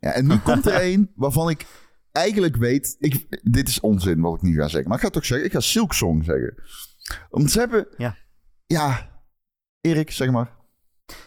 ja, 0.00 0.12
en 0.12 0.26
nu 0.26 0.38
komt 0.38 0.66
er 0.66 0.84
een 0.84 1.10
waarvan 1.14 1.48
ik 1.50 1.66
eigenlijk 2.12 2.56
weet... 2.56 2.96
Ik, 2.98 3.26
dit 3.52 3.68
is 3.68 3.80
onzin 3.80 4.20
wat 4.20 4.34
ik 4.34 4.42
nu 4.42 4.54
ga 4.54 4.68
zeggen. 4.68 4.88
Maar 4.88 4.98
ik 4.98 5.04
ga 5.04 5.10
toch 5.10 5.24
zeggen, 5.24 5.46
ik 5.46 5.52
ga 5.52 5.60
Silksong 5.60 6.24
zeggen. 6.24 6.54
Want 7.30 7.50
ze 7.50 7.58
hebben... 7.58 7.88
Ja. 7.96 8.16
Ja, 8.66 9.10
Erik, 9.80 10.10
zeg 10.10 10.30
maar. 10.30 10.56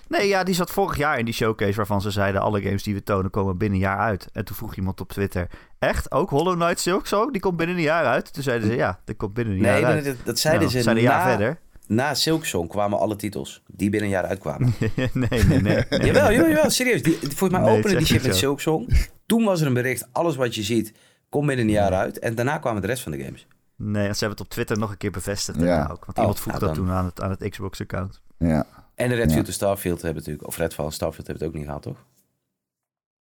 Nee, 0.07 0.27
ja, 0.27 0.43
die 0.43 0.55
zat 0.55 0.71
vorig 0.71 0.97
jaar 0.97 1.19
in 1.19 1.25
die 1.25 1.33
showcase 1.33 1.75
waarvan 1.75 2.01
ze 2.01 2.11
zeiden... 2.11 2.41
alle 2.41 2.61
games 2.61 2.83
die 2.83 2.93
we 2.93 3.03
tonen 3.03 3.31
komen 3.31 3.57
binnen 3.57 3.77
een 3.79 3.85
jaar 3.85 3.97
uit. 3.99 4.27
En 4.33 4.45
toen 4.45 4.55
vroeg 4.55 4.75
iemand 4.75 5.01
op 5.01 5.09
Twitter... 5.09 5.47
Echt? 5.79 6.11
Ook 6.11 6.29
Hollow 6.29 6.55
Knight 6.55 6.79
Silk 6.79 7.07
zo? 7.07 7.31
Die 7.31 7.41
komt 7.41 7.57
binnen 7.57 7.75
een 7.75 7.81
jaar 7.81 8.05
uit? 8.05 8.33
Toen 8.33 8.43
zeiden 8.43 8.67
ze, 8.67 8.75
ja, 8.75 8.99
die 9.05 9.15
komt 9.15 9.33
binnen 9.33 9.53
een 9.55 9.61
Nee, 9.61 9.71
jaar 9.71 9.81
dat, 9.81 9.91
uit. 9.91 10.03
dat, 10.05 10.15
dat 10.25 10.39
zeiden 10.39 10.61
Nou, 10.67 10.73
ze 10.77 10.81
zeiden 10.83 11.03
een 11.03 11.09
jaar 11.09 11.25
na, 11.25 11.29
verder. 11.37 11.59
na 11.87 12.13
Silksong 12.13 12.69
kwamen 12.69 12.99
alle 12.99 13.15
titels. 13.15 13.63
Die 13.67 13.89
binnen 13.89 14.09
een 14.09 14.15
jaar 14.15 14.25
uitkwamen. 14.25 14.73
nee, 14.79 15.01
nee, 15.13 15.43
nee. 15.43 15.61
nee. 15.61 15.85
Jawel, 16.07 16.31
jawel, 16.31 16.49
jawel, 16.49 16.69
serieus. 16.69 17.03
Die, 17.03 17.13
volgens 17.21 17.49
mij 17.51 17.59
Nee, 17.61 17.77
openen 17.77 17.97
die 17.97 18.05
shit 18.05 18.23
met 18.23 18.31
zo. 18.33 18.37
Silksong. 18.39 19.07
Toen 19.25 19.43
was 19.43 19.61
er 19.61 19.67
een 19.67 19.73
bericht, 19.73 20.07
alles 20.11 20.35
wat 20.35 20.55
je 20.55 20.63
ziet, 20.63 20.93
komt 21.29 21.45
binnen 21.47 21.65
een 21.65 21.71
jaar 21.71 21.93
uit. 21.93 22.19
En 22.19 22.35
daarna 22.35 22.57
kwamen 22.57 22.81
de 22.81 22.87
rest 22.87 23.03
van 23.03 23.11
de 23.11 23.23
games. 23.23 23.47
Nee, 23.75 24.03
ze 24.03 24.09
hebben 24.09 24.29
het 24.29 24.39
op 24.39 24.49
Twitter 24.49 24.77
nog 24.77 24.91
een 24.91 24.97
keer 24.97 25.11
bevestigd. 25.11 25.61
Ja. 25.61 25.87
Ook, 25.91 26.05
want 26.05 26.17
iemand 26.17 26.35
Oh, 26.35 26.41
vroeg 26.41 26.53
nou 26.53 26.65
dat 26.65 26.75
dan. 26.75 26.85
toen 26.85 26.93
aan 26.95 27.05
het, 27.05 27.21
aan 27.21 27.29
het 27.29 27.49
Xbox-account. 27.49 28.21
Ja. 28.37 28.65
En 29.01 29.09
de 29.09 29.15
Redfield 29.15 29.47
en 29.47 29.53
Starfield 29.53 30.01
hebben 30.01 30.19
natuurlijk, 30.19 30.47
of 30.47 30.57
Redfall 30.57 30.85
en 30.85 30.91
Starfield 30.91 31.27
hebben 31.27 31.45
het 31.45 31.53
ook 31.53 31.59
niet 31.59 31.65
gehaald, 31.65 31.83
toch? 31.83 32.05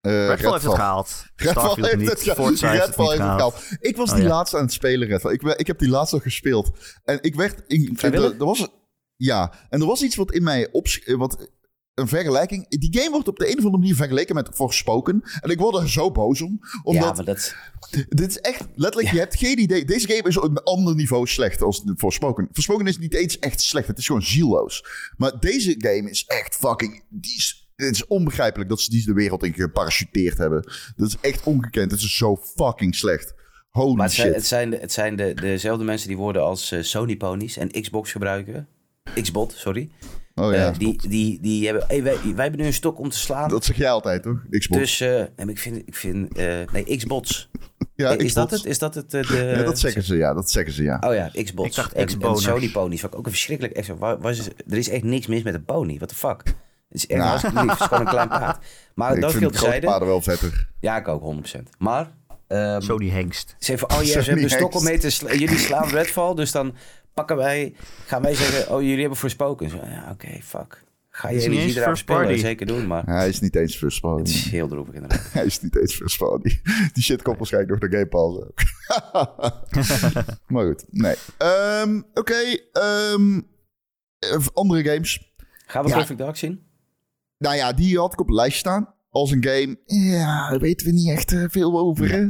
Eh, 0.01 0.27
Redfall 0.27 0.53
heeft 0.53 0.65
het 0.65 0.75
gehaald. 0.75 1.25
Redfall 1.37 1.63
Starfield 1.63 1.87
heeft 1.87 1.99
niet. 1.99 2.09
het 2.09 2.23
gehaald. 2.23 2.49
Forza 2.49 2.71
heeft 2.71 2.87
het 2.87 2.97
Redfall 2.97 3.05
niet 3.05 3.19
heeft 3.19 3.31
het 3.31 3.39
gehaald. 3.39 3.55
gehaald. 3.55 3.83
Ik 3.83 3.97
was 3.97 4.09
Oh, 4.11 4.15
die 4.15 4.25
ja. 4.25 4.31
laatste 4.31 4.57
aan 4.57 4.63
het 4.63 4.73
spelen, 4.73 5.09
Redfall. 5.09 5.33
Ik, 5.33 5.43
ik 5.43 5.67
heb 5.67 5.79
die 5.79 5.89
laatste 5.89 6.21
gespeeld. 6.21 6.71
En 7.05 7.19
ik 7.23 7.35
werd... 7.35 7.63
Ik, 7.67 8.03
er, 8.03 8.15
er 8.15 8.45
was, 8.45 8.69
ja, 9.17 9.53
en 9.71 9.81
er 9.81 9.87
was 9.87 10.03
iets 10.03 10.17
wat 10.17 10.33
in 10.33 10.43
mij 10.43 10.69
op... 10.73 10.87
Wat, 11.05 11.49
een 11.95 12.09
vergelijking. 12.09 12.69
Die 12.69 13.01
game 13.01 13.11
wordt 13.11 13.29
op 13.29 13.37
de 13.39 13.45
een 13.47 13.59
of 13.59 13.65
andere 13.65 13.79
manier 13.79 13.95
vergeleken 13.95 14.35
met 14.35 14.49
Forspoken. 14.53 15.23
En 15.41 15.51
ik 15.51 15.59
word 15.59 15.77
er 15.77 15.91
zo 15.91 16.11
boos 16.11 16.41
om. 16.41 16.59
ja, 16.61 16.81
Omdat 16.83 17.17
maar 17.17 17.25
dat... 17.25 17.55
dit 18.09 18.29
is 18.29 18.41
echt 18.41 18.67
letterlijk... 18.75 19.13
Je 19.13 19.19
hebt 19.19 19.37
geen 19.37 19.59
idee. 19.59 19.85
Deze 19.85 20.09
game 20.09 20.29
is 20.29 20.37
op 20.37 20.45
een 20.45 20.63
ander 20.63 20.95
niveau 20.95 21.27
slecht 21.27 21.63
als 21.63 21.83
Forspoken. 21.97 22.49
Forspoken 22.53 22.87
is 22.87 22.99
niet 22.99 23.15
eens 23.15 23.39
echt 23.39 23.61
slecht. 23.61 23.87
Het 23.87 23.99
is 23.99 24.07
gewoon 24.07 24.23
zielloos. 24.23 24.85
Maar 25.17 25.41
deze 25.41 25.75
game 25.79 26.11
is 26.11 26.25
echt 26.25 26.57
fucking... 26.57 27.05
Die 27.09 27.37
is, 27.37 27.71
het 27.77 27.95
is 27.95 28.07
onbegrijpelijk 28.07 28.71
dat 28.71 28.81
ze 28.81 28.91
die 28.91 29.05
de 29.05 29.13
wereld 29.13 29.45
in 29.45 29.55
geparachuteerd 29.55 30.39
hebben. 30.39 30.73
Dat 30.97 31.09
is 31.09 31.17
echt 31.21 31.43
ongekend. 31.43 31.91
Het 31.91 32.01
is 32.01 32.17
zo 32.17 32.37
fucking 32.37 32.95
slecht. 32.95 33.35
Holy 33.71 33.97
Maar 33.97 34.07
het 34.07 34.15
zijn, 34.15 34.27
shit. 34.27 34.37
het 34.37 34.47
zijn, 34.47 34.71
de, 34.71 34.77
het 34.77 34.93
zijn 34.93 35.17
de, 35.17 35.35
dezelfde 35.35 35.85
mensen 35.85 36.09
die 36.09 36.17
worden 36.17 36.43
als 36.43 36.73
eh, 36.73 36.83
Sony 36.83 37.17
ponies 37.17 37.57
en 37.57 37.71
Xbox 37.71 38.13
gebruiken. 38.13 38.69
Xbot, 39.23 39.53
sorry. 39.57 39.91
Oh 40.35 40.53
ja, 40.53 40.67
Eh, 40.73 40.79
die, 40.79 41.09
die, 41.09 41.41
die 41.41 41.65
hebben, 41.67 41.85
hey, 41.89 42.03
wij, 42.03 42.17
wij 42.35 42.43
hebben 42.43 42.61
nu 42.61 42.67
een 42.67 42.73
stok 42.73 42.99
om 42.99 43.09
te 43.09 43.19
slaan. 43.19 43.49
dat 43.49 43.65
zeg 43.65 43.77
jij 43.77 43.91
altijd, 43.91 44.23
toch? 44.23 44.39
Xbox. 44.51 44.81
Dus, 44.81 45.01
eh, 45.01 45.09
nee, 45.09 45.29
maar 45.37 45.49
ik 45.49 45.59
vind, 45.59 45.77
ik 45.87 45.95
vind 45.95 46.37
eh, 46.37 46.55
nee, 46.73 46.97
Xbots. 46.97 47.51
ja, 47.95 48.11
is 48.11 48.35
dat 48.35 48.47
Xbox. 48.47 48.51
het? 48.63 48.65
Is 48.71 48.79
dat 48.79 48.95
het? 48.95 49.15
eh, 49.15 49.29
de, 49.29 49.37
Ja, 49.57 49.63
dat 49.63 49.79
zeggen 49.79 50.03
ze, 50.03 50.17
ja. 50.17 50.35
Dat 50.35 50.51
zeggen 50.51 50.73
ze, 50.75 50.83
ja. 50.83 51.03
Oh 51.07 51.15
ja, 51.15 51.31
Xbots. 51.43 51.69
Ik 51.69 51.75
dacht 51.75 52.05
Xboners. 52.05 52.43
Sony 52.43 52.69
ponies. 52.71 53.01
Wat 53.03 53.13
ik 53.13 53.19
ook 53.19 53.25
een 53.25 53.31
verschrikkelijk... 53.33 53.75
echt 53.77 53.87
zo, 53.87 53.97
waar- 53.97 54.19
waar 54.21 54.33
is- 54.33 54.47
er 54.69 54.77
is 54.79 54.89
echt 54.89 55.03
niks 55.03 55.27
mis 55.27 55.43
met 55.43 55.55
een 55.55 55.65
pony. 55.65 55.97
What 55.97 56.09
the 56.09 56.15
fuck? 56.15 56.43
Het 56.45 56.55
is 57.03 57.07
echt 57.07 57.19
Nou. 57.19 57.29
hartstikke 57.31 57.61
lief. 57.61 57.71
Het 57.71 57.81
is 57.81 57.87
gewoon 57.87 58.01
een 58.05 58.11
klein 58.13 58.29
paard. 58.29 58.65
Maar 58.95 59.15
ik 59.15 59.21
dat 59.21 59.31
viel 59.31 59.41
grote 59.41 59.55
terzijde. 59.59 59.87
paarden 59.87 60.09
wel 60.09 60.21
vetter. 60.23 60.69
Ja, 60.81 60.97
ik 60.97 61.09
ook 61.09 61.35
100%. 61.57 61.61
Maar... 61.79 62.11
ehm, 62.49 62.81
Sony 62.81 63.09
Hengst. 63.09 63.57
Ze 63.59 63.73
even, 63.73 63.91
oh 63.91 64.03
ja, 64.03 64.05
ze 64.05 64.19
hebben 64.27 64.45
een 64.45 64.51
stok 64.51 64.75
om 64.75 64.85
mee 64.85 64.99
te 64.99 65.11
sla- 65.11 65.33
Jullie 65.33 65.59
slaan 65.59 65.89
Redfall, 65.89 66.35
dus 66.35 66.53
dan 66.53 66.75
pakken 67.15 67.37
wij... 67.37 67.75
Gaan 68.07 68.23
wij 68.23 68.35
zeggen, 68.35 68.75
oh, 68.75 68.83
jullie 68.83 69.01
hebben 69.01 69.19
voorspoken. 69.19 69.71
Zo, 69.71 69.77
ja, 69.77 70.09
oké, 70.11 70.39
fuck. 70.43 70.85
Ga 71.15 71.29
je 71.29 71.35
niet 71.37 71.45
energie 71.45 71.83
first 71.83 72.03
spelen? 72.03 72.23
party. 72.23 72.39
Zeker 72.39 72.67
doen, 72.67 72.87
maar... 72.87 73.05
Hij 73.07 73.29
is 73.29 73.41
niet 73.41 73.57
eens 73.57 73.77
first 73.77 74.01
party. 74.01 74.19
Het 74.23 74.29
is 74.29 74.51
heel 74.51 74.69
droevig 74.69 74.95
inderdaad. 74.95 75.33
Hij 75.33 75.45
is 75.45 75.61
niet 75.61 75.77
eens 75.77 75.95
first 75.95 76.19
party. 76.19 76.61
Die 76.93 77.03
shit 77.03 77.23
komt 77.23 77.37
waarschijnlijk 77.37 77.81
nog 77.81 77.91
de 77.91 77.97
Game 77.97 78.09
Pass 78.09 78.39
ook. 78.39 78.61
maar 80.53 80.67
goed, 80.67 80.85
nee. 80.91 81.15
Ehm, 81.39 82.03
Oké, 82.15 82.43
ehm, 82.73 83.41
eh, 84.19 84.47
andere 84.53 84.85
games. 84.85 85.33
Gaan 85.67 85.83
we 85.83 85.89
Ja. 85.89 85.97
Perfect 85.97 86.19
Dark 86.19 86.37
zien? 86.37 86.63
Nou 87.39 87.57
ja, 87.57 87.73
die 87.73 87.99
had 87.99 88.13
ik 88.13 88.21
op 88.21 88.27
de 88.27 88.35
lijst 88.35 88.59
staan. 88.59 88.95
Als 89.11 89.31
een 89.31 89.45
game. 89.45 89.77
Ja, 89.85 90.51
daar 90.51 90.59
weten 90.59 90.87
we 90.87 90.93
niet 90.93 91.11
echt 91.11 91.33
eh, 91.33 91.45
veel 91.49 91.79
over. 91.79 92.11
Hè? 92.11 92.29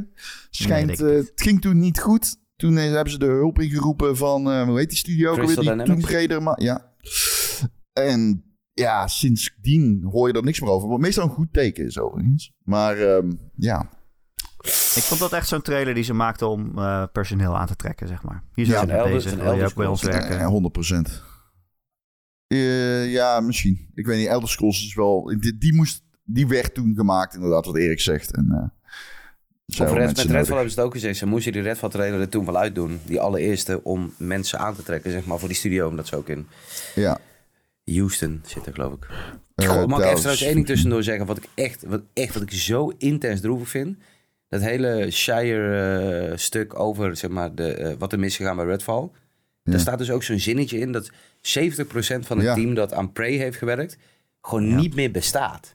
Schijnt, 0.50 1.00
Nee, 1.00 1.10
eh, 1.10 1.16
het 1.16 1.32
ging 1.34 1.60
toen 1.60 1.78
niet 1.78 2.00
goed. 2.00 2.36
Toen 2.62 2.76
eh, 2.78 2.90
hebben 2.90 3.12
ze 3.12 3.18
de 3.18 3.26
hulp 3.26 3.60
ingeroepen 3.60 4.16
van, 4.16 4.50
eh, 4.50 4.62
hoe 4.64 4.78
heet 4.78 4.88
die 4.88 4.98
studio 4.98 5.30
ook 5.32 5.38
alweer? 5.38 5.76
Die. 5.76 5.84
Tomb 5.84 6.04
Raider, 6.04 6.42
maar 6.42 6.62
ja. 6.62 6.92
En 7.92 8.44
ja, 8.72 9.06
sindsdien 9.06 10.02
hoor 10.10 10.28
je 10.28 10.34
er 10.34 10.42
niks 10.44 10.60
meer 10.60 10.70
over. 10.70 10.88
Wat 10.88 11.00
meestal 11.00 11.24
een 11.24 11.30
goed 11.30 11.52
teken 11.52 11.84
is 11.86 11.98
overigens. 11.98 12.52
Maar 12.64 12.96
ehm, 12.98 13.32
ja, 13.56 13.90
Ik 14.94 15.02
vond 15.02 15.20
dat 15.20 15.32
echt 15.32 15.48
zo'n 15.48 15.62
trailer 15.62 15.94
die 15.94 16.02
ze 16.04 16.12
maakten 16.14 16.48
om 16.48 16.78
eh, 16.78 17.04
personeel 17.12 17.56
aan 17.56 17.66
te 17.66 17.76
trekken, 17.76 18.08
zeg 18.08 18.22
maar. 18.22 18.44
Hier 18.54 18.66
Ja, 18.66 18.72
zijn 18.72 18.86
mee 18.86 18.96
Elder- 18.96 19.12
bezig. 19.12 19.30
een 19.32 19.36
Wil 19.38 19.46
je 19.46 19.52
Elder 19.52 19.68
ook 19.68 19.74
bij 19.74 19.86
ons 19.86 20.02
werken? 20.02 20.38
Eh, 20.38 20.46
100%. 20.46 21.22
Eh, 22.46 23.12
ja, 23.12 23.40
misschien. 23.40 23.90
Ik 23.94 24.06
weet 24.06 24.18
niet, 24.18 24.28
Elder 24.28 24.48
Scrolls 24.48 24.86
is 24.86 24.94
wel... 24.94 25.24
Die, 25.38 25.58
die, 25.58 25.74
moest, 25.74 26.04
die 26.24 26.46
werd 26.48 26.74
toen 26.74 26.94
gemaakt, 26.94 27.34
inderdaad, 27.34 27.66
wat 27.66 27.76
Erik 27.76 28.00
zegt. 28.00 28.36
En, 28.36 28.72
zijn 29.66 29.88
Red, 29.94 30.06
met 30.06 30.18
Redfall 30.18 30.54
hebben 30.54 30.70
ze 30.70 30.76
het 30.78 30.86
ook 30.86 30.92
gezegd. 30.92 31.16
Ze 31.18 31.26
moesten 31.26 31.52
die 31.52 31.62
Redfall 31.62 31.88
trailer 31.90 32.20
er 32.20 32.28
toen 32.28 32.44
wel 32.44 32.56
uitdoen. 32.56 33.00
Die 33.04 33.20
allereerste 33.20 33.84
om 33.84 34.14
mensen 34.16 34.58
aan 34.58 34.74
te 34.74 34.82
trekken, 34.82 35.10
zeg 35.10 35.24
maar, 35.24 35.38
voor 35.38 35.48
die 35.48 35.56
studio. 35.56 35.88
Omdat 35.88 36.06
ze 36.06 36.16
ook 36.16 36.28
in 36.28 36.46
Ja. 36.94 37.18
Houston 37.84 38.42
zitten, 38.46 38.74
geloof 38.74 38.92
ik. 38.92 39.06
Eh, 39.54 39.68
Goh, 39.68 39.86
mag 39.86 39.98
ik 39.98 40.04
even 40.04 40.16
trouwens 40.16 40.42
één 40.42 40.54
ding 40.54 40.66
tussendoor 40.66 41.02
zeggen? 41.02 41.26
Wat 41.26 41.36
ik 41.36 41.44
echt, 41.54 41.82
wat, 41.86 42.00
echt, 42.12 42.34
wat 42.34 42.42
ik 42.42 42.50
zo 42.52 42.92
intens 42.98 43.40
droevig 43.40 43.68
vind. 43.68 43.96
Dat 44.48 44.60
hele 44.60 45.10
Shire-stuk 45.10 46.78
over 46.78 47.16
zeg 47.16 47.30
maar, 47.30 47.54
de, 47.54 47.72
eh, 47.74 47.94
wat 47.98 48.12
er 48.12 48.18
misgegaan 48.18 48.56
bij 48.56 48.64
Redfall. 48.64 49.08
Daar 49.64 49.80
staat 49.80 49.98
dus 49.98 50.10
ook 50.10 50.22
zo'n 50.22 50.38
zinnetje 50.38 50.78
in 50.78 50.92
dat 50.92 51.10
70% 51.40 52.26
van 52.26 52.36
het 52.36 52.46
Ja. 52.46 52.54
team 52.54 52.74
dat 52.74 52.92
aan 52.92 53.12
Prey 53.12 53.32
heeft 53.32 53.56
gewerkt, 53.58 53.96
gewoon 54.40 54.74
niet 54.76 54.94
meer 54.94 55.10
bestaat. 55.10 55.74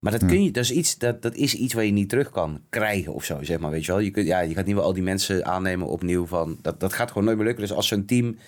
Maar 0.00 0.12
dat, 0.12 0.26
kun 0.26 0.44
je, 0.44 0.50
dat, 0.50 0.64
is 0.64 0.72
iets, 0.72 0.98
dat, 0.98 1.22
dat 1.22 1.34
is 1.34 1.54
iets 1.54 1.74
waar 1.74 1.84
je 1.84 1.92
niet 1.92 2.08
terug 2.08 2.30
kan 2.30 2.60
krijgen 2.68 3.14
of 3.14 3.24
zo, 3.24 3.42
zeg 3.42 3.58
maar. 3.58 3.70
Weet 3.70 3.84
je, 3.84 3.92
wel? 3.92 4.00
Je, 4.00 4.10
kunt, 4.10 4.26
ja, 4.26 4.40
je 4.40 4.54
gaat 4.54 4.66
niet 4.66 4.74
wel 4.74 4.84
al 4.84 4.92
die 4.92 5.02
mensen 5.02 5.44
aannemen 5.44 5.86
opnieuw. 5.86 6.26
Van, 6.26 6.58
dat, 6.62 6.80
dat 6.80 6.92
gaat 6.92 7.08
gewoon 7.08 7.24
nooit 7.24 7.36
meer 7.36 7.46
lukken. 7.46 7.64
Dus 7.64 7.76
als 7.76 7.88
zo'n 7.88 8.04
team, 8.04 8.26
een 8.26 8.38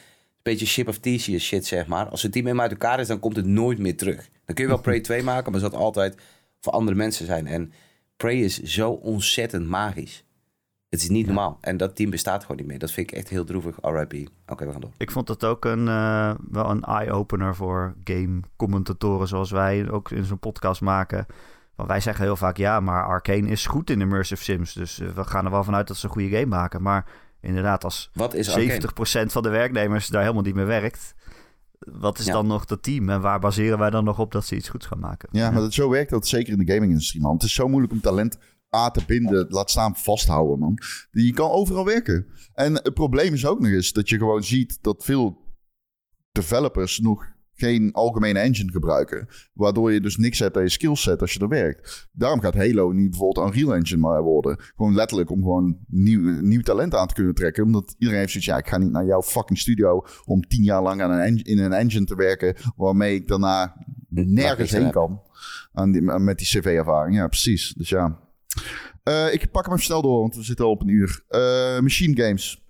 beetje 0.43 0.67
ship 0.67 0.89
of 0.89 0.99
Theseus 0.99 1.45
shit, 1.45 1.67
zeg 1.67 1.87
maar. 1.87 2.09
Als 2.09 2.21
zo'n 2.21 2.31
team 2.31 2.45
helemaal 2.45 2.69
uit 2.69 2.81
elkaar 2.81 3.01
is, 3.01 3.07
dan 3.07 3.19
komt 3.19 3.37
het 3.37 3.47
nooit 3.47 3.79
meer 3.79 3.97
terug. 3.97 4.29
Dan 4.45 4.55
kun 4.55 4.65
je 4.65 4.71
wel 4.71 4.81
Prey 4.91 5.01
2 5.01 5.23
maken, 5.23 5.53
maar 5.53 5.61
dat 5.61 5.73
zal 5.73 5.81
altijd 5.81 6.17
voor 6.61 6.73
andere 6.73 6.97
mensen 6.97 7.27
zijn. 7.27 7.47
En 7.47 7.73
Prey 8.17 8.41
is 8.41 8.63
zo 8.63 8.91
ontzettend 8.91 9.67
magisch. 9.67 10.25
Het 10.93 11.03
is 11.03 11.09
niet 11.09 11.27
normaal. 11.27 11.59
En 11.61 11.77
dat 11.77 11.97
team 11.97 12.11
bestaat 12.11 12.43
gewoon 12.43 12.57
niet 12.57 12.67
meer. 12.67 12.79
Dat 12.79 12.91
vind 12.91 13.11
ik 13.11 13.17
echt 13.17 13.29
heel 13.29 13.45
droevig. 13.45 13.77
RIP. 13.83 14.29
Oké, 14.47 14.65
we 14.67 14.73
gaan 14.73 14.81
door. 14.81 14.91
Ik 14.97 15.11
vond 15.11 15.29
het 15.29 15.45
ook 15.45 15.65
een, 15.65 15.89
eh, 15.89 16.35
wel 16.51 16.71
een 16.71 16.83
eye-opener 16.83 17.55
voor 17.55 17.95
game-commentatoren 18.05 19.29
zoals 19.29 19.51
wij 19.51 19.91
ook 19.91 20.11
in 20.11 20.25
zo'n 20.25 20.39
podcast 20.39 20.81
maken. 20.81 21.27
Want 21.75 21.89
wij 21.89 22.01
zeggen 22.01 22.25
heel 22.25 22.37
vaak 22.37 22.57
ja, 22.57 22.81
maar 22.81 23.05
Arcane 23.07 23.49
is 23.49 23.67
goed 23.67 23.91
in 23.91 24.01
immersive 24.01 24.43
sims. 24.43 24.73
Dus 24.73 24.99
eh, 25.01 25.09
we 25.09 25.25
gaan 25.25 25.45
er 25.45 25.51
wel 25.51 25.65
vanuit 25.65 25.87
dat 25.89 25.97
ze 25.97 26.07
een 26.07 26.13
goede 26.13 26.29
game 26.29 26.47
maken. 26.47 26.83
Maar 26.83 27.07
inderdaad, 27.41 27.85
als 27.85 28.11
Wat 28.15 28.35
is 28.35 28.49
Arcane? 28.55 28.81
70% 29.27 29.33
van 29.33 29.43
de 29.43 29.49
werknemers 29.49 30.07
daar 30.07 30.23
helemaal 30.23 30.43
niet 30.43 30.55
meer 30.55 30.67
werkt. 30.67 31.15
Wat 31.79 32.19
is 32.19 32.27
Ja. 32.27 32.33
dan 32.33 32.47
nog 32.47 32.65
dat 32.65 32.83
team? 32.83 33.09
En 33.09 33.21
waar 33.21 33.39
baseren 33.41 33.79
wij 33.79 33.91
dan 33.91 34.05
nog 34.05 34.19
op 34.19 34.33
dat 34.33 34.45
ze 34.47 34.57
iets 34.57 34.69
goeds 34.69 34.87
gaan 34.87 34.99
maken? 35.01 35.29
Ja, 35.33 35.51
maar 35.51 35.61
dat, 35.61 35.73
zo 35.73 35.91
werkt 35.91 36.11
dat 36.11 36.27
zeker 36.27 36.53
in 36.53 36.59
de 36.65 36.73
gaming-industrie, 36.73 37.23
man. 37.23 37.33
Het 37.35 37.43
is 37.43 37.55
zo 37.55 37.69
moeilijk 37.69 37.93
om 37.93 38.01
talent 38.01 38.39
A 38.77 38.91
te 38.91 39.03
binden, 39.07 39.47
laat 39.49 39.71
staan 39.71 39.97
vasthouden, 39.97 40.59
man. 40.59 40.79
Je 41.11 41.33
kan 41.33 41.51
overal 41.51 41.85
werken. 41.85 42.27
En 42.55 42.75
het 42.75 42.95
probleem 42.95 43.33
is 43.33 43.47
ook 43.47 43.61
nog 43.61 43.71
eens 43.71 43.93
dat 43.93 44.09
je 44.09 44.19
gewoon 44.19 44.43
ziet 44.45 44.79
dat 44.83 45.05
veel 45.05 45.39
developers 46.33 46.99
nog 46.99 47.31
geen 47.55 47.93
algemene 47.93 48.39
engine 48.39 48.71
gebruiken. 48.73 49.29
Waardoor 49.53 49.93
je 49.93 50.01
dus 50.01 50.17
niks 50.17 50.39
hebt 50.39 50.57
aan 50.57 50.63
je 50.63 50.69
skillset 50.69 51.21
als 51.21 51.33
je 51.33 51.39
er 51.41 51.49
werkt. 51.49 52.09
Daarom 52.13 52.41
gaat 52.41 52.55
Halo 52.55 52.93
niet 52.93 53.11
bijvoorbeeld 53.11 53.47
Unreal 53.47 53.75
Engine 53.75 54.01
maar 54.01 54.23
worden. 54.23 54.57
Gewoon 54.77 54.95
letterlijk 54.95 55.31
om 55.31 55.43
gewoon 55.43 55.79
nieuw, 55.87 56.41
nieuw 56.41 56.61
talent 56.61 56.95
aan 56.95 57.07
te 57.07 57.15
kunnen 57.15 57.35
trekken. 57.35 57.65
Omdat 57.65 57.95
iedereen 57.99 58.21
heeft 58.21 58.33
zoiets, 58.33 58.51
ja, 58.51 58.59
ik 58.59 58.69
ga 58.69 58.79
niet 58.79 58.91
naar 58.91 59.05
jouw 59.05 59.23
fucking 59.23 59.59
studio 59.59 60.05
om 60.25 60.43
tien 60.43 60.63
jaar 60.63 60.83
lang 60.83 61.03
aan 61.03 61.11
een 61.11 61.21
en- 61.21 61.45
in 61.45 61.59
een 61.59 61.73
engine 61.73 62.05
te 62.05 62.15
werken. 62.15 62.55
Waarmee 62.77 63.15
ik 63.15 63.29
daarna 63.29 63.77
nergens 64.09 64.71
heen 64.71 64.91
kan. 64.91 65.23
Aan 65.73 65.93
die, 65.93 66.03
met 66.03 66.39
die 66.39 66.47
cv-ervaring. 66.47 67.17
Ja, 67.17 67.27
precies. 67.29 67.75
Dus 67.77 67.89
ja. 67.89 68.21
Eh, 69.03 69.33
ik 69.33 69.51
pak 69.51 69.65
hem 69.65 69.73
even 69.73 69.85
snel 69.85 70.03
door, 70.03 70.21
want 70.21 70.37
we 70.37 70.43
zitten 70.43 70.65
al 70.65 70.71
op 70.71 70.81
een 70.81 70.89
uur. 70.89 71.25
Eh, 71.29 71.79
machine 71.81 72.23
Games. 72.23 72.63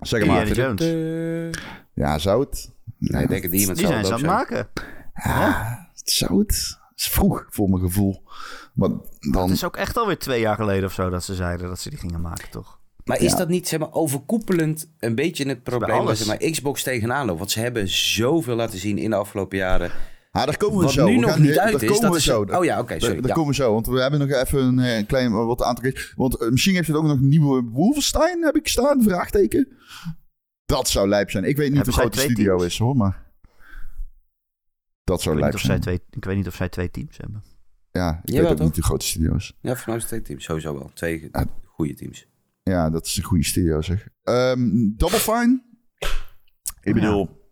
Zeg 0.00 0.26
maar. 0.26 0.46
Indiana 0.46 0.74
Jones. 0.74 1.56
Ja, 1.94 2.18
zou 2.18 2.40
het? 2.40 2.72
Nee, 2.98 3.22
ik 3.22 3.28
denk 3.28 3.42
dat 3.42 3.50
die 3.50 3.60
iemand 3.60 3.78
Die 3.78 3.86
zijn 3.86 4.04
ze 4.04 4.12
het 4.12 4.22
aan 4.22 4.28
het 4.30 4.46
zijn. 4.48 4.58
maken. 4.60 4.68
Ja, 5.14 5.90
zou 5.94 6.38
het? 6.38 6.78
Het 6.90 6.98
is 7.04 7.08
vroeg 7.08 7.44
voor 7.48 7.68
mijn 7.68 7.82
gevoel. 7.82 8.22
Maar 8.74 8.88
dan... 9.20 9.42
Het 9.42 9.50
is 9.50 9.64
ook 9.64 9.76
echt 9.76 9.96
alweer 9.96 10.18
twee 10.18 10.40
jaar 10.40 10.56
geleden 10.56 10.84
of 10.84 10.92
zo 10.92 11.10
dat 11.10 11.24
ze 11.24 11.34
zeiden 11.34 11.68
dat 11.68 11.80
ze 11.80 11.90
die 11.90 11.98
gingen 11.98 12.20
maken, 12.20 12.50
toch? 12.50 12.80
Maar 13.04 13.20
is 13.20 13.30
Ja. 13.30 13.36
dat 13.38 13.48
niet 13.48 13.68
zeg 13.68 13.78
maar, 13.78 13.92
overkoepelend 13.92 14.90
een 14.98 15.14
beetje 15.14 15.48
het 15.48 15.62
probleem 15.62 15.90
waar 15.90 15.98
alles. 16.00 16.18
zeg 16.18 16.26
maar, 16.26 16.50
Xbox 16.50 16.82
tegenaan 16.82 17.26
loopt? 17.26 17.38
Want 17.38 17.50
ze 17.50 17.60
hebben 17.60 17.88
zoveel 17.88 18.54
laten 18.56 18.78
zien 18.78 18.98
in 18.98 19.10
de 19.10 19.16
afgelopen 19.16 19.58
jaren. 19.58 19.90
Ah, 20.34 20.44
daar 20.46 20.56
komen 20.56 20.78
we 20.78 20.84
Wat 20.84 20.92
zo. 20.92 21.06
nu 21.06 21.14
We 21.14 21.20
nog 21.20 21.30
gaan- 21.30 21.42
niet 21.42 21.54
daar 21.54 21.64
uit 21.64 21.82
is, 21.82 21.88
komen 21.88 22.02
dat 22.02 22.10
we 22.10 22.16
is- 22.16 22.24
zo. 22.24 22.42
oh 22.42 22.64
ja, 22.64 22.80
oké, 22.80 22.92
sorry, 22.92 23.12
Daar, 23.12 23.16
daar 23.20 23.28
ja. 23.30 23.34
komen 23.34 23.48
we 23.48 23.54
zo, 23.54 23.72
want 23.72 23.86
we 23.86 24.00
hebben 24.00 24.20
nog 24.20 24.28
even 24.30 24.58
een 24.64 24.78
eh, 24.78 25.06
klein 25.06 25.32
wat 25.32 25.62
aantal. 25.62 25.92
Want 26.16 26.36
eh, 26.40 26.48
misschien 26.50 26.74
heeft 26.74 26.86
het 26.88 26.96
ook 26.96 27.02
nog 27.04 27.12
een 27.18 27.28
nieuwe 27.28 27.62
Wolfenstein, 27.62 28.42
heb 28.44 28.56
ik 28.56 28.68
staan, 28.68 29.02
vraagteken. 29.02 29.68
Dat 30.64 30.88
zou 30.88 31.08
lijp 31.08 31.30
zijn. 31.30 31.44
Ik 31.44 31.56
weet 31.56 31.72
niet 31.72 31.84
hoe 31.84 31.92
groot 31.92 32.12
de 32.14 32.20
studio 32.20 32.56
teams? 32.56 32.72
is, 32.72 32.78
hoor, 32.78 32.96
maar... 32.96 33.32
Dat 35.04 35.22
zou 35.22 35.34
lijp 35.34 35.46
niet 35.46 35.54
of 35.54 35.60
zij 35.60 35.70
zijn. 35.70 35.80
twee, 35.80 36.00
ik 36.10 36.24
weet 36.24 36.36
niet 36.36 36.46
of 36.46 36.54
zij 36.54 36.68
twee 36.68 36.90
teams 36.90 37.16
hebben. 37.16 37.42
Ja, 37.90 38.20
ik 38.24 38.28
Jawel, 38.30 38.42
weet 38.42 38.50
ook 38.50 38.56
toch? 38.56 38.66
niet 38.66 38.74
hoe 38.76 38.84
groot 38.84 39.00
de 39.00 39.06
studio 39.06 39.34
is. 39.34 39.56
Ja, 39.60 39.74
voor 39.76 39.84
mij 39.86 39.96
is 39.96 40.00
het 40.02 40.10
twee 40.10 40.22
teams. 40.22 40.44
Sowieso 40.44 40.74
wel. 40.78 40.90
Twee 40.94 41.30
goede 41.64 41.94
teams. 41.94 42.26
Ja, 42.62 42.90
dat 42.90 43.06
is 43.06 43.16
een 43.16 43.22
goede 43.22 43.44
studio, 43.44 43.82
zeg. 43.82 44.08
Ehm 44.22 44.68
Double 44.96 45.18
Fine? 45.18 45.62
Ik 45.98 46.08
Ja. 46.80 46.92
bedoel... 46.92 47.42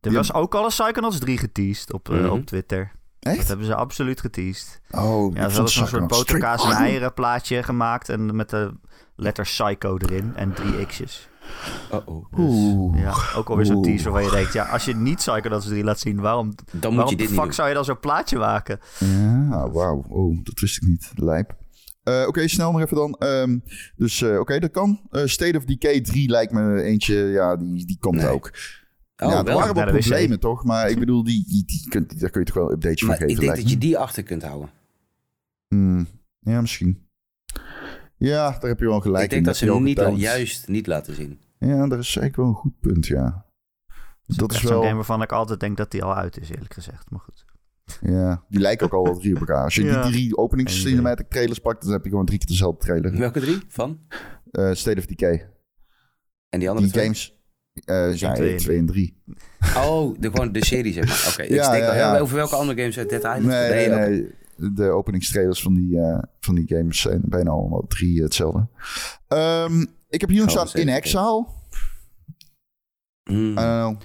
Er 0.00 0.12
was 0.12 0.32
ook 0.32 0.54
al 0.54 0.62
een 0.62 0.68
Psychonauts 0.68 1.18
3 1.18 1.38
geteased 1.38 1.92
op, 1.92 2.10
eh, 2.10 2.16
Mhm. 2.18 2.28
op 2.28 2.46
Twitter. 2.46 2.92
Dat 3.18 3.32
Echt? 3.36 3.48
hebben 3.48 3.66
ze 3.66 3.74
absoluut 3.74 4.20
geteased. 4.20 4.80
Oh, 4.90 5.34
Ja, 5.34 5.48
ze 5.48 5.54
hadden 5.54 5.68
zo'n 5.72 5.86
soort 5.86 6.06
boterkaas 6.06 6.64
en 6.64 6.70
eieren 6.70 7.14
plaatje 7.14 7.62
gemaakt. 7.62 8.08
En 8.08 8.36
met 8.36 8.50
de 8.50 8.72
letter 9.16 9.44
Psycho 9.44 9.96
erin 9.96 10.32
en 10.36 10.52
drie 10.54 10.86
x'jes. 10.86 11.28
Oh-oh. 11.90 12.24
Oeh. 12.38 13.00
Ja, 13.00 13.14
ook 13.36 13.48
alweer 13.48 13.66
zo'n 13.66 13.82
teaser 13.82 14.12
waarvan 14.12 14.30
je 14.30 14.36
denkt... 14.36 14.52
Ja, 14.52 14.64
als 14.64 14.84
je 14.84 14.94
niet 14.96 15.16
Psychonauts 15.16 15.66
3 15.66 15.84
laat 15.84 15.98
zien, 16.00 16.20
waarom, 16.20 16.54
Dan 16.54 16.64
moet 16.72 16.80
waarom 16.82 17.04
je 17.04 17.16
de 17.16 17.22
dit 17.22 17.30
niet 17.30 17.40
fuck 17.40 17.52
zou 17.52 17.68
je 17.68 17.74
dan 17.74 17.84
zo'n 17.84 18.00
plaatje 18.00 18.38
maken? 18.38 18.80
Ja, 18.98 19.70
wauw. 19.70 20.04
Oh, 20.08 20.38
dat 20.44 20.60
wist 20.60 20.76
ik 20.82 20.88
niet. 20.88 21.12
Lijp. 21.14 21.56
Eh, 22.02 22.24
Oké, 22.26 22.48
snel 22.48 22.72
nog 22.72 22.80
even 22.80 22.96
dan. 22.96 23.12
Ehm, 23.14 23.58
dus 23.96 24.22
eh, 24.22 24.38
oké, 24.38 24.58
dat 24.58 24.70
kan. 24.70 25.00
Eh, 25.10 25.22
State 25.24 25.56
of 25.56 25.64
Decay 25.64 26.00
3 26.00 26.28
lijkt 26.30 26.52
me 26.52 26.82
eentje, 26.82 27.14
ja, 27.14 27.56
die, 27.56 27.86
die 27.86 27.96
komt 28.00 28.16
Nee. 28.16 28.28
ook. 28.28 28.50
Oh, 29.22 29.30
ja, 29.30 29.38
er 29.38 29.44
wel. 29.44 29.58
waren 29.58 29.74
wel 29.74 29.84
wc. 29.84 30.00
problemen 30.00 30.40
toch, 30.40 30.64
maar 30.64 30.90
ik 30.90 30.98
bedoel, 30.98 31.24
die, 31.24 31.44
die, 31.48 31.64
die 31.64 31.88
kunt, 31.88 32.20
daar 32.20 32.30
kun 32.30 32.40
je 32.40 32.46
toch 32.46 32.54
wel 32.56 32.66
een 32.66 32.72
updateje 32.72 33.06
van 33.06 33.14
geven. 33.14 33.28
ik 33.28 33.34
denk 33.36 33.46
lijkt 33.46 33.62
dat 33.62 33.70
je 33.70 33.78
die 33.78 33.98
achter 33.98 34.22
kunt 34.22 34.42
houden. 34.42 34.70
Hmm, 35.68 36.06
ja, 36.38 36.60
misschien. 36.60 37.06
Ja, 38.16 38.50
daar 38.50 38.68
heb 38.70 38.78
je 38.78 38.86
wel 38.86 39.00
gelijk 39.00 39.24
ik 39.24 39.30
denk 39.30 39.40
in. 39.42 39.46
dat 39.48 39.56
ze 39.56 39.64
hem 39.64 39.74
al 39.74 39.80
niet, 39.80 39.98
getoond. 39.98 40.20
juist 40.20 40.68
niet 40.68 40.86
laten 40.86 41.14
zien. 41.14 41.40
Ja, 41.58 41.86
dat 41.88 41.98
is 41.98 42.12
zeker 42.12 42.40
wel 42.40 42.48
een 42.50 42.54
goed 42.56 42.78
punt, 42.80 43.06
ja. 43.06 43.46
Dat 44.26 44.38
Dat 44.38 44.52
is 44.52 44.62
wel... 44.62 44.82
game 44.82 44.94
waarvan 44.94 45.22
ik 45.22 45.32
altijd 45.32 45.60
denk 45.60 45.76
dat 45.76 45.90
die 45.90 46.02
al 46.04 46.14
uit 46.14 46.40
is, 46.40 46.50
eerlijk 46.50 46.74
gezegd. 46.74 47.10
Maar 47.10 47.20
goed. 47.20 47.44
Ja, 48.00 48.44
die 48.48 48.60
lijken 48.60 48.86
ook 48.86 48.92
al 48.92 49.04
wel 49.04 49.18
drie 49.18 49.34
op 49.34 49.40
elkaar. 49.40 49.64
Als 49.64 49.74
je 49.74 49.84
Ja. 49.84 50.02
die 50.02 50.10
drie 50.12 50.36
openingscinematic 50.36 51.28
trailers 51.28 51.58
pakt, 51.58 51.82
dan 51.82 51.92
heb 51.92 52.04
je 52.04 52.10
gewoon 52.10 52.26
drie 52.26 52.38
keer 52.38 52.48
dezelfde 52.48 52.80
trailer. 52.84 53.18
Welke 53.18 53.40
drie? 53.40 53.58
Van? 53.68 54.00
Eh, 54.50 54.72
State 54.72 54.98
of 54.98 55.06
Decay. 55.06 55.50
En 56.48 56.58
die 56.58 56.68
andere 56.68 56.86
Die 56.86 56.94
twee? 56.94 57.04
games... 57.04 57.37
eh 57.84 58.08
zijn 58.12 58.34
twee 58.34 58.56
2 58.56 58.76
en 58.76 58.80
en 58.80 58.86
3. 58.86 59.14
Oh, 59.76 60.16
de, 60.20 60.30
gewoon 60.30 60.52
de 60.52 60.64
serie 60.64 60.92
zeg 60.92 61.06
maar. 61.06 61.32
Oké, 61.32 61.42
ik 61.42 61.50
Ja, 61.50 61.70
denk 61.70 61.82
ja, 61.82 61.88
al, 61.88 61.94
ja. 61.96 62.14
ja, 62.14 62.18
over 62.18 62.36
welke 62.36 62.56
andere 62.56 62.80
games 62.80 62.98
uit 62.98 63.08
Dead 63.08 63.22
Island? 63.22 63.44
Nee, 63.44 63.70
nee, 63.70 63.86
oké. 63.86 64.08
nee. 64.08 64.36
De 64.74 64.88
openingstrailers 64.90 65.62
van 65.62 65.74
die, 65.74 66.00
eh, 66.00 66.18
van 66.40 66.54
die 66.54 66.64
games 66.68 67.00
zijn 67.00 67.20
bijna 67.24 67.50
allemaal 67.50 67.84
drie 67.88 68.22
hetzelfde. 68.22 68.66
Ehm, 69.28 69.84
ik 70.08 70.20
heb 70.20 70.30
hier 70.30 70.44
nog 70.44 70.56
Oh, 70.56 70.66
staan. 70.66 70.80
In 70.82 70.88
Exile. 70.88 71.46
Hmm. 73.22 73.50
I 73.50 73.54
don't 73.54 73.56
know. 73.56 73.96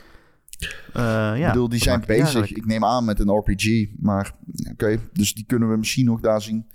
Eh, 0.93 1.03
ja, 1.03 1.35
ik 1.35 1.47
bedoel, 1.47 1.69
die 1.69 1.81
zijn 1.81 2.03
bezig. 2.07 2.51
Ik 2.51 2.65
neem 2.65 2.85
aan 2.85 3.05
met 3.05 3.19
een 3.19 3.29
RPG. 3.37 3.87
Maar 3.99 4.33
oké, 4.71 4.99
dus 5.13 5.33
die 5.33 5.45
kunnen 5.45 5.69
we 5.69 5.77
misschien 5.77 6.05
nog 6.05 6.19
daar 6.19 6.41
zien. 6.41 6.67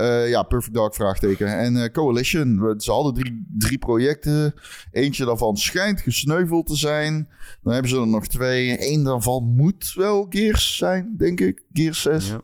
Eh, 0.00 0.28
ja, 0.28 0.42
Perfect 0.42 0.74
Dark 0.74 0.94
vraagteken. 0.94 1.58
En 1.58 1.76
eh, 1.82 1.90
Coalition. 1.92 2.60
We- 2.60 2.74
Ze 2.76 2.90
hadden 2.92 3.14
drie, 3.14 3.46
drie 3.58 3.78
projecten. 3.78 4.54
Eentje 4.92 5.24
daarvan 5.24 5.56
schijnt 5.56 6.00
gesneuveld 6.00 6.66
te 6.66 6.76
zijn. 6.76 7.28
Dan 7.62 7.72
hebben 7.72 7.90
ze 7.90 8.00
er 8.00 8.06
nog 8.06 8.26
twee. 8.26 8.90
Eén 8.92 9.02
daarvan 9.04 9.44
moet 9.44 9.92
wel 9.96 10.26
Gears 10.28 10.76
zijn, 10.76 11.14
denk 11.16 11.40
ik. 11.40 11.62
Gears 11.72 12.02
6. 12.02 12.28
Ja. 12.28 12.40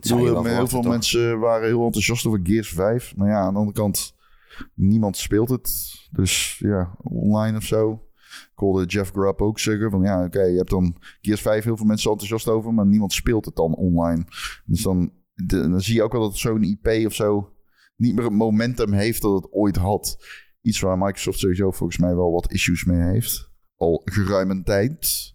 Heel 0.00 0.68
veel 0.68 0.80
toch? 0.80 0.90
mensen 0.90 1.38
waren 1.38 1.66
heel 1.68 1.84
enthousiast 1.84 2.26
over 2.26 2.40
Gears 2.42 2.68
5. 2.68 3.16
Maar 3.16 3.28
ja, 3.28 3.38
aan 3.38 3.52
de 3.52 3.58
andere 3.58 3.76
kant, 3.76 4.14
niemand 4.74 5.16
speelt 5.16 5.48
het. 5.48 5.92
Dus 6.10 6.58
ja, 6.58 6.94
online 7.02 7.56
of 7.56 7.64
zo. 7.64 8.02
Ik 8.52 8.60
hoorde 8.60 8.86
Jeff 8.86 9.10
Grubb 9.10 9.40
ook 9.42 9.58
zeggen 9.58 9.90
van 9.90 10.02
ja, 10.02 10.24
oké, 10.24 10.42
je 10.42 10.56
hebt 10.56 10.70
dan 10.70 10.96
Gears 11.20 11.40
5 11.40 11.64
heel 11.64 11.76
veel 11.76 11.86
mensen 11.86 12.10
enthousiast 12.10 12.48
over, 12.48 12.74
maar 12.74 12.86
niemand 12.86 13.12
speelt 13.12 13.44
het 13.44 13.56
dan 13.56 13.74
online. 13.74 14.24
Dus 14.64 14.82
dan, 14.82 15.10
de- 15.34 15.68
dan 15.68 15.80
zie 15.80 15.94
je 15.94 16.02
ook 16.02 16.12
wel 16.12 16.20
dat 16.20 16.36
zo'n 16.36 16.62
IP 16.62 17.06
of 17.06 17.14
zo 17.14 17.52
niet 17.96 18.14
meer 18.14 18.24
het 18.24 18.32
momentum 18.32 18.92
heeft 18.92 19.22
dat 19.22 19.34
het 19.42 19.52
ooit 19.52 19.76
had. 19.76 20.16
Iets 20.60 20.80
waar 20.80 20.98
Microsoft 20.98 21.38
sowieso 21.38 21.70
volgens 21.70 21.98
mij 21.98 22.14
wel 22.14 22.32
wat 22.32 22.52
issues 22.52 22.84
mee 22.84 23.00
heeft. 23.12 23.50
Al 23.76 24.02
geruime 24.04 24.62
tijd. 24.62 25.32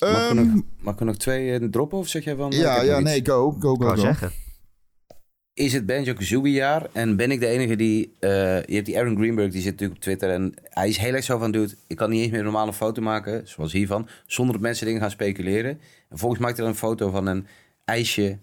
Mag 0.00 0.10
ik, 0.10 0.30
er 0.30 0.36
Ehm, 0.36 0.36
nog, 0.54 0.62
mag 0.80 0.94
ik 0.94 1.00
er 1.00 1.06
nog 1.06 1.16
twee 1.16 1.52
eh, 1.58 1.68
droppen 1.68 1.98
of 1.98 2.08
zeg 2.08 2.24
jij 2.24 2.36
van... 2.36 2.52
eh, 2.52 2.58
ja, 2.58 2.82
ja, 2.82 2.94
nog 2.94 3.02
nee, 3.04 3.26
go, 3.26 3.50
go, 3.50 3.74
go, 3.74 3.96
zeggen. 3.96 4.30
Is 5.54 5.72
het 5.72 5.86
Banjo-Kazooie 5.86 6.52
jaar 6.52 6.88
en 6.92 7.16
ben 7.16 7.30
ik 7.30 7.40
de 7.40 7.46
enige 7.46 7.76
die... 7.76 8.12
eh, 8.18 8.30
je 8.62 8.74
hebt 8.74 8.86
die 8.86 8.98
Aaron 8.98 9.16
Greenberg, 9.16 9.52
die 9.52 9.60
zit 9.60 9.70
natuurlijk 9.70 9.98
op 9.98 10.02
Twitter 10.04 10.30
en 10.30 10.54
hij 10.62 10.88
is 10.88 10.96
heel 10.96 11.14
erg 11.14 11.24
zo 11.24 11.38
van... 11.38 11.50
Dude, 11.50 11.74
ik 11.86 11.96
kan 11.96 12.10
niet 12.10 12.20
eens 12.20 12.30
meer 12.30 12.38
een 12.38 12.44
normale 12.44 12.72
foto 12.72 13.02
maken, 13.02 13.48
zoals 13.48 13.72
hiervan... 13.72 14.08
zonder 14.26 14.54
dat 14.54 14.62
mensen 14.62 14.86
dingen 14.86 15.00
gaan 15.00 15.10
speculeren. 15.10 15.80
En 16.08 16.18
volgens 16.18 16.40
maakt 16.40 16.56
hij 16.56 16.64
dan 16.64 16.74
een 16.74 16.80
foto 16.80 17.10
van 17.10 17.26
een 17.26 17.46
ijsje... 17.84 18.38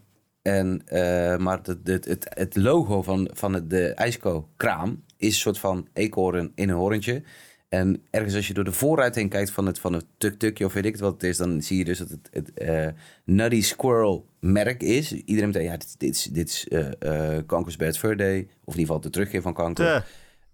En, 0.47 0.81
eh, 0.85 1.37
maar 1.37 1.57
het, 1.63 1.77
het, 1.83 2.05
het, 2.05 2.27
het 2.29 2.55
logo 2.55 3.01
van, 3.01 3.29
van 3.33 3.53
het, 3.53 3.69
de 3.69 3.87
ijsko-kraam 3.87 5.03
is 5.17 5.27
een 5.27 5.33
soort 5.33 5.59
van 5.59 5.87
eekhoorn 5.93 6.51
in 6.55 6.69
een 6.69 6.75
horentje. 6.75 7.23
En 7.69 8.01
ergens 8.09 8.35
als 8.35 8.47
je 8.47 8.53
door 8.53 8.63
de 8.63 8.71
voorruit 8.71 9.15
heen 9.15 9.29
kijkt 9.29 9.51
van 9.51 9.65
het, 9.65 9.79
van 9.79 9.93
het 9.93 10.05
tuk-tukje 10.17 10.65
of 10.65 10.73
weet 10.73 10.85
ik 10.85 10.91
het 10.91 11.01
wat 11.01 11.13
het 11.13 11.23
is... 11.23 11.37
dan 11.37 11.61
zie 11.61 11.77
je 11.77 11.85
dus 11.85 11.97
dat 11.97 12.09
het, 12.09 12.29
het 12.31 12.53
eh, 12.53 12.87
Nutty 13.23 13.61
Squirrel 13.61 14.25
merk 14.39 14.83
is. 14.83 15.11
Iedereen 15.11 15.49
meteen, 15.49 15.63
ja, 15.63 15.77
dit, 15.77 15.95
dit 15.99 16.15
is, 16.15 16.23
dit 16.23 16.49
is 16.49 16.67
eh 16.67 17.35
eh, 17.35 17.43
Kanker's 17.45 17.75
Bad 17.75 17.97
Fur 17.97 18.17
Day. 18.17 18.39
Of 18.39 18.73
in 18.73 18.79
ieder 18.79 18.85
geval 18.85 18.99
de 18.99 19.09
terugkeer 19.09 19.41
van 19.41 19.53
kanker. 19.53 20.05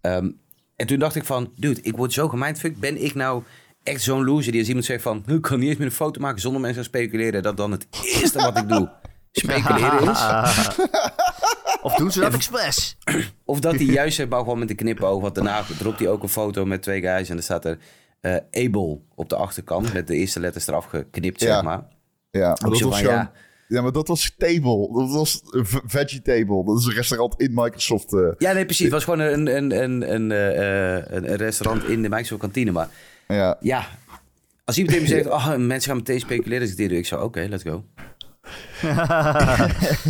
Ehm, 0.02 0.32
en 0.76 0.88
toen 0.88 1.00
dacht 1.00 1.16
ik 1.16 1.24
van, 1.24 1.54
dude, 1.56 1.82
ik 1.82 1.96
word 1.96 2.14
zo 2.14 2.30
gemindfucked. 2.30 2.80
Ben 2.80 3.04
ik 3.04 3.16
nou 3.16 3.44
echt 3.84 4.02
zo'n 4.02 4.24
loser 4.24 4.52
die 4.52 4.60
als 4.60 4.68
iemand 4.70 4.86
zegt 4.86 5.02
van... 5.02 5.24
ik 5.28 5.42
kan 5.42 5.60
niet 5.60 5.70
eens 5.70 5.78
meer 5.78 5.88
een 5.88 5.94
foto 5.94 6.22
maken 6.22 6.42
zonder 6.42 6.62
mensen 6.62 6.82
te 6.82 6.88
speculeren... 6.88 7.44
dat 7.44 7.58
dan 7.58 7.72
het 7.72 7.88
eerste 7.92 8.38
wat 8.38 8.58
ik 8.58 8.68
doe 8.68 8.92
speculeren 9.40 10.10
is? 10.12 10.20
of 11.82 11.96
doen 11.96 12.12
ze 12.12 12.20
dat 12.20 12.34
expres? 12.34 12.98
Of 13.46 13.60
dat 13.60 13.74
hij 13.76 13.84
juist 13.84 14.28
maar 14.28 14.40
gewoon 14.40 14.60
met 14.60 14.70
een 14.70 14.76
knipoog. 14.76 15.22
Want 15.22 15.36
daarna 15.36 15.64
dropt 15.78 16.00
hij 16.00 16.08
ook 16.08 16.24
een 16.24 16.30
foto 16.30 16.66
met 16.66 16.82
twee 16.82 17.02
guys... 17.02 17.30
en 17.30 17.38
er 17.38 17.44
staat 17.44 17.66
er 17.66 17.78
eh 18.22 18.36
Abel 18.66 19.06
op 19.16 19.30
de 19.30 19.36
achterkant... 19.36 19.94
met 19.94 20.08
de 20.08 20.16
eerste 20.16 20.40
letters 20.40 20.68
eraf 20.68 20.86
geknipt, 20.86 21.40
Ja. 21.40 21.54
zeg 21.54 21.64
maar. 21.64 21.84
Ja, 22.32 22.48
maar 22.62 22.70
dat 22.70 22.78
zo 22.78 22.90
was 22.90 23.00
ja, 23.00 23.32
Ja, 23.68 23.82
maar 23.82 23.92
dat 23.92 24.08
was 24.08 24.34
Table. 24.38 24.90
Dat 24.94 25.12
was 25.12 25.42
een 25.50 25.66
v- 25.66 25.80
Vegetable. 25.86 26.64
Dat 26.66 26.80
is 26.80 26.86
een 26.86 26.94
restaurant 26.94 27.40
in 27.42 27.52
Microsoft. 27.54 28.14
eh. 28.14 28.20
Ja, 28.38 28.52
nee, 28.54 28.66
precies. 28.66 28.84
Het 28.84 28.94
was 28.94 29.04
gewoon 29.04 29.20
een, 29.20 29.56
een, 29.56 29.84
een, 29.84 30.14
een, 30.14 30.32
eh, 30.32 30.96
eh, 30.98 31.04
een, 31.08 31.30
een 31.32 31.36
restaurant 31.38 31.84
in 31.88 32.02
de 32.02 32.10
Microsoft 32.10 32.42
kantine. 32.42 32.72
Maar 32.72 32.90
ja. 33.28 33.58
ja, 33.62 33.86
als 34.66 34.78
iemand 34.78 34.98
tegen 34.98 35.16
me 35.16 35.16
zegt... 35.24 35.36
Oh, 35.36 35.56
mensen 35.56 35.90
gaan 35.90 35.98
meteen 35.98 36.20
speculeren 36.20 36.62
als 36.62 36.72
ik 36.72 36.78
dit 36.78 36.90
doe. 36.90 36.98
Ik 36.98 37.06
zou, 37.06 37.24
oké, 37.24 37.46
let's 37.50 37.64
go. 37.64 37.84
Ja, 38.82 39.68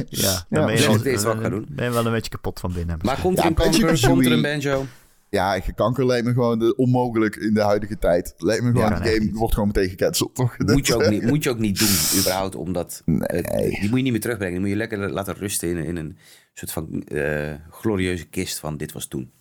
Ja, 0.09 0.45
dan 0.49 0.65
ben 0.65 0.67
dat 0.67 0.69
je, 0.69 0.73
is 0.73 0.86
wel, 0.86 0.93
het 0.95 1.05
eerste 1.05 1.27
wat 1.27 1.36
ik 1.36 1.41
ga 1.41 1.49
doen. 1.49 1.65
ben 1.69 1.86
je 1.86 1.91
wel 1.91 2.05
een 2.05 2.11
beetje 2.11 2.31
kapot 2.31 2.59
van 2.59 2.73
binnen. 2.73 2.99
Maar 3.01 3.19
komt 3.21 3.38
er 3.38 3.43
Ja, 3.43 3.49
een 3.49 3.55
kanker? 3.55 4.07
Komt 4.07 4.25
er 4.25 4.31
een 4.31 4.41
banjo? 4.41 4.86
ja, 5.29 5.59
kanker 5.75 6.05
lijkt 6.05 6.25
me 6.25 6.34
gewoon 6.34 6.59
de, 6.59 6.75
onmogelijk 6.75 7.36
in 7.36 7.53
de 7.53 7.61
huidige 7.61 7.97
tijd. 7.97 8.34
Lijkt 8.38 8.63
me 8.63 8.71
gewoon, 8.71 8.89
Ja, 8.89 8.95
die 8.95 9.03
nee, 9.03 9.13
game 9.13 9.25
niet. 9.25 9.36
wordt 9.36 9.53
gewoon 9.53 9.67
meteen 9.67 9.89
gecanceld, 9.89 10.36
toch? 10.36 10.57
Moet 10.57 10.88
je, 10.88 10.95
ook 10.95 11.09
niet, 11.09 11.23
moet 11.23 11.43
je 11.43 11.49
ook 11.49 11.59
niet 11.59 11.79
doen, 11.79 12.19
überhaupt. 12.19 12.55
Omdat 12.55 13.01
het- 13.05 13.51
Nee. 13.51 13.69
die 13.79 13.89
moet 13.89 13.97
je 13.97 14.03
niet 14.03 14.11
meer 14.11 14.21
terugbrengen. 14.21 14.53
Die 14.53 14.61
moet 14.61 14.69
je 14.71 14.75
lekker 14.88 15.11
laten 15.11 15.34
rusten 15.36 15.69
in, 15.69 15.77
in 15.77 15.95
een 15.97 16.17
soort 16.53 16.71
van 16.71 17.03
eh, 17.03 17.53
glorieuze 17.69 18.25
kist 18.25 18.59
van 18.59 18.77
dit 18.77 18.91
was 18.91 19.07
toen. 19.07 19.31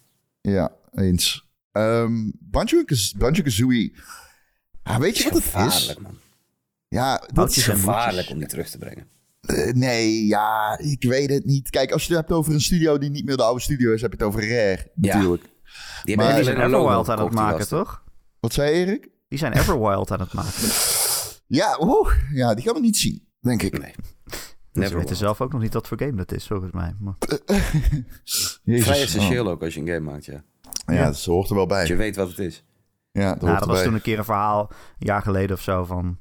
Ja, 0.40 0.72
eens. 0.94 1.48
Ehm 1.72 2.30
Banjo-Kaz- 2.40 3.12
Banjo-Kazooie. 3.12 3.92
Ah, 4.82 4.98
weet 4.98 5.18
je 5.18 5.30
wat 5.30 5.42
het 5.44 5.66
is? 5.72 5.96
Man. 6.02 6.18
Ja, 6.92 7.22
dat 7.32 7.56
is 7.56 7.64
Gevaarlijk 7.64 8.30
om 8.30 8.38
die 8.38 8.46
terug 8.46 8.68
te 8.70 8.78
brengen. 8.78 9.06
Eh, 9.40 9.72
nee, 9.72 10.26
ja, 10.26 10.78
ik 10.78 11.02
weet 11.02 11.30
het 11.30 11.44
niet. 11.44 11.70
Kijk, 11.70 11.92
als 11.92 12.02
je 12.06 12.08
het 12.08 12.18
hebt 12.26 12.32
over 12.38 12.52
een 12.52 12.60
studio 12.60 12.98
die 12.98 13.10
niet 13.10 13.24
meer 13.24 13.36
de 13.36 13.42
oude 13.42 13.60
studio 13.60 13.92
is, 13.92 14.02
heb 14.02 14.10
je 14.12 14.16
het 14.16 14.26
over 14.26 14.40
Rare, 14.48 14.90
Ja. 15.00 15.14
natuurlijk. 15.14 15.42
Die 16.04 16.16
Maar- 16.16 16.24
hebben 16.26 16.44
Die 16.44 16.54
zijn 16.54 16.66
Everwild 16.66 17.08
aan 17.08 17.24
het 17.24 17.32
maken, 17.32 17.68
toch? 17.68 18.04
Wat 18.40 18.52
zei 18.52 18.70
Erik? 18.72 19.08
Die 19.28 19.38
zijn 19.38 19.52
Everwild 19.52 20.10
aan 20.10 20.20
het 20.20 20.32
maken. 20.32 20.68
Ja, 21.46 21.76
oeh, 21.80 22.12
ja, 22.32 22.54
die 22.54 22.64
gaan 22.64 22.74
we 22.74 22.80
niet 22.80 22.96
zien, 22.96 23.26
denk 23.40 23.62
ik. 23.62 23.78
Nee. 23.78 23.94
Ze 24.72 24.78
Never 24.80 24.96
weten 24.98 25.16
zelf 25.16 25.40
ook 25.40 25.52
nog 25.52 25.60
niet 25.60 25.74
wat 25.74 25.88
voor 25.88 25.98
game 25.98 26.14
dat 26.14 26.32
is, 26.32 26.46
volgens 26.46 26.72
mij. 26.72 26.94
Maar... 27.00 27.14
Vrij 28.82 29.02
essentieel 29.02 29.48
ook 29.48 29.62
als 29.62 29.74
je 29.74 29.80
een 29.80 29.86
game 29.86 30.10
maakt, 30.10 30.24
ja. 30.24 30.44
oh. 30.86 30.94
Ja, 30.94 31.04
dat 31.04 31.24
hoort 31.24 31.48
er 31.48 31.54
wel 31.54 31.66
bij. 31.66 31.78
Dat 31.78 31.88
je 31.88 31.96
weet 31.96 32.16
wat 32.16 32.28
het 32.28 32.38
is. 32.38 32.64
Ja, 33.12 33.28
dat 33.28 33.36
Nou, 33.40 33.48
hoort 33.48 33.58
dat 33.58 33.68
was 33.68 33.82
toen 33.82 33.94
een 33.94 34.02
keer 34.02 34.18
een 34.18 34.24
verhaal, 34.24 34.66
een 34.70 34.76
jaar 35.06 35.22
geleden 35.22 35.56
of 35.56 35.62
zo, 35.62 35.84
van... 35.84 36.18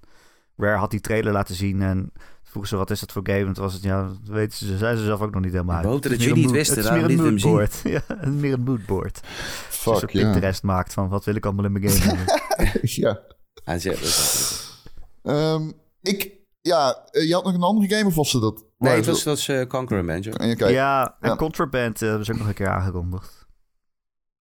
Rare 0.61 0.77
had 0.77 0.91
die 0.91 1.01
trailer 1.01 1.33
laten 1.33 1.55
zien 1.55 1.81
en 1.81 2.11
vroegen 2.43 2.71
ze, 2.71 2.77
wat 2.77 2.89
is 2.89 2.99
dat 2.99 3.11
voor 3.11 3.21
game? 3.25 3.45
En 3.45 3.53
toen 3.53 3.63
was 3.63 3.73
het, 3.73 3.83
ja, 3.83 4.01
dat 4.03 4.17
weten 4.23 4.57
ze, 4.57 4.77
zeiden 4.77 4.99
ze 4.99 5.05
zelf 5.05 5.21
ook 5.21 5.33
nog 5.33 5.43
niet 5.43 5.51
helemaal 5.51 5.75
uit. 5.75 5.85
We 5.85 5.91
hoopten 5.91 6.11
Het 6.11 6.19
is 6.19 6.25
dat 6.27 6.35
meer 6.35 6.43
jullie 6.43 6.57
het 6.59 6.67
wisten, 6.67 6.77
Het 7.01 7.09
is 7.09 7.15
meer 7.15 7.25
een 7.25 7.33
moodboard. 7.33 7.81
ja, 7.83 8.01
meer 8.29 8.53
een 8.53 8.63
moodboard. 8.63 9.19
Fuck, 9.69 10.09
ja. 10.09 10.21
Pinterest 10.21 10.63
maakt 10.63 10.93
van, 10.93 11.09
wat 11.09 11.25
wil 11.25 11.35
ik 11.35 11.45
allemaal 11.45 11.65
in 11.65 11.71
mijn 11.71 11.89
game 11.89 12.15
hebben. 12.15 12.25
ja. 12.81 13.19
Dat. 13.63 14.79
Ehm, 15.23 15.71
ik, 16.01 16.31
ja, 16.61 17.03
eh, 17.11 17.27
je 17.27 17.33
had 17.33 17.43
nog 17.43 17.53
een 17.53 17.61
andere 17.61 17.95
game 17.95 18.07
of 18.07 18.15
was 18.15 18.33
het 18.33 18.41
dat? 18.41 18.65
Nee, 18.77 18.95
het 18.95 19.05
was, 19.05 19.15
het 19.15 19.25
was 19.25 19.47
eh, 19.47 19.67
Conquer. 19.67 20.05
Ja, 20.05 20.37
en 20.37 20.71
Ja. 20.71 21.35
Contraband 21.35 22.01
eh, 22.01 22.07
hebben 22.07 22.25
ze 22.25 22.31
ook 22.31 22.37
nog 22.37 22.47
een 22.47 22.53
keer 22.53 22.69
aangekondigd. 22.69 23.40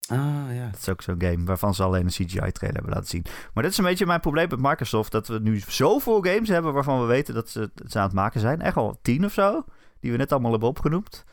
Ah, 0.10 0.56
ja. 0.56 0.66
Dat 0.72 0.80
is 0.80 0.90
ook 0.90 1.02
zo'n 1.02 1.22
game 1.22 1.44
waarvan 1.44 1.74
ze 1.74 1.84
alleen 1.84 2.04
een 2.04 2.10
CGI-trailer 2.10 2.76
hebben 2.76 2.94
laten 2.94 3.08
zien. 3.08 3.26
Maar 3.54 3.64
dit 3.64 3.72
is 3.72 3.78
een 3.78 3.84
beetje 3.84 4.06
mijn 4.06 4.20
probleem 4.20 4.50
met 4.50 4.60
Microsoft. 4.60 5.12
Dat 5.12 5.28
we 5.28 5.40
nu 5.40 5.60
zoveel 5.68 6.22
games 6.22 6.50
hebben 6.50 6.74
waarvan 6.74 7.02
we 7.02 7.06
weten 7.06 7.34
dat 7.34 7.50
ze 7.50 7.72
aan 7.94 8.04
het 8.04 8.14
maken 8.14 8.40
zijn. 8.40 8.62
Echt 8.62 8.76
al 8.76 9.00
tien 9.02 9.26
of 9.26 9.34
zo. 9.34 9.64
Die 10.00 10.12
we 10.12 10.18
net 10.18 10.32
allemaal 10.32 10.52
hebben 10.52 10.70
opgenoemd. 10.70 11.26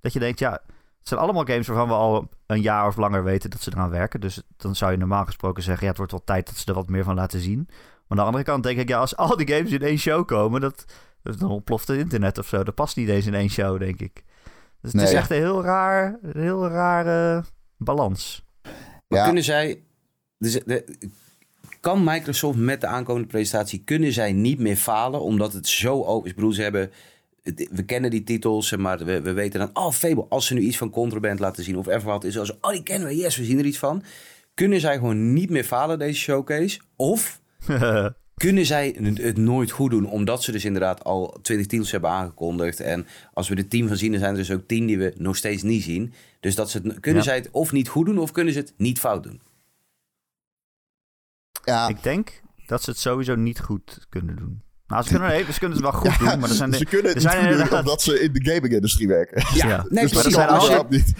Dat 0.00 0.12
je 0.12 0.18
denkt, 0.18 0.38
ja, 0.38 0.50
het 0.98 1.08
zijn 1.08 1.20
allemaal 1.20 1.44
games 1.44 1.66
waarvan 1.66 1.88
we 1.88 1.94
al 1.94 2.28
een 2.46 2.60
jaar 2.60 2.86
of 2.86 2.96
langer 2.96 3.24
weten 3.24 3.50
dat 3.50 3.60
ze 3.60 3.70
eraan 3.74 3.90
werken. 3.90 4.20
Dus 4.20 4.42
dan 4.56 4.76
zou 4.76 4.90
je 4.90 4.96
normaal 4.96 5.24
gesproken 5.24 5.62
zeggen, 5.62 5.82
ja, 5.82 5.88
het 5.88 5.96
wordt 5.96 6.12
wel 6.12 6.24
tijd 6.24 6.46
dat 6.46 6.56
ze 6.56 6.66
er 6.66 6.74
wat 6.74 6.88
meer 6.88 7.04
van 7.04 7.14
laten 7.14 7.40
zien. 7.40 7.66
Maar 7.68 7.78
aan 8.08 8.16
de 8.16 8.22
andere 8.22 8.44
kant 8.44 8.62
denk 8.62 8.78
ik, 8.78 8.88
ja, 8.88 8.98
als 8.98 9.16
al 9.16 9.36
die 9.36 9.48
games 9.48 9.72
in 9.72 9.82
één 9.82 9.98
show 9.98 10.26
komen, 10.26 10.60
dat, 10.60 10.84
dat 11.22 11.38
dan 11.38 11.50
ontploft 11.50 11.88
het 11.88 11.98
internet 11.98 12.38
of 12.38 12.46
zo. 12.46 12.64
Dat 12.64 12.74
past 12.74 12.96
niet 12.96 13.08
eens 13.08 13.26
in 13.26 13.34
één 13.34 13.50
show, 13.50 13.78
denk 13.78 14.00
ik. 14.00 14.24
Dus 14.80 14.92
het 14.92 15.02
is 15.02 15.12
echt 15.12 15.30
een 15.30 15.36
heel 15.36 15.62
raar, 15.62 16.18
een 16.22 16.40
heel 16.40 16.68
rare 16.68 17.44
balans. 17.84 18.44
Maar 19.08 19.18
Ja. 19.18 19.24
kunnen 19.24 19.44
zij... 19.44 19.82
Dus 20.38 20.52
de, 20.52 20.84
kan 21.80 22.04
Microsoft 22.04 22.58
met 22.58 22.80
de 22.80 22.86
aankomende 22.86 23.28
presentatie... 23.28 23.82
kunnen 23.84 24.12
zij 24.12 24.32
niet 24.32 24.58
meer 24.58 24.76
falen 24.76 25.20
omdat 25.20 25.52
het 25.52 25.68
zo 25.68 26.04
open 26.04 26.34
is? 26.48 26.54
Ze 26.56 26.62
hebben... 26.62 26.90
het- 27.42 27.68
We 27.70 27.82
kennen 27.84 28.10
die 28.10 28.22
titels, 28.22 28.76
maar 28.76 28.98
we, 29.04 29.20
we 29.20 29.32
weten 29.32 29.60
dan... 29.60 29.70
Oh, 29.72 29.92
Fable, 29.92 30.26
als 30.28 30.46
ze 30.46 30.54
nu 30.54 30.60
iets 30.60 30.76
van 30.76 30.90
Contraband 30.90 31.38
laten 31.38 31.64
zien... 31.64 31.78
of 31.78 31.86
Everwild 31.86 32.24
is 32.24 32.38
als 32.38 32.58
Oh, 32.60 32.70
die 32.70 32.82
kennen 32.82 33.08
we, 33.08 33.16
yes, 33.16 33.36
we 33.36 33.44
zien 33.44 33.58
er 33.58 33.64
iets 33.64 33.78
van. 33.78 34.02
Kunnen 34.54 34.80
zij 34.80 34.94
gewoon 34.94 35.32
niet 35.32 35.50
meer 35.50 35.64
falen, 35.64 35.98
deze 35.98 36.20
showcase? 36.20 36.80
Of 36.96 37.40
kunnen 38.40 38.66
zij 38.66 38.96
het 39.20 39.36
nooit 39.36 39.70
goed 39.70 39.90
doen... 39.90 40.06
omdat 40.06 40.42
ze 40.42 40.52
dus 40.52 40.64
inderdaad 40.64 41.04
al 41.04 41.38
20 41.42 41.66
titels 41.66 41.90
hebben 41.90 42.10
aangekondigd... 42.10 42.80
en 42.80 43.06
als 43.32 43.48
we 43.48 43.54
er 43.54 43.68
10 43.68 43.88
van 43.88 43.96
zien, 43.96 44.10
dan 44.10 44.20
zijn 44.20 44.32
er 44.32 44.38
dus 44.38 44.50
ook 44.50 44.66
10 44.66 44.86
die 44.86 44.98
we 44.98 45.14
nog 45.16 45.36
steeds 45.36 45.62
niet 45.62 45.82
zien. 45.82 46.12
Dus 46.40 46.54
dat 46.54 46.70
ze 46.70 46.80
het, 46.82 47.00
kunnen 47.00 47.22
Ja. 47.22 47.28
zij 47.28 47.36
het 47.36 47.50
of 47.50 47.72
niet 47.72 47.88
goed 47.88 48.06
doen... 48.06 48.18
of 48.18 48.30
kunnen 48.30 48.52
ze 48.52 48.58
het 48.58 48.72
niet 48.76 48.98
fout 48.98 49.22
doen? 49.22 49.40
Ja, 51.64 51.88
Ik 51.88 52.02
denk 52.02 52.40
dat 52.66 52.82
ze 52.82 52.90
het 52.90 52.98
sowieso 52.98 53.34
niet 53.34 53.60
goed 53.60 54.06
kunnen 54.08 54.36
doen. 54.36 54.62
Nou, 54.86 55.02
ze 55.02 55.08
kunnen, 55.10 55.28
nee, 55.28 55.52
ze 55.52 55.58
kunnen 55.58 55.76
het 55.82 55.90
wel 55.90 56.00
goed 56.02 56.18
doen, 56.18 56.38
maar 56.38 56.48
er 56.48 56.54
zijn, 56.54 56.72
ze 56.74 56.84
kunnen 56.84 57.12
het 57.12 57.16
er 57.16 57.22
niet 57.22 57.32
zijn 57.32 57.50
inderdaad- 57.52 57.78
omdat 57.80 58.02
ze 58.02 58.20
in 58.20 58.32
de 58.32 58.44
gaming-industrie 58.50 59.08
werken. 59.08 59.42
Ja, 59.54 59.86
nee, 59.88 60.02
dus 60.02 60.12
precies. 60.12 60.34
dat 60.34 60.48
dat 60.48 60.62
zijn 60.64 60.78
altijd- 60.78 60.88
niet. 60.90 61.14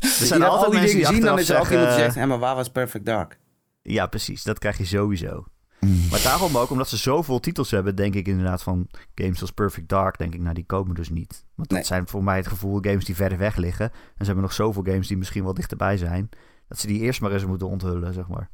er 0.00 0.08
zijn 0.26 0.42
altijd 0.42 0.64
al 0.64 0.70
die 0.70 0.80
mensen 0.80 0.96
dingen 0.98 1.12
die 1.12 1.16
zien, 1.16 1.24
dan 1.24 1.38
achteraf 1.38 1.40
is 1.40 1.48
er 1.48 1.56
altijd 1.56 1.70
iemand 1.72 1.88
die 1.88 1.96
zeggen, 1.96 2.02
zegt... 2.02 2.14
Hé, 2.14 2.26
maar 2.26 2.38
waar 2.38 2.54
was 2.54 2.70
Perfect 2.70 3.04
Dark? 3.06 3.38
Ja, 3.82 4.06
precies. 4.06 4.42
Dat 4.42 4.58
krijg 4.58 4.78
je 4.78 4.84
sowieso. 4.84 5.46
Mm. 5.80 6.08
Maar 6.10 6.22
daarom 6.22 6.56
ook, 6.56 6.70
omdat 6.70 6.88
ze 6.88 6.96
zoveel 6.96 7.40
titels 7.40 7.70
hebben, 7.70 7.96
denk 7.96 8.14
ik 8.14 8.26
inderdaad 8.26 8.62
van 8.62 8.88
games 9.14 9.40
als 9.40 9.50
Perfect 9.50 9.88
Dark, 9.88 10.18
denk 10.18 10.34
ik, 10.34 10.40
nou 10.40 10.54
die 10.54 10.64
komen 10.66 10.94
dus 10.94 11.10
niet. 11.10 11.44
Want 11.54 11.68
dat 11.68 11.78
Nee. 11.78 11.86
zijn 11.86 12.08
voor 12.08 12.24
mij 12.24 12.36
het 12.36 12.46
gevoel 12.46 12.78
games 12.80 13.04
die 13.04 13.14
verder 13.16 13.38
weg 13.38 13.56
liggen. 13.56 13.90
En 13.92 13.92
ze 14.18 14.24
hebben 14.24 14.42
nog 14.42 14.52
zoveel 14.52 14.82
games 14.82 15.08
die 15.08 15.16
misschien 15.16 15.44
wel 15.44 15.54
dichterbij 15.54 15.96
zijn. 15.96 16.28
Dat 16.68 16.78
ze 16.78 16.86
die 16.86 17.00
eerst 17.00 17.20
maar 17.20 17.32
eens 17.32 17.46
moeten 17.46 17.68
onthullen, 17.68 18.14
zeg 18.14 18.28
maar. 18.28 18.50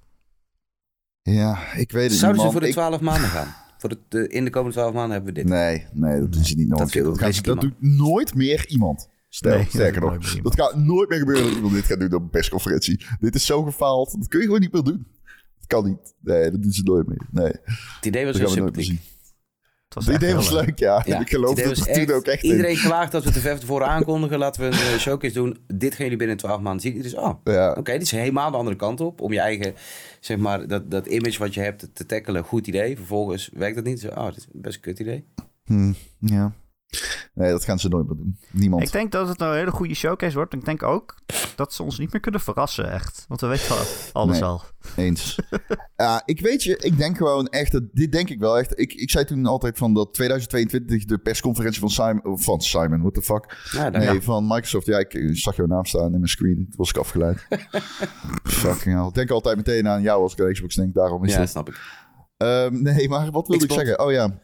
Ja, 1.22 1.72
ik 1.74 1.92
weet 1.92 2.10
het 2.10 2.18
Zouden 2.18 2.40
niet, 2.42 2.46
ze 2.46 2.52
voor 2.52 2.60
de 2.60 2.66
Ik- 2.66 2.72
12 2.72 3.00
maanden 3.00 3.28
gaan? 3.30 3.54
Voor 3.78 3.88
de, 3.88 3.98
de- 4.08 4.28
in 4.28 4.44
de 4.44 4.50
komende 4.50 4.74
12 4.74 4.92
maanden 4.94 5.12
hebben 5.16 5.34
we 5.34 5.40
dit. 5.40 5.48
Nee, 5.48 5.86
nee, 5.92 6.20
dat 6.20 6.32
doen 6.32 6.44
ze 6.44 6.54
niet 6.54 6.68
nog 6.68 6.78
Dat 6.78 6.94
ik 6.94 7.04
Dat, 7.04 7.34
ze- 7.34 7.42
dat 7.42 7.60
doet 7.60 7.74
nooit 7.82 8.34
meer 8.34 8.66
iemand. 8.68 9.08
Stel, 9.28 9.56
Nee, 9.56 9.66
sterker 9.68 10.00
dat 10.00 10.10
nog. 10.12 10.22
nooit 10.32 10.42
Dat 10.42 10.54
gaat 10.54 10.76
nooit 10.76 11.08
meer 11.08 11.18
gebeuren 11.18 11.44
dat 11.44 11.54
iemand 11.54 11.72
dit 11.74 11.84
gaat 11.84 12.00
doen 12.00 12.14
op 12.14 12.22
een 12.22 12.30
persconferentie. 12.30 13.06
Dit 13.20 13.34
is 13.34 13.46
zo 13.46 13.62
gefaald. 13.62 14.14
Dat 14.18 14.28
kun 14.28 14.38
je 14.40 14.44
gewoon 14.44 14.60
niet 14.60 14.72
meer 14.72 14.82
doen. 14.82 15.06
Kan 15.66 15.84
niet. 15.84 16.14
Nee, 16.20 16.50
dat 16.50 16.62
doen 16.62 16.72
ze 16.72 16.82
nooit 16.82 17.06
meer. 17.08 17.26
Nee, 17.30 17.52
Het 17.96 18.06
idee 18.06 18.24
was 18.24 18.38
heel 18.38 18.48
sympathiek. 18.48 19.00
Het 19.84 19.94
was 19.94 20.04
Het 20.04 20.14
echt 20.14 20.22
idee 20.22 20.34
was 20.34 20.50
leuk, 20.50 20.78
ja. 20.78 21.02
Ja, 21.06 21.20
ik 21.20 21.28
geloof 21.28 21.54
dat 21.54 21.76
het 21.76 21.94
toen 21.94 22.16
ook 22.16 22.24
echt 22.26 22.42
in. 22.42 22.50
Iedereen 22.50 22.76
klaagt 22.76 23.12
dat 23.12 23.24
we 23.24 23.30
te 23.30 23.40
ver 23.40 23.58
tevoren 23.58 23.86
aankondigen. 23.86 24.38
Laten 24.38 24.60
we 24.60 24.66
een 24.66 24.92
eh, 24.92 24.98
showcase 24.98 25.34
doen. 25.34 25.58
Dit 25.66 25.94
gaan 25.94 26.02
jullie 26.02 26.18
binnen 26.18 26.36
12 26.36 26.60
maanden 26.60 26.80
zien. 26.80 27.02
Dus, 27.02 27.14
oh, 27.14 27.34
Ja, 27.44 27.70
oké, 27.72 27.92
dit 27.92 28.02
is 28.02 28.10
helemaal 28.10 28.50
de 28.50 28.56
andere 28.56 28.76
kant 28.76 29.00
op. 29.00 29.20
Om 29.20 29.32
je 29.32 29.40
eigen, 29.40 29.74
zeg 30.20 30.36
maar, 30.38 30.66
dat, 30.66 30.90
dat 30.90 31.06
image 31.06 31.38
wat 31.38 31.54
je 31.54 31.60
hebt 31.60 31.88
te 31.92 32.06
tackelen. 32.06 32.44
Goed 32.44 32.66
idee. 32.66 32.96
Vervolgens 32.96 33.50
werkt 33.52 33.74
dat 33.76 33.84
niet. 33.84 34.00
Zo, 34.00 34.08
oh, 34.08 34.26
dit 34.26 34.36
is 34.36 34.46
best 34.52 34.74
een 34.74 34.80
kut 34.80 34.98
idee. 34.98 35.24
hm, 35.64 35.92
ja. 36.18 36.52
Nee, 37.34 37.50
dat 37.50 37.64
gaan 37.64 37.78
ze 37.78 37.88
nooit 37.88 38.06
meer 38.06 38.16
doen. 38.16 38.38
Niemand. 38.50 38.82
Ik 38.82 38.92
denk 38.92 39.12
dat 39.12 39.28
het 39.28 39.40
een 39.40 39.52
hele 39.54 39.70
goede 39.70 39.94
showcase 39.94 40.34
wordt. 40.36 40.54
Ik 40.54 40.64
denk 40.64 40.82
ook 40.82 41.14
dat 41.56 41.74
ze 41.74 41.82
ons 41.82 41.98
niet 41.98 42.12
meer 42.12 42.20
kunnen 42.20 42.40
verrassen, 42.40 42.90
echt. 42.92 43.24
Want 43.28 43.40
we 43.40 43.46
weten 43.46 43.76
al 43.76 43.82
alles 44.12 44.38
Nee. 44.38 44.48
al. 44.48 44.62
Eens. 44.96 45.38
ja, 45.96 46.22
ik 46.24 46.40
weet 46.40 46.62
je, 46.62 46.76
ik 46.76 46.96
denk 46.96 47.16
gewoon 47.16 47.46
echt, 47.48 47.72
dat, 47.72 47.82
dit 47.92 48.12
denk 48.12 48.30
ik 48.30 48.38
wel 48.38 48.58
echt. 48.58 48.78
Ik, 48.80 48.92
ik 48.92 49.10
zei 49.10 49.24
toen 49.24 49.46
altijd 49.46 49.78
van 49.78 49.94
dat 49.94 50.14
2022 50.14 51.04
de 51.04 51.18
persconferentie 51.18 51.80
van 51.80 51.90
Simon, 51.90 52.38
van 52.38 52.60
Simon, 52.60 53.00
what 53.00 53.14
the 53.14 53.22
fuck? 53.22 53.68
Ja, 53.72 53.88
Nee, 53.88 54.14
ja. 54.14 54.20
van 54.20 54.46
Microsoft. 54.46 54.86
Ja, 54.86 54.98
ik 54.98 55.28
zag 55.32 55.56
jouw 55.56 55.66
naam 55.66 55.84
staan 55.84 56.04
in 56.04 56.10
mijn 56.10 56.28
screen. 56.28 56.54
Toen 56.54 56.74
was 56.76 56.90
ik 56.90 56.96
afgeleid. 56.96 57.46
Fucking 58.44 58.94
hell. 58.96 59.06
Ik 59.06 59.14
denk 59.14 59.30
altijd 59.30 59.56
meteen 59.56 59.88
aan 59.88 60.02
jou 60.02 60.22
als 60.22 60.32
ik 60.32 60.40
aan 60.40 60.52
Xbox 60.52 60.74
denk, 60.74 60.94
daarom 60.94 61.24
is 61.24 61.32
ja, 61.32 61.40
het. 61.40 61.48
snap 61.48 61.68
ik. 61.68 61.80
Ehm, 62.36 62.82
nee, 62.82 63.08
maar 63.08 63.30
wat 63.30 63.48
wilde 63.48 63.64
ik 63.64 63.72
zeggen? 63.72 64.00
Oh 64.00 64.12
ja. 64.12 64.40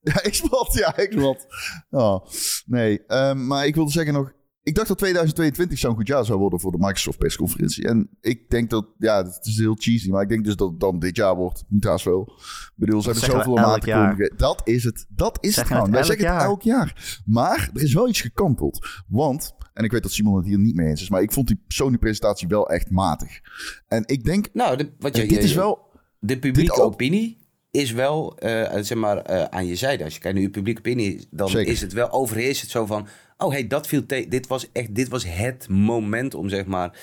Ja, 0.00 0.12
Xbox, 0.30 0.78
ja, 0.78 0.90
Xbox. 0.90 1.44
Oh, 1.90 2.26
nee, 2.66 3.06
ehm, 3.06 3.46
maar 3.46 3.66
ik 3.66 3.74
wilde 3.74 3.90
zeggen 3.90 4.12
nog... 4.14 4.32
Ik 4.62 4.74
dacht 4.74 4.88
dat 4.88 4.98
2022 4.98 5.78
zo'n 5.78 5.94
goed 5.94 6.06
jaar 6.06 6.24
zou 6.24 6.38
worden 6.38 6.60
voor 6.60 6.72
de 6.72 6.78
Microsoft 6.78 7.18
persconferentie. 7.18 7.84
En 7.88 8.10
ik 8.20 8.50
denk 8.50 8.70
dat, 8.70 8.86
ja, 8.98 9.24
het 9.24 9.46
is 9.46 9.58
heel 9.58 9.74
cheesy, 9.78 10.10
maar 10.10 10.22
ik 10.22 10.28
denk 10.28 10.44
dus 10.44 10.56
dat 10.56 10.70
het 10.70 10.80
dan 10.80 10.98
dit 10.98 11.16
jaar 11.16 11.34
wordt. 11.36 11.64
Moet 11.68 11.84
haast 11.84 12.04
wel. 12.04 12.32
Ik 12.36 12.72
bedoel, 12.74 13.02
ze 13.02 13.06
Dat 13.12 13.20
hebben 13.20 13.36
zoveel 13.38 13.64
kondigen. 13.64 14.32
Dat 14.36 14.60
is 14.64 14.84
het. 14.84 15.06
Dat 15.08 15.38
is 15.40 15.56
het 15.56 15.66
gewoon. 15.66 15.90
Wij 15.90 16.02
zeggen 16.02 16.32
het 16.34 16.42
elk 16.42 16.62
jaar. 16.62 17.20
Maar 17.24 17.70
er 17.74 17.82
is 17.82 17.94
wel 17.94 18.08
iets 18.08 18.20
gekanteld. 18.20 18.86
Want, 19.08 19.54
en 19.72 19.84
ik 19.84 19.90
weet 19.90 20.02
dat 20.02 20.12
Simon 20.12 20.36
het 20.36 20.46
hier 20.46 20.58
niet 20.58 20.74
mee 20.74 20.88
eens 20.88 21.02
is, 21.02 21.10
maar 21.10 21.22
ik 21.22 21.32
vond 21.32 21.46
die 21.46 21.64
Sony-presentatie 21.68 22.48
wel 22.48 22.68
echt 22.70 22.90
matig. 22.90 23.40
En 23.88 24.02
ik 24.06 24.24
denk, 24.24 24.48
Nou, 24.52 24.76
de, 24.76 24.92
wat 24.98 25.16
je, 25.16 25.22
dit 25.22 25.30
je- 25.30 25.38
is 25.38 25.54
wel... 25.54 25.88
de 26.20 26.38
publieke 26.38 26.72
ook. 26.72 26.92
opinie 26.92 27.38
is 27.70 27.92
wel 27.92 28.36
eh, 28.38 28.82
zeg 28.82 28.98
maar, 28.98 29.16
eh, 29.16 29.44
aan 29.44 29.66
je 29.66 29.76
zijde. 29.76 30.04
Als 30.04 30.14
je 30.14 30.20
kijkt 30.20 30.36
naar 30.36 30.46
je 30.46 30.52
publieke 30.52 30.80
opinie, 30.80 31.26
dan 31.30 31.48
Zeker. 31.48 31.72
is 31.72 31.80
het 31.80 31.92
wel 31.92 32.10
overheerst 32.10 32.60
het 32.60 32.70
zo 32.70 32.86
van... 32.86 33.06
Oh, 33.38 33.50
hey, 33.50 33.66
dat 33.66 33.86
viel 33.86 34.02
dit 34.06 34.46
was 34.46 34.68
echt 34.72 34.94
dit 34.94 35.08
was 35.08 35.24
het 35.26 35.68
moment 35.68 36.34
om 36.34 36.48
zeg 36.48 36.66
maar 36.66 36.98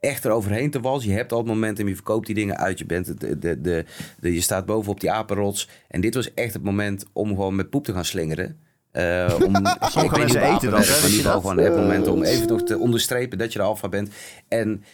echt 0.00 0.24
eroverheen 0.24 0.70
te 0.70 0.80
walsen. 0.80 1.10
Je 1.10 1.16
hebt 1.16 1.32
al 1.32 1.38
het 1.38 1.46
momentum, 1.46 1.88
je 1.88 1.94
verkoopt 1.94 2.26
die 2.26 2.34
dingen 2.34 2.58
uit. 2.58 2.78
Je, 2.78 2.86
bent 2.86 3.20
de, 3.20 3.38
de, 3.38 3.60
de, 3.60 3.84
de, 4.20 4.34
je 4.34 4.40
staat 4.40 4.66
bovenop 4.66 5.00
die 5.00 5.10
apenrots. 5.10 5.68
En 5.88 6.00
dit 6.00 6.14
was 6.14 6.34
echt 6.34 6.54
het 6.54 6.62
moment 6.62 7.04
om 7.12 7.28
gewoon 7.28 7.56
met 7.56 7.70
poep 7.70 7.84
te 7.84 7.92
gaan 7.92 8.04
slingeren. 8.04 8.58
Eh, 8.90 9.34
om, 9.44 9.56
ik 10.04 10.10
weet 10.10 10.26
niet 10.26 10.34
eten 10.34 10.60
hè, 10.60 10.70
maar 10.70 10.86
in 10.86 11.10
ieder 11.10 11.10
geval 11.10 11.40
gewoon 11.40 11.58
een 11.58 11.66
Apple-moment 11.66 12.06
om 12.06 12.22
even 12.22 12.48
nog 12.48 12.62
te 12.62 12.78
onderstrepen 12.78 13.38
dat 13.38 13.52
je 13.52 13.58
de 13.58 13.64
alfa 13.64 13.88
bent. 13.88 14.10
En 14.48 14.84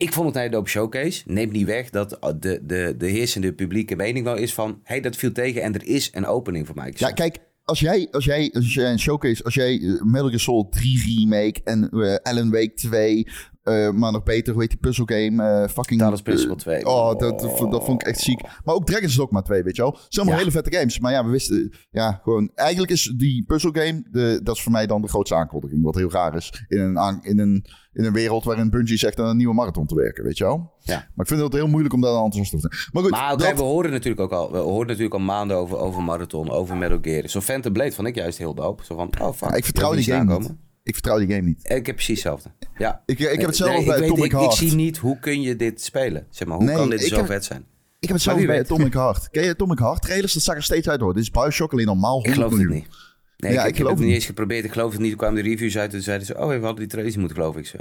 ik 0.00 0.12
vond 0.12 0.26
het 0.26 0.34
een 0.34 0.40
hele 0.40 0.54
dope 0.54 0.70
showcase. 0.70 1.22
Neemt 1.26 1.52
niet 1.52 1.66
weg 1.66 1.90
dat 1.90 2.10
de, 2.38 2.60
de, 2.62 2.94
de 2.98 3.06
heersende 3.06 3.52
publieke 3.52 3.96
mening 3.96 4.24
wel 4.24 4.36
is 4.36 4.54
van... 4.54 4.80
hey, 4.84 5.00
dat 5.00 5.16
viel 5.16 5.32
tegen 5.32 5.62
en 5.62 5.74
er 5.74 5.86
is 5.86 6.10
een 6.12 6.26
opening 6.26 6.66
voor 6.66 6.76
Microsoft. 6.76 7.18
Ja, 7.18 7.26
kijk, 7.26 7.38
als 7.64 7.80
jij, 7.80 8.08
als 8.10 8.24
jij, 8.24 8.50
als 8.52 8.74
jij 8.74 8.90
een 8.90 8.98
showcase, 8.98 9.44
als 9.44 9.54
jij 9.54 9.80
eh, 9.80 10.02
Metal 10.02 10.28
Gear 10.28 10.40
Solid 10.40 10.72
3 10.72 11.04
remake 11.06 11.60
en 11.64 11.90
eh 11.90 12.14
Alan 12.22 12.50
Wake 12.50 12.72
2, 12.74 13.26
eh, 13.70 13.90
maar 13.90 14.12
nog 14.12 14.22
beter, 14.22 14.52
hoe 14.52 14.62
heet 14.62 14.70
die 14.70 14.78
puzzle 14.80 15.04
game? 15.06 15.42
eh 15.62 15.68
fucking... 15.68 16.00
Talos 16.00 16.22
Principle 16.22 16.54
eh, 16.54 16.60
2. 16.60 16.86
Oh, 16.86 17.18
dat, 17.18 17.40
dat, 17.40 17.56
vond- 17.56 17.72
dat 17.72 17.84
vond 17.84 18.00
ik 18.00 18.06
echt 18.08 18.20
ziek. 18.20 18.40
Maar 18.64 18.74
ook 18.74 18.86
Dragon's 18.86 19.14
Dogma 19.16 19.42
2, 19.42 19.62
weet 19.62 19.76
je 19.76 19.82
wel. 19.82 19.92
Zijn 19.92 20.08
allemaal 20.26 20.32
Ja. 20.34 20.38
hele 20.38 20.50
vette 20.62 20.76
games. 20.78 20.98
Maar 20.98 21.12
ja, 21.12 21.24
we 21.24 21.30
wisten, 21.30 21.72
ja, 21.90 22.20
gewoon... 22.22 22.50
Eigenlijk 22.54 22.90
is 22.92 23.12
die 23.16 23.44
puzzle 23.46 23.70
game, 23.72 24.02
de, 24.10 24.40
dat 24.42 24.56
is 24.56 24.62
voor 24.62 24.72
mij 24.72 24.86
dan 24.86 25.02
de 25.02 25.08
grootste 25.08 25.34
aankondiging. 25.34 25.82
Wat 25.84 25.94
heel 25.94 26.10
raar 26.10 26.36
is. 26.36 26.64
In 26.68 26.78
een, 26.80 27.18
in 27.22 27.38
een, 27.38 27.64
in 27.92 28.04
een 28.04 28.12
wereld 28.12 28.44
waarin 28.44 28.70
Bungie 28.70 28.96
zegt 28.98 29.20
aan 29.20 29.26
een 29.28 29.36
nieuwe 29.36 29.54
marathon 29.54 29.86
te 29.86 29.94
werken, 29.94 30.24
weet 30.24 30.38
je 30.38 30.44
wel. 30.44 30.72
Ja. 30.82 30.94
Maar 30.94 31.26
ik 31.26 31.26
vind 31.26 31.40
het 31.40 31.52
heel 31.52 31.68
moeilijk 31.68 31.94
om 31.94 32.00
daar 32.00 32.12
dan 32.12 32.24
enthousiast 32.24 32.54
over 32.54 32.70
te 32.70 32.76
zijn. 32.76 32.88
Maar 32.92 33.02
goed, 33.02 33.10
Maar 33.12 33.36
dat- 33.36 33.56
we 33.58 33.62
horen 33.62 33.90
natuurlijk 33.90 34.20
ook 34.20 34.32
al, 34.32 34.52
we 34.52 34.58
horen 34.58 34.86
natuurlijk 34.86 35.14
al 35.14 35.20
maanden 35.20 35.56
over, 35.56 35.76
over 35.78 36.02
Marathon, 36.02 36.50
over 36.50 36.76
Metal 36.76 36.98
Gear. 37.02 37.28
Zo 37.28 37.40
Phantom 37.40 37.72
Blade 37.72 37.92
vond 37.92 38.08
ik 38.08 38.14
juist 38.14 38.38
heel 38.38 38.54
dope. 38.54 38.84
Zo 38.84 38.94
van, 38.94 39.10
oh 39.20 39.32
fuck. 39.32 39.48
ja, 39.50 39.54
ik 39.54 39.64
vertrouw 39.64 39.94
die 39.94 40.04
game. 40.04 40.56
Ik 40.90 40.96
vertrouw 40.96 41.18
die 41.18 41.28
game 41.28 41.46
niet. 41.48 41.58
Ik 41.62 41.86
heb 41.86 41.94
precies 41.94 42.06
hetzelfde. 42.22 42.50
Ja. 42.76 43.02
Ik, 43.06 43.18
ik 43.18 43.38
heb 43.38 43.46
hetzelfde 43.46 43.76
Nee, 43.76 43.84
bij 43.86 43.94
ik 43.94 44.00
weet- 44.00 44.10
Atomic 44.10 44.32
ik, 44.32 44.38
Heart. 44.38 44.52
Ik 44.52 44.58
zie 44.68 44.74
niet, 44.76 44.96
hoe 44.98 45.18
kun 45.18 45.40
je 45.42 45.56
dit 45.56 45.80
spelen? 45.82 46.26
Zeg 46.30 46.48
maar, 46.48 46.56
hoe 46.56 46.66
Nee, 46.66 46.76
kan 46.76 46.90
dit 46.90 47.00
zo 47.02 47.16
heb- 47.16 47.26
vet 47.26 47.44
zijn? 47.44 47.64
Ik 47.98 48.08
heb 48.08 48.16
hetzelfde 48.16 48.46
bij 48.46 48.56
weet. 48.56 48.70
Atomic 48.70 48.92
Heart. 48.92 49.30
Ken 49.30 49.44
je 49.44 49.50
Atomic 49.50 49.78
Heart 49.78 50.02
trailers? 50.02 50.32
Dat 50.32 50.42
zag 50.42 50.56
er 50.56 50.62
steeds 50.62 50.88
uit 50.88 51.00
hoor. 51.00 51.14
Dit 51.14 51.22
is 51.22 51.30
Bioshock 51.30 51.72
alleen 51.72 51.86
normaal 51.86 52.12
100 52.12 52.34
Ik 52.36 52.42
geloof 52.42 52.58
het 52.58 52.68
niet. 52.68 52.86
Nee, 53.36 53.52
Ja, 53.52 53.60
ik, 53.60 53.66
heb 53.66 53.76
geloof 53.76 53.92
het 53.92 54.00
niet 54.04 54.14
eens 54.14 54.26
geprobeerd. 54.26 54.64
Ik 54.64 54.72
geloof 54.72 54.90
het 54.92 55.00
niet. 55.00 55.08
Toen 55.08 55.18
kwamen 55.18 55.42
de 55.42 55.48
reviews 55.48 55.78
uit 55.78 55.94
en 55.94 56.02
zeiden 56.02 56.26
ze... 56.26 56.34
Oh, 56.38 56.46
we 56.48 56.52
hadden 56.52 56.76
die 56.76 56.86
trailers 56.86 57.16
moeten 57.16 57.36
geloven. 57.36 57.60
Ik. 57.60 57.72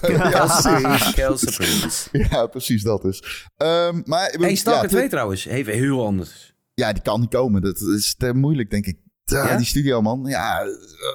Kelsey, 0.00 1.12
Kelsey 1.14 1.52
Prince. 1.52 2.08
Ja, 2.30 2.46
precies 2.46 2.82
dat 2.82 3.02
dus. 3.02 3.46
Ehm, 3.56 4.00
maar, 4.04 4.34
Hey, 4.38 4.54
Stalker 4.54 4.82
ja, 4.82 4.88
2 4.88 5.08
trouwens. 5.08 5.44
Even 5.46 5.72
heel 5.72 6.04
anders. 6.06 6.54
Ja, 6.74 6.92
die 6.92 7.02
kan 7.02 7.20
niet 7.20 7.30
komen. 7.30 7.62
Dat 7.62 7.80
is 7.80 8.14
te 8.18 8.34
moeilijk, 8.34 8.70
denk 8.70 8.86
ik. 8.86 8.96
Ja? 9.24 9.56
Die 9.56 9.66
studio, 9.66 10.02
man. 10.02 10.22
Ja, 10.24 10.66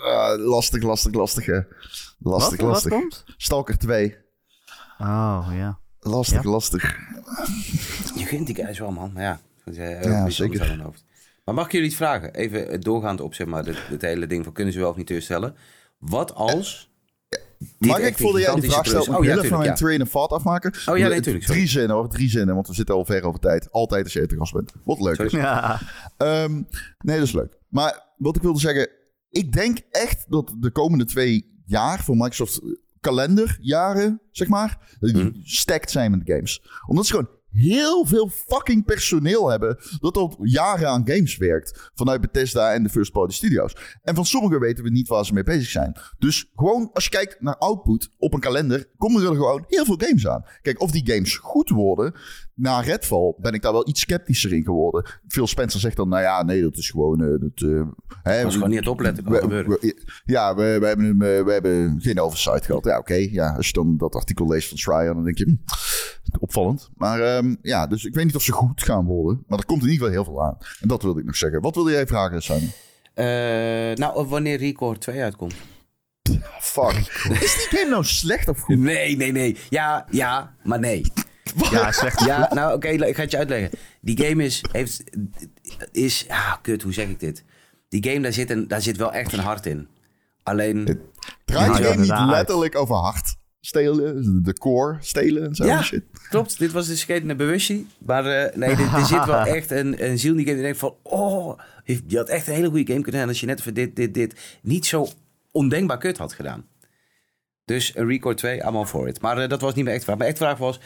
ah, 0.06 0.40
lastig, 0.40 0.84
lastig, 0.84 1.14
lastig. 1.14 1.46
hè. 1.46 1.60
Lastig, 2.20 2.50
wat, 2.50 2.60
wat 2.60 2.70
lastig. 2.70 2.92
komt? 2.92 3.24
Stalker 3.38 3.78
2. 3.78 4.18
Oh, 5.00 5.48
ja. 5.52 5.80
Lastig, 6.00 6.44
Ja. 6.44 6.50
lastig. 6.50 6.98
Je 8.16 8.26
gunt 8.26 8.46
die 8.48 8.56
guys 8.56 8.80
wel, 8.80 8.92
man. 8.92 9.12
Maar 9.14 9.24
ja, 9.24 9.40
eh, 9.66 10.04
Ja, 10.04 10.30
zeker. 10.30 10.72
aan 10.72 10.80
hoofd. 10.80 11.04
Maar 11.46 11.56
mag 11.56 11.66
ik 11.66 11.72
jullie 11.72 11.88
iets 11.88 11.96
vragen? 11.96 12.34
Even 12.34 12.70
eh, 12.70 12.80
doorgaand 12.80 13.22
op 13.22 13.34
zeg 13.34 13.48
maar, 13.48 13.64
dit 13.90 14.02
hele 14.02 14.28
ding 14.28 14.44
van 14.44 14.54
kunnen 14.54 14.74
ze 14.74 14.80
wel 14.80 14.90
of 14.90 14.96
niet 14.96 15.08
teleurstellen. 15.08 15.56
Wat 15.98 16.34
als... 16.34 16.88
Mag 17.78 18.00
ik, 18.00 18.18
voordat 18.18 18.42
jij 18.42 18.56
die 18.56 18.70
vraag 18.72 18.86
stelt, 18.86 19.08
Oh 19.10 19.24
ja, 19.24 19.38
even 19.38 19.58
mijn 19.60 19.76
train 19.76 20.02
of 20.02 20.10
thought 20.10 20.32
afmaken? 20.32 20.74
Oh 20.86 20.98
ja, 20.98 21.08
nee, 21.08 21.22
tuurlijk, 21.22 21.46
sorry. 21.46 21.60
Drie 21.60 21.72
zinnen 21.72 21.96
hoor, 21.96 22.10
drie 22.10 22.30
zinnen, 22.30 22.56
want 22.56 22.68
we 22.68 22.74
zitten 22.74 22.96
al 22.96 23.06
ver 23.06 23.24
over 23.24 23.40
tijd. 23.40 23.72
Altijd 23.72 24.04
als 24.04 24.14
je 24.14 24.26
te 24.26 24.36
gast 24.38 24.54
bent. 24.54 24.72
Wat 24.84 25.00
leuk 25.00 25.18
is. 25.18 25.32
Ja. 25.32 25.80
Ehm, 26.18 26.54
nee, 27.00 27.18
dat 27.18 27.28
is 27.28 27.32
leuk. 27.34 27.58
Maar 27.70 28.14
wat 28.18 28.36
ik 28.36 28.42
wilde 28.42 28.60
zeggen, 28.60 28.90
ik 29.30 29.52
denk 29.52 29.78
echt 29.90 30.26
dat 30.30 30.56
de 30.60 30.72
komende 30.72 31.06
twee 31.06 31.62
jaar 31.66 32.04
voor 32.04 32.16
Microsoft 32.16 32.62
kalenderjaren, 33.00 34.22
zeg 34.32 34.48
maar, 34.48 34.98
Mhm. 35.00 35.30
stacked 35.44 35.92
zijn 35.92 36.12
met 36.12 36.22
games. 36.24 36.62
Omdat 36.88 37.06
ze 37.06 37.12
gewoon 37.12 37.30
heel 37.50 38.06
veel 38.06 38.30
fucking 38.30 38.86
personeel 38.86 39.50
hebben 39.50 39.78
dat 40.00 40.18
al 40.18 40.38
jaren 40.42 40.90
aan 40.90 41.08
games 41.08 41.38
werkt. 41.38 41.92
Vanuit 41.94 42.22
Bethesda 42.22 42.74
en 42.74 42.84
de 42.84 42.90
first 42.90 43.12
party 43.12 43.36
studios. 43.36 43.76
En 44.02 44.16
van 44.16 44.26
sommigen 44.26 44.60
weten 44.60 44.84
we 44.84 44.90
niet 44.90 45.08
waar 45.08 45.26
ze 45.26 45.34
mee 45.34 45.44
bezig 45.44 45.70
zijn. 45.70 46.00
Dus 46.18 46.52
gewoon 46.56 46.90
als 46.94 47.04
je 47.04 47.10
kijkt 47.10 47.42
naar 47.42 47.58
output 47.58 48.10
op 48.18 48.34
een 48.34 48.40
kalender, 48.40 48.90
komen 48.98 49.22
er 49.22 49.36
gewoon 49.36 49.64
heel 49.68 49.86
veel 49.86 50.00
games 50.00 50.28
aan. 50.28 50.46
Kijk, 50.62 50.82
of 50.82 50.92
die 50.92 51.12
games 51.14 51.38
goed 51.38 51.70
worden, 51.70 52.14
na 52.60 52.80
Redfall 52.80 53.34
ben 53.38 53.54
ik 53.54 53.62
daar 53.62 53.72
wel 53.72 53.88
iets 53.88 54.02
sceptischer 54.02 54.54
in 54.54 54.64
geworden. 54.64 55.12
Phil 55.28 55.48
Spencer 55.48 55.80
zegt 55.80 55.96
dan, 55.96 56.10
nou 56.10 56.22
ja, 56.22 56.44
nee, 56.44 56.62
dat 56.62 56.78
is 56.78 56.90
gewoon... 56.90 57.22
eh, 57.22 57.28
dat, 57.40 57.70
eh, 57.72 57.82
hè, 58.24 58.44
was 58.44 58.54
gewoon 58.54 58.70
niet 58.70 58.80
het 58.80 58.88
opletten 58.88 59.24
we- 59.30 59.64
we- 59.68 60.04
ja, 60.26 60.56
we, 60.56 60.78
we, 60.80 60.86
hebben, 60.88 61.06
hem, 61.06 61.22
eh, 61.22 61.44
we 61.44 61.52
hebben 61.52 61.96
geen 62.02 62.20
oversight 62.20 62.66
gehad. 62.66 62.86
Ja, 62.86 62.98
oké. 62.98 63.14
Ja, 63.14 63.54
als 63.56 63.68
je 63.68 63.74
dan 63.74 63.98
dat 63.98 64.16
artikel 64.16 64.48
leest 64.48 64.68
van 64.70 64.78
Schreier, 64.78 65.14
dan 65.14 65.24
denk 65.24 65.38
je, 65.38 65.46
hm, 65.46 65.56
opvallend. 66.40 66.90
Maar 66.96 67.20
ehm, 67.22 67.56
ja, 67.62 67.88
dus 67.88 68.06
ik 68.06 68.14
weet 68.16 68.26
niet 68.26 68.36
of 68.36 68.44
ze 68.44 68.52
goed 68.52 68.84
gaan 68.84 69.06
worden. 69.06 69.44
Maar 69.48 69.60
er 69.60 69.66
komt 69.66 69.84
in 69.84 69.90
ieder 69.90 70.08
geval 70.08 70.24
heel 70.24 70.34
veel 70.34 70.44
aan. 70.44 70.58
En 70.82 70.88
dat 70.88 71.02
wilde 71.04 71.20
ik 71.20 71.26
nog 71.26 71.36
zeggen. 71.36 71.62
Wat 71.62 71.76
wilde 71.76 71.92
jij 71.92 72.08
vragen, 72.08 72.42
Simon? 72.42 72.72
Eh, 73.14 73.26
nou, 73.96 74.16
of 74.16 74.30
wanneer 74.30 74.58
Record 74.58 75.02
2 75.02 75.22
uitkomt. 75.22 75.54
Fuck. 76.60 76.92
Is 77.42 77.68
die 77.70 77.80
game 77.80 77.90
nou 77.90 78.04
slecht 78.04 78.48
of 78.48 78.60
goed? 78.60 78.78
Nee, 78.80 79.16
nee, 79.18 79.32
nee. 79.32 79.58
Ja, 79.70 80.06
ja, 80.12 80.56
maar 80.64 80.80
nee. 80.80 81.02
Ja, 81.72 81.92
slecht. 81.92 82.26
Ja, 82.26 82.54
nou 82.54 82.74
oké, 82.74 82.88
ik 82.88 83.16
ga 83.16 83.22
het 83.22 83.32
je 83.32 83.38
uitleggen. 83.38 83.80
Die 84.02 84.26
game 84.26 84.44
is, 84.44 84.64
heeft, 84.72 85.04
is, 85.92 86.26
ah, 86.30 86.54
kut, 86.62 86.82
hoe 86.82 86.94
zeg 86.94 87.08
ik 87.08 87.20
dit? 87.20 87.44
Die 87.90 88.10
game, 88.10 88.20
daar 88.20 88.34
zit, 88.34 88.50
een, 88.50 88.68
daar 88.68 88.82
zit 88.82 88.98
wel 88.98 89.14
echt 89.14 89.34
een 89.34 89.40
hart 89.40 89.66
in. 89.66 89.88
Alleen, 90.44 91.00
Draait 91.46 91.72
Ja, 91.72 91.78
die 91.78 91.86
game 91.86 92.22
niet 92.22 92.32
letterlijk 92.32 92.76
over 92.76 92.96
hart 92.96 93.38
stelen? 93.62 94.44
De 94.44 94.54
core 94.54 94.98
stelen 95.00 95.46
en 95.48 95.56
zo? 95.56 95.66
ja, 95.66 95.82
Shit. 95.82 96.04
klopt. 96.30 96.60
Dit 96.60 96.72
was 96.72 96.88
dus 96.88 97.04
geen 97.04 97.38
bewustzijn. 97.38 97.90
Maar 97.98 98.26
eh, 98.26 98.56
nee, 98.56 98.70
er, 98.70 98.96
er 98.96 99.06
zit 99.06 99.26
wel 99.26 99.46
echt 99.58 99.72
een, 99.72 100.06
een 100.10 100.20
ziel 100.20 100.32
in 100.32 100.38
die 100.38 100.46
game. 100.46 100.58
Die 100.58 100.66
denkt 100.66 100.80
van, 100.80 100.96
oh, 101.04 101.60
je 101.84 102.18
had 102.18 102.30
echt 102.30 102.48
een 102.48 102.54
hele 102.54 102.70
goede 102.70 102.86
game 102.86 103.02
kunnen 103.02 103.20
hebben 103.20 103.30
als 103.30 103.40
je 103.40 103.46
net 103.46 103.62
voor 103.62 103.74
dit, 103.74 103.96
dit, 103.96 104.14
dit 104.14 104.60
niet 104.62 104.86
zo 104.86 105.08
ondenkbaar 105.52 105.98
kut 105.98 106.18
had 106.18 106.34
gedaan. 106.34 106.66
Dus 107.66 107.96
een 107.96 108.08
Record 108.08 108.38
2, 108.38 108.58
I'm 108.58 108.76
all 108.76 108.86
for 108.86 109.08
it. 109.08 109.22
Maar 109.22 109.38
eh, 109.38 109.50
dat 109.50 109.62
was 109.62 109.74
niet 109.74 109.84
mijn 109.84 109.96
echt 109.96 110.06
vraag. 110.06 110.18
Mijn 110.18 110.30
echt 110.30 110.40
vraag 110.40 110.58
was... 110.58 110.80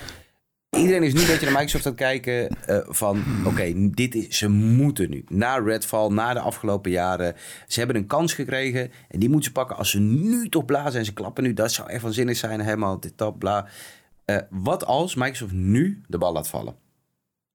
Iedereen 0.77 1.03
is 1.03 1.13
nu 1.13 1.21
een 1.21 1.27
beetje 1.27 1.45
naar 1.45 1.53
Microsoft 1.53 1.85
aan 1.85 1.91
het 1.91 2.01
kijken 2.01 2.47
eh, 2.47 2.79
van... 2.87 3.23
Oké, 3.45 3.89
dit 3.89 4.15
is, 4.15 4.37
ze 4.37 4.49
moeten 4.49 5.09
nu. 5.09 5.23
Na 5.27 5.57
Redfall, 5.57 6.09
na 6.09 6.33
de 6.33 6.39
afgelopen 6.39 6.91
jaren. 6.91 7.35
Ze 7.67 7.79
hebben 7.79 7.97
een 7.97 8.07
kans 8.07 8.33
gekregen 8.33 8.91
en 9.09 9.19
die 9.19 9.29
moeten 9.29 9.47
ze 9.47 9.51
pakken. 9.51 9.77
Als 9.77 9.89
ze 9.89 9.99
nu 9.99 10.49
toch 10.49 10.65
blazen 10.65 10.99
en 10.99 11.05
ze 11.05 11.13
klappen 11.13 11.43
nu... 11.43 11.53
Dat 11.53 11.71
zou 11.71 11.89
echt 11.89 12.01
waanzinnig 12.01 12.37
zijn, 12.37 12.59
helemaal 12.59 12.99
dit, 12.99 13.17
dat, 13.17 13.37
bla. 13.37 13.67
Eh, 14.25 14.37
wat 14.49 14.85
als 14.85 15.15
Microsoft 15.15 15.51
nu 15.51 16.01
de 16.07 16.17
bal 16.17 16.33
laat 16.33 16.47
vallen? 16.47 16.75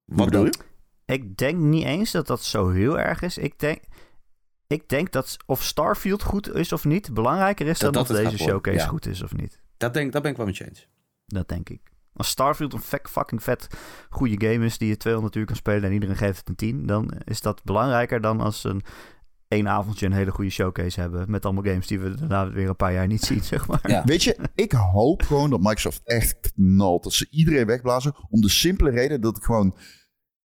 Wat 0.05 0.25
bedoel 0.25 0.45
je? 0.45 0.59
Ik 1.05 1.37
denk 1.37 1.59
niet 1.59 1.85
eens 1.85 2.11
dat 2.11 2.27
dat 2.27 2.43
zo 2.43 2.71
heel 2.71 2.99
erg 2.99 3.23
is. 3.23 3.39
Ik 3.39 3.59
denk, 3.59 3.81
ik 4.67 4.89
denk 4.89 5.13
dat 5.13 5.37
of 5.47 5.63
Starfield 5.63 6.23
goed 6.23 6.55
is 6.55 6.73
of 6.73 6.85
niet, 6.85 7.15
belangrijker 7.15 7.67
is 7.67 7.79
Dat 7.79 7.95
dan 7.95 8.05
dat 8.05 8.17
of 8.17 8.23
deze 8.25 8.45
showcase 8.45 8.77
ja. 8.77 8.87
goed 8.87 9.07
is 9.07 9.23
of 9.23 9.35
niet. 9.35 9.61
Dat, 9.77 9.95
denk, 9.95 10.13
dat 10.13 10.23
ben 10.23 10.31
ik 10.31 10.37
wel 10.37 10.47
met 10.47 10.57
je 10.57 10.69
eens. 10.69 10.89
Dat 11.27 11.49
denk 11.49 11.69
ik. 11.69 11.81
Als 12.19 12.29
Starfield 12.29 12.73
een 12.73 12.81
fuck- 12.81 13.09
fucking 13.09 13.43
vet 13.43 13.67
goede 14.11 14.47
game 14.49 14.65
is 14.65 14.79
die 14.79 14.89
je 14.89 14.97
200 14.97 15.35
uur 15.35 15.45
kan 15.47 15.57
spelen 15.57 15.85
en 15.85 15.93
iedereen 15.93 16.17
geeft 16.17 16.39
het 16.39 16.49
een 16.49 16.55
10, 16.55 16.87
dan 16.87 17.13
is 17.25 17.41
dat 17.41 17.65
belangrijker 17.65 18.21
dan 18.21 18.41
als 18.41 18.65
een 18.65 18.83
één 19.49 19.69
avondje 19.69 20.07
een 20.07 20.13
hele 20.13 20.31
goede 20.31 20.51
showcase 20.51 21.01
hebben 21.01 21.31
met 21.31 21.45
allemaal 21.45 21.65
games 21.65 21.87
die 21.87 21.99
we 22.01 22.15
daarna 22.15 22.51
weer 22.51 22.69
een 22.69 22.77
paar 22.77 22.93
jaar 22.93 23.07
niet 23.07 23.23
zien, 23.23 23.43
zeg 23.55 23.67
maar. 23.67 23.91
Ja. 23.91 24.03
Weet 24.05 24.23
je, 24.23 24.39
ik 24.55 24.73
hoop 24.73 25.23
gewoon 25.23 25.51
dat 25.51 25.61
Microsoft 25.61 26.01
echt 26.05 26.53
knalt. 26.55 27.03
Dat 27.03 27.13
ze 27.13 27.27
iedereen 27.31 27.67
wegblazen. 27.67 28.15
Om 28.31 28.41
de 28.41 28.49
simpele 28.49 28.91
reden 28.91 29.21
dat 29.21 29.37
ik 29.37 29.43
gewoon... 29.43 29.77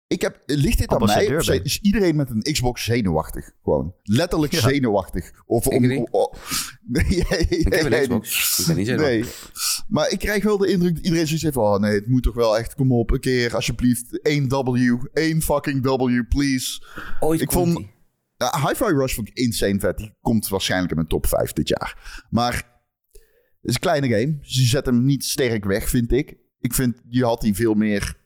Ik 0.08 0.20
heb, 0.20 0.42
ligt 0.46 0.78
dit 0.78 0.88
aan 0.88 1.04
mij? 1.04 1.36
Of 1.36 1.48
is 1.48 1.80
iedereen 1.80 2.16
met 2.16 2.30
een 2.30 2.42
Xbox 2.52 2.84
zenuwachtig? 2.84 3.50
Gewoon. 3.62 3.94
Letterlijk 4.02 4.52
Ja. 4.52 4.60
zenuwachtig. 4.60 5.32
Of 5.46 5.66
om... 5.66 5.84
Ik 5.84 6.06
oh, 6.10 6.32
nee, 6.82 7.04
jij- 7.08 7.46
Ik 7.48 7.72
heb 7.72 7.92
een 7.92 8.00
Xbox. 8.00 8.58
Ik 8.58 8.66
ben 8.66 8.76
niet 8.76 8.86
zo 8.86 8.94
Nee. 8.94 9.24
Maar 9.88 10.10
ik 10.10 10.18
krijg 10.18 10.44
wel 10.44 10.58
de 10.58 10.68
indruk 10.68 10.94
dat 10.94 11.04
iedereen 11.04 11.26
zoiets 11.26 11.42
heeft 11.44 11.54
van... 11.54 11.64
Oh 11.74 11.80
nee, 11.80 11.92
het 11.94 12.06
moet 12.06 12.22
toch 12.22 12.34
wel 12.34 12.58
echt... 12.58 12.74
Kom 12.74 12.92
op, 12.92 13.10
een 13.10 13.20
keer 13.20 13.54
alsjeblieft. 13.54 14.22
één 14.22 14.48
W. 14.48 14.96
één 15.12 15.42
fucking 15.42 15.82
W, 15.82 16.22
please. 16.28 16.82
Ooit 17.20 17.40
Ik 17.40 17.52
vond-. 17.52 17.86
Ja, 18.36 18.66
Hi-Fi 18.68 18.84
Rush 18.84 19.14
vond 19.14 19.28
ik 19.28 19.34
insane 19.38 19.80
vet. 19.80 19.96
Die 19.98 20.14
komt 20.20 20.48
waarschijnlijk 20.48 20.90
in 20.90 20.96
mijn 20.96 21.08
top 21.08 21.26
5 21.26 21.52
dit 21.52 21.68
jaar. 21.68 22.24
Maar 22.30 22.54
het 23.60 23.70
is 23.70 23.74
een 23.74 23.80
kleine 23.80 24.08
game. 24.08 24.38
Dus 24.38 24.54
je 24.56 24.64
zet 24.66 24.86
hem 24.86 25.04
niet 25.04 25.24
sterk 25.24 25.64
weg, 25.64 25.88
vind 25.88 26.12
ik. 26.12 26.36
Ik 26.58 26.74
vind, 26.74 27.00
je 27.08 27.24
had 27.24 27.40
die 27.40 27.54
veel 27.54 27.74
meer 27.74 28.24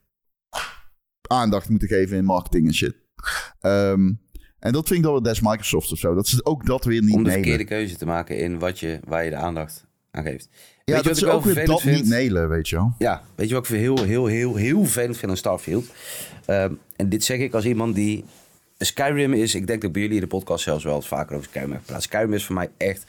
aandacht 1.31 1.69
moeten 1.69 1.89
geven 1.89 2.17
in 2.17 2.25
marketing 2.25 2.67
en 2.67 2.75
shit. 2.75 2.95
Ehm, 3.61 4.13
en 4.59 4.73
dat 4.73 4.87
vind 4.87 4.99
ik 4.99 5.03
dan 5.03 5.13
wel 5.13 5.23
des 5.23 5.41
Microsoft 5.41 5.93
of 5.93 5.99
zo. 5.99 6.15
Dat 6.15 6.27
ze 6.27 6.45
ook 6.45 6.67
dat 6.67 6.85
weer 6.85 7.03
niet 7.03 7.15
Om 7.15 7.25
de 7.25 7.31
verkeerde 7.31 7.65
keuze 7.65 7.97
te 7.97 8.07
maken 8.07 8.39
in 8.39 8.59
wat 8.59 8.79
je, 8.79 9.01
waar 9.05 9.25
je 9.25 9.31
de 9.31 9.37
aandacht 9.37 9.87
aan 10.11 10.25
geeft. 10.25 10.49
Ja, 10.51 10.57
Weet 10.85 10.87
je 10.87 10.95
dat 10.95 11.05
wat 11.05 11.17
ik 11.17 11.25
wel 11.25 11.35
ook 11.35 11.45
weer 11.45 11.67
dat 11.67 11.81
vind? 11.81 11.97
niet 11.97 12.09
nailen, 12.09 12.49
weet 12.49 12.69
je 12.69 12.77
wel. 12.77 12.95
Ja, 12.99 13.23
weet 13.35 13.49
je 13.49 13.55
wat 13.55 13.69
ik 13.69 13.77
heel, 13.77 14.03
heel, 14.03 14.27
heel, 14.27 14.55
heel 14.55 14.83
vervelend 14.83 15.17
vind 15.17 15.31
aan 15.31 15.37
Starfield? 15.37 15.87
Ehm, 16.47 16.73
en 16.97 17.09
dit 17.09 17.25
zeg 17.25 17.39
ik 17.39 17.55
als 17.55 17.65
iemand 17.65 17.95
die... 17.95 18.25
Skyrim 18.79 19.33
is, 19.33 19.55
ik 19.55 19.67
denk 19.67 19.83
dat 19.83 19.93
bij 19.93 20.01
jullie 20.03 20.17
in 20.17 20.23
de 20.23 20.29
podcast 20.29 20.65
zelfs 20.65 20.85
wel 20.85 20.97
eens 20.97 21.09
vaker 21.09 21.37
over 21.37 21.49
Skyrim 21.49 21.71
heb 21.71 21.81
gepraat. 21.81 22.03
Skyrim 22.03 22.33
is 22.33 22.45
voor 22.45 22.55
mij 22.55 22.71
echt 22.77 23.05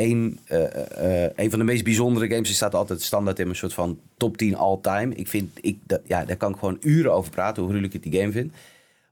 een, 0.00 0.38
eh, 0.44 1.24
eh, 1.24 1.30
een 1.36 1.50
van 1.50 1.58
de 1.58 1.64
meest 1.64 1.84
bijzondere 1.84 2.28
games. 2.28 2.46
Die 2.46 2.56
staat 2.56 2.74
altijd 2.74 3.02
standaard 3.02 3.38
in 3.38 3.44
mijn 3.44 3.56
soort 3.56 3.72
van 3.72 4.00
top 4.16 4.36
10 4.36 4.56
all-time. 4.56 5.14
Ik 5.14 5.28
vind, 5.28 5.58
ik, 5.60 5.78
dat, 5.86 6.00
ja, 6.06 6.24
daar 6.24 6.36
kan 6.36 6.52
ik 6.52 6.58
gewoon 6.58 6.78
uren 6.80 7.12
over 7.12 7.30
praten, 7.30 7.62
hoe 7.62 7.70
gruwelijk 7.70 7.94
ik 7.94 8.10
die 8.10 8.20
game 8.20 8.32
vind. 8.32 8.52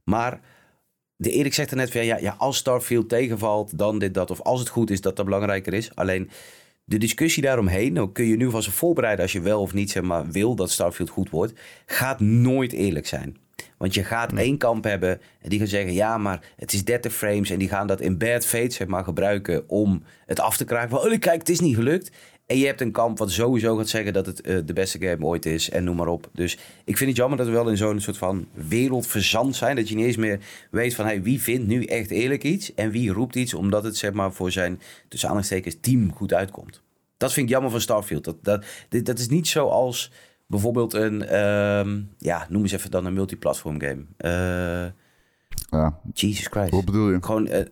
Maar 0.05 0.41
de 1.17 1.31
Erik 1.31 1.55
zegt 1.55 1.71
er 1.71 1.77
net 1.77 1.91
van 1.91 2.05
ja, 2.05 2.35
als 2.39 2.57
Starfield 2.57 3.09
tegenvalt, 3.09 3.79
dan 3.79 3.99
dit, 3.99 4.15
dat. 4.15 4.31
Of 4.31 4.41
als 4.41 4.61
het 4.61 4.69
goed 4.69 4.91
is, 4.91 5.01
dat 5.01 5.17
dat 5.17 5.25
belangrijker 5.25 5.75
is. 5.75 5.95
Alleen 5.95 6.31
de 6.85 6.99
discussie 6.99 7.43
daaromheen, 7.43 7.95
dan 7.95 8.13
kun 8.13 8.25
je 8.25 8.37
nu 8.37 8.51
vast 8.51 8.71
voorbereiden 8.71 9.23
als 9.23 9.33
je 9.33 9.41
wel 9.41 9.61
of 9.61 9.75
niet 9.75 9.91
zeg 9.91 10.03
maar, 10.03 10.31
wil 10.31 10.55
dat 10.55 10.71
Starfield 10.71 11.11
goed 11.11 11.31
wordt, 11.31 11.53
gaat 11.87 12.21
nooit 12.21 12.73
eerlijk 12.73 13.07
zijn. 13.07 13.37
Want 13.77 13.95
je 13.95 14.05
gaat 14.05 14.33
één 14.33 14.59
kamp 14.59 14.85
hebben 14.85 15.21
en 15.41 15.49
die 15.49 15.59
gaan 15.59 15.69
zeggen: 15.69 15.93
ja, 15.93 16.19
maar 16.19 16.53
het 16.57 16.73
is 16.73 16.85
30 16.85 17.15
frames. 17.15 17.51
En 17.51 17.59
die 17.59 17.69
gaan 17.69 17.87
dat 17.87 18.01
in 18.01 18.19
bad 18.19 18.47
faith 18.47 18.73
zeg 18.73 18.87
maar, 18.87 19.05
gebruiken 19.05 19.69
om 19.69 20.03
het 20.27 20.41
af 20.41 20.57
te 20.57 20.65
kraken. 20.65 20.91
Van, 20.91 20.99
oh, 20.99 21.19
kijk, 21.19 21.39
het 21.39 21.49
is 21.49 21.61
niet 21.61 21.75
gelukt. 21.75 22.11
En 22.49 22.59
je 22.59 22.67
hebt 22.67 22.81
een 22.81 22.93
kamp 22.93 23.19
wat 23.19 23.31
sowieso 23.31 23.77
gaat 23.77 23.89
zeggen 23.89 24.13
dat 24.13 24.27
het 24.27 24.41
eh, 24.41 24.57
de 24.65 24.73
beste 24.73 24.99
game 24.99 25.25
ooit 25.25 25.47
is 25.47 25.71
en 25.71 25.85
noem 25.85 25.97
maar 25.97 26.07
op. 26.07 26.31
Dus 26.33 26.59
ik 26.85 26.97
vind 26.97 27.09
het 27.09 27.19
jammer 27.19 27.39
dat 27.39 27.47
we 27.47 27.53
wel 27.53 27.69
in 27.69 27.77
zo'n 27.77 28.01
soort 28.01 28.19
van 28.19 28.47
wereld 28.53 29.07
verzand 29.07 29.57
zijn. 29.57 29.77
Dat 29.77 29.89
je 29.89 29.95
niet 29.95 30.07
eens 30.07 30.17
meer 30.17 30.41
weet 30.71 30.95
van 30.95 31.05
hey, 31.05 31.23
wie 31.23 31.43
vindt 31.43 31.67
nu 31.67 31.85
echt 31.85 32.11
eerlijk 32.11 32.45
iets 32.45 32.75
en 32.75 32.91
wie 32.91 33.13
roept 33.13 33.35
iets 33.35 33.55
omdat 33.55 33.85
het 33.85 33.97
zeg 33.97 34.13
maar 34.13 34.33
voor 34.33 34.51
zijn 34.51 34.81
tussen 35.09 35.29
aanhalingstekens 35.29 35.77
team 35.81 36.13
goed 36.13 36.35
uitkomt. 36.35 36.83
Dat 37.17 37.33
vind 37.33 37.47
ik 37.47 37.53
jammer 37.53 37.71
van 37.71 37.81
Starfield. 37.81 38.25
Dat, 38.25 38.45
dat, 38.45 38.65
dat 38.89 39.19
is 39.19 39.29
niet 39.29 39.49
zoals 39.49 40.11
bijvoorbeeld 40.49 40.93
een, 40.95 41.27
ehm, 41.27 42.01
ja, 42.19 42.47
noem 42.49 42.63
eens 42.63 42.73
even 42.73 42.91
dan 42.91 43.05
een 43.05 43.13
multiplatform 43.13 43.81
game. 43.81 44.05
Eh, 44.17 44.93
Ja. 45.71 45.99
Jesus 46.13 46.47
Christ. 46.47 46.71
Wat 46.71 46.85
bedoel 46.85 47.11
je? 47.11 47.19
Gewoon, 47.21 47.47
eh, 47.47 47.65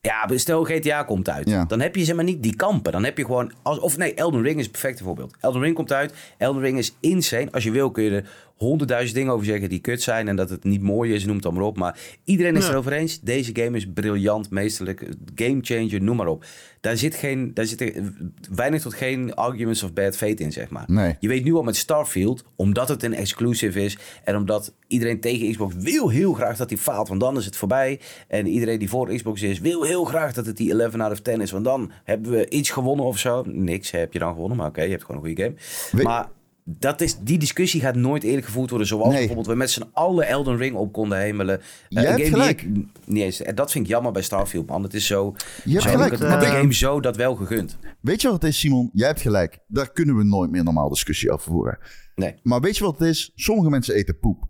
ja, 0.00 0.28
stel 0.38 0.64
GTA 0.64 1.02
komt 1.02 1.28
uit. 1.28 1.48
Ja. 1.48 1.64
Dan 1.64 1.80
heb 1.80 1.96
je 1.96 2.04
zeg 2.04 2.14
maar 2.14 2.24
niet 2.24 2.42
die 2.42 2.56
kampen. 2.56 2.92
Dan 2.92 3.04
heb 3.04 3.18
je 3.18 3.24
gewoon, 3.24 3.52
als, 3.62 3.78
of 3.78 3.96
nee, 3.96 4.14
Elden 4.14 4.42
Ring 4.42 4.56
is 4.56 4.62
het 4.62 4.70
perfecte 4.72 5.02
voorbeeld. 5.04 5.36
Elden 5.40 5.62
Ring 5.62 5.74
komt 5.74 5.92
uit. 5.92 6.14
Elden 6.38 6.62
Ring 6.62 6.78
is 6.78 6.96
insane. 7.00 7.48
Als 7.52 7.64
je 7.64 7.70
wil 7.70 7.90
kun 7.90 8.04
je 8.04 8.10
er 8.10 8.30
honderdduizend 8.54 9.14
dingen 9.16 9.32
over 9.32 9.46
zeggen 9.46 9.68
die 9.68 9.78
kut 9.80 10.02
zijn. 10.02 10.28
En 10.28 10.36
dat 10.36 10.50
het 10.50 10.64
niet 10.64 10.82
mooi 10.82 11.14
is, 11.14 11.24
noem 11.24 11.34
het 11.34 11.42
dan 11.42 11.54
maar 11.54 11.62
op. 11.62 11.76
Maar 11.76 11.98
iedereen 12.24 12.56
is 12.56 12.64
Ja. 12.66 12.70
erover 12.72 12.92
eens. 12.92 13.20
Deze 13.20 13.50
game 13.52 13.76
is 13.76 13.86
briljant, 13.94 14.50
meesterlijk. 14.50 15.08
Game 15.34 15.58
changer, 15.62 16.02
noem 16.02 16.16
maar 16.16 16.26
op. 16.26 16.44
Daar 16.80 16.96
zit, 16.96 17.14
geen, 17.14 17.54
daar 17.54 17.64
zitten 17.64 18.16
weinig 18.54 18.82
tot 18.82 18.94
geen 18.94 19.34
arguments 19.34 19.82
of 19.82 19.92
bad 19.92 20.16
fate 20.16 20.42
in, 20.42 20.52
zeg 20.52 20.70
maar. 20.70 20.84
Nee. 20.86 21.16
Je 21.20 21.28
weet 21.28 21.44
nu 21.44 21.54
al 21.54 21.62
met 21.62 21.76
Starfield, 21.76 22.44
omdat 22.56 22.88
het 22.88 23.02
een 23.02 23.14
exclusive 23.14 23.84
is 23.84 23.98
en 24.24 24.36
omdat 24.36 24.74
iedereen 24.86 25.20
tegen 25.20 25.50
Xbox 25.50 25.74
wil 25.78 26.08
heel 26.08 26.32
graag 26.32 26.56
dat 26.56 26.68
hij 26.70 26.78
faalt, 26.78 27.08
want 27.08 27.20
dan 27.20 27.36
is 27.36 27.44
het 27.44 27.56
voorbij. 27.56 28.00
En 28.28 28.46
iedereen 28.46 28.78
die 28.78 28.88
voor 28.88 29.14
Xbox 29.14 29.42
is, 29.42 29.58
wil 29.60 29.82
heel 29.82 30.04
graag 30.04 30.32
dat 30.32 30.46
het 30.46 30.56
die 30.56 30.70
11 30.80 30.94
out 30.94 31.12
of 31.12 31.20
10 31.20 31.40
is, 31.40 31.50
want 31.50 31.64
dan 31.64 31.92
hebben 32.04 32.30
we 32.32 32.48
iets 32.48 32.70
gewonnen 32.70 33.06
of 33.06 33.18
zo. 33.18 33.42
Niks 33.46 33.90
heb 33.90 34.12
je 34.12 34.18
dan 34.18 34.32
gewonnen, 34.32 34.56
maar 34.56 34.68
oké, 34.68 34.82
je 34.82 34.90
hebt 34.90 35.04
gewoon 35.04 35.22
een 35.24 35.26
goede 35.28 35.42
game. 35.42 36.02
Maar 36.04 36.28
dat 36.66 37.00
is, 37.00 37.18
die 37.18 37.38
discussie 37.38 37.80
gaat 37.80 37.94
nooit 37.94 38.22
eerlijk 38.22 38.46
gevoerd 38.46 38.70
worden, 38.70 38.88
zoals 38.88 39.08
Nee. 39.08 39.16
bijvoorbeeld 39.16 39.46
we 39.46 39.54
met 39.54 39.70
z'n 39.70 39.84
allen 39.92 40.26
Elden 40.26 40.56
Ring 40.56 40.76
op 40.76 40.92
konden 40.92 41.18
hemelen. 41.18 41.60
Eh, 41.60 41.64
Jij 41.88 42.04
een 42.12 42.18
hebt 42.18 42.28
gelijk. 42.28 42.62
ik 42.62 42.68
niet 43.06 43.22
eens, 43.22 43.42
en 43.42 43.54
dat 43.54 43.72
vind 43.72 43.84
ik 43.84 43.90
jammer 43.90 44.12
bij 44.12 44.22
Starfield, 44.22 44.66
man. 44.66 44.82
Het 44.82 44.94
is 44.94 45.06
zo. 45.06 45.34
Je 45.64 45.72
hebt 45.72 45.84
gelijk. 45.84 46.12
ik 46.12 46.18
had 46.18 46.40
de 46.40 46.46
game 46.46 46.74
zo 46.74 47.00
dat 47.00 47.16
wel 47.16 47.34
gegund. 47.34 47.78
Weet 48.00 48.20
je 48.20 48.28
wat 48.30 48.42
het 48.42 48.50
is, 48.50 48.58
Simon? 48.58 48.90
Jij 48.92 49.06
hebt 49.06 49.20
gelijk. 49.20 49.58
Daar 49.66 49.92
kunnen 49.92 50.16
we 50.16 50.24
nooit 50.24 50.50
meer 50.50 50.64
normaal 50.64 50.88
discussie 50.88 51.30
over 51.30 51.52
voeren. 51.52 51.78
Nee. 52.14 52.34
Maar 52.42 52.60
weet 52.60 52.76
je 52.76 52.84
wat 52.84 52.98
het 52.98 53.08
is? 53.08 53.32
Sommige 53.34 53.70
mensen 53.70 53.94
eten 53.94 54.18
poep. 54.18 54.44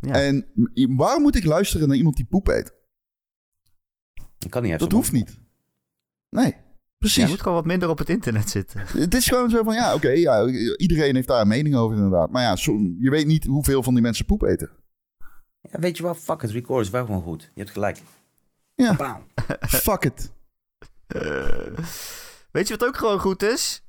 Ja. 0.00 0.12
En 0.22 0.46
waarom 0.96 1.22
moet 1.22 1.36
ik 1.36 1.44
luisteren 1.44 1.88
naar 1.88 1.96
iemand 1.96 2.16
die 2.16 2.26
poep 2.26 2.48
eet? 2.48 2.74
Ik 4.38 4.50
kan 4.50 4.62
niet. 4.62 4.78
Dat 4.78 4.92
hoeft 4.92 5.12
niet. 5.12 5.40
Nee, 6.30 6.56
Je 7.06 7.12
precies. 7.12 7.30
moet 7.30 7.42
gewoon 7.42 7.56
wat 7.56 7.66
minder 7.66 7.88
op 7.88 7.98
het 7.98 8.08
internet 8.08 8.50
zitten. 8.50 8.80
Het 8.98 9.14
is 9.14 9.26
gewoon 9.28 9.50
zo 9.50 9.62
van, 9.62 9.74
ja, 9.74 9.94
oké, 9.94 10.08
ja, 10.10 10.46
iedereen 10.76 11.14
heeft 11.14 11.28
daar 11.28 11.40
een 11.40 11.48
mening 11.48 11.74
over 11.76 11.96
inderdaad. 11.96 12.30
Maar 12.30 12.42
ja, 12.42 12.56
zo- 12.56 12.78
je 12.98 13.10
weet 13.10 13.26
niet 13.26 13.44
hoeveel 13.44 13.82
van 13.82 13.94
die 13.94 14.02
mensen 14.02 14.24
poep 14.24 14.42
eten. 14.42 14.70
Ja, 15.60 15.78
weet 15.78 15.96
je 15.96 16.02
wat? 16.02 16.18
Fuck 16.18 16.42
het, 16.42 16.50
record 16.50 16.84
is 16.84 16.90
wel 16.90 17.04
gewoon 17.04 17.22
goed. 17.22 17.42
Je 17.54 17.60
hebt 17.60 17.70
gelijk. 17.72 17.98
Ja, 18.74 18.94
Bam. 18.94 19.26
fuck 19.86 20.04
it. 20.04 20.32
Weet 22.50 22.68
je 22.68 22.76
wat 22.76 22.88
ook 22.88 22.96
gewoon 22.96 23.18
goed 23.18 23.42
is? 23.42 23.84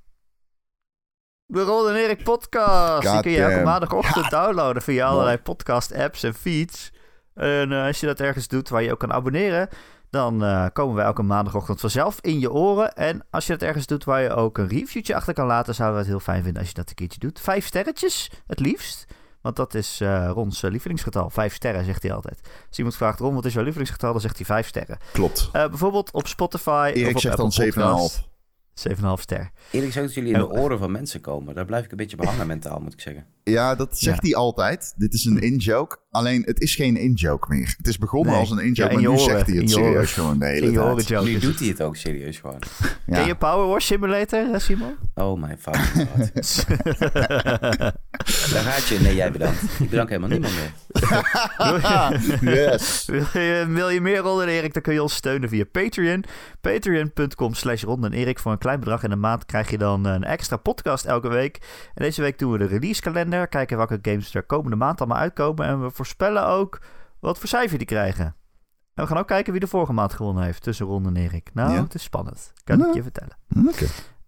De 1.45 1.61
Ron 1.61 1.89
en 1.89 1.95
Erik 1.95 2.23
podcast. 2.23 3.11
Die 3.11 3.21
kun 3.21 3.31
je 3.31 3.43
elke 3.43 3.63
maandagochtend 3.63 4.29
downloaden 4.29 4.81
via 4.81 5.07
allerlei 5.07 5.37
podcast 5.37 5.93
apps 5.93 6.23
en 6.23 6.33
feeds. 6.33 6.91
En 7.33 7.71
eh, 7.71 7.85
als 7.85 7.99
je 7.99 8.05
dat 8.05 8.19
ergens 8.19 8.47
doet 8.47 8.69
waar 8.69 8.83
je 8.83 8.91
ook 8.91 8.99
kan 8.99 9.13
abonneren, 9.13 9.69
dan 10.09 10.43
eh, 10.43 10.65
komen 10.73 10.95
we 10.95 11.01
elke 11.01 11.23
maandagochtend 11.23 11.79
vanzelf 11.79 12.17
in 12.21 12.39
je 12.39 12.51
oren. 12.51 12.93
En 12.93 13.25
als 13.29 13.45
je 13.47 13.51
dat 13.53 13.61
ergens 13.61 13.85
doet 13.85 14.03
waar 14.03 14.21
je 14.21 14.29
ook 14.29 14.57
een 14.57 14.67
reviewtje 14.67 15.15
achter 15.15 15.33
kan 15.33 15.45
laten, 15.45 15.75
zouden 15.75 15.97
we 15.97 16.03
het 16.03 16.11
heel 16.11 16.23
fijn 16.33 16.43
vinden 16.43 16.59
als 16.59 16.69
je 16.69 16.75
dat 16.75 16.89
een 16.89 16.95
keertje 16.95 17.19
doet. 17.19 17.39
Vijf 17.39 17.65
sterretjes, 17.65 18.31
het 18.47 18.59
liefst. 18.59 19.05
Want 19.41 19.55
dat 19.55 19.73
is 19.73 20.01
eh 20.01 20.29
Rons 20.33 20.63
eh, 20.63 20.71
lievelingsgetal. 20.71 21.29
Vijf 21.29 21.53
sterren, 21.53 21.85
zegt 21.85 22.03
hij 22.03 22.13
altijd. 22.13 22.39
Als 22.67 22.77
iemand 22.77 22.95
vraagt, 22.95 23.19
Ron, 23.19 23.33
wat 23.33 23.45
is 23.45 23.53
jouw 23.53 23.63
lievelingsgetal? 23.63 24.11
Dan 24.11 24.21
zegt 24.21 24.37
hij 24.37 24.45
vijf 24.45 24.67
sterren. 24.67 24.97
Klopt. 25.13 25.49
Eh, 25.51 25.67
bijvoorbeeld 25.67 26.11
op 26.11 26.27
Spotify. 26.27 26.89
of 26.93 26.97
Erik 26.97 27.15
op 27.15 27.21
zegt 27.21 27.37
dan 27.37 27.45
Apple 27.45 27.71
7,5. 27.71 27.73
Podcast. 27.73 28.27
7,5 28.73 29.21
ster. 29.21 29.51
Eerlijk 29.71 29.93
gezegd 29.93 30.05
dat 30.05 30.13
jullie 30.13 30.33
in 30.33 30.39
de 30.39 30.49
oren 30.49 30.79
van 30.79 30.91
mensen 30.91 31.21
komen. 31.21 31.55
Daar 31.55 31.65
blijf 31.65 31.85
ik 31.85 31.91
een 31.91 31.97
beetje 31.97 32.17
behangen 32.17 32.47
mentaal, 32.47 32.79
moet 32.79 32.93
ik 32.93 33.01
zeggen. 33.01 33.25
Ja, 33.51 33.75
dat 33.75 33.97
zegt 33.99 34.21
hij 34.21 34.35
altijd. 34.35 34.93
Dit 34.95 35.13
is 35.13 35.25
een 35.25 35.39
in-joke. 35.41 35.97
Alleen, 36.11 36.41
het 36.45 36.59
is 36.59 36.75
geen 36.75 36.97
in-joke 36.97 37.47
meer. 37.49 37.73
Het 37.77 37.87
is 37.87 37.97
begonnen 37.97 38.31
Nee. 38.31 38.39
als 38.41 38.51
een 38.51 38.59
in-joke, 38.59 38.81
Ja, 38.81 38.97
in 38.97 39.03
maar 39.03 39.13
nu 39.13 39.19
oren. 39.21 39.33
zegt 39.35 39.47
hij 39.47 39.55
het 39.55 39.69
serieus 39.69 40.13
gewoon 40.13 40.39
de 40.39 40.45
hele 40.45 41.03
tijd. 41.03 41.23
Nu 41.23 41.39
doet 41.39 41.59
hij 41.59 41.67
het 41.67 41.81
ook 41.81 41.95
serieus 41.95 42.37
gewoon. 42.37 42.61
Ja. 43.05 43.15
Ken 43.15 43.25
je 43.25 43.35
Power 43.35 43.67
Wash 43.67 43.85
Simulator, 43.85 44.61
Simon? 44.61 44.95
Oh 45.15 45.39
mijn 45.39 45.57
fucking 45.59 46.07
god. 46.13 46.65
Daar 48.51 48.63
gaat 48.63 48.87
je. 48.87 48.99
Nee, 49.01 49.15
jij 49.15 49.31
bedankt. 49.31 49.61
Ik 49.79 49.89
bedank 49.89 50.09
helemaal 50.09 50.29
niemand 50.29 50.53
meer. 50.55 50.71
yes. 52.71 53.05
wil, 53.05 53.41
je, 53.41 53.65
wil 53.69 53.89
je 53.89 54.01
meer 54.01 54.17
Ron 54.17 54.41
en 54.41 54.47
Erik, 54.47 54.73
dan 54.73 54.81
kun 54.81 54.93
je 54.93 55.01
ons 55.01 55.15
steunen 55.15 55.49
via 55.49 55.65
Patreon. 55.71 56.23
Patreon.com 56.61 57.53
slash 57.53 57.83
Ron 57.83 58.05
en 58.05 58.13
Erik. 58.13 58.39
Voor 58.39 58.51
een 58.51 58.57
klein 58.57 58.79
bedrag 58.79 59.03
in 59.03 59.09
de 59.09 59.15
maand 59.15 59.45
krijg 59.45 59.69
je 59.69 59.77
dan 59.77 60.05
een 60.05 60.23
extra 60.23 60.57
podcast 60.57 61.05
elke 61.05 61.29
week. 61.29 61.57
En 61.93 62.03
deze 62.03 62.21
week 62.21 62.39
doen 62.39 62.51
we 62.51 62.57
de 62.57 62.67
Kijken 63.45 63.77
welke 63.77 63.99
games 64.01 64.33
er 64.35 64.43
komende 64.43 64.75
maand 64.75 64.99
allemaal 64.99 65.17
uitkomen. 65.17 65.65
En 65.65 65.81
we 65.81 65.91
voorspellen 65.91 66.45
ook 66.47 66.81
wat 67.19 67.37
voor 67.39 67.47
cijfer 67.47 67.77
die 67.77 67.87
krijgen. 67.87 68.25
En 68.93 69.03
we 69.03 69.07
gaan 69.09 69.17
ook 69.17 69.27
kijken 69.27 69.51
wie 69.51 69.61
de 69.61 69.67
vorige 69.67 69.93
maand 69.93 70.13
gewonnen 70.13 70.43
heeft 70.43 70.63
tussen 70.63 70.85
Ron 70.85 71.05
en 71.07 71.15
Erik. 71.15 71.49
Nou, 71.53 71.73
Ja. 71.73 71.81
het 71.83 71.93
is 71.93 72.03
spannend. 72.03 72.53
Kan 72.63 72.77
Nou. 72.77 72.89
ik 72.89 72.95
je 72.95 73.01
vertellen. 73.03 73.37
Oké. 73.67 73.85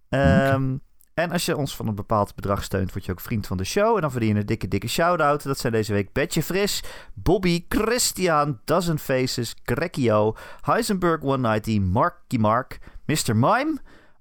Ehm, 0.09 0.77
En 1.13 1.31
als 1.31 1.45
je 1.45 1.57
ons 1.57 1.75
van 1.75 1.87
een 1.87 1.95
bepaald 1.95 2.35
bedrag 2.35 2.63
steunt, 2.63 2.91
word 2.93 3.05
je 3.05 3.11
ook 3.11 3.19
vriend 3.19 3.47
van 3.47 3.57
de 3.57 3.63
show. 3.63 3.95
En 3.95 4.01
dan 4.01 4.11
verdien 4.11 4.33
je 4.33 4.39
een 4.39 4.45
dikke, 4.45 4.67
dikke 4.67 4.87
shout-out. 4.87 5.43
Dat 5.43 5.57
zijn 5.57 5.73
deze 5.73 5.93
week 5.93 6.13
Betje 6.13 6.43
Fris, 6.43 6.83
Bobby, 7.13 7.65
Christian, 7.69 8.59
Dozen 8.65 8.99
Faces, 8.99 9.55
Grekio, 9.63 10.35
Heisenberg 10.61 11.21
190, 11.21 11.79
Marky 11.79 12.37
Mark, 12.37 12.79
Mr. 13.05 13.35
Mime, 13.35 13.77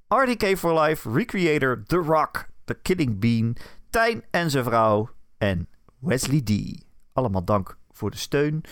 RDK 0.09 0.57
for 0.57 0.81
Life, 0.81 1.11
Recreator, 1.11 1.83
The 1.87 1.97
Rock, 1.97 2.47
The 2.65 2.75
Killing 2.75 3.21
Bean, 3.21 3.57
Tijn 3.91 4.25
en 4.31 4.51
zijn 4.51 4.65
vrouw 4.65 5.11
en 5.39 5.69
Wesley 5.99 6.41
D. 6.41 6.85
Allemaal 7.13 7.45
dank 7.45 7.79
voor 7.91 8.11
de 8.11 8.17
steun. 8.17 8.65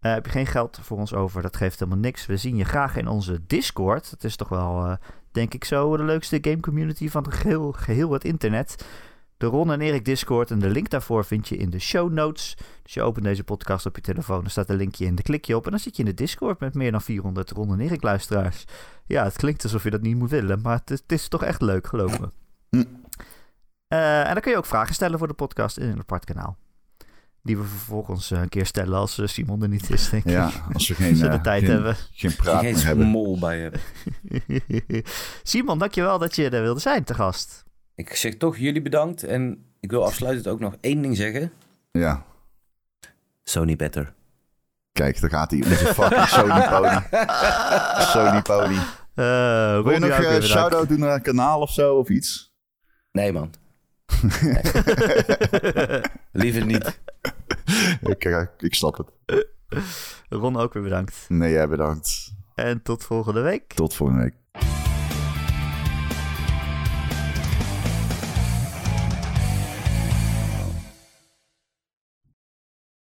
Eh, 0.00 0.12
heb 0.12 0.24
je 0.24 0.30
geen 0.30 0.46
geld 0.46 0.78
voor 0.82 0.98
ons 0.98 1.14
over? 1.14 1.42
Dat 1.42 1.56
geeft 1.56 1.78
helemaal 1.78 2.00
niks. 2.00 2.26
We 2.26 2.36
zien 2.36 2.56
je 2.56 2.64
graag 2.64 2.96
in 2.96 3.08
onze 3.08 3.40
Discord. 3.46 4.10
Dat 4.10 4.24
is 4.24 4.36
toch 4.36 4.48
wel, 4.48 4.84
eh, 4.84 4.96
denk 5.32 5.54
ik 5.54 5.64
zo, 5.64 5.96
de 5.96 6.04
leukste 6.04 6.38
game 6.40 6.60
community 6.60 7.08
van 7.08 7.32
geheel, 7.32 7.72
geheel 7.72 8.12
het 8.12 8.24
internet. 8.24 8.84
De 9.36 9.46
Ron 9.46 9.72
en 9.72 9.80
Erik 9.80 10.04
Discord 10.04 10.50
en 10.50 10.58
de 10.58 10.70
link 10.70 10.90
daarvoor 10.90 11.24
vind 11.24 11.48
je 11.48 11.56
in 11.56 11.70
de 11.70 11.78
show 11.78 12.12
notes. 12.12 12.56
Dus 12.82 12.94
je 12.94 13.02
opent 13.02 13.24
deze 13.24 13.44
podcast 13.44 13.86
op 13.86 13.96
je 13.96 14.02
telefoon, 14.02 14.40
dan 14.40 14.50
staat 14.50 14.68
een 14.68 14.76
linkje 14.76 15.04
in, 15.04 15.14
dan 15.14 15.24
klik 15.24 15.44
je 15.44 15.56
op 15.56 15.64
en 15.64 15.70
dan 15.70 15.80
zit 15.80 15.96
je 15.96 16.02
in 16.02 16.08
de 16.08 16.14
Discord 16.14 16.60
met 16.60 16.74
meer 16.74 16.90
dan 16.90 17.02
400 17.02 17.50
Ron 17.50 17.72
en 17.72 17.80
Erik 17.80 18.02
luisteraars. 18.02 18.64
Ja, 19.06 19.24
het 19.24 19.36
klinkt 19.36 19.62
alsof 19.62 19.84
je 19.84 19.90
dat 19.90 20.02
niet 20.02 20.16
moet 20.16 20.30
willen, 20.30 20.60
maar 20.60 20.78
het 20.78 20.90
is, 20.90 21.00
het 21.00 21.12
is 21.12 21.28
toch 21.28 21.42
echt 21.42 21.62
leuk, 21.62 21.86
geloof 21.86 22.20
me. 22.20 22.28
Hm. 22.70 22.84
Eh, 23.94 24.26
en 24.26 24.32
dan 24.32 24.40
kun 24.40 24.50
je 24.52 24.56
ook 24.58 24.66
vragen 24.66 24.94
stellen 24.94 25.18
voor 25.18 25.28
de 25.28 25.34
podcast 25.34 25.78
in 25.78 25.88
een 25.88 25.98
apart 25.98 26.24
kanaal. 26.24 26.56
Die 27.42 27.56
we 27.56 27.64
vervolgens 27.64 28.30
eh, 28.30 28.40
een 28.40 28.48
keer 28.48 28.66
stellen 28.66 28.98
als 28.98 29.18
eh, 29.18 29.26
Simon 29.26 29.62
er 29.62 29.68
niet 29.68 29.90
is, 29.90 30.10
denk 30.10 30.24
ik. 30.24 30.30
Ja, 30.30 30.50
als 30.72 30.88
we 30.88 30.94
geen, 30.94 31.10
Als 31.12 31.20
we 31.20 31.28
de 31.28 31.40
tijd 31.40 31.62
geen, 31.62 31.70
hebben. 31.72 31.96
geen 32.12 32.36
praat 32.36 32.60
Geen 32.60 32.74
meer 32.74 32.84
hebben. 32.84 33.06
smol 33.06 33.38
bij 33.38 33.58
je. 33.58 35.02
Simon, 35.42 35.78
dankjewel 35.78 36.18
dat 36.18 36.36
je 36.36 36.48
er 36.50 36.62
wilde 36.62 36.80
zijn 36.80 37.04
te 37.04 37.14
gast. 37.14 37.64
Ik 37.94 38.16
zeg 38.16 38.34
toch 38.34 38.56
jullie 38.56 38.82
bedankt. 38.82 39.22
En 39.24 39.64
ik 39.80 39.90
wil 39.90 40.04
afsluitend 40.04 40.48
ook 40.48 40.60
nog 40.60 40.74
één 40.80 41.02
ding 41.02 41.16
zeggen. 41.16 41.52
Ja, 41.90 42.24
Sony 43.42 43.76
better. 43.76 44.12
kijk, 44.92 45.20
daar 45.20 45.30
gaat 45.30 45.50
hij. 45.50 45.60
Onze 45.64 45.74
fucking 45.94 46.28
Sony 46.36 46.68
pony. 46.68 47.00
Sony 47.98 48.42
pony. 48.42 48.76
Eh, 49.14 49.82
Wil 49.82 49.90
je 49.90 49.98
nog 49.98 50.16
bedankt. 50.16 50.44
shout-out 50.44 50.88
doen 50.88 50.98
naar 50.98 51.14
een 51.14 51.22
kanaal 51.22 51.60
of 51.60 51.70
zo, 51.70 51.94
of 51.94 52.08
iets? 52.08 52.52
Nee 53.12 53.32
man. 53.32 53.52
Liever 56.32 56.66
niet. 56.66 57.00
ik, 58.00 58.24
eh, 58.24 58.42
ik 58.58 58.74
snap 58.74 58.96
het. 58.96 59.10
Ron 60.28 60.56
ook 60.56 60.72
weer 60.72 60.82
bedankt. 60.82 61.24
Nee, 61.28 61.52
jij 61.52 61.68
bedankt. 61.68 62.34
En 62.54 62.82
tot 62.82 63.04
volgende 63.04 63.40
week. 63.40 63.72
Tot 63.72 63.94
volgende 63.94 64.22
week. 64.22 64.34